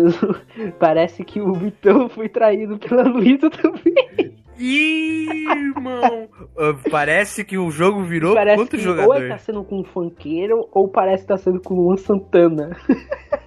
parece 0.81 1.23
que 1.25 1.41
o 1.41 1.53
Vitão 1.53 2.09
foi 2.09 2.29
traído 2.29 2.77
pela 2.79 3.05
Luísa 3.05 3.49
também. 3.49 4.36
Ih, 4.59 5.45
irmão! 5.49 6.29
Ah, 6.59 6.75
Parece 6.91 7.45
que 7.45 7.59
o 7.59 7.71
jogo 7.71 8.03
virou 8.05 8.35
parece 8.35 8.57
quanto 8.57 8.71
que 8.77 8.79
jogador? 8.79 9.09
ou 9.09 9.17
ele 9.17 9.29
tá 9.29 9.39
sendo 9.39 9.65
com 9.65 9.81
um 9.81 9.85
funkeiro, 9.85 10.69
ou 10.73 10.89
parece 10.89 11.23
que 11.25 11.29
tá 11.29 11.37
sendo 11.37 11.61
com 11.61 11.75
o 11.75 11.81
Luan 11.83 11.97
Santana. 11.97 12.77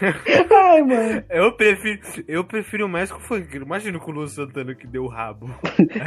Ai, 0.00 0.82
mano. 0.82 1.22
Eu 1.30 1.52
prefiro, 1.52 2.00
eu 2.26 2.44
prefiro 2.44 2.88
mais 2.88 3.12
com 3.12 3.18
o 3.18 3.22
funkeiro. 3.22 3.64
Imagina 3.64 3.98
com 3.98 4.10
o 4.10 4.14
Lu 4.14 4.26
Santana 4.26 4.74
que 4.74 4.86
deu 4.86 5.04
o 5.04 5.08
rabo. 5.08 5.48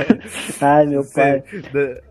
Ai, 0.61 0.85
meu 0.85 1.03
pai. 1.13 1.41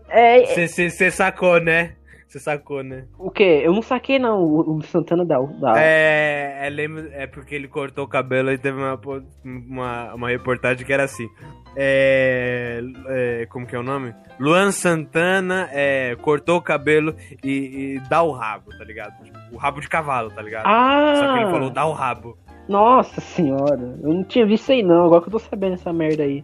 É, 0.09 0.41
é, 0.63 0.67
Você 0.67 1.11
sacou, 1.11 1.59
né? 1.61 1.95
Você 2.27 2.39
sacou, 2.39 2.83
né? 2.83 3.05
o 3.17 3.31
quê? 3.31 3.61
Eu 3.63 3.73
não 3.73 3.81
saquei, 3.81 4.19
não. 4.19 4.43
O, 4.43 4.77
o 4.77 4.81
Santana 4.83 5.23
dá. 5.23 5.39
dá. 5.39 5.73
É, 5.77 6.67
é, 6.67 6.69
lembra- 6.69 7.09
é 7.13 7.25
porque 7.25 7.55
ele 7.55 7.69
cortou 7.69 8.03
o 8.03 8.07
cabelo 8.07 8.51
e 8.51 8.57
teve 8.57 8.77
uma, 8.77 8.99
uma, 9.45 10.13
uma 10.13 10.29
reportagem 10.29 10.85
que 10.85 10.91
era 10.91 11.05
assim. 11.05 11.29
É, 11.75 12.81
é, 13.07 13.45
como 13.49 13.65
que 13.65 13.75
é 13.75 13.79
o 13.79 13.83
nome? 13.83 14.13
Luan 14.39 14.71
Santana 14.71 15.69
é, 15.71 16.15
cortou 16.21 16.57
o 16.57 16.61
cabelo 16.61 17.15
e, 17.43 17.95
e 17.95 18.09
dá 18.09 18.21
o 18.23 18.31
rabo, 18.31 18.71
tá 18.77 18.83
ligado? 18.83 19.23
Tipo, 19.23 19.37
o 19.53 19.57
rabo 19.57 19.79
de 19.79 19.87
cavalo, 19.87 20.29
tá 20.29 20.41
ligado? 20.41 20.65
Ah! 20.65 21.13
Só 21.15 21.33
que 21.33 21.39
ele 21.39 21.51
falou 21.51 21.69
dá 21.69 21.85
o 21.85 21.93
rabo. 21.93 22.37
Nossa 22.67 23.21
senhora. 23.21 23.97
Eu 24.03 24.13
não 24.13 24.23
tinha 24.25 24.45
visto 24.45 24.63
isso 24.63 24.71
aí, 24.73 24.83
não. 24.83 25.05
Agora 25.05 25.21
que 25.21 25.27
eu 25.29 25.31
tô 25.31 25.39
sabendo 25.39 25.75
essa 25.75 25.93
merda 25.93 26.23
aí. 26.23 26.43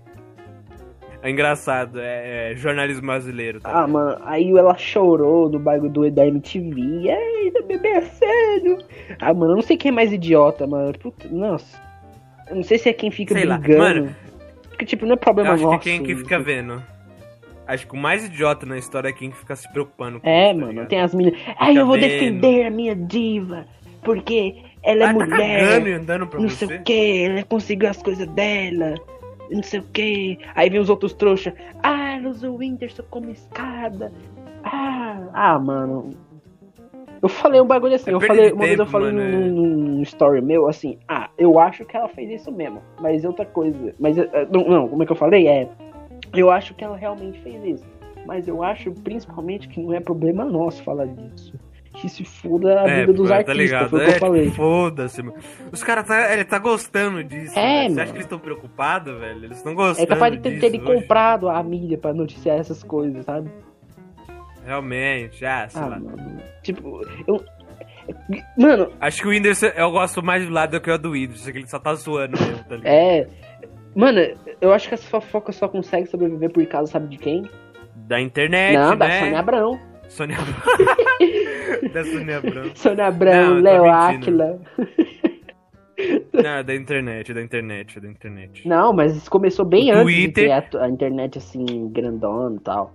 É 1.24 1.30
engraçado, 1.30 2.00
é, 2.02 2.52
é 2.52 2.56
jornalismo 2.58 3.08
brasileiro, 3.08 3.62
tá 3.62 3.72
Ah, 3.84 3.88
mano, 3.88 4.18
aí 4.26 4.52
ela 4.52 4.78
chorou 4.78 5.50
no 5.50 5.58
bagulho 5.58 5.90
do 5.90 6.12
da 6.12 6.28
MTV. 6.28 6.82
Ei, 7.10 7.52
da 7.52 7.62
bebê 7.62 7.88
é 7.88 8.02
sério. 8.02 8.78
Ah, 9.22 9.34
mano, 9.34 9.54
eu 9.54 9.56
não 9.56 9.62
sei 9.64 9.78
quem 9.78 9.90
é 9.90 9.94
mais 9.94 10.12
idiota, 10.12 10.68
mano. 10.68 10.92
Puta, 11.00 11.28
nossa. 11.32 11.82
Eu 12.50 12.58
não 12.58 12.64
sei 12.64 12.78
se 12.78 12.90
é 12.90 12.94
quem 12.94 13.10
fica 13.10 13.34
Sei 13.34 13.46
lá, 13.46 13.58
brigando. 13.58 13.80
mano. 14.02 14.16
Porque, 14.68 14.86
tipo, 14.86 15.06
não 15.06 15.14
é 15.14 15.16
Eu 15.16 15.18
problema 15.18 15.54
acho 15.54 15.64
nosso. 15.64 15.80
que 15.80 15.90
quem 15.92 16.04
que 16.04 16.14
fica 16.16 16.38
vendo. 16.40 16.84
Acho 17.66 17.88
que 17.88 17.94
o 17.94 17.98
mais 17.98 18.26
idiota 18.26 18.66
na 18.66 18.78
história 18.78 19.08
é 19.08 19.14
quem 19.14 19.32
fica 19.32 19.56
se 19.56 19.72
preocupando 19.72 20.20
com 20.20 20.28
É, 20.28 20.48
isso, 20.52 20.54
tá 20.56 20.60
mano, 20.60 20.72
ligado? 20.74 20.88
tem 20.90 21.00
as 21.02 21.16
meninas. 21.16 21.40
Ai, 21.58 21.78
eu 21.78 21.86
vou 21.86 21.96
vendo. 21.96 22.10
defender 22.10 22.66
a 22.66 22.70
minha 22.70 22.94
diva. 22.96 23.66
Porque 24.04 24.56
ela 24.84 25.04
é 25.04 25.06
Ah, 25.06 25.14
tá 25.14 25.26
mulher. 25.26 25.60
cagando 25.70 25.88
e 25.88 25.94
andando 25.94 26.28
pra 26.28 26.40
não 26.42 26.50
você. 26.50 26.68
sei 26.68 26.78
o 26.78 26.84
que, 26.84 27.24
ela 27.24 27.44
conseguiu 27.44 27.90
as 27.90 28.04
coisas 28.04 28.28
dela, 28.28 28.96
não 29.50 29.64
sei 29.64 29.80
o 29.80 29.84
que. 29.84 30.38
Aí 30.56 30.70
vem 30.70 30.80
os 30.80 30.90
outros 30.90 31.14
trouxa, 31.14 31.54
ah, 31.82 32.20
usou 32.28 32.52
o 32.52 32.58
Whindersson 32.58 33.04
como 33.10 33.30
escada. 33.30 34.12
Ah, 34.64 35.20
ah, 35.34 35.60
mano. 35.60 36.12
Eu 37.22 37.30
falei 37.30 37.62
um 37.62 37.66
bagulho 37.66 37.96
assim, 37.96 38.12
É 38.12 38.14
eu 38.14 38.20
falei, 38.20 38.52
uma 38.52 38.66
vez 38.66 38.72
eu 38.72 38.86
tempo, 38.86 38.92
falei 38.92 39.14
mano, 39.14 39.40
num, 39.50 39.78
num- 39.78 40.02
story 40.02 40.42
meu, 40.42 40.68
assim, 40.68 40.98
ah, 41.08 41.30
eu 41.38 41.58
acho 41.58 41.86
que 41.86 41.96
ela 41.96 42.10
fez 42.10 42.30
isso 42.42 42.52
mesmo, 42.52 42.82
mas 43.00 43.24
outra 43.24 43.46
coisa, 43.46 43.96
mas, 43.98 44.18
eh, 44.18 44.48
não, 44.52 44.68
não, 44.68 44.88
como 44.90 45.04
é 45.04 45.06
que 45.06 45.12
eu 45.14 45.16
falei? 45.16 45.48
É, 45.48 45.70
eu 46.36 46.52
acho 46.52 46.74
que 46.74 46.84
ela 46.84 46.98
realmente 46.98 47.40
fez 47.40 47.64
isso, 47.64 47.86
mas 48.26 48.46
eu 48.46 48.62
acho 48.62 48.92
principalmente 48.92 49.70
que 49.70 49.80
não 49.82 49.94
é 49.94 50.02
problema 50.02 50.44
nosso 50.44 50.84
falar 50.84 51.08
disso. 51.08 51.54
Que 51.94 52.10
se 52.10 52.26
foda 52.26 52.82
a 52.82 52.90
É, 52.90 53.00
vida 53.02 53.14
dos 53.14 53.28
pô, 53.30 53.34
artistas, 53.36 53.90
foi 53.90 54.00
o 54.00 54.04
que 54.06 54.12
É, 54.12 54.16
eu 54.16 54.20
falei. 54.20 54.50
Foda-se, 54.52 55.22
mano. 55.22 55.38
Os 55.72 55.84
caras 55.84 56.08
tá, 56.08 56.34
ele 56.34 56.44
tá 56.44 56.58
gostando 56.60 57.24
disso. 57.24 57.58
É. 57.58 57.88
Você 57.88 58.02
acha 58.02 58.12
que 58.12 58.18
eles 58.18 58.26
estão 58.26 58.40
preocupados, 58.40 59.18
velho? 59.20 59.46
Eles 59.46 59.58
estão 59.58 59.76
gostando 59.76 60.04
É 60.04 60.08
capaz 60.08 60.34
de 60.34 60.40
ter, 60.40 60.66
hoje. 60.66 60.80
comprado 60.80 61.48
a 61.50 61.62
mídia 61.64 61.98
pra 61.98 62.14
noticiar 62.14 62.58
essas 62.58 62.84
coisas, 62.84 63.24
sabe? 63.26 63.50
Realmente, 64.66 65.46
ah, 65.46 65.68
sei 65.70 65.82
Ah, 65.82 65.86
lá. 65.88 66.00
mano. 66.00 66.42
Tipo, 66.62 67.02
eu. 67.28 67.44
Mano, 68.58 68.92
Acho 69.00 69.22
que 69.22 69.28
o 69.28 69.32
Whindersson, 69.32 69.68
eu 69.68 69.90
gosto 69.92 70.22
mais 70.24 70.46
do 70.46 70.52
lado 70.52 70.80
que 70.82 70.92
o 70.92 70.98
do 70.98 71.12
Whindersson, 71.12 71.52
que 71.52 71.58
ele 71.60 71.68
só 71.68 71.80
tá 71.80 71.94
zoando 71.96 72.38
mesmo, 72.40 72.64
tá 72.64 72.76
ligado? 72.76 72.86
é. 72.94 73.28
Mano, 73.96 74.20
eu 74.60 74.74
acho 74.74 74.88
que 74.88 74.96
essa 74.96 75.08
fofoca 75.08 75.52
só 75.52 75.68
consegue 75.68 76.08
sobreviver 76.08 76.50
por 76.52 76.66
causa, 76.66 76.92
sabe 76.92 77.08
de 77.10 77.18
quem? 77.18 77.48
Da 77.96 78.20
internet, 78.20 78.76
Não, 78.76 78.98
da 78.98 79.08
né? 79.08 79.20
Sônia 79.20 79.40
Abrão. 79.40 79.80
Sônia 80.14 80.38
Da 81.94 82.04
Sônia 82.06 82.38
Abrão. 82.38 82.72
Sônia 82.76 83.06
Abrão, 83.08 83.60
Léo. 83.62 83.86
Aquila. 83.92 84.60
Não, 86.34 86.64
da 86.64 86.76
internet, 86.76 87.34
da 87.34 87.42
internet, 87.42 88.00
da 88.00 88.08
internet. 88.08 88.68
Não, 88.68 88.92
mas 88.94 89.16
isso 89.16 89.30
começou 89.30 89.64
bem 89.66 89.92
O 89.92 89.98
antes 89.98 90.14
de 90.16 90.22
Twitter- 90.32 90.70
ter 90.70 90.78
a, 90.78 90.84
a 90.86 90.90
internet 90.90 91.38
assim, 91.38 91.90
grandona 91.92 92.56
e 92.56 92.60
tal. 92.60 92.94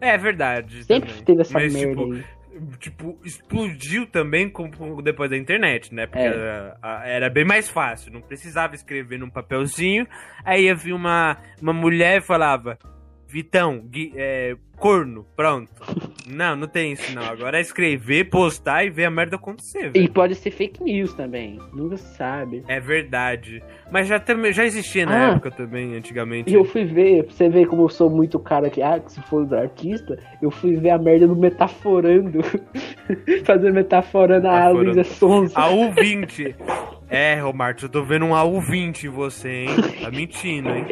É 0.00 0.18
verdade. 0.18 0.84
Sempre 0.84 1.08
também. 1.10 1.24
teve 1.24 1.40
essa 1.40 1.54
Mas, 1.54 1.72
merda 1.72 1.90
tipo, 2.02 2.12
aí. 2.12 2.24
tipo, 2.78 3.18
explodiu 3.24 4.06
também 4.06 4.48
com, 4.50 4.68
depois 5.02 5.30
da 5.30 5.36
internet, 5.38 5.94
né? 5.94 6.06
Porque 6.06 6.22
É. 6.22 6.26
era, 6.26 7.02
era 7.06 7.30
bem 7.30 7.44
mais 7.44 7.68
fácil, 7.68 8.12
não 8.12 8.20
precisava 8.20 8.74
escrever 8.74 9.18
num 9.18 9.30
papelzinho. 9.30 10.06
Aí 10.44 10.64
ia 10.64 10.74
vir 10.74 10.92
uma, 10.92 11.38
uma 11.62 11.72
mulher 11.72 12.18
e 12.18 12.26
falava: 12.26 12.78
Vitão, 13.38 13.80
gui- 13.90 14.12
é, 14.14 14.54
corno, 14.78 15.26
pronto. 15.34 15.68
Não, 16.26 16.56
não 16.56 16.66
tem 16.66 16.92
isso 16.92 17.14
não. 17.14 17.22
Agora 17.22 17.58
é 17.58 17.60
escrever, 17.60 18.30
postar 18.30 18.82
e 18.82 18.88
ver 18.88 19.04
a 19.04 19.10
merda 19.10 19.36
acontecer. 19.36 19.90
velho. 19.90 20.04
E 20.06 20.08
pode 20.08 20.34
ser 20.34 20.50
fake 20.50 20.82
news 20.82 21.12
também. 21.12 21.58
Nunca 21.74 21.98
se 21.98 22.16
sabe. 22.16 22.64
É 22.66 22.80
verdade. 22.80 23.62
Mas 23.92 24.08
já, 24.08 24.18
também, 24.18 24.50
já 24.50 24.64
existia 24.64 25.04
na 25.04 25.12
Ah. 25.12 25.30
época 25.32 25.50
também, 25.50 25.94
antigamente. 25.94 26.50
E 26.50 26.54
eu 26.54 26.64
fui 26.64 26.84
ver, 26.86 27.24
pra 27.24 27.34
você 27.34 27.48
ver 27.50 27.66
como 27.66 27.82
eu 27.82 27.90
sou 27.90 28.08
muito 28.08 28.38
cara 28.38 28.70
que, 28.70 28.80
ah, 28.80 28.98
que 28.98 29.12
se 29.12 29.20
for 29.22 29.44
do 29.44 29.54
artista, 29.54 30.18
eu 30.40 30.50
fui 30.50 30.76
ver 30.76 30.90
a 30.90 30.98
merda 30.98 31.28
do 31.28 31.36
Metaforando. 31.36 32.38
Fazendo 33.44 33.74
Metaforando 33.74 34.48
a 34.48 34.52
Metaforando. 34.52 34.82
Luísa 34.92 35.04
Sonza. 35.04 35.54
AU20. 35.60 36.54
É, 37.14 37.34
Romarto, 37.40 37.84
eu 37.84 37.88
tô 37.88 38.02
vendo 38.02 38.24
um 38.24 38.30
AU20 38.30 39.04
em 39.04 39.08
você, 39.08 39.48
hein? 39.64 39.68
Tá 40.02 40.10
mentindo, 40.10 40.68
hein? 40.70 40.86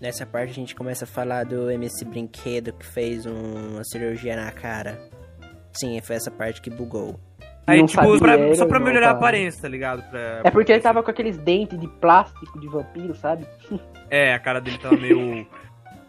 Nessa 0.00 0.26
parte 0.26 0.50
a 0.50 0.54
gente 0.54 0.74
começa 0.74 1.04
a 1.04 1.08
falar 1.08 1.44
do 1.44 1.70
MC 1.70 2.04
Brinquedo 2.04 2.72
que 2.72 2.84
fez 2.86 3.24
um- 3.26 3.74
uma 3.74 3.84
cirurgia 3.84 4.34
na 4.36 4.50
cara. 4.50 4.98
Sim, 5.72 6.00
foi 6.02 6.16
essa 6.16 6.30
parte 6.30 6.60
que 6.60 6.70
bugou. 6.70 7.20
Aí, 7.66 7.78
não 7.78 7.86
tipo, 7.86 8.18
pra- 8.18 8.32
era, 8.32 8.54
só 8.56 8.66
pra 8.66 8.78
não 8.80 8.86
melhorar 8.86 9.06
a 9.06 9.08
tava. 9.10 9.18
aparência, 9.20 9.62
tá 9.62 9.68
ligado? 9.68 10.02
Pra- 10.10 10.40
É 10.44 10.50
porque 10.50 10.72
ele 10.72 10.80
tava 10.80 11.02
com 11.02 11.10
aqueles 11.10 11.36
dentes 11.36 11.78
de 11.78 11.86
plástico 11.86 12.58
de 12.58 12.66
vampiro, 12.66 13.14
sabe? 13.14 13.46
É, 14.12 14.34
a 14.34 14.40
cara 14.40 14.60
dele 14.60 14.76
tava 14.78 14.96
meio. 14.96 15.46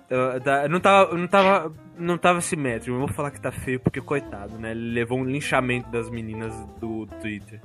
não 0.69 0.79
tava. 0.79 1.15
Não 1.15 1.27
tava. 1.27 1.73
Não 1.99 2.17
tava 2.17 2.41
simétrico. 2.41 2.95
Eu 2.95 2.99
vou 3.05 3.07
falar 3.07 3.29
que 3.29 3.39
tá 3.39 3.51
feio 3.51 3.79
porque, 3.79 4.01
coitado, 4.01 4.57
né? 4.57 4.71
Ele 4.71 4.91
levou 4.91 5.19
um 5.19 5.23
linchamento 5.23 5.87
das 5.91 6.09
meninas 6.09 6.51
do 6.79 7.05
Twitter. 7.21 7.61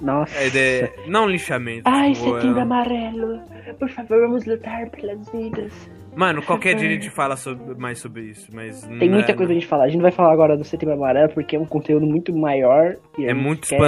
Nossa. 0.00 0.36
É, 0.36 0.50
de- 0.50 1.08
não 1.10 1.28
linchamento. 1.28 1.82
Ai, 1.84 2.12
tipo, 2.12 2.34
setembro 2.34 2.58
é- 2.58 2.62
amarelo. 2.62 3.40
Por 3.78 3.88
favor, 3.88 4.20
vamos 4.20 4.44
lutar 4.44 4.90
pelas 4.90 5.28
vidas. 5.30 5.72
Mano, 6.16 6.42
qualquer 6.42 6.74
dia 6.76 6.88
a 6.88 6.92
gente 6.92 7.10
fala 7.10 7.36
sobre- 7.36 7.74
mais 7.76 7.98
sobre 7.98 8.22
isso, 8.22 8.48
mas. 8.54 8.82
Tem 8.82 9.10
muita 9.10 9.32
é- 9.32 9.34
coisa 9.34 9.46
pra 9.50 9.54
gente 9.54 9.66
falar. 9.66 9.84
A 9.84 9.86
gente 9.88 9.96
não 9.96 10.02
vai 10.02 10.12
falar 10.12 10.32
agora 10.32 10.56
do 10.56 10.62
setembro 10.64 10.94
amarelo 10.94 11.28
porque 11.30 11.56
é 11.56 11.58
um 11.58 11.64
conteúdo 11.66 12.06
muito 12.06 12.32
maior. 12.34 12.96
e 13.18 13.24
É 13.26 13.34
muito 13.34 13.68
quer- 13.68 13.78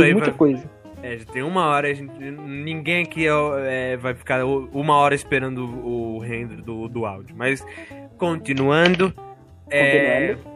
de 0.00 0.04
aí 0.06 0.12
muita 0.12 0.30
vai- 0.30 0.38
coisa. 0.38 0.70
É, 1.04 1.18
já 1.18 1.24
tem 1.24 1.42
uma 1.42 1.66
hora, 1.66 1.88
a 1.88 1.94
gente, 1.94 2.12
ninguém 2.20 3.02
aqui 3.02 3.26
é, 3.66 3.96
vai 3.96 4.14
ficar 4.14 4.44
uma 4.44 4.94
hora 4.96 5.14
esperando 5.16 5.64
o 5.84 6.18
render 6.20 6.62
do, 6.62 6.88
do 6.88 7.04
áudio. 7.04 7.34
Mas, 7.36 7.64
continuando, 8.16 9.12
é, 9.68 10.30
Continuando. 10.30 10.48
é, 10.48 10.51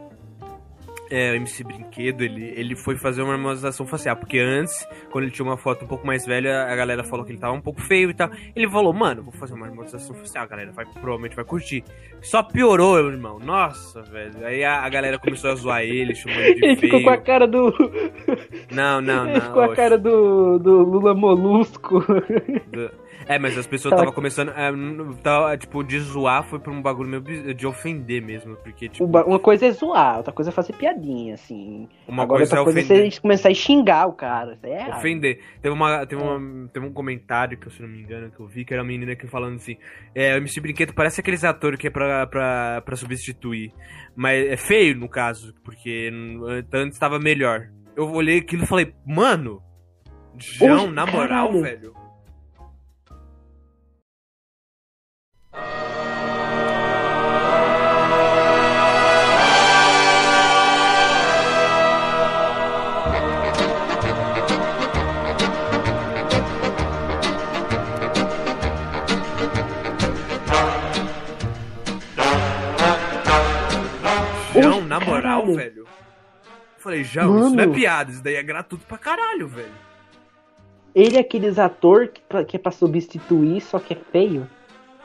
o 1.11 1.37
MC 1.37 1.63
Brinquedo, 1.65 2.23
ele, 2.25 2.53
ele 2.57 2.75
foi 2.75 2.97
fazer 2.97 3.23
uma 3.23 3.33
harmonização 3.35 3.87
facial, 3.87 4.17
porque 4.17 4.39
antes, 4.39 4.87
quando 5.11 5.25
ele 5.25 5.33
tinha 5.33 5.47
uma 5.47 5.57
foto 5.57 5.85
um 5.85 5.89
pouco 5.89 6.07
mais 6.07 6.27
velha, 6.27 6.65
a 6.65 6.75
galera 6.75 7.05
falou 7.05 7.25
que 7.25 7.33
ele 7.33 7.39
tava 7.39 7.53
um 7.55 7.61
pouco 7.61 7.81
feio 7.81 8.11
e 8.11 8.15
tal. 8.15 8.29
Ele 8.55 8.69
falou, 8.69 8.93
mano, 8.93 9.23
vou 9.23 9.33
fazer 9.33 9.55
uma 9.55 9.67
harmonização 9.67 10.15
facial, 10.17 10.45
a 10.45 10.47
galera 10.47 10.73
vai, 10.73 10.85
provavelmente 10.85 11.37
vai 11.37 11.45
curtir. 11.45 11.85
Só 12.21 12.43
piorou, 12.43 12.95
meu 12.97 13.13
irmão, 13.13 13.39
nossa, 13.39 14.03
velho. 14.03 14.45
Aí 14.45 14.65
a, 14.65 14.81
a 14.83 14.89
galera 14.89 15.19
começou 15.19 15.51
a 15.51 15.55
zoar 15.55 15.83
ele, 15.83 16.15
chamando 16.15 16.41
ele 16.41 16.55
de 16.55 16.65
Ele 16.67 16.77
feio. 16.77 16.93
ficou 16.93 17.03
com 17.03 17.11
a 17.11 17.17
cara 17.19 17.47
do. 17.47 17.73
Não, 18.73 19.01
não, 19.01 19.25
Ele 19.31 19.35
não. 19.35 19.41
ficou 19.47 19.63
a 19.63 19.67
oxe. 19.67 19.77
cara 19.77 19.97
do, 19.99 20.59
do 20.59 20.79
Lula 20.83 21.15
Molusco. 21.15 22.01
Do- 22.69 23.06
É, 23.29 23.39
mas 23.39 23.59
as 23.59 23.67
pessoas 23.67 23.93
estavam 23.93 24.13
começando. 24.13 24.51
é, 24.51 24.71
tava, 25.23 25.57
tipo, 25.57 25.83
de 25.83 25.99
zoar 25.99 26.45
foi 26.45 26.59
pra 26.61 26.73
um 26.73 26.81
bagulho 26.81 27.09
meio 27.21 27.55
de 27.55 27.67
ofender 27.67 28.23
mesmo. 28.23 28.57
Porque, 28.57 28.89
tipo, 28.89 29.05
Uma 29.05 29.39
coisa 29.39 29.67
é 29.67 29.71
zoar, 29.73 30.19
outra 30.19 30.33
coisa 30.33 30.51
é 30.51 30.53
fazer 30.53 30.73
piadinha, 30.75 31.35
assim. 31.35 31.89
uma 32.07 32.23
Agora 32.23 32.39
coisa 32.41 32.55
é 32.55 32.59
outra 32.61 32.73
coisa 32.73 32.81
é 32.81 32.83
ofender. 32.97 33.13
você 33.13 33.21
começar 33.21 33.49
a 33.49 33.55
xingar 33.55 34.07
o 34.07 34.13
cara. 34.13 34.59
É. 34.63 34.89
Ofender. 34.91 35.41
Teve, 35.61 35.75
uma, 35.75 36.07
teve, 36.07 36.23
uma, 36.23 36.69
teve 36.69 36.87
um 36.87 36.93
comentário 36.93 37.59
que, 37.59 37.69
se 37.71 37.83
não 37.83 37.89
me 37.89 38.01
engano, 38.01 38.31
que 38.31 38.39
eu 38.41 38.47
vi, 38.47 38.65
que 38.65 38.73
era 38.73 38.83
uma 38.83 38.89
menina 38.89 39.17
que 39.17 39.27
falando 39.27 39.57
assim: 39.57 39.77
é, 40.15 40.35
o 40.35 40.37
MC 40.39 40.61
Brinquedo 40.61 40.95
parece 40.95 41.21
aqueles 41.21 41.43
atores 41.43 41.79
que 41.81 41.89
é 41.89 41.91
pra, 41.91 42.27
pra, 42.27 42.83
pra 42.83 42.97
substituir. 42.97 43.73
Mas 44.15 44.47
é 44.47 44.57
feio, 44.57 44.97
no 44.97 45.09
caso, 45.09 45.53
porque 45.65 46.11
antes 46.73 46.99
tava 46.99 47.19
melhor. 47.19 47.69
Eu 47.97 48.11
olhei 48.13 48.39
aquilo 48.39 48.63
e 48.65 48.67
falei, 48.67 48.95
mano, 49.07 49.61
João, 50.39 50.87
Ui, 50.87 50.93
na 50.93 51.07
moral, 51.07 51.51
velho. 51.61 51.93
Eu 76.87 76.91
falei, 76.93 77.03
João, 77.05 77.41
isso 77.41 77.57
não 77.57 77.65
é 77.65 77.67
piada, 77.67 78.11
isso 78.13 78.23
daí 78.23 78.37
é 78.37 78.43
gratuito 78.45 78.87
pra 78.87 78.97
caralho, 78.97 79.49
velho. 79.49 79.73
Ele 80.95 81.17
é 81.17 81.21
aqueles 81.21 81.59
ator 81.59 82.07
que, 82.09 82.21
pra- 82.23 82.45
que 82.45 82.57
é 82.57 82.61
pra 82.61 82.71
substituir, 82.71 83.61
só 83.61 83.81
que 83.81 83.93
é 83.95 83.97
feio. 84.13 84.49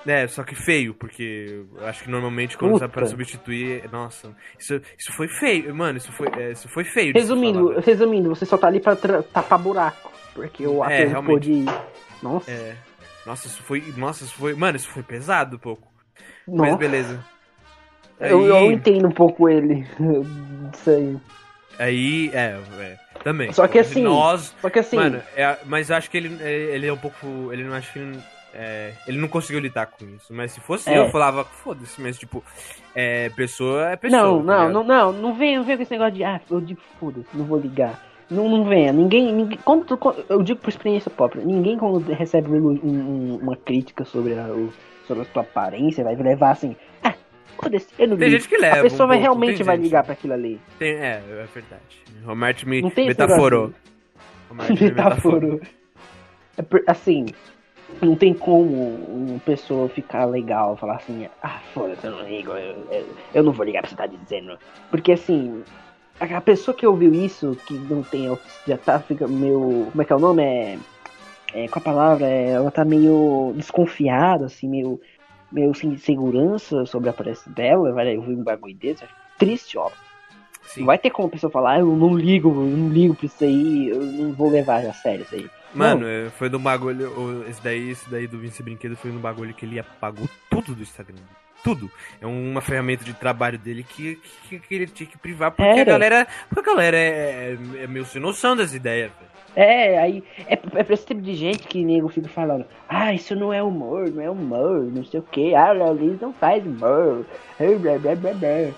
É, 0.06 0.28
só 0.28 0.44
que 0.44 0.54
feio, 0.56 0.94
porque 0.94 1.64
eu 1.76 1.88
acho 1.88 2.04
que 2.04 2.10
normalmente 2.10 2.56
quando 2.58 2.74
Puta. 2.74 2.86
sai 2.86 2.90
pra 2.90 3.06
substituir. 3.08 3.90
Nossa, 3.92 4.30
isso, 4.60 4.80
isso 4.98 5.12
foi 5.14 5.28
feio, 5.28 5.74
mano, 5.76 5.98
isso 5.98 6.12
foi, 6.12 6.28
é, 6.38 6.52
isso 6.52 6.70
foi 6.70 6.84
feio. 6.84 7.14
Resumindo, 7.14 7.70
velho. 7.70 7.82
resumindo, 7.82 8.30
você 8.30 8.46
só 8.46 8.58
tá 8.58 8.68
ali 8.68 8.80
pra 8.80 8.96
tapar 8.96 9.58
buraco. 9.60 10.12
Porque 10.36 10.66
o 10.68 10.84
É, 10.86 11.04
ator 11.04 11.08
ficou 11.08 11.10
realmente. 11.38 11.64
de. 11.66 11.66
Nossa, 12.24 12.52
É. 12.52 12.76
Nossa, 13.26 13.48
isso 13.48 13.62
foi. 13.64 13.84
Nossa, 13.98 14.24
isso 14.24 14.34
foi. 14.36 14.54
Mano, 14.54 14.76
isso 14.78 14.90
foi 14.90 15.04
pesado 15.04 15.56
um 15.58 15.60
pouco. 15.60 15.88
Mas 16.48 16.58
nossa. 16.58 16.78
beleza. 16.78 17.26
Eu, 18.20 18.46
eu 18.46 18.56
Aí- 18.56 18.74
entendo 18.74 19.08
um 19.08 19.12
pouco 19.12 19.50
ele. 19.50 19.86
Isso 20.74 20.90
aí. 20.92 21.18
Aí, 21.82 22.30
é, 22.34 22.58
é, 22.80 22.96
também. 23.24 23.52
Só 23.52 23.68
que 23.68 23.80
assim, 23.80 24.04
Nós. 24.04 24.54
Só 24.62 24.70
que 24.70 24.80
assim, 24.80 24.98
Mano, 24.98 25.22
é, 25.36 25.58
mas 25.66 25.90
acho 25.90 26.10
que 26.12 26.18
ele, 26.18 26.38
é- 26.42 26.76
ele 26.76 26.88
é 26.88 26.94
um 26.94 26.98
pouco. 26.98 27.50
Ele 27.52 27.64
não 27.64 27.74
acho 27.74 27.92
que 27.92 28.00
ele. 28.00 28.20
é, 28.54 28.92
ele 29.08 29.18
não 29.18 29.28
conseguiu 29.28 29.60
lidar 29.62 29.86
com 29.88 30.06
isso. 30.06 30.32
Mas 30.34 30.52
se 30.52 30.60
fosse 30.60 30.90
É. 30.90 30.98
eu, 30.98 31.04
eu 31.06 31.10
falava, 31.10 31.44
foda-se, 31.44 32.00
mas 32.02 32.20
tipo, 32.20 32.44
é, 32.94 33.30
pessoa 33.30 33.90
é 33.92 33.96
pessoa. 33.96 34.22
não, 34.22 34.46
tá 34.46 34.70
não, 34.70 34.70
não, 34.70 34.84
não, 34.84 35.12
não 35.14 35.34
venha, 35.34 35.58
não 35.58 35.66
venha 35.66 35.78
com 35.78 35.84
esse 35.84 35.92
negócio 35.92 36.14
de, 36.14 36.24
ah, 36.24 36.40
eu 36.52 36.60
digo 36.62 36.82
foda-se, 37.00 37.28
não 37.34 37.46
vou 37.46 37.58
ligar. 37.58 38.00
Não, 38.30 38.48
não 38.48 38.64
venha, 38.64 38.94
ninguém, 38.94 39.34
ninguém 39.34 39.58
quando, 39.66 39.86
eu 40.30 40.42
digo 40.42 40.60
por 40.62 40.70
experiência 40.70 41.10
própria, 41.12 41.44
ninguém 41.44 41.78
quando 41.78 42.00
recebe 42.14 42.50
um 42.50 42.70
um- 42.70 42.80
um- 42.84 43.40
uma 43.42 43.58
crítica 43.58 44.06
sobre 44.06 44.38
a, 44.40 44.44
o- 44.46 44.72
sobre 45.08 45.24
a 45.24 45.26
sua 45.34 45.42
aparência 45.42 46.04
vai 46.04 46.16
levar 46.16 46.52
assim, 46.52 46.76
foda-se, 47.62 47.88
eu 47.98 48.08
não 48.08 48.18
Tem 48.18 48.30
ligo. 48.30 48.40
gente 48.40 48.50
que 48.50 48.58
leva. 48.58 48.80
A 48.80 48.84
pessoa 48.84 49.06
um 49.06 49.08
vai 49.08 49.18
pouco, 49.18 49.34
realmente 49.34 49.64
vai 49.64 49.76
gente. 49.76 49.86
ligar 49.86 50.04
pra 50.04 50.14
aquilo 50.14 50.34
ali. 50.34 50.60
Tem, 50.80 50.94
é, 50.94 51.22
é 51.30 51.48
verdade. 51.54 52.04
O 52.26 52.36
Marte 52.36 52.68
me 52.68 52.82
metaforou. 52.82 53.74
O 54.50 54.54
Marte 54.54 54.74
me 54.74 54.90
metaforou. 54.92 55.62
É 56.58 56.64
assim, 56.88 57.28
não 58.02 58.16
tem 58.16 58.34
como 58.34 58.96
uma 59.08 59.40
pessoa 59.40 59.90
ficar 59.90 60.26
legal, 60.26 60.76
falar 60.78 60.96
assim, 60.96 61.28
ah, 61.42 61.60
foda-se, 61.74 62.06
eu 62.06 62.12
não 62.12 62.28
ligo, 62.28 62.52
eu, 62.52 62.88
eu, 62.92 63.06
eu 63.34 63.44
não 63.44 63.52
vou 63.52 63.66
ligar 63.66 63.82
pra 63.82 63.90
você 63.90 63.96
tá 63.96 64.06
dizendo. 64.06 64.58
Porque 64.90 65.12
assim, 65.12 65.64
a, 66.20 66.42
pessoa 66.42 66.76
que 66.76 66.86
ouviu 66.86 67.14
isso, 67.14 67.58
que 67.66 67.74
não 67.74 68.04
tem, 68.04 68.38
já 68.68 68.78
tá, 68.78 69.00
fica 69.00 69.28
meio, 69.28 69.88
como 69.92 70.02
é 70.02 70.06
que 70.06 70.14
é 70.14 70.16
o 70.16 70.20
nome? 70.20 70.44
É, 70.44 70.78
é 71.54 71.68
com 71.68 71.80
a 71.80 71.82
palavra, 71.82 72.26
é, 72.26 72.52
ela 72.52 72.72
tá 72.72 72.86
meio 72.86 73.54
desconfiada, 73.56 74.46
assim, 74.46 74.68
meio, 74.68 75.02
meio 75.52 75.74
sem 75.74 75.98
segurança 75.98 76.86
sobre 76.86 77.10
a 77.10 77.12
aparência 77.12 77.52
dela, 77.52 77.92
vai 77.92 78.18
ouvir 78.18 78.34
um 78.34 78.44
bagulho 78.44 78.76
desse, 78.76 79.04
triste, 79.38 79.78
ó. 79.78 79.90
Sim. 80.64 80.82
Não 80.82 80.88
vai 80.88 80.98
ter 80.98 81.10
como 81.10 81.28
a 81.28 81.32
pessoa 81.32 81.52
falar, 81.52 81.74
ah, 81.74 81.80
eu 81.80 81.96
não 81.96 82.16
ligo, 82.16 82.50
eu 82.50 82.56
não 82.56 82.90
ligo 82.90 83.16
pra 83.16 83.26
isso 83.26 83.44
aí, 83.44 83.90
eu 83.90 84.02
não 84.02 84.32
vou 84.32 84.50
levar 84.50 84.86
a 84.86 84.94
sério 84.94 85.24
isso 85.24 85.36
aí. 85.36 85.50
Mano, 85.74 86.06
é, 86.08 86.30
foi 86.30 86.50
no 86.50 86.60
bagulho. 86.60 87.46
Esse 87.50 87.62
daí, 87.62 87.90
esse 87.90 88.10
daí 88.10 88.28
do 88.28 88.38
Vince 88.38 88.62
Brinquedo 88.62 88.96
foi 88.96 89.12
no 89.12 89.20
bagulho 89.20 89.54
que 89.54 89.66
ele 89.66 89.80
apagou 89.80 90.30
tudo 90.50 90.76
do 90.76 90.82
Instagram. 90.82 91.16
Tudo. 91.64 91.90
É 92.20 92.26
uma 92.26 92.62
ferramenta 92.62 93.04
de 93.04 93.14
trabalho 93.14 93.58
dele 93.58 93.84
que, 93.84 94.20
que, 94.50 94.60
que 94.60 94.76
ele 94.76 94.88
tinha 94.88 95.08
que 95.08 95.18
privar, 95.18 95.52
porque 95.52 95.64
a 95.64 95.78
Era. 95.78 95.92
galera. 95.92 96.28
Porque 96.50 96.70
a 96.70 96.74
galera 96.74 96.98
é, 96.98 97.58
é 97.80 97.88
meio 97.88 98.06
sem 98.06 98.22
noção 98.22 98.56
das 98.56 98.74
ideias, 98.74 99.12
velho. 99.18 99.31
É, 99.56 99.98
aí 99.98 100.24
é, 100.48 100.54
é 100.54 100.84
pra 100.84 100.94
esse 100.94 101.06
tipo 101.06 101.22
de 101.22 101.36
gente 101.36 101.68
que 101.68 101.84
nego 101.84 102.08
fica 102.08 102.30
falando, 102.30 102.66
ah, 102.88 103.14
isso 103.14 103.36
não 103.36 103.52
é 103.52 103.62
humor, 103.62 104.10
não 104.10 104.24
é 104.24 104.30
humor, 104.30 104.84
não 104.84 105.04
sei 105.04 105.20
o 105.20 105.24
que, 105.24 105.54
ah, 105.54 105.72
o 105.72 105.74
Léo 105.74 105.94
Lins 105.94 106.22
não 106.22 106.32
faz 106.32 106.66
humor, 106.66 107.26
ah, 107.60 107.64
blá, 107.80 107.98
blá, 107.98 108.16
blá, 108.16 108.34
blá. 108.34 108.72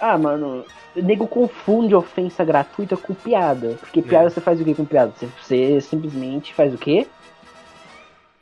Ah, 0.00 0.18
mano, 0.18 0.64
o 0.96 1.02
nego 1.02 1.26
confunde 1.26 1.94
ofensa 1.94 2.44
gratuita 2.44 2.96
com 2.96 3.14
piada, 3.14 3.76
porque 3.80 4.02
piada 4.02 4.26
É. 4.26 4.30
você 4.30 4.40
faz 4.40 4.60
o 4.60 4.64
que 4.64 4.74
com 4.74 4.84
piada? 4.84 5.12
Você, 5.16 5.28
você 5.40 5.80
simplesmente 5.80 6.52
faz 6.54 6.74
o 6.74 6.78
quê? 6.78 7.06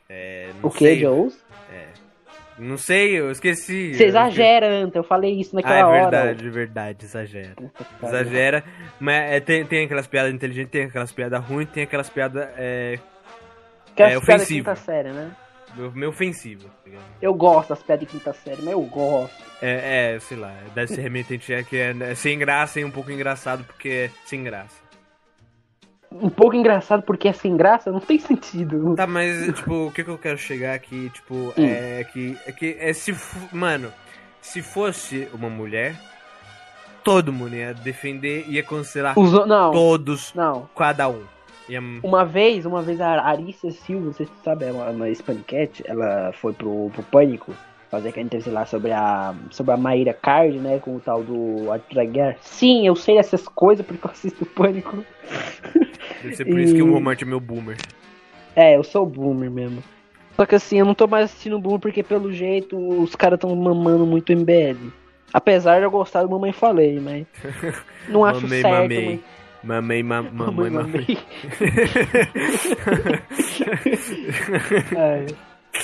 É, 0.09 0.49
O 0.63 0.69
que. 0.69 0.95
Jones? 0.95 1.37
Não 2.57 2.77
sei, 2.77 3.19
eu 3.19 3.29
esqueci. 3.31 3.93
Você 3.93 4.03
Eu 4.03 4.07
exagera, 4.07 4.67
Anta, 4.67 4.97
eu 4.97 5.03
falei 5.03 5.31
isso 5.39 5.55
esqueci. 5.55 5.55
naquela 5.55 5.75
Ah, 5.75 5.79
é 5.79 5.85
hora. 5.85 6.01
verdade, 6.23 6.47
é 6.47 6.49
verdade, 6.49 7.05
exagera. 7.05 7.51
Puta 7.55 7.83
que 7.83 7.93
pariu. 7.95 8.17
Exagera, 8.19 8.63
mas 8.99 9.31
é, 9.31 9.39
tem, 9.39 9.65
tem 9.65 9.85
aquelas 9.85 10.07
piadas 10.07 10.33
inteligentes, 10.33 10.71
tem 10.71 10.83
aquelas 10.85 11.11
piadas 11.11 11.43
ruins, 11.43 11.69
tem 11.69 11.83
aquelas 11.83 12.09
piadas 12.09 12.47
é, 12.57 12.97
Aquelas 13.91 14.13
é 14.13 14.17
ofensivo. 14.17 14.59
quinta 14.65 14.75
série, 14.75 15.09
né? 15.11 15.31
meio 15.93 16.09
ofensivas, 16.09 16.65
ligado? 16.89 17.03
Eu 17.21 17.33
gosto 17.35 17.69
das 17.69 17.83
piadas 17.83 18.05
de 18.07 18.11
quinta 18.11 18.33
série, 18.33 18.61
mas 18.63 18.71
eu 18.73 18.81
gosto. 18.81 19.35
É, 19.61 20.15
é, 20.15 20.19
sei 20.19 20.37
lá, 20.37 20.51
deve 20.73 20.87
ser 20.93 21.01
remetente 21.01 21.53
é 21.53 21.61
que 21.63 21.77
é, 21.77 21.93
é 21.99 22.15
sem 22.15 22.39
graça 22.39 22.79
e 22.79 22.85
um 22.85 22.89
pouco 22.91 23.11
engraçado 23.11 23.63
porque 23.65 23.89
é 23.89 24.09
sem 24.25 24.43
graça. 24.43 24.86
Um 26.11 26.29
pouco 26.29 26.55
engraçado 26.55 27.03
porque 27.03 27.27
é 27.27 27.33
sem 27.33 27.55
graça, 27.57 27.91
não 27.91 27.99
tem 27.99 28.17
sentido. 28.17 28.95
Tá, 28.95 29.05
mas, 29.05 29.45
tipo, 29.53 29.87
o 29.87 29.91
que, 29.91 30.03
que 30.03 30.09
eu 30.09 30.17
quero 30.17 30.37
chegar 30.37 30.73
aqui, 30.73 31.09
tipo, 31.13 31.53
Hum. 31.57 31.65
é 31.65 32.03
que. 32.05 32.37
É 32.45 32.51
que 32.51 32.77
é 32.79 32.93
se. 32.93 33.15
Mano, 33.51 33.91
se 34.41 34.61
fosse 34.61 35.27
uma 35.33 35.49
mulher, 35.49 35.95
todo 37.03 37.33
mundo 37.33 37.55
ia 37.55 37.73
defender, 37.73 38.45
ia 38.47 38.63
cancelar 38.63 39.17
Os, 39.19 39.31
não, 39.45 39.71
todos, 39.71 40.33
não. 40.33 40.69
cada 40.75 41.09
um. 41.09 41.23
Ia, 41.69 41.81
Uma 42.01 42.23
vez, 42.23 42.65
uma 42.65 42.81
vez 42.81 43.01
a 43.01 43.21
Arícia 43.21 43.69
Silva, 43.71 44.05
não 44.05 44.13
sei 44.13 44.25
se 44.25 44.31
você 44.31 44.43
sabe, 44.43 44.63
é 44.65 44.71
uma, 44.71 44.89
uma 44.89 45.13
Spanicat, 45.13 45.83
ela 45.85 46.31
foi 46.33 46.53
pro, 46.53 46.89
pro 46.93 47.03
Pânico 47.03 47.53
fazer 47.89 48.09
aquela 48.09 48.25
entrevista 48.25 48.51
lá 48.51 48.65
sobre 48.65 48.91
a, 48.91 49.33
sobre 49.51 49.73
a 49.73 49.77
Maíra 49.77 50.13
Card, 50.13 50.57
né? 50.59 50.79
Com 50.79 50.95
o 50.95 50.99
tal 50.99 51.23
do 51.23 51.71
Arthur 51.71 51.99
Aguiar. 52.01 52.37
Sim, 52.41 52.85
eu 52.85 52.95
sei 52.95 53.15
dessas 53.15 53.47
coisas 53.47 53.85
porque 53.85 54.05
eu 54.05 54.11
assisto 54.11 54.45
Pânico. 54.45 55.03
Deve 56.21 56.35
ser 56.35 56.45
por 56.45 56.59
isso 56.59 56.73
que 56.73 56.81
o 56.81 56.93
Romart 56.93 57.21
é 57.21 57.25
meu 57.25 57.39
boomer. 57.39 57.77
É, 58.55 58.75
eu 58.75 58.83
sou 58.83 59.05
boomer 59.05 59.51
mesmo. 59.51 59.83
Só 60.37 60.45
que 60.45 60.53
assim, 60.53 60.77
eu 60.77 60.85
não 60.85 60.93
tô 60.93 61.07
mais 61.07 61.25
assistindo 61.25 61.59
Boomer 61.59 61.79
porque 61.79 62.03
pelo 62.03 62.31
jeito 62.31 62.77
os 62.77 63.15
caras 63.15 63.39
tão 63.39 63.55
mamando 63.55 64.05
muito 64.05 64.31
MBL. 64.31 64.91
Apesar 65.33 65.79
de 65.79 65.85
eu 65.85 65.91
gostar 65.91 66.21
do 66.21 66.29
Mamãe 66.29 66.53
Falei, 66.53 66.99
mas 66.99 67.25
não 68.07 68.23
acho 68.23 68.41
Mamei, 68.43 68.61
certo. 68.61 68.81
mamei. 68.83 69.05
mãe. 69.05 69.23
Mamei, 69.63 70.03
ma 70.03 70.21
mamãe, 70.31 70.69
Mamãe, 70.69 70.71
mamãe. 70.71 71.17
É, 74.95 75.25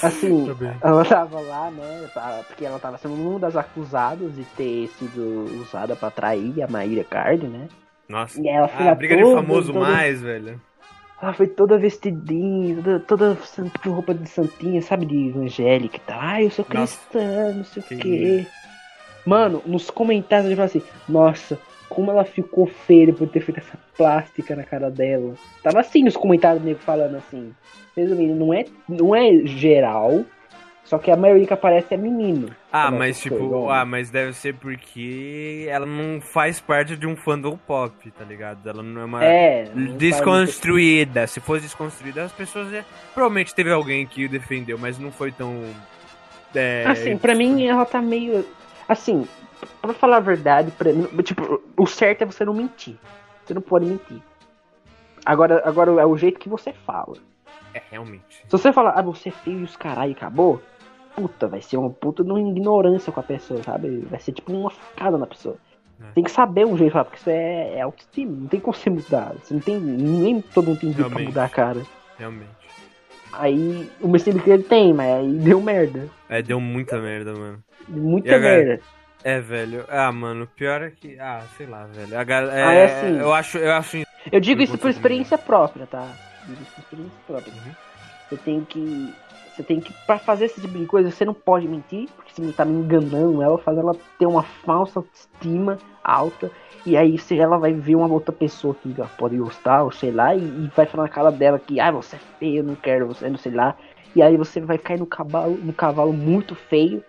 assim, 0.01 0.47
ela 0.81 1.05
tava 1.05 1.39
lá, 1.39 1.69
né? 1.71 2.09
Porque 2.47 2.65
ela 2.65 2.79
tava 2.79 2.97
sendo 2.97 3.13
uma 3.15 3.39
das 3.39 3.55
acusadas 3.55 4.33
de 4.35 4.43
ter 4.43 4.87
sido 4.99 5.45
usada 5.61 5.95
pra 5.95 6.09
trair 6.09 6.61
a 6.63 6.67
Maíra 6.67 7.03
Card, 7.03 7.47
né? 7.47 7.67
Nossa. 8.07 8.39
E 8.41 8.47
ela 8.47 8.67
foi 8.67 8.85
Ah, 8.85 8.89
lá 8.89 8.95
briga 8.95 9.15
de 9.15 9.21
toda- 9.23 9.35
famoso 9.41 9.73
toda- 9.73 9.85
mais, 9.87 10.21
velho. 10.21 10.59
Ela 11.21 11.33
foi 11.33 11.47
toda 11.47 11.77
vestidinha, 11.77 12.75
toda, 12.83 12.99
toda 12.99 13.37
roupa 13.85 14.13
de 14.13 14.27
santinha, 14.27 14.81
sabe, 14.81 15.05
de 15.05 15.29
evangélica 15.29 15.95
e 15.95 15.99
tal. 16.01 16.19
Ah, 16.19 16.41
eu 16.43 16.51
sou 16.51 16.65
Nossa. 16.73 16.97
cristã, 16.99 17.53
não 17.53 17.63
sei 17.63 17.81
Que 17.83 17.95
o 17.95 17.97
quê. 17.99 18.47
Mano, 19.25 19.61
nos 19.65 19.89
comentários 19.89 20.47
ele 20.47 20.55
fala 20.57 20.65
assim, 20.65 20.83
nossa, 21.07 21.57
como 21.93 22.11
ela 22.11 22.25
ficou 22.25 22.65
feia 22.65 23.13
por 23.13 23.27
ter 23.27 23.41
feito 23.41 23.59
essa 23.59 23.77
plástica 23.95 24.55
na 24.55 24.63
cara 24.63 24.89
dela. 24.89 25.33
Tava 25.61 25.79
assim 25.79 26.03
nos 26.03 26.17
comentários 26.17 26.63
nego 26.63 26.79
falando 26.79 27.15
assim. 27.17 27.53
Resumindo, 27.95 28.33
não 28.33 28.53
é, 28.53 28.65
não 28.89 29.15
é 29.15 29.45
geral, 29.45 30.25
só 30.83 30.97
que 30.97 31.11
a 31.11 31.15
maioria 31.15 31.45
que 31.45 31.53
aparece 31.53 31.93
é 31.93 31.97
menino. 31.97 32.49
Ah, 32.71 32.89
mas 32.89 33.21
tipo, 33.21 33.69
ah, 33.69 33.85
mas 33.85 34.09
deve 34.09 34.33
ser 34.33 34.55
porque 34.55 35.67
ela 35.69 35.85
não 35.85 36.19
faz 36.19 36.59
parte 36.59 36.97
de 36.97 37.05
um 37.05 37.15
fandom 37.15 37.55
pop, 37.55 38.09
tá 38.11 38.25
ligado? 38.25 38.67
Ela 38.67 38.81
não 38.81 39.01
é 39.01 39.05
uma 39.05 39.23
É. 39.23 39.65
desconstruída. 39.97 41.27
Se 41.27 41.39
fosse 41.39 41.61
desconstruída, 41.61 42.23
as 42.23 42.31
pessoas 42.31 42.71
ia... 42.71 42.83
provavelmente 43.13 43.53
teve 43.53 43.71
alguém 43.71 44.07
que 44.07 44.25
o 44.25 44.29
defendeu, 44.29 44.77
mas 44.77 44.97
não 44.97 45.11
foi 45.11 45.31
tão 45.31 45.63
é, 46.55 46.83
Assim, 46.85 47.17
pra 47.17 47.33
mim 47.33 47.65
ela 47.65 47.85
tá 47.85 48.01
meio. 48.01 48.45
Assim, 48.87 49.27
pra 49.81 49.93
falar 49.93 50.17
a 50.17 50.21
verdade, 50.21 50.71
pra 50.71 50.91
tipo, 51.23 51.61
o 51.77 51.85
certo 51.85 52.23
é 52.23 52.25
você 52.25 52.45
não 52.45 52.53
mentir. 52.53 52.97
Você 53.43 53.53
não 53.53 53.61
pode 53.61 53.85
mentir. 53.85 54.21
Agora, 55.25 55.61
agora 55.65 55.91
é 56.01 56.05
o 56.05 56.17
jeito 56.17 56.39
que 56.39 56.49
você 56.49 56.73
fala. 56.73 57.15
é 57.73 57.81
realmente. 57.91 58.23
Se 58.29 58.51
você 58.51 58.71
falar, 58.71 58.91
ah, 58.91 59.01
você 59.01 59.29
é 59.29 59.31
feio 59.31 59.59
e 59.59 59.63
os 59.63 59.75
caralho 59.75 60.11
e 60.11 60.15
acabou, 60.15 60.61
puta, 61.15 61.47
vai 61.47 61.61
ser 61.61 61.77
uma 61.77 61.89
puta 61.89 62.23
de 62.23 62.29
uma 62.29 62.39
ignorância 62.39 63.11
com 63.11 63.19
a 63.19 63.23
pessoa, 63.23 63.61
sabe? 63.63 63.99
Vai 64.09 64.19
ser 64.19 64.33
tipo 64.33 64.51
uma 64.51 64.69
facada 64.69 65.17
na 65.17 65.27
pessoa. 65.27 65.57
É. 66.01 66.11
Tem 66.13 66.23
que 66.23 66.31
saber 66.31 66.65
um 66.65 66.77
jeito 66.77 66.89
de 66.89 66.91
falar, 66.91 67.05
porque 67.05 67.19
isso 67.19 67.29
é, 67.29 67.75
é 67.75 67.81
autoestima, 67.81 68.31
não 68.31 68.47
tem 68.47 68.59
como 68.59 68.75
você 68.75 68.89
mudar. 68.89 69.33
Você 69.41 69.53
não 69.53 69.61
tem. 69.61 69.79
Nem 69.79 70.41
todo 70.41 70.67
mundo 70.67 70.79
tem 70.79 70.93
jeito 70.93 71.09
pra 71.09 71.21
mudar 71.21 71.45
a 71.45 71.49
cara. 71.49 71.81
Realmente. 72.17 72.63
Aí 73.31 73.89
o 73.99 74.07
Mr. 74.07 74.39
que 74.39 74.49
ele 74.49 74.63
tem, 74.63 74.93
mas 74.93 75.09
aí 75.09 75.33
deu 75.33 75.59
merda. 75.59 76.07
É, 76.29 76.41
deu 76.41 76.59
muita 76.59 76.99
merda, 76.99 77.33
mano. 77.33 77.63
Muita 77.87 78.35
agora? 78.35 78.55
merda. 78.55 78.83
É, 79.23 79.39
velho. 79.39 79.85
Ah, 79.89 80.11
mano, 80.11 80.47
pior 80.47 80.81
é 80.81 80.89
que. 80.91 81.17
Ah, 81.19 81.41
sei 81.57 81.65
lá, 81.65 81.85
velho. 81.85 82.17
A 82.17 82.23
gal... 82.23 82.49
Ah, 82.49 82.73
é, 82.73 82.79
é 82.79 82.85
assim. 82.85 83.19
Eu 83.19 83.33
acho, 83.33 83.57
eu 83.57 83.73
acho. 83.73 83.97
Eu 84.31 84.39
digo 84.39 84.61
Eu 84.61 84.65
isso 84.65 84.77
por 84.77 84.89
experiência 84.89 85.37
própria, 85.37 85.87
tá? 85.87 86.07
Digo 86.45 86.61
isso 86.61 86.71
por 86.71 86.81
experiência 86.81 87.19
própria. 87.25 87.53
Uhum. 87.53 87.71
Você 88.29 88.37
tem 88.37 88.65
que. 88.65 89.13
Você 89.55 89.63
tem 89.63 89.79
que. 89.79 89.93
Pra 90.05 90.17
fazer 90.17 90.45
esse 90.45 90.59
tipo 90.59 90.77
de 90.77 90.85
coisa, 90.85 91.09
você 91.09 91.23
não 91.23 91.33
pode 91.33 91.67
mentir, 91.67 92.09
porque 92.15 92.33
você 92.33 92.51
tá 92.51 92.65
me 92.65 92.73
enganando 92.73 93.41
ela, 93.41 93.57
faz 93.57 93.77
ela 93.77 93.95
ter 94.19 94.25
uma 94.25 94.43
falsa 94.43 94.99
autoestima 94.99 95.77
alta. 96.03 96.51
E 96.85 96.97
aí 96.97 97.17
se 97.17 97.39
ela 97.39 97.57
vai 97.57 97.71
ver 97.71 97.95
uma 97.95 98.07
outra 98.07 98.33
pessoa 98.33 98.75
que 98.75 98.93
ela 98.97 99.09
pode 99.17 99.37
gostar, 99.37 99.83
ou 99.83 99.91
sei 99.91 100.11
lá, 100.11 100.35
e, 100.35 100.41
e 100.41 100.71
vai 100.75 100.85
falar 100.85 101.03
na 101.03 101.09
cara 101.09 101.31
dela 101.31 101.57
que, 101.57 101.79
ah, 101.79 101.91
você 101.91 102.17
é 102.17 102.19
feio, 102.39 102.57
eu 102.57 102.63
não 102.63 102.75
quero 102.75 103.07
você, 103.07 103.29
não 103.29 103.37
sei 103.37 103.53
lá. 103.53 103.75
E 104.15 104.21
aí 104.21 104.35
você 104.35 104.59
vai 104.59 104.77
cair 104.77 104.99
no 104.99 105.05
cavalo, 105.05 105.57
no 105.61 105.71
cavalo 105.71 106.11
muito 106.11 106.55
feio. 106.55 107.03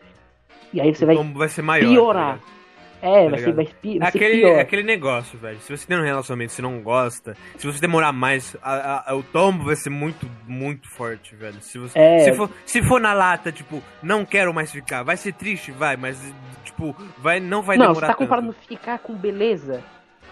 E 0.74 0.80
aí 0.80 0.94
você 0.94 1.06
vai 1.06 1.16
Como 1.16 1.38
vai 1.38 1.48
ser 1.48 1.62
maior. 1.62 1.88
piorar. 1.88 2.38
tá 2.38 3.08
é, 3.08 3.24
Tá 3.24 3.30
vai 3.30 3.38
ser, 3.38 3.52
vai, 3.52 3.64
É 3.64 3.98
vai 3.98 4.10
ser 4.10 4.16
aquele, 4.18 4.40
pior. 4.40 4.48
é 4.56 4.60
aquele 4.60 4.82
negócio, 4.82 5.38
velho. 5.38 5.60
Se 5.60 5.76
você 5.76 5.86
tem 5.86 5.96
um 5.98 6.02
relacionamento 6.02 6.52
e 6.52 6.56
você 6.56 6.62
não 6.62 6.80
gosta, 6.80 7.36
se 7.58 7.66
você 7.66 7.78
demorar 7.80 8.12
mais, 8.12 8.56
a- 8.62 9.10
a- 9.10 9.14
o 9.14 9.22
tombo 9.22 9.64
vai 9.64 9.76
ser 9.76 9.90
muito, 9.90 10.26
muito 10.48 10.88
forte, 10.88 11.36
velho. 11.36 11.60
Se, 11.60 11.78
você, 11.78 11.98
É. 11.98 12.18
se, 12.20 12.32
for, 12.32 12.50
se 12.66 12.82
for 12.82 13.00
na 13.00 13.12
lata, 13.12 13.52
tipo, 13.52 13.82
não 14.02 14.24
quero 14.24 14.52
mais 14.54 14.72
ficar, 14.72 15.02
vai 15.02 15.16
ser 15.18 15.32
triste, 15.34 15.70
vai, 15.70 15.96
mas, 15.98 16.18
tipo, 16.64 16.96
vai, 17.18 17.40
não 17.40 17.62
vai 17.62 17.76
não, 17.76 17.86
você 17.88 18.00
demorar 18.00 18.06
tá 18.08 18.12
tanto. 18.14 18.18
comparando 18.26 18.52
ficar 18.66 18.98
com 18.98 19.14
beleza. 19.14 19.82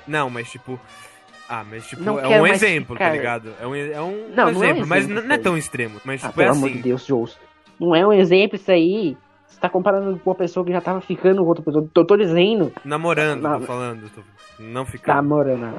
Não, 0.06 0.28
mas 0.30 0.50
tipo. 0.50 0.80
Ah, 1.48 1.64
mas 1.68 1.86
tipo, 1.86 2.02
Não 2.02 2.18
é 2.18 2.40
um 2.40 2.46
exemplo, 2.46 2.96
tá 2.96 3.04
ficar. 3.04 3.14
ligado? 3.16 3.52
É 3.60 3.66
um, 3.66 3.74
é 3.74 4.00
um 4.00 4.28
Não, 4.34 4.34
não 4.34 4.42
é 4.44 4.46
um 4.46 4.50
exemplo, 4.64 4.86
mas 4.86 5.04
exemplo, 5.04 5.20
n- 5.20 5.26
não 5.28 5.32
é 5.34 5.36
isso 5.36 5.42
tão 5.44 5.58
extremo. 5.58 6.00
Mas 6.04 6.24
Ah, 6.24 6.28
tipo, 6.28 6.40
é 6.40 6.44
pelo 6.44 6.56
amor 6.56 6.68
de 6.70 6.74
assim. 6.76 6.82
Deus, 6.82 7.04
Jules. 7.06 7.38
Não 7.78 7.94
é 7.94 8.06
um 8.06 8.12
exemplo 8.14 8.56
isso 8.56 8.70
aí. 8.70 9.14
Você 9.52 9.60
tá 9.60 9.68
comparando 9.68 10.18
com 10.18 10.30
uma 10.30 10.36
pessoa 10.36 10.64
que 10.64 10.72
já 10.72 10.80
tava 10.80 11.00
ficando 11.00 11.42
com 11.42 11.48
outra 11.48 11.62
pessoa. 11.62 11.86
Tô, 11.92 12.04
tô 12.04 12.16
dizendo. 12.16 12.72
Namorando, 12.84 13.42
Não, 13.42 13.60
tô 13.60 13.66
falando. 13.66 14.10
Tô, 14.10 14.22
não 14.58 14.84
Tá, 14.84 14.90
ficando. 14.90 15.28
morando. 15.28 15.74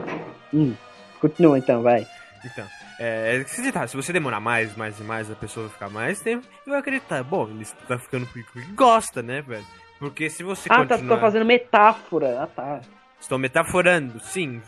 Hum. 0.53 0.73
Continua 1.19 1.57
então, 1.57 1.81
vai. 1.81 2.05
Então, 2.45 2.65
é, 2.99 3.37
é 3.37 3.43
se, 3.45 3.71
tá, 3.71 3.87
se 3.87 3.95
você 3.95 4.13
demorar 4.13 4.39
mais, 4.39 4.75
mais 4.75 4.99
e 4.99 5.03
mais, 5.03 5.31
a 5.31 5.35
pessoa 5.35 5.65
vai 5.65 5.73
ficar 5.73 5.89
mais 5.89 6.21
tempo 6.21 6.45
e 6.67 6.69
vai 6.69 6.79
acreditar. 6.79 7.23
Bom, 7.23 7.49
ele 7.49 7.65
tá 7.87 7.97
ficando 7.97 8.27
porque 8.27 8.61
gosta, 8.75 9.23
né, 9.23 9.41
velho? 9.41 9.65
Porque 9.97 10.29
se 10.29 10.43
você 10.43 10.67
ah, 10.69 10.85
tá, 10.85 10.97
continuar... 10.97 11.15
tô 11.15 11.21
fazendo 11.21 11.45
metáfora. 11.45 12.43
Ah, 12.43 12.47
tá. 12.47 12.81
Estou 13.19 13.39
metaforando, 13.39 14.19
sim. 14.19 14.61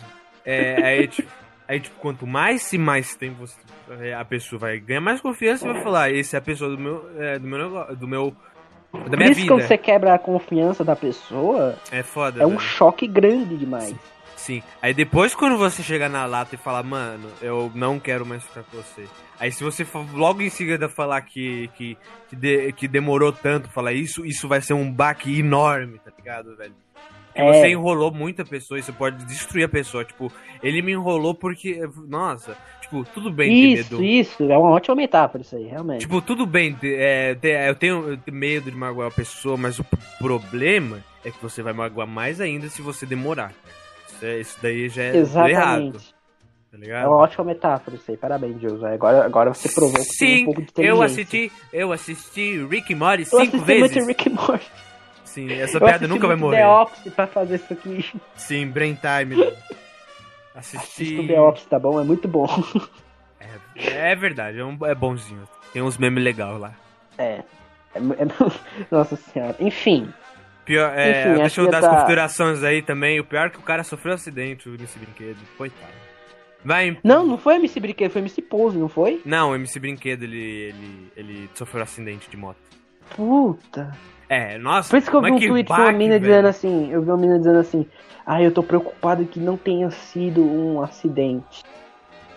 É, 0.45 0.82
aí, 0.84 1.07
tipo, 1.07 1.30
aí, 1.68 1.80
tipo, 1.80 1.99
quanto 1.99 2.26
mais 2.26 2.72
e 2.72 2.77
mais 2.77 3.15
tempo 3.15 3.45
você, 3.45 3.60
é, 3.99 4.14
a 4.14 4.23
pessoa 4.23 4.60
vai 4.60 4.80
ganhar 4.80 5.02
mais 5.02 5.19
confiança 5.19 5.68
e 5.68 5.73
vai 5.73 5.84
falar, 5.84 6.11
esse 6.11 6.36
é 6.36 6.40
a 6.40 6.41
pessoa 6.41 6.69
do 6.72 6.77
meu, 6.77 7.10
é, 7.22 7.38
do 7.38 7.48
meu 7.48 7.60
negócio, 7.60 7.95
do 7.98 8.07
meu, 8.07 8.36
da 9.04 9.10
Por 9.10 9.18
minha 9.18 9.32
isso, 9.32 9.42
vida. 9.42 9.54
quando 9.54 9.62
você 9.62 9.78
quebra 9.78 10.14
a 10.14 10.20
confiança 10.20 10.84
da 10.84 10.96
pessoa, 10.96 11.76
É 11.92 12.02
foda, 12.04 12.42
é 12.42 12.46
um 12.46 12.50
velho. 12.50 12.62
choque 12.62 13.08
grande 13.08 13.56
demais. 13.58 13.96
Sim. 14.36 14.62
Aí 14.82 14.94
depois 14.94 15.34
quando 15.34 15.58
você 15.58 15.82
chegar 15.82 16.08
na 16.10 16.26
lata 16.26 16.54
e 16.54 16.58
falar, 16.58 16.84
mano, 16.84 17.28
eu 17.42 17.72
não 17.74 18.00
quero 18.00 18.26
mais 18.26 18.44
ficar 18.44 18.64
com 18.64 18.78
você. 18.78 19.06
Aí 19.40 19.52
se 19.52 19.64
você 19.64 19.84
for 19.84 20.06
logo 20.14 20.42
em 20.42 20.50
seguida 20.50 20.88
falar 20.88 21.22
que, 21.22 21.68
que, 21.76 21.98
que, 22.30 22.36
de- 22.36 22.72
que 22.74 22.88
demorou 22.88 23.32
tanto 23.32 23.70
falar 23.72 23.94
isso, 23.94 24.24
isso 24.26 24.48
vai 24.48 24.62
ser 24.62 24.74
um 24.74 24.92
baque 24.92 25.40
enorme, 25.40 25.98
tá 26.00 26.12
ligado, 26.16 26.56
velho? 26.56 26.74
É. 27.41 27.53
você 27.53 27.68
enrolou 27.70 28.12
muita 28.12 28.44
pessoa, 28.45 28.80
isso 28.80 28.94
pode 28.94 29.24
destruir 29.26 29.64
a 29.66 29.70
pessoa. 29.70 30.03
Tipo, 30.06 30.32
ele 30.64 30.82
me 30.82 30.91
enrolou 30.94 31.34
porque. 31.36 31.82
Nossa, 32.07 32.57
tipo, 32.82 33.03
tudo 33.14 33.32
bem 33.32 33.49
ter 33.49 33.80
Isso, 33.82 33.94
medo. 33.94 34.03
isso. 34.03 34.44
É 34.52 34.57
uma 34.57 34.70
ótima 34.72 34.95
metáfora 34.95 35.41
isso 35.44 35.56
aí, 35.56 35.66
realmente. 35.66 36.02
Tipo, 36.02 36.22
tudo 36.22 36.45
bem, 36.45 36.74
ter- 36.74 36.99
é, 36.99 37.36
ter- 37.36 37.68
eu, 37.68 37.76
tenho, 37.76 38.10
eu 38.10 38.18
tenho 38.18 38.38
medo 38.38 38.72
de 38.72 38.78
magoar 38.78 39.07
a 39.07 39.12
pessoa, 39.12 39.57
mas 39.57 39.80
o 39.80 39.86
problema 40.20 40.99
é 41.24 41.32
que 41.32 41.41
você 41.41 41.62
vai 41.62 41.74
magoar 41.74 42.07
mais 42.07 42.40
ainda 42.41 42.70
se 42.70 42.82
você 42.82 43.06
demorar. 43.06 43.53
Isso, 44.07 44.26
é- 44.26 44.40
isso 44.40 44.57
daí 44.62 44.90
já 44.90 45.03
é 45.03 45.07
errado, 45.18 45.18
Exatamente. 45.18 46.16
tá 46.72 46.78
É 46.88 47.07
uma 47.07 47.18
ótima 47.18 47.44
metáfora 47.45 47.95
isso 47.95 48.12
aí. 48.12 48.18
Parabéns, 48.18 48.62
José. 48.62 48.94
Agora, 48.94 49.26
agora 49.26 49.53
você 49.53 49.70
provou 49.70 49.94
que 50.03 50.18
tem 50.18 50.38
Sim, 50.38 50.41
um 50.41 50.45
pouco 50.45 50.62
de 50.62 50.68
eu 50.78 50.95
inteligência. 50.95 51.06
assisti, 51.24 51.52
eu 51.74 51.91
assisti 51.91 52.66
Rick 52.66 52.94
Morty 52.95 53.22
Eu 53.24 53.26
cinco 53.26 53.41
assisti 53.57 53.66
vezes. 53.66 53.95
muito 53.95 54.07
Rick 54.07 54.30
Morty. 54.30 54.72
Sim, 55.36 55.52
essa 55.52 55.78
Eu 55.78 55.82
piada 55.82 56.07
nunca 56.07 56.28
vai 56.28 56.36
morrer. 56.38 56.57
The 56.57 56.68
Office 56.68 57.14
pra 57.14 57.28
fazer 57.28 57.56
isso 57.56 57.74
aqui. 57.74 58.22
Sim, 58.36 58.68
Brain 58.68 58.95
Time. 58.95 59.36
Assista 60.56 60.78
Assisti. 60.86 61.20
o 61.20 61.28
The 61.28 61.40
Office, 61.41 61.66
tá 61.66 61.78
bom? 61.78 61.99
É 61.99 62.03
muito 62.03 62.28
bom. 62.28 62.48
É, 63.76 64.12
é 64.12 64.16
verdade, 64.16 64.60
é, 64.60 64.64
um- 64.66 64.78
é 64.86 64.95
bonzinho. 64.95 65.48
Tem 65.74 65.82
uns 65.82 65.98
memes 65.98 66.24
legais 66.24 66.57
lá. 66.60 66.74
É. 67.18 67.44
É- 67.94 67.98
é- 67.98 68.56
Nossa 68.90 69.16
senhora. 69.18 69.56
Enfim. 69.60 70.12
Pior, 70.64 70.91
é, 70.98 71.30
Enfim, 71.32 71.41
deixa 71.41 71.62
eu 71.62 71.70
dar 71.70 71.82
tá- 71.82 71.90
as 71.91 71.95
considerações 71.95 72.64
aí 72.64 72.82
também. 72.82 73.20
O 73.20 73.26
pior 73.26 73.48
é 73.48 73.49
que 73.49 73.60
o 73.60 73.62
cara 73.62 73.84
sofreu 73.84 74.14
acidente 74.16 74.68
nesse 74.70 74.98
brinquedo. 74.98 75.38
Coitado. 75.57 75.94
Vai. 76.64 76.98
Não, 77.03 77.24
não 77.28 77.38
foi 77.38 77.56
MC 77.57 77.80
Brinquedo, 77.80 78.10
foi 78.12 78.22
MC 78.22 78.41
Pose, 78.41 78.76
não 78.76 78.90
foi? 78.90 79.22
Não, 79.24 79.52
o 79.52 79.56
MC 79.56 79.80
Brinquedo 79.80 80.24
ele, 80.24 80.40
ele, 80.41 81.12
ele 81.16 81.49
sofreu 81.53 81.84
acidente 81.84 82.28
de 82.28 82.36
moto. 82.36 82.57
Puta. 83.15 83.91
É, 84.27 84.57
nossa. 84.57 84.90
Por 84.90 84.98
isso 84.98 85.10
que 85.10 85.15
eu 85.15 85.22
vi 85.22 85.32
mas 85.32 85.44
um 85.44 85.48
tweet 85.48 85.68
de 85.68 85.72
uma 85.73 85.86
baque, 85.86 85.98
mina 85.98 86.14
velho. 86.14 86.26
dizendo 86.26 86.48
assim, 86.48 86.91
eu 86.91 87.02
vi 87.02 87.10
uma 87.10 87.18
mina 87.18 87.38
dizendo 87.38 87.60
assim, 87.60 87.86
ah, 88.26 88.41
eu 88.41 88.52
tô 88.52 88.64
preocupado 88.64 89.26
que 89.26 89.40
não 89.40 89.56
tenha 89.57 89.90
sido 89.91 90.44
um 90.44 90.82
acidente. 90.82 91.64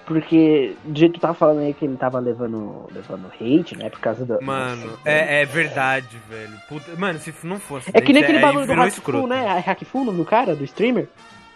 Porque, 0.05 0.75
do 0.85 0.99
jeito 0.99 1.13
que 1.13 1.19
tu 1.19 1.23
tava 1.23 1.35
falando 1.35 1.61
aí 1.61 1.75
que 1.75 1.85
ele 1.85 1.97
tava 1.97 2.19
levando, 2.19 2.89
levando 2.91 3.27
hate, 3.39 3.77
né, 3.77 3.91
por 3.91 4.01
causa 4.01 4.25
da... 4.25 4.41
Mano, 4.41 4.99
é, 5.05 5.43
é 5.43 5.45
verdade, 5.45 6.17
velho. 6.31 6.55
Puta, 6.67 6.97
mano, 6.97 7.19
se 7.19 7.35
não 7.45 7.61
fosse. 7.61 7.91
É 7.93 8.01
que 8.01 8.15
nem 8.15 8.23
aquele 8.23 8.39
aí 8.39 8.43
bagulho 8.43 8.65
do 8.65 8.69
virou 8.69 8.85
Hackfu, 8.85 9.01
escroto. 9.01 9.27
né? 9.27 9.47
A 9.47 9.59
Hackfu, 9.59 10.05
no 10.05 10.25
cara, 10.25 10.57
do 10.57 10.65
streamer. 10.65 11.09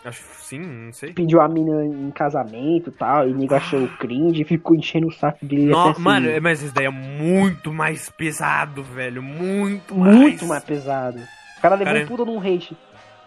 Acho 0.04 0.22
sim, 0.40 0.58
não 0.58 0.92
sei. 0.92 1.12
Pediu 1.12 1.40
a 1.40 1.48
mina 1.48 1.84
em 1.84 2.10
casamento 2.10 2.90
e 2.90 2.92
tal, 2.92 3.28
e 3.28 3.32
o 3.32 3.36
nego 3.36 3.54
achou 3.54 3.86
cringe 3.98 4.42
e 4.42 4.44
ficou 4.44 4.74
enchendo 4.74 5.06
o 5.06 5.12
saco 5.12 5.44
dele. 5.44 5.72
Até 5.72 5.90
assim, 5.90 6.02
mano, 6.02 6.28
mas 6.42 6.62
esse 6.62 6.74
daí 6.74 6.86
é 6.86 6.90
muito 6.90 7.72
mais 7.72 8.10
pesado, 8.10 8.82
velho. 8.82 9.22
Muito, 9.22 9.94
muito 9.94 10.44
mais 10.46 10.64
pesado. 10.64 11.20
O 11.58 11.62
cara 11.62 11.76
levou 11.76 11.92
Cara, 11.92 12.04
um 12.04 12.08
puta 12.08 12.24
num 12.24 12.38
hate. 12.40 12.76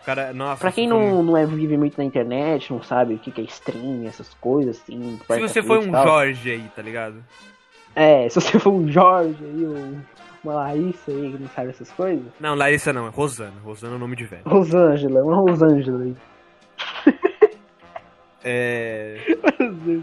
Cara, 0.06 0.34
nossa, 0.34 0.60
Pra 0.60 0.72
quem 0.72 0.88
não, 0.88 1.24
não 1.24 1.36
é, 1.36 1.46
vive 1.46 1.78
muito 1.78 1.98
na 1.98 2.04
internet, 2.04 2.72
não 2.72 2.84
sabe 2.84 3.16
o 3.16 3.18
que 3.18 3.32
que 3.32 3.42
é 3.42 3.46
stream, 3.46 4.06
essas 4.06 4.34
coisas, 4.36 4.80
assim. 4.82 5.18
Se 5.28 5.40
você 5.40 5.64
foi 5.64 5.80
um 5.80 5.92
Jorge 5.92 6.52
aí, 6.52 6.70
tá 6.76 6.82
ligado? 6.82 7.24
É, 7.96 8.28
se 8.30 8.40
você 8.40 8.60
for 8.60 8.74
um 8.74 8.88
Jorge 8.88 9.44
aí, 9.44 9.66
ou 9.66 9.96
uma 10.44 10.54
Larissa 10.54 11.10
aí 11.10 11.32
que 11.32 11.42
não 11.42 11.50
sabe 11.50 11.70
essas 11.70 11.92
coisas. 11.92 12.26
Não, 12.40 12.54
Larissa 12.54 12.94
não, 12.94 13.08
é 13.08 13.10
Rosana. 13.10 13.54
Rosana 13.64 13.94
é 13.94 13.96
o 13.96 14.00
nome 14.00 14.16
de 14.16 14.26
velho. 14.26 14.44
Rosângela, 14.46 15.24
uma 15.24 15.36
Rosângela 15.38 16.04
aí. 16.04 16.16
É. 18.46 19.18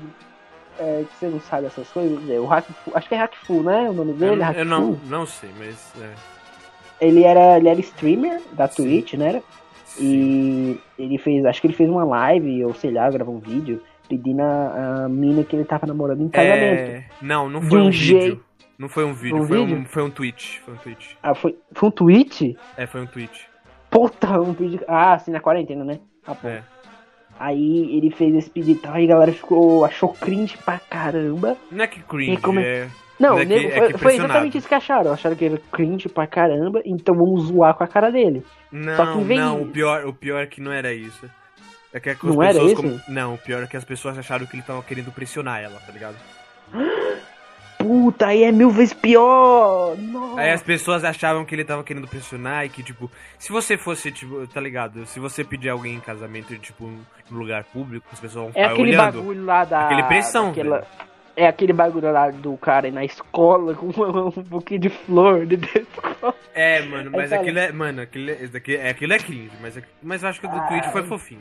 É, 0.79 1.05
que 1.07 1.15
você 1.19 1.27
não 1.29 1.39
sabe 1.39 1.67
essas 1.67 1.87
coisas. 1.91 2.29
É, 2.31 2.41
o 2.41 2.47
Hackfu, 2.47 2.93
acho 2.95 3.07
que 3.07 3.15
é 3.15 3.19
Hackfu, 3.19 3.63
né? 3.63 3.91
O 3.91 3.93
nome 3.93 4.13
Eu, 4.13 4.17
dele? 4.17 4.41
eu 4.41 4.45
Hackfu. 4.47 4.65
não, 4.65 4.99
não 5.07 5.27
sei, 5.27 5.51
mas. 5.59 5.93
É. 6.01 6.11
Ele 7.07 7.25
era, 7.25 7.59
ele 7.59 7.69
era 7.69 7.79
streamer 7.81 8.41
da 8.53 8.67
Sim. 8.69 8.83
Twitch, 8.85 9.13
né? 9.15 9.43
E 10.01 10.79
ele 10.99 11.19
fez, 11.19 11.45
acho 11.45 11.61
que 11.61 11.67
ele 11.67 11.75
fez 11.75 11.91
uma 11.91 12.05
live, 12.05 12.65
ou 12.65 12.73
sei 12.75 12.91
lá, 12.91 13.11
gravou 13.11 13.35
um 13.37 13.39
vídeo 13.39 13.83
pedindo 14.09 14.41
a, 14.41 15.05
a 15.05 15.09
mina 15.11 15.45
que 15.45 15.55
ele 15.55 15.65
tava 15.67 15.87
namorando 15.87 16.23
em 16.23 16.29
casamento. 16.31 16.91
É, 16.91 17.05
Não, 17.21 17.51
não 17.51 17.61
foi 17.61 17.79
um, 17.81 17.87
um 17.89 17.91
vídeo. 17.91 18.21
jeito- 18.21 18.45
Não 18.79 18.89
foi 18.89 19.05
um 19.05 19.13
vídeo, 19.13 19.43
Um 19.43 19.47
foi, 19.47 19.59
vídeo? 19.59 19.77
Um, 19.77 19.85
foi 19.85 20.03
um 20.03 20.11
tweet. 20.11 20.61
Foi 20.65 20.75
um 20.75 20.77
tweet. 20.79 21.19
Ah, 21.23 21.35
foi, 21.35 21.55
foi 21.73 21.89
um 21.89 21.93
tweet? 21.93 22.57
É, 22.79 22.87
foi 22.87 23.03
um 23.03 23.07
tweet. 23.07 23.47
Puta, 23.91 24.41
um 24.41 24.55
pedido. 24.55 24.85
Ah, 24.89 25.13
assim, 25.15 25.31
na 25.33 25.41
quarentena, 25.41 25.85
né? 25.85 26.01
Ah, 26.27 26.35
pô. 26.35 26.49
É. 26.49 26.63
Aí 27.45 27.97
ele 27.97 28.11
fez 28.15 28.33
esse 28.37 28.49
pedido 28.51 28.79
e 28.79 28.83
tal, 28.83 28.95
aí 28.95 29.05
a 29.05 29.09
galera 29.09 29.33
ficou, 29.33 29.85
achou 29.85 30.11
cringe 30.11 30.57
pra 30.59 30.79
caramba. 30.79 31.57
Não 31.73 31.83
é 31.83 31.87
que 31.89 32.01
cringe, 32.01 32.35
E 32.35 32.37
como 32.37 32.61
é- 32.61 32.63
é. 32.85 32.89
Não, 33.19 33.37
É 33.39 33.41
que- 33.45 33.47
nego, 33.55 33.69
é 33.69 33.71
foi, 33.71 33.71
que 33.71 33.79
foi 33.79 33.87
impressionado. 33.89 34.25
exatamente 34.33 34.59
isso 34.59 34.69
que 34.69 34.75
acharam. 34.75 35.13
Acharam 35.13 35.37
que 35.37 35.45
ele 35.45 35.55
era 35.55 35.63
cringe 35.73 36.09
pra 36.09 36.27
caramba, 36.27 36.81
então 36.85 37.15
vamos 37.17 37.45
zoar 37.49 37.75
com 37.75 37.83
a 37.85 37.89
cara 37.89 38.11
dele. 38.11 38.45
Só 38.97 39.05
Não, 39.05 39.19
que 39.19 39.25
vem- 39.25 39.39
não, 39.39 39.63
o 39.63 39.67
pior, 39.67 40.07
o 40.07 40.13
pior 40.15 40.41
é 40.43 40.47
que 40.47 40.61
não 40.61 40.73
era 40.73 40.93
isso. 40.93 41.29
É 41.93 42.01
que 42.01 42.11
as 42.11 42.23
Não 42.23 42.43
era 42.43 42.53
pessoas 42.55 42.73
isso? 42.73 42.83
como- 42.83 43.01
Não, 43.09 43.35
o 43.35 43.39
pior 43.39 43.63
é 43.63 43.67
que 43.67 43.77
as 43.77 43.85
pessoas 43.85 44.17
acharam 44.17 44.47
que 44.47 44.55
ele 44.57 44.63
tava 44.63 44.83
querendo 44.83 45.13
pressionar 45.13 45.61
ela, 45.61 45.79
tá 45.85 45.93
ligado? 45.93 46.17
Puta, 47.83 48.27
aí 48.27 48.45
é 48.45 48.53
mil 48.53 48.71
vezes 48.71 48.93
pior! 48.95 49.97
Nossa. 49.99 50.41
Aí 50.41 50.51
as 50.53 50.63
pessoas 50.63 51.05
achavam 51.05 51.45
que 51.45 51.55
ele 51.55 51.65
tava 51.65 51.83
querendo 51.85 52.07
pressionar 52.09 52.65
e 52.65 52.69
que, 52.69 52.83
tipo, 52.83 53.11
se 53.39 53.51
você 53.53 53.77
fosse, 53.77 54.11
tipo, 54.13 54.47
tá 54.47 54.61
ligado? 54.61 55.05
Se 55.07 55.19
você 55.21 55.43
pedir 55.45 55.69
alguém 55.69 55.95
em 55.95 56.01
casamento, 56.01 56.57
tipo, 56.59 56.91
no 57.31 57.39
lugar 57.39 57.65
público, 57.65 58.07
as 58.13 58.21
pessoas 58.21 58.45
vão 58.45 58.49
É 58.55 58.63
ficar 58.65 58.73
aquele 58.75 58.89
olhando. 58.97 59.19
bagulho 59.19 59.45
lá 59.45 59.65
da. 59.65 59.87
Aquele 59.87 60.03
pressão, 60.05 60.49
daquela- 60.49 60.79
velho. 60.81 61.13
É 61.35 61.47
aquele 61.47 61.73
bagulho 61.73 62.13
lá 62.13 62.31
do 62.31 62.55
cara 62.59 62.91
na 62.91 63.07
escola 63.07 63.75
com 63.75 63.87
um 64.37 64.45
pouquinho 64.45 64.81
de 64.81 64.89
flor 64.91 65.47
de 65.47 65.55
escola. 65.55 66.35
É, 66.55 66.83
mano, 66.83 67.11
mas 67.11 67.31
fala- 67.31 67.41
aquilo 67.41 67.59
é. 67.59 67.73
Mano, 67.73 68.03
aquilo 68.03 68.31
é, 68.31 68.39
é, 68.75 68.91
aquilo 68.91 69.13
é 69.15 69.19
cringe, 69.19 69.51
mas, 69.63 69.77
é- 69.79 69.83
mas 70.03 70.23
eu 70.23 70.29
acho 70.29 70.39
que 70.41 70.47
o 70.47 70.51
do 70.51 70.57
Ah. 70.57 70.67
tweet 70.69 70.93
foi 70.93 71.03
fofinho. 71.05 71.41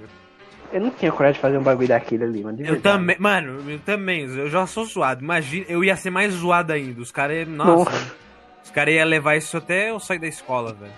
Eu 0.72 0.80
não 0.81 0.89
tinha 0.91 1.11
coragem 1.11 1.34
de 1.35 1.39
fazer 1.41 1.57
um 1.57 1.64
bagulho 1.64 1.88
daquele 1.88 2.23
ali, 2.23 2.43
mano. 2.43 2.57
Eu 2.61 2.81
também, 2.81 3.15
mano, 3.19 3.69
eu 3.69 3.80
também, 3.80 4.22
eu 4.22 4.49
já 4.49 4.65
sou 4.65 4.85
zoado. 4.85 5.22
Imagina, 5.22 5.65
eu 5.68 5.84
ia 5.84 5.95
ser 5.95 6.10
mais 6.10 6.34
zoado 6.34 6.72
ainda. 6.72 7.02
Os 7.02 7.11
caras, 7.11 7.48
nossa, 7.48 7.91
Nossa. 7.91 8.15
os 8.64 8.69
caras 8.72 8.93
iam 8.93 9.06
levar 9.06 9.35
isso 9.35 9.57
até 9.57 9.89
eu 9.91 9.99
sair 9.99 10.19
da 10.19 10.27
escola, 10.27 10.73
velho. 10.73 10.93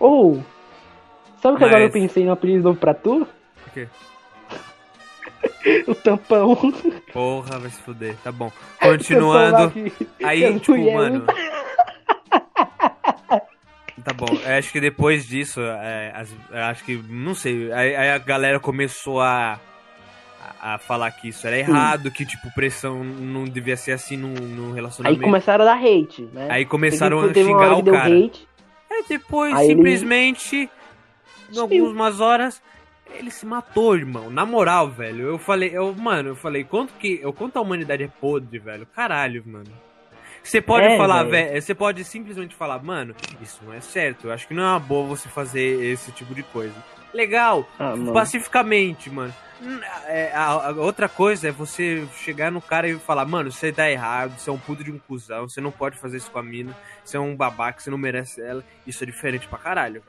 Ou. 0.00 0.42
sabe 1.40 1.56
que 1.56 1.62
Mas- 1.62 1.70
agora 1.70 1.84
eu 1.84 1.90
pensei 1.90 2.24
no 2.24 2.32
apelido 2.32 2.64
novo 2.64 2.78
pra 2.78 2.92
tu? 2.94 3.22
O 3.66 3.70
quê? 3.72 3.86
o 5.86 5.94
tampão. 5.94 6.56
Porra, 7.12 7.58
vai 7.60 7.70
se 7.70 7.80
fuder. 7.82 8.16
Tá 8.24 8.32
bom. 8.32 8.50
Continuando. 8.82 9.72
Aí, 10.22 10.58
tipo, 10.58 10.92
mano. 10.92 11.24
Tá 14.04 14.12
bom, 14.12 14.26
eu 14.44 14.58
acho 14.58 14.70
que 14.70 14.80
depois 14.80 15.26
disso, 15.26 15.60
é, 15.62 16.12
as- 16.14 16.34
acho 16.70 16.84
que, 16.84 16.94
não 17.08 17.34
sei, 17.34 17.72
aí, 17.72 17.96
aí 17.96 18.10
a 18.10 18.18
galera 18.18 18.60
começou 18.60 19.18
a, 19.22 19.58
a, 20.60 20.74
a 20.74 20.78
falar 20.78 21.10
que 21.12 21.28
isso 21.28 21.46
era 21.46 21.58
errado, 21.58 22.10
que, 22.10 22.26
tipo, 22.26 22.52
pressão 22.54 23.02
não 23.02 23.44
devia 23.44 23.76
ser 23.78 23.92
assim 23.92 24.16
num, 24.18 24.34
num 24.34 24.68
Aí 24.68 24.74
relacionamento. 24.74 25.22
começaram 25.22 25.64
a 25.64 25.74
dar 25.74 25.78
hate, 25.82 26.22
né? 26.34 26.48
Aí 26.50 26.66
começaram 26.66 27.18
a 27.20 27.32
xingar 27.32 27.78
o 27.78 27.84
cara. 27.84 28.14
hate. 28.14 28.46
Aí 28.90 29.04
depois, 29.08 29.54
Aí 29.54 29.64
ele- 29.64 29.74
simplesmente, 29.74 30.70
em 31.50 31.54
Sumiu. 31.54 31.86
algumas 31.86 32.20
horas, 32.20 32.62
ele 33.14 33.30
se 33.30 33.46
matou, 33.46 33.96
irmão. 33.96 34.28
Na 34.28 34.44
moral, 34.44 34.88
velho, 34.90 35.22
eu 35.28 35.38
falei, 35.38 35.70
eu, 35.72 35.94
mano, 35.94 36.28
eu 36.30 36.36
falei, 36.36 36.62
quanto 36.62 36.92
que, 36.94 37.20
eu, 37.22 37.32
quanto 37.32 37.56
a 37.56 37.62
humanidade 37.62 38.02
é 38.02 38.08
podre, 38.08 38.58
velho. 38.58 38.86
Caralho, 38.94 39.42
mano. 39.46 39.64
Você 40.44 40.60
pode 40.60 40.86
É, 40.86 40.96
falar, 40.98 41.24
velho. 41.24 41.60
você 41.60 41.74
pode 41.74 42.04
simplesmente 42.04 42.54
falar, 42.54 42.80
mano, 42.82 43.14
isso 43.40 43.60
não 43.64 43.72
é 43.72 43.80
certo. 43.80 44.28
Eu 44.28 44.32
acho 44.32 44.46
que 44.46 44.54
não 44.54 44.62
é 44.62 44.66
uma 44.66 44.78
boa 44.78 45.06
você 45.08 45.28
fazer 45.28 45.82
esse 45.84 46.12
tipo 46.12 46.34
de 46.34 46.42
coisa. 46.42 46.74
Legal, 47.12 47.66
Ah, 47.78 47.94
pacificamente, 48.12 49.08
mano. 49.08 49.32
Hum, 49.62 49.80
é, 50.06 50.30
a, 50.34 50.44
a 50.46 50.70
outra 50.72 51.08
coisa 51.08 51.48
é 51.48 51.50
você 51.52 52.04
chegar 52.16 52.50
no 52.52 52.60
cara 52.60 52.88
e 52.88 52.96
falar, 52.98 53.24
mano, 53.24 53.50
você 53.50 53.72
tá 53.72 53.90
errado, 53.90 54.36
você 54.38 54.50
é 54.50 54.52
um 54.52 54.58
puto 54.58 54.84
de 54.84 54.92
um 54.92 54.98
cuzão, 54.98 55.48
você 55.48 55.60
não 55.60 55.70
pode 55.70 55.96
fazer 55.96 56.18
isso 56.18 56.30
com 56.30 56.38
a 56.40 56.42
mina, 56.42 56.76
você 57.04 57.16
é 57.16 57.20
um 57.20 57.34
babaca, 57.34 57.80
você 57.80 57.88
não 57.88 57.96
merece 57.96 58.42
ela. 58.42 58.62
Isso 58.86 59.02
é 59.02 59.06
diferente 59.06 59.48
pra 59.48 59.58
caralho. 59.58 60.02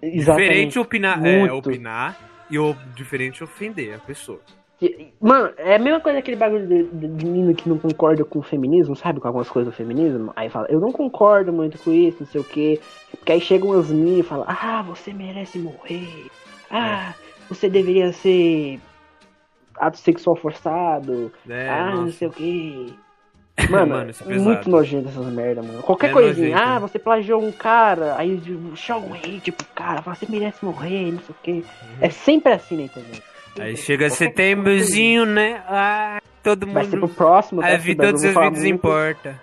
Exatamente. 0.00 0.48
Diferente 0.48 0.78
opinar, 0.78 1.26
é, 1.26 1.50
opinar 1.52 2.16
e 2.48 2.58
o 2.58 2.74
diferente 2.94 3.42
ofender 3.42 3.94
a 3.96 3.98
pessoa. 3.98 4.40
Mano, 5.20 5.52
é 5.56 5.74
a 5.74 5.78
mesma 5.78 6.00
coisa 6.00 6.20
aquele 6.20 6.36
bagulho 6.36 6.66
de, 6.66 6.84
de, 6.84 7.08
de 7.08 7.26
menino 7.26 7.54
que 7.54 7.68
não 7.68 7.78
concorda 7.78 8.24
com 8.24 8.38
o 8.38 8.42
feminismo, 8.42 8.94
sabe? 8.94 9.18
Com 9.18 9.26
algumas 9.26 9.48
coisas 9.48 9.72
do 9.72 9.76
feminismo. 9.76 10.32
Aí 10.36 10.48
fala, 10.48 10.68
eu 10.70 10.78
não 10.78 10.92
concordo 10.92 11.52
muito 11.52 11.76
com 11.78 11.92
isso, 11.92 12.18
não 12.20 12.26
sei 12.28 12.40
o 12.40 12.44
quê. 12.44 12.80
Porque 13.10 13.32
aí 13.32 13.40
chegam 13.40 13.72
as 13.72 13.90
meninas 13.90 14.20
e 14.20 14.28
falam, 14.28 14.44
ah, 14.46 14.82
você 14.82 15.12
merece 15.12 15.58
morrer. 15.58 16.26
Ah, 16.70 17.12
você 17.48 17.68
deveria 17.68 18.12
ser 18.12 18.80
ato 19.76 19.98
sexual 19.98 20.36
forçado. 20.36 21.32
É, 21.48 21.68
ah, 21.68 21.90
não 21.90 22.02
nossa. 22.04 22.12
sei 22.12 22.28
o 22.28 22.32
quê. 22.32 22.86
Mano, 23.68 23.88
Mano, 23.88 24.12
é 24.28 24.38
muito 24.38 24.70
nojento 24.70 25.08
essas 25.08 25.26
merda, 25.26 25.60
mano. 25.60 25.82
Qualquer 25.82 26.10
É 26.10 26.12
coisinha, 26.12 26.50
nojento, 26.50 26.70
ah, 26.70 26.78
você 26.78 26.96
plagiou 26.96 27.42
um 27.42 27.50
cara, 27.50 28.14
aí 28.16 28.40
joga 28.76 29.04
um 29.04 29.14
hate 29.14 29.50
pro 29.50 29.66
cara, 29.74 30.00
fala, 30.00 30.14
você 30.14 30.26
merece 30.30 30.64
morrer, 30.64 31.10
não 31.10 31.18
sei 31.18 31.34
o 31.34 31.36
quê. 31.42 31.64
É 32.00 32.08
sempre 32.08 32.52
assim 32.52 32.76
na 32.76 32.82
internet. 32.84 33.20
Aí 33.60 33.76
chega 33.76 34.08
setembrozinho, 34.10 35.24
né? 35.26 35.62
Ah, 35.68 36.20
todo 36.42 36.66
Vai 36.66 36.84
ser 36.84 36.90
pro 36.92 37.00
mundo. 37.02 37.14
próximo, 37.14 37.60
tá? 37.60 37.68
A 37.68 37.74
Esse 37.74 37.84
vida 37.84 37.96
bagulho 38.04 38.12
dos 38.14 38.22
eu 38.24 38.26
seus 38.32 38.34
vou 38.34 38.42
falar 38.42 38.50
vídeos 38.54 38.64
muito. 38.68 38.76
importa. 38.78 39.40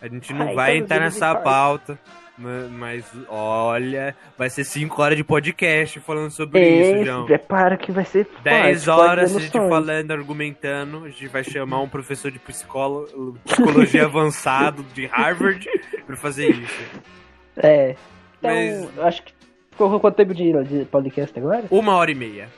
A 0.00 0.08
gente 0.08 0.32
não 0.32 0.48
Ai, 0.48 0.54
vai 0.54 0.70
todos 0.72 0.82
entrar 0.84 1.00
nessa 1.00 1.26
importam. 1.30 1.42
pauta. 1.44 1.98
ma- 2.38 2.68
Mas, 2.70 3.04
olha, 3.28 4.16
vai 4.36 4.50
ser 4.50 4.64
5 4.64 5.00
horas 5.00 5.16
de 5.16 5.22
podcast 5.22 6.00
falando 6.00 6.30
sobre 6.30 6.58
É, 6.60 6.92
isso, 6.96 7.04
João. 7.04 7.24
prepara 7.26 7.76
que 7.76 7.92
vai 7.92 8.04
ser 8.04 8.26
10 8.42 8.84
forte, 8.84 8.96
pode 8.98 9.10
horas 9.10 9.36
a 9.36 9.38
gente 9.40 9.52
falando, 9.52 10.10
argumentando. 10.10 11.04
A 11.04 11.08
gente 11.08 11.28
vai 11.28 11.44
chamar 11.44 11.80
um 11.82 11.88
professor 11.88 12.30
de 12.32 12.38
psicólogo, 12.40 13.38
psicologia 13.44 14.04
avançado 14.06 14.82
de 14.94 15.06
Harvard 15.06 15.68
pra 16.06 16.16
fazer 16.16 16.50
isso. 16.50 16.82
É. 17.58 17.94
Então, 18.38 18.50
Mas- 18.50 18.98
acho 19.06 19.22
que. 19.22 19.32
Ficou 19.70 19.98
quanto 20.00 20.16
tempo 20.16 20.34
de 20.34 20.84
podcast 20.90 21.38
agora? 21.38 21.64
Uma 21.70 21.94
hora 21.96 22.10
e 22.10 22.14
meia. 22.14 22.48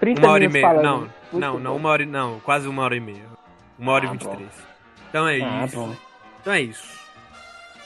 30 0.00 0.20
Uma 0.20 0.30
hora 0.32 0.44
e 0.44 0.48
meia. 0.48 0.72
Não, 0.82 1.08
não, 1.32 1.58
não, 1.58 1.76
uma 1.76 1.88
hora 1.90 2.02
e. 2.02 2.06
Não, 2.06 2.40
quase 2.40 2.68
uma 2.68 2.82
hora 2.82 2.96
e 2.96 3.00
meia. 3.00 3.24
Uma 3.78 3.92
hora 3.92 4.04
e 4.04 4.08
Ah, 4.08 4.12
vinte 4.12 4.22
e 4.24 4.28
três. 4.28 4.50
Então 5.08 5.28
é 5.28 5.40
Ah, 5.40 5.64
isso. 5.64 5.76
bom. 5.76 5.94
Então 6.40 6.52
é 6.52 6.60
isso. 6.60 6.96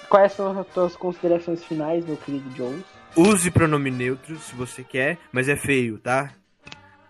Quais 0.09 0.33
são 0.33 0.59
as 0.59 0.67
tuas 0.69 0.97
considerações 0.97 1.65
finais, 1.65 2.05
meu 2.05 2.17
querido 2.17 2.49
Jones? 2.51 2.85
Use 3.17 3.51
pronome 3.51 3.91
neutro 3.91 4.37
se 4.39 4.55
você 4.55 4.83
quer, 4.85 5.19
mas 5.33 5.49
é 5.49 5.57
feio, 5.57 5.99
tá? 5.99 6.31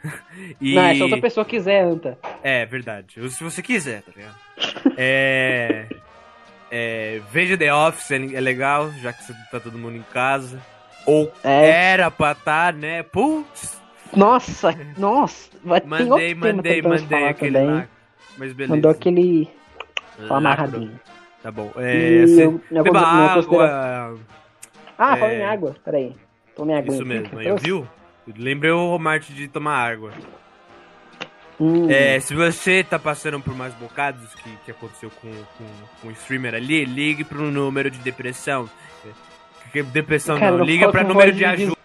E... 0.60 0.74
Não, 0.74 0.82
é 0.82 0.94
se 0.94 1.02
outra 1.02 1.20
pessoa 1.20 1.44
quiser, 1.44 1.82
Anta. 1.84 2.18
É, 2.42 2.64
verdade. 2.66 3.20
Use 3.20 3.36
se 3.36 3.44
você 3.44 3.62
quiser, 3.62 4.02
tá 4.02 4.12
ligado? 4.16 4.36
é... 4.96 5.86
é... 6.70 7.20
Veja 7.30 7.56
The 7.56 7.72
Office, 7.74 8.10
é 8.10 8.16
é 8.34 8.40
legal, 8.40 8.90
já 9.02 9.12
que 9.12 9.24
você 9.24 9.34
tá 9.50 9.60
todo 9.60 9.76
mundo 9.78 9.96
em 9.96 10.02
casa. 10.12 10.60
Ou 11.06 11.32
É. 11.42 11.70
era 11.92 12.10
pra 12.10 12.34
tá, 12.34 12.70
né? 12.72 13.02
Putz, 13.02 13.79
Nossa, 14.16 14.74
nossa. 14.98 15.50
Mandei, 15.64 16.04
outro 16.04 16.18
tema 16.18 16.52
mandei, 16.56 16.82
mandei 16.82 17.24
aquele 17.28 17.52
também. 17.58 17.70
lá. 17.74 17.86
Mas 18.38 18.52
beleza. 18.52 18.74
Mandou 18.74 18.90
aquele 18.90 19.48
Lacro. 20.18 20.34
amarradinho. 20.34 21.00
Tá 21.42 21.50
bom. 21.50 21.72
É, 21.76 22.26
cê- 22.26 22.44
eu- 22.46 22.60
Beba 22.70 23.00
minha 23.00 23.32
água. 23.32 24.18
Ah, 24.98 25.16
É. 25.16 25.16
falando 25.16 25.34
em 25.36 25.44
água. 25.44 25.76
Peraí. 25.84 26.14
Tome 26.56 26.74
água. 26.74 26.94
Isso 26.94 27.06
mesmo, 27.06 27.38
aí, 27.38 27.54
viu? 27.60 27.86
Lembrei 28.36 28.70
o 28.72 28.98
Marte 28.98 29.32
de 29.32 29.48
tomar 29.48 29.76
água. 29.90 30.12
Hum, 31.58 31.90
É, 31.90 32.18
se 32.20 32.34
você 32.34 32.82
tá 32.82 32.98
passando 32.98 33.38
por 33.40 33.54
mais 33.54 33.74
bocados 33.74 34.34
que, 34.36 34.50
que 34.64 34.70
aconteceu 34.70 35.10
com, 35.20 35.30
com, 35.30 35.64
com 36.00 36.08
o 36.08 36.12
streamer 36.12 36.54
ali, 36.54 36.84
ligue 36.84 37.22
pro 37.24 37.42
número 37.50 37.90
de 37.90 37.98
depressão. 37.98 38.68
Que- 39.72 39.82
Depressão 39.82 40.38
Cara, 40.38 40.56
não, 40.56 40.64
liga 40.64 40.90
pra 40.90 41.04
número 41.04 41.32
de 41.32 41.44
ajuda. 41.44 41.76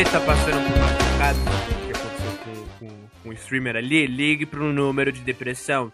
Você 0.00 0.12
tá 0.12 0.20
passando 0.20 0.66
por 0.66 0.78
uma 0.78 0.88
sacada 0.88 1.38
que 1.84 1.92
aconteceu 1.92 2.38
com, 2.78 2.86
com, 2.86 3.08
com 3.22 3.28
um 3.28 3.32
streamer 3.34 3.76
ali, 3.76 4.06
ligue 4.06 4.46
pro 4.46 4.72
número 4.72 5.12
de 5.12 5.20
depressão. 5.20 5.92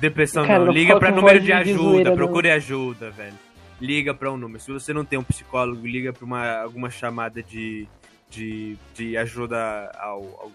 Depressão 0.00 0.46
Cara, 0.46 0.64
não, 0.64 0.72
liga 0.72 0.96
pra 0.96 1.10
número 1.10 1.40
de 1.40 1.52
ajuda, 1.52 1.82
zoeira, 1.82 2.10
não. 2.10 2.16
procure 2.16 2.48
ajuda, 2.48 3.10
velho. 3.10 3.34
Liga 3.80 4.14
pra 4.14 4.30
um 4.30 4.36
número. 4.36 4.60
Se 4.60 4.70
você 4.70 4.92
não 4.92 5.04
tem 5.04 5.18
um 5.18 5.24
psicólogo, 5.24 5.84
liga 5.84 6.12
pra 6.12 6.24
uma, 6.24 6.60
alguma 6.60 6.88
chamada 6.88 7.42
de, 7.42 7.88
de, 8.30 8.76
de 8.94 9.16
ajuda 9.16 9.90
ao, 9.98 10.20
ao 10.40 10.52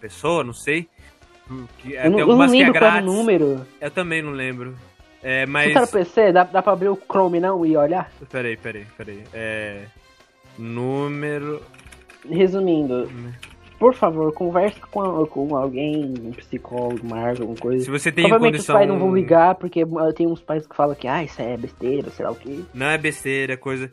pessoa, 0.00 0.42
não 0.42 0.52
sei. 0.52 0.88
Que, 1.78 1.92
Eu 1.92 2.10
não, 2.10 2.18
eu 2.18 2.26
não 2.26 2.32
algumas 2.32 2.50
que 2.50 2.60
é 2.60 2.64
lembro 2.64 2.80
qual 2.80 2.98
o 2.98 3.00
número. 3.00 3.66
Eu 3.80 3.90
também 3.92 4.20
não 4.20 4.32
lembro. 4.32 4.74
É, 5.22 5.46
Você 5.46 5.52
mas. 5.52 5.72
tá 5.74 5.80
no 5.82 5.88
PC? 5.88 6.32
Dá, 6.32 6.42
dá 6.42 6.60
pra 6.60 6.72
abrir 6.72 6.88
o 6.88 6.96
Chrome 7.08 7.38
não 7.38 7.64
e 7.64 7.76
olhar? 7.76 8.10
Peraí, 8.28 8.56
peraí, 8.56 8.84
peraí. 8.96 9.22
É. 9.32 9.84
Número. 10.58 11.62
Resumindo, 12.28 13.08
por 13.78 13.94
favor, 13.94 14.32
converse 14.32 14.80
com, 14.80 15.24
com 15.26 15.56
alguém, 15.56 16.12
um 16.20 16.32
psicólogo, 16.32 17.06
Marvel, 17.06 17.42
alguma 17.42 17.60
coisa. 17.60 17.84
Se 17.84 17.90
você 17.90 18.10
tem 18.10 18.24
Provavelmente 18.24 18.56
condição. 18.56 18.74
os 18.74 18.78
pais 18.78 18.88
não 18.88 18.98
vão 18.98 19.14
ligar, 19.14 19.54
porque 19.54 19.82
ah, 19.82 20.12
tem 20.12 20.26
uns 20.26 20.42
pais 20.42 20.66
que 20.66 20.74
falam 20.74 20.96
que 20.96 21.06
ah, 21.06 21.22
isso 21.22 21.40
é 21.40 21.56
besteira, 21.56 22.10
sei 22.10 22.24
lá 22.24 22.32
o 22.32 22.34
quê. 22.34 22.60
Não 22.74 22.86
é 22.86 22.98
besteira, 22.98 23.52
é 23.52 23.56
coisa. 23.56 23.90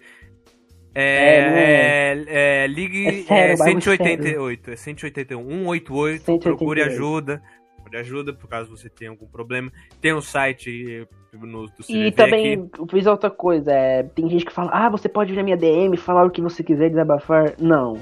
É, 0.96 1.50
não 1.50 1.58
É, 1.58 2.14
é, 2.14 2.64
é, 2.64 2.68
ligue 2.68 3.06
É 3.06 3.12
sério, 3.24 3.54
é, 3.54 3.58
bagulho 3.58 3.82
188, 3.82 4.72
é 4.72 4.76
181, 4.76 5.44
188, 5.44 6.24
188. 6.24 6.42
procure 6.42 6.82
ajuda, 6.82 7.44
procure 7.86 7.98
ajuda 7.98 8.34
por 8.34 8.48
caso 8.48 8.76
você 8.76 8.90
tenha 8.90 9.12
algum 9.12 9.28
problema. 9.28 9.72
Tem 10.02 10.14
um 10.14 10.22
site 10.22 11.08
no, 11.34 11.68
do 11.68 11.84
CVV 11.84 12.08
E 12.08 12.12
também, 12.12 12.54
aqui. 12.54 12.70
eu 12.82 12.88
fiz 12.88 13.06
outra 13.06 13.30
coisa, 13.30 13.72
é, 13.72 14.04
tem 14.04 14.28
gente 14.30 14.46
que 14.46 14.52
fala, 14.54 14.72
ah, 14.74 14.90
você 14.90 15.08
pode 15.08 15.32
vir 15.32 15.38
na 15.38 15.44
minha 15.44 15.58
DM, 15.58 15.96
falar 15.98 16.26
o 16.26 16.30
que 16.32 16.42
você 16.42 16.64
quiser, 16.64 16.90
desabafar. 16.90 17.54
Não. 17.60 18.00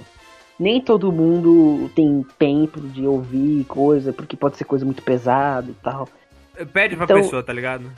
Nem 0.60 0.80
todo 0.80 1.12
mundo 1.12 1.90
tem 1.96 2.26
tempo 2.38 2.80
de 2.80 3.06
ouvir 3.06 3.66
coisa, 3.66 4.14
porque 4.14 4.38
pode 4.38 4.56
ser 4.58 4.66
coisa 4.66 4.86
muito 4.86 5.02
pesada 5.04 5.70
e 5.70 5.74
tal. 5.76 6.08
Pede 6.72 6.96
pra 6.96 7.06
então- 7.06 7.18
pessoa, 7.18 7.44
tá 7.44 7.52
ligado? 7.52 7.92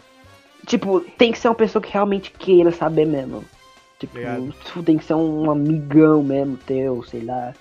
Tipo, 0.66 0.99
tem 1.02 1.32
que 1.32 1.38
ser 1.38 1.49
uma 1.49 1.56
pessoa 1.56 1.82
que 1.82 1.91
realmente 1.91 2.32
queira 2.32 2.72
saber 2.72 3.06
mesmo. 3.06 3.44
Tipo, 3.99 4.14
Obrigado. 4.18 4.53
tem 4.84 4.98
que 4.98 5.03
ser 5.06 5.14
um 5.14 5.52
amigão 5.52 6.24
mesmo 6.24 6.57
teu, 6.57 7.03
sei 7.03 7.22
lá, 7.24 7.53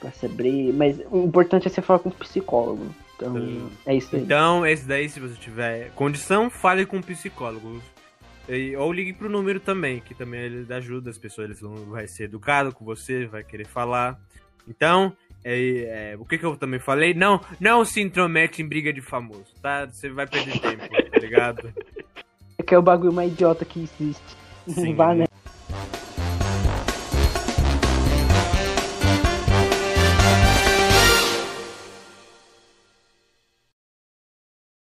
pra 0.00 0.10
saber. 0.12 0.72
Mas 0.72 0.98
o 1.10 1.18
importante 1.24 1.66
é 1.66 1.70
você 1.70 1.82
falar 1.82 1.98
com 1.98 2.08
um 2.08 2.12
psicólogo. 2.12 2.86
Então, 3.16 3.70
é 3.86 3.94
isso 3.96 4.14
aí. 4.14 4.22
Então, 4.22 4.66
esse 4.66 4.86
daí, 4.86 5.08
se 5.08 5.18
você 5.18 5.34
tiver 5.34 5.90
condição, 5.94 6.50
fale 6.50 6.84
com 6.86 6.98
um 6.98 7.02
psicólogo. 7.02 7.82
E- 8.48 8.76
ou 8.76 8.92
ligue 8.92 9.12
pro 9.12 9.28
número 9.28 9.58
também, 9.58 10.00
que 10.00 10.14
também 10.14 10.40
ele 10.42 10.72
ajuda 10.72 11.10
as 11.10 11.18
pessoas, 11.18 11.46
eles 11.48 11.60
vão 11.60 11.74
vai 11.86 12.06
ser 12.06 12.24
educado 12.24 12.72
com 12.72 12.84
você, 12.84 13.26
vai 13.26 13.42
querer 13.42 13.66
falar. 13.66 14.20
Então, 14.68 15.12
é, 15.44 16.12
é, 16.12 16.16
o 16.18 16.24
que, 16.24 16.38
que 16.38 16.44
eu 16.44 16.56
também 16.56 16.78
falei? 16.78 17.14
Não, 17.14 17.40
não 17.58 17.84
se 17.84 18.00
intromete 18.00 18.62
em 18.62 18.68
briga 18.68 18.92
de 18.92 19.00
famoso, 19.00 19.52
tá? 19.62 19.86
Você 19.86 20.08
vai 20.10 20.26
perder 20.26 20.58
tempo, 20.60 20.88
tá 21.10 21.18
ligado? 21.18 21.72
É 22.58 22.62
que 22.62 22.74
é 22.74 22.78
o 22.78 22.82
bagulho 22.82 23.12
mais 23.12 23.32
idiota 23.32 23.64
que 23.64 23.80
existe. 23.80 24.36
Sim, 24.68 24.94
vá, 24.94 25.14
né? 25.14 25.24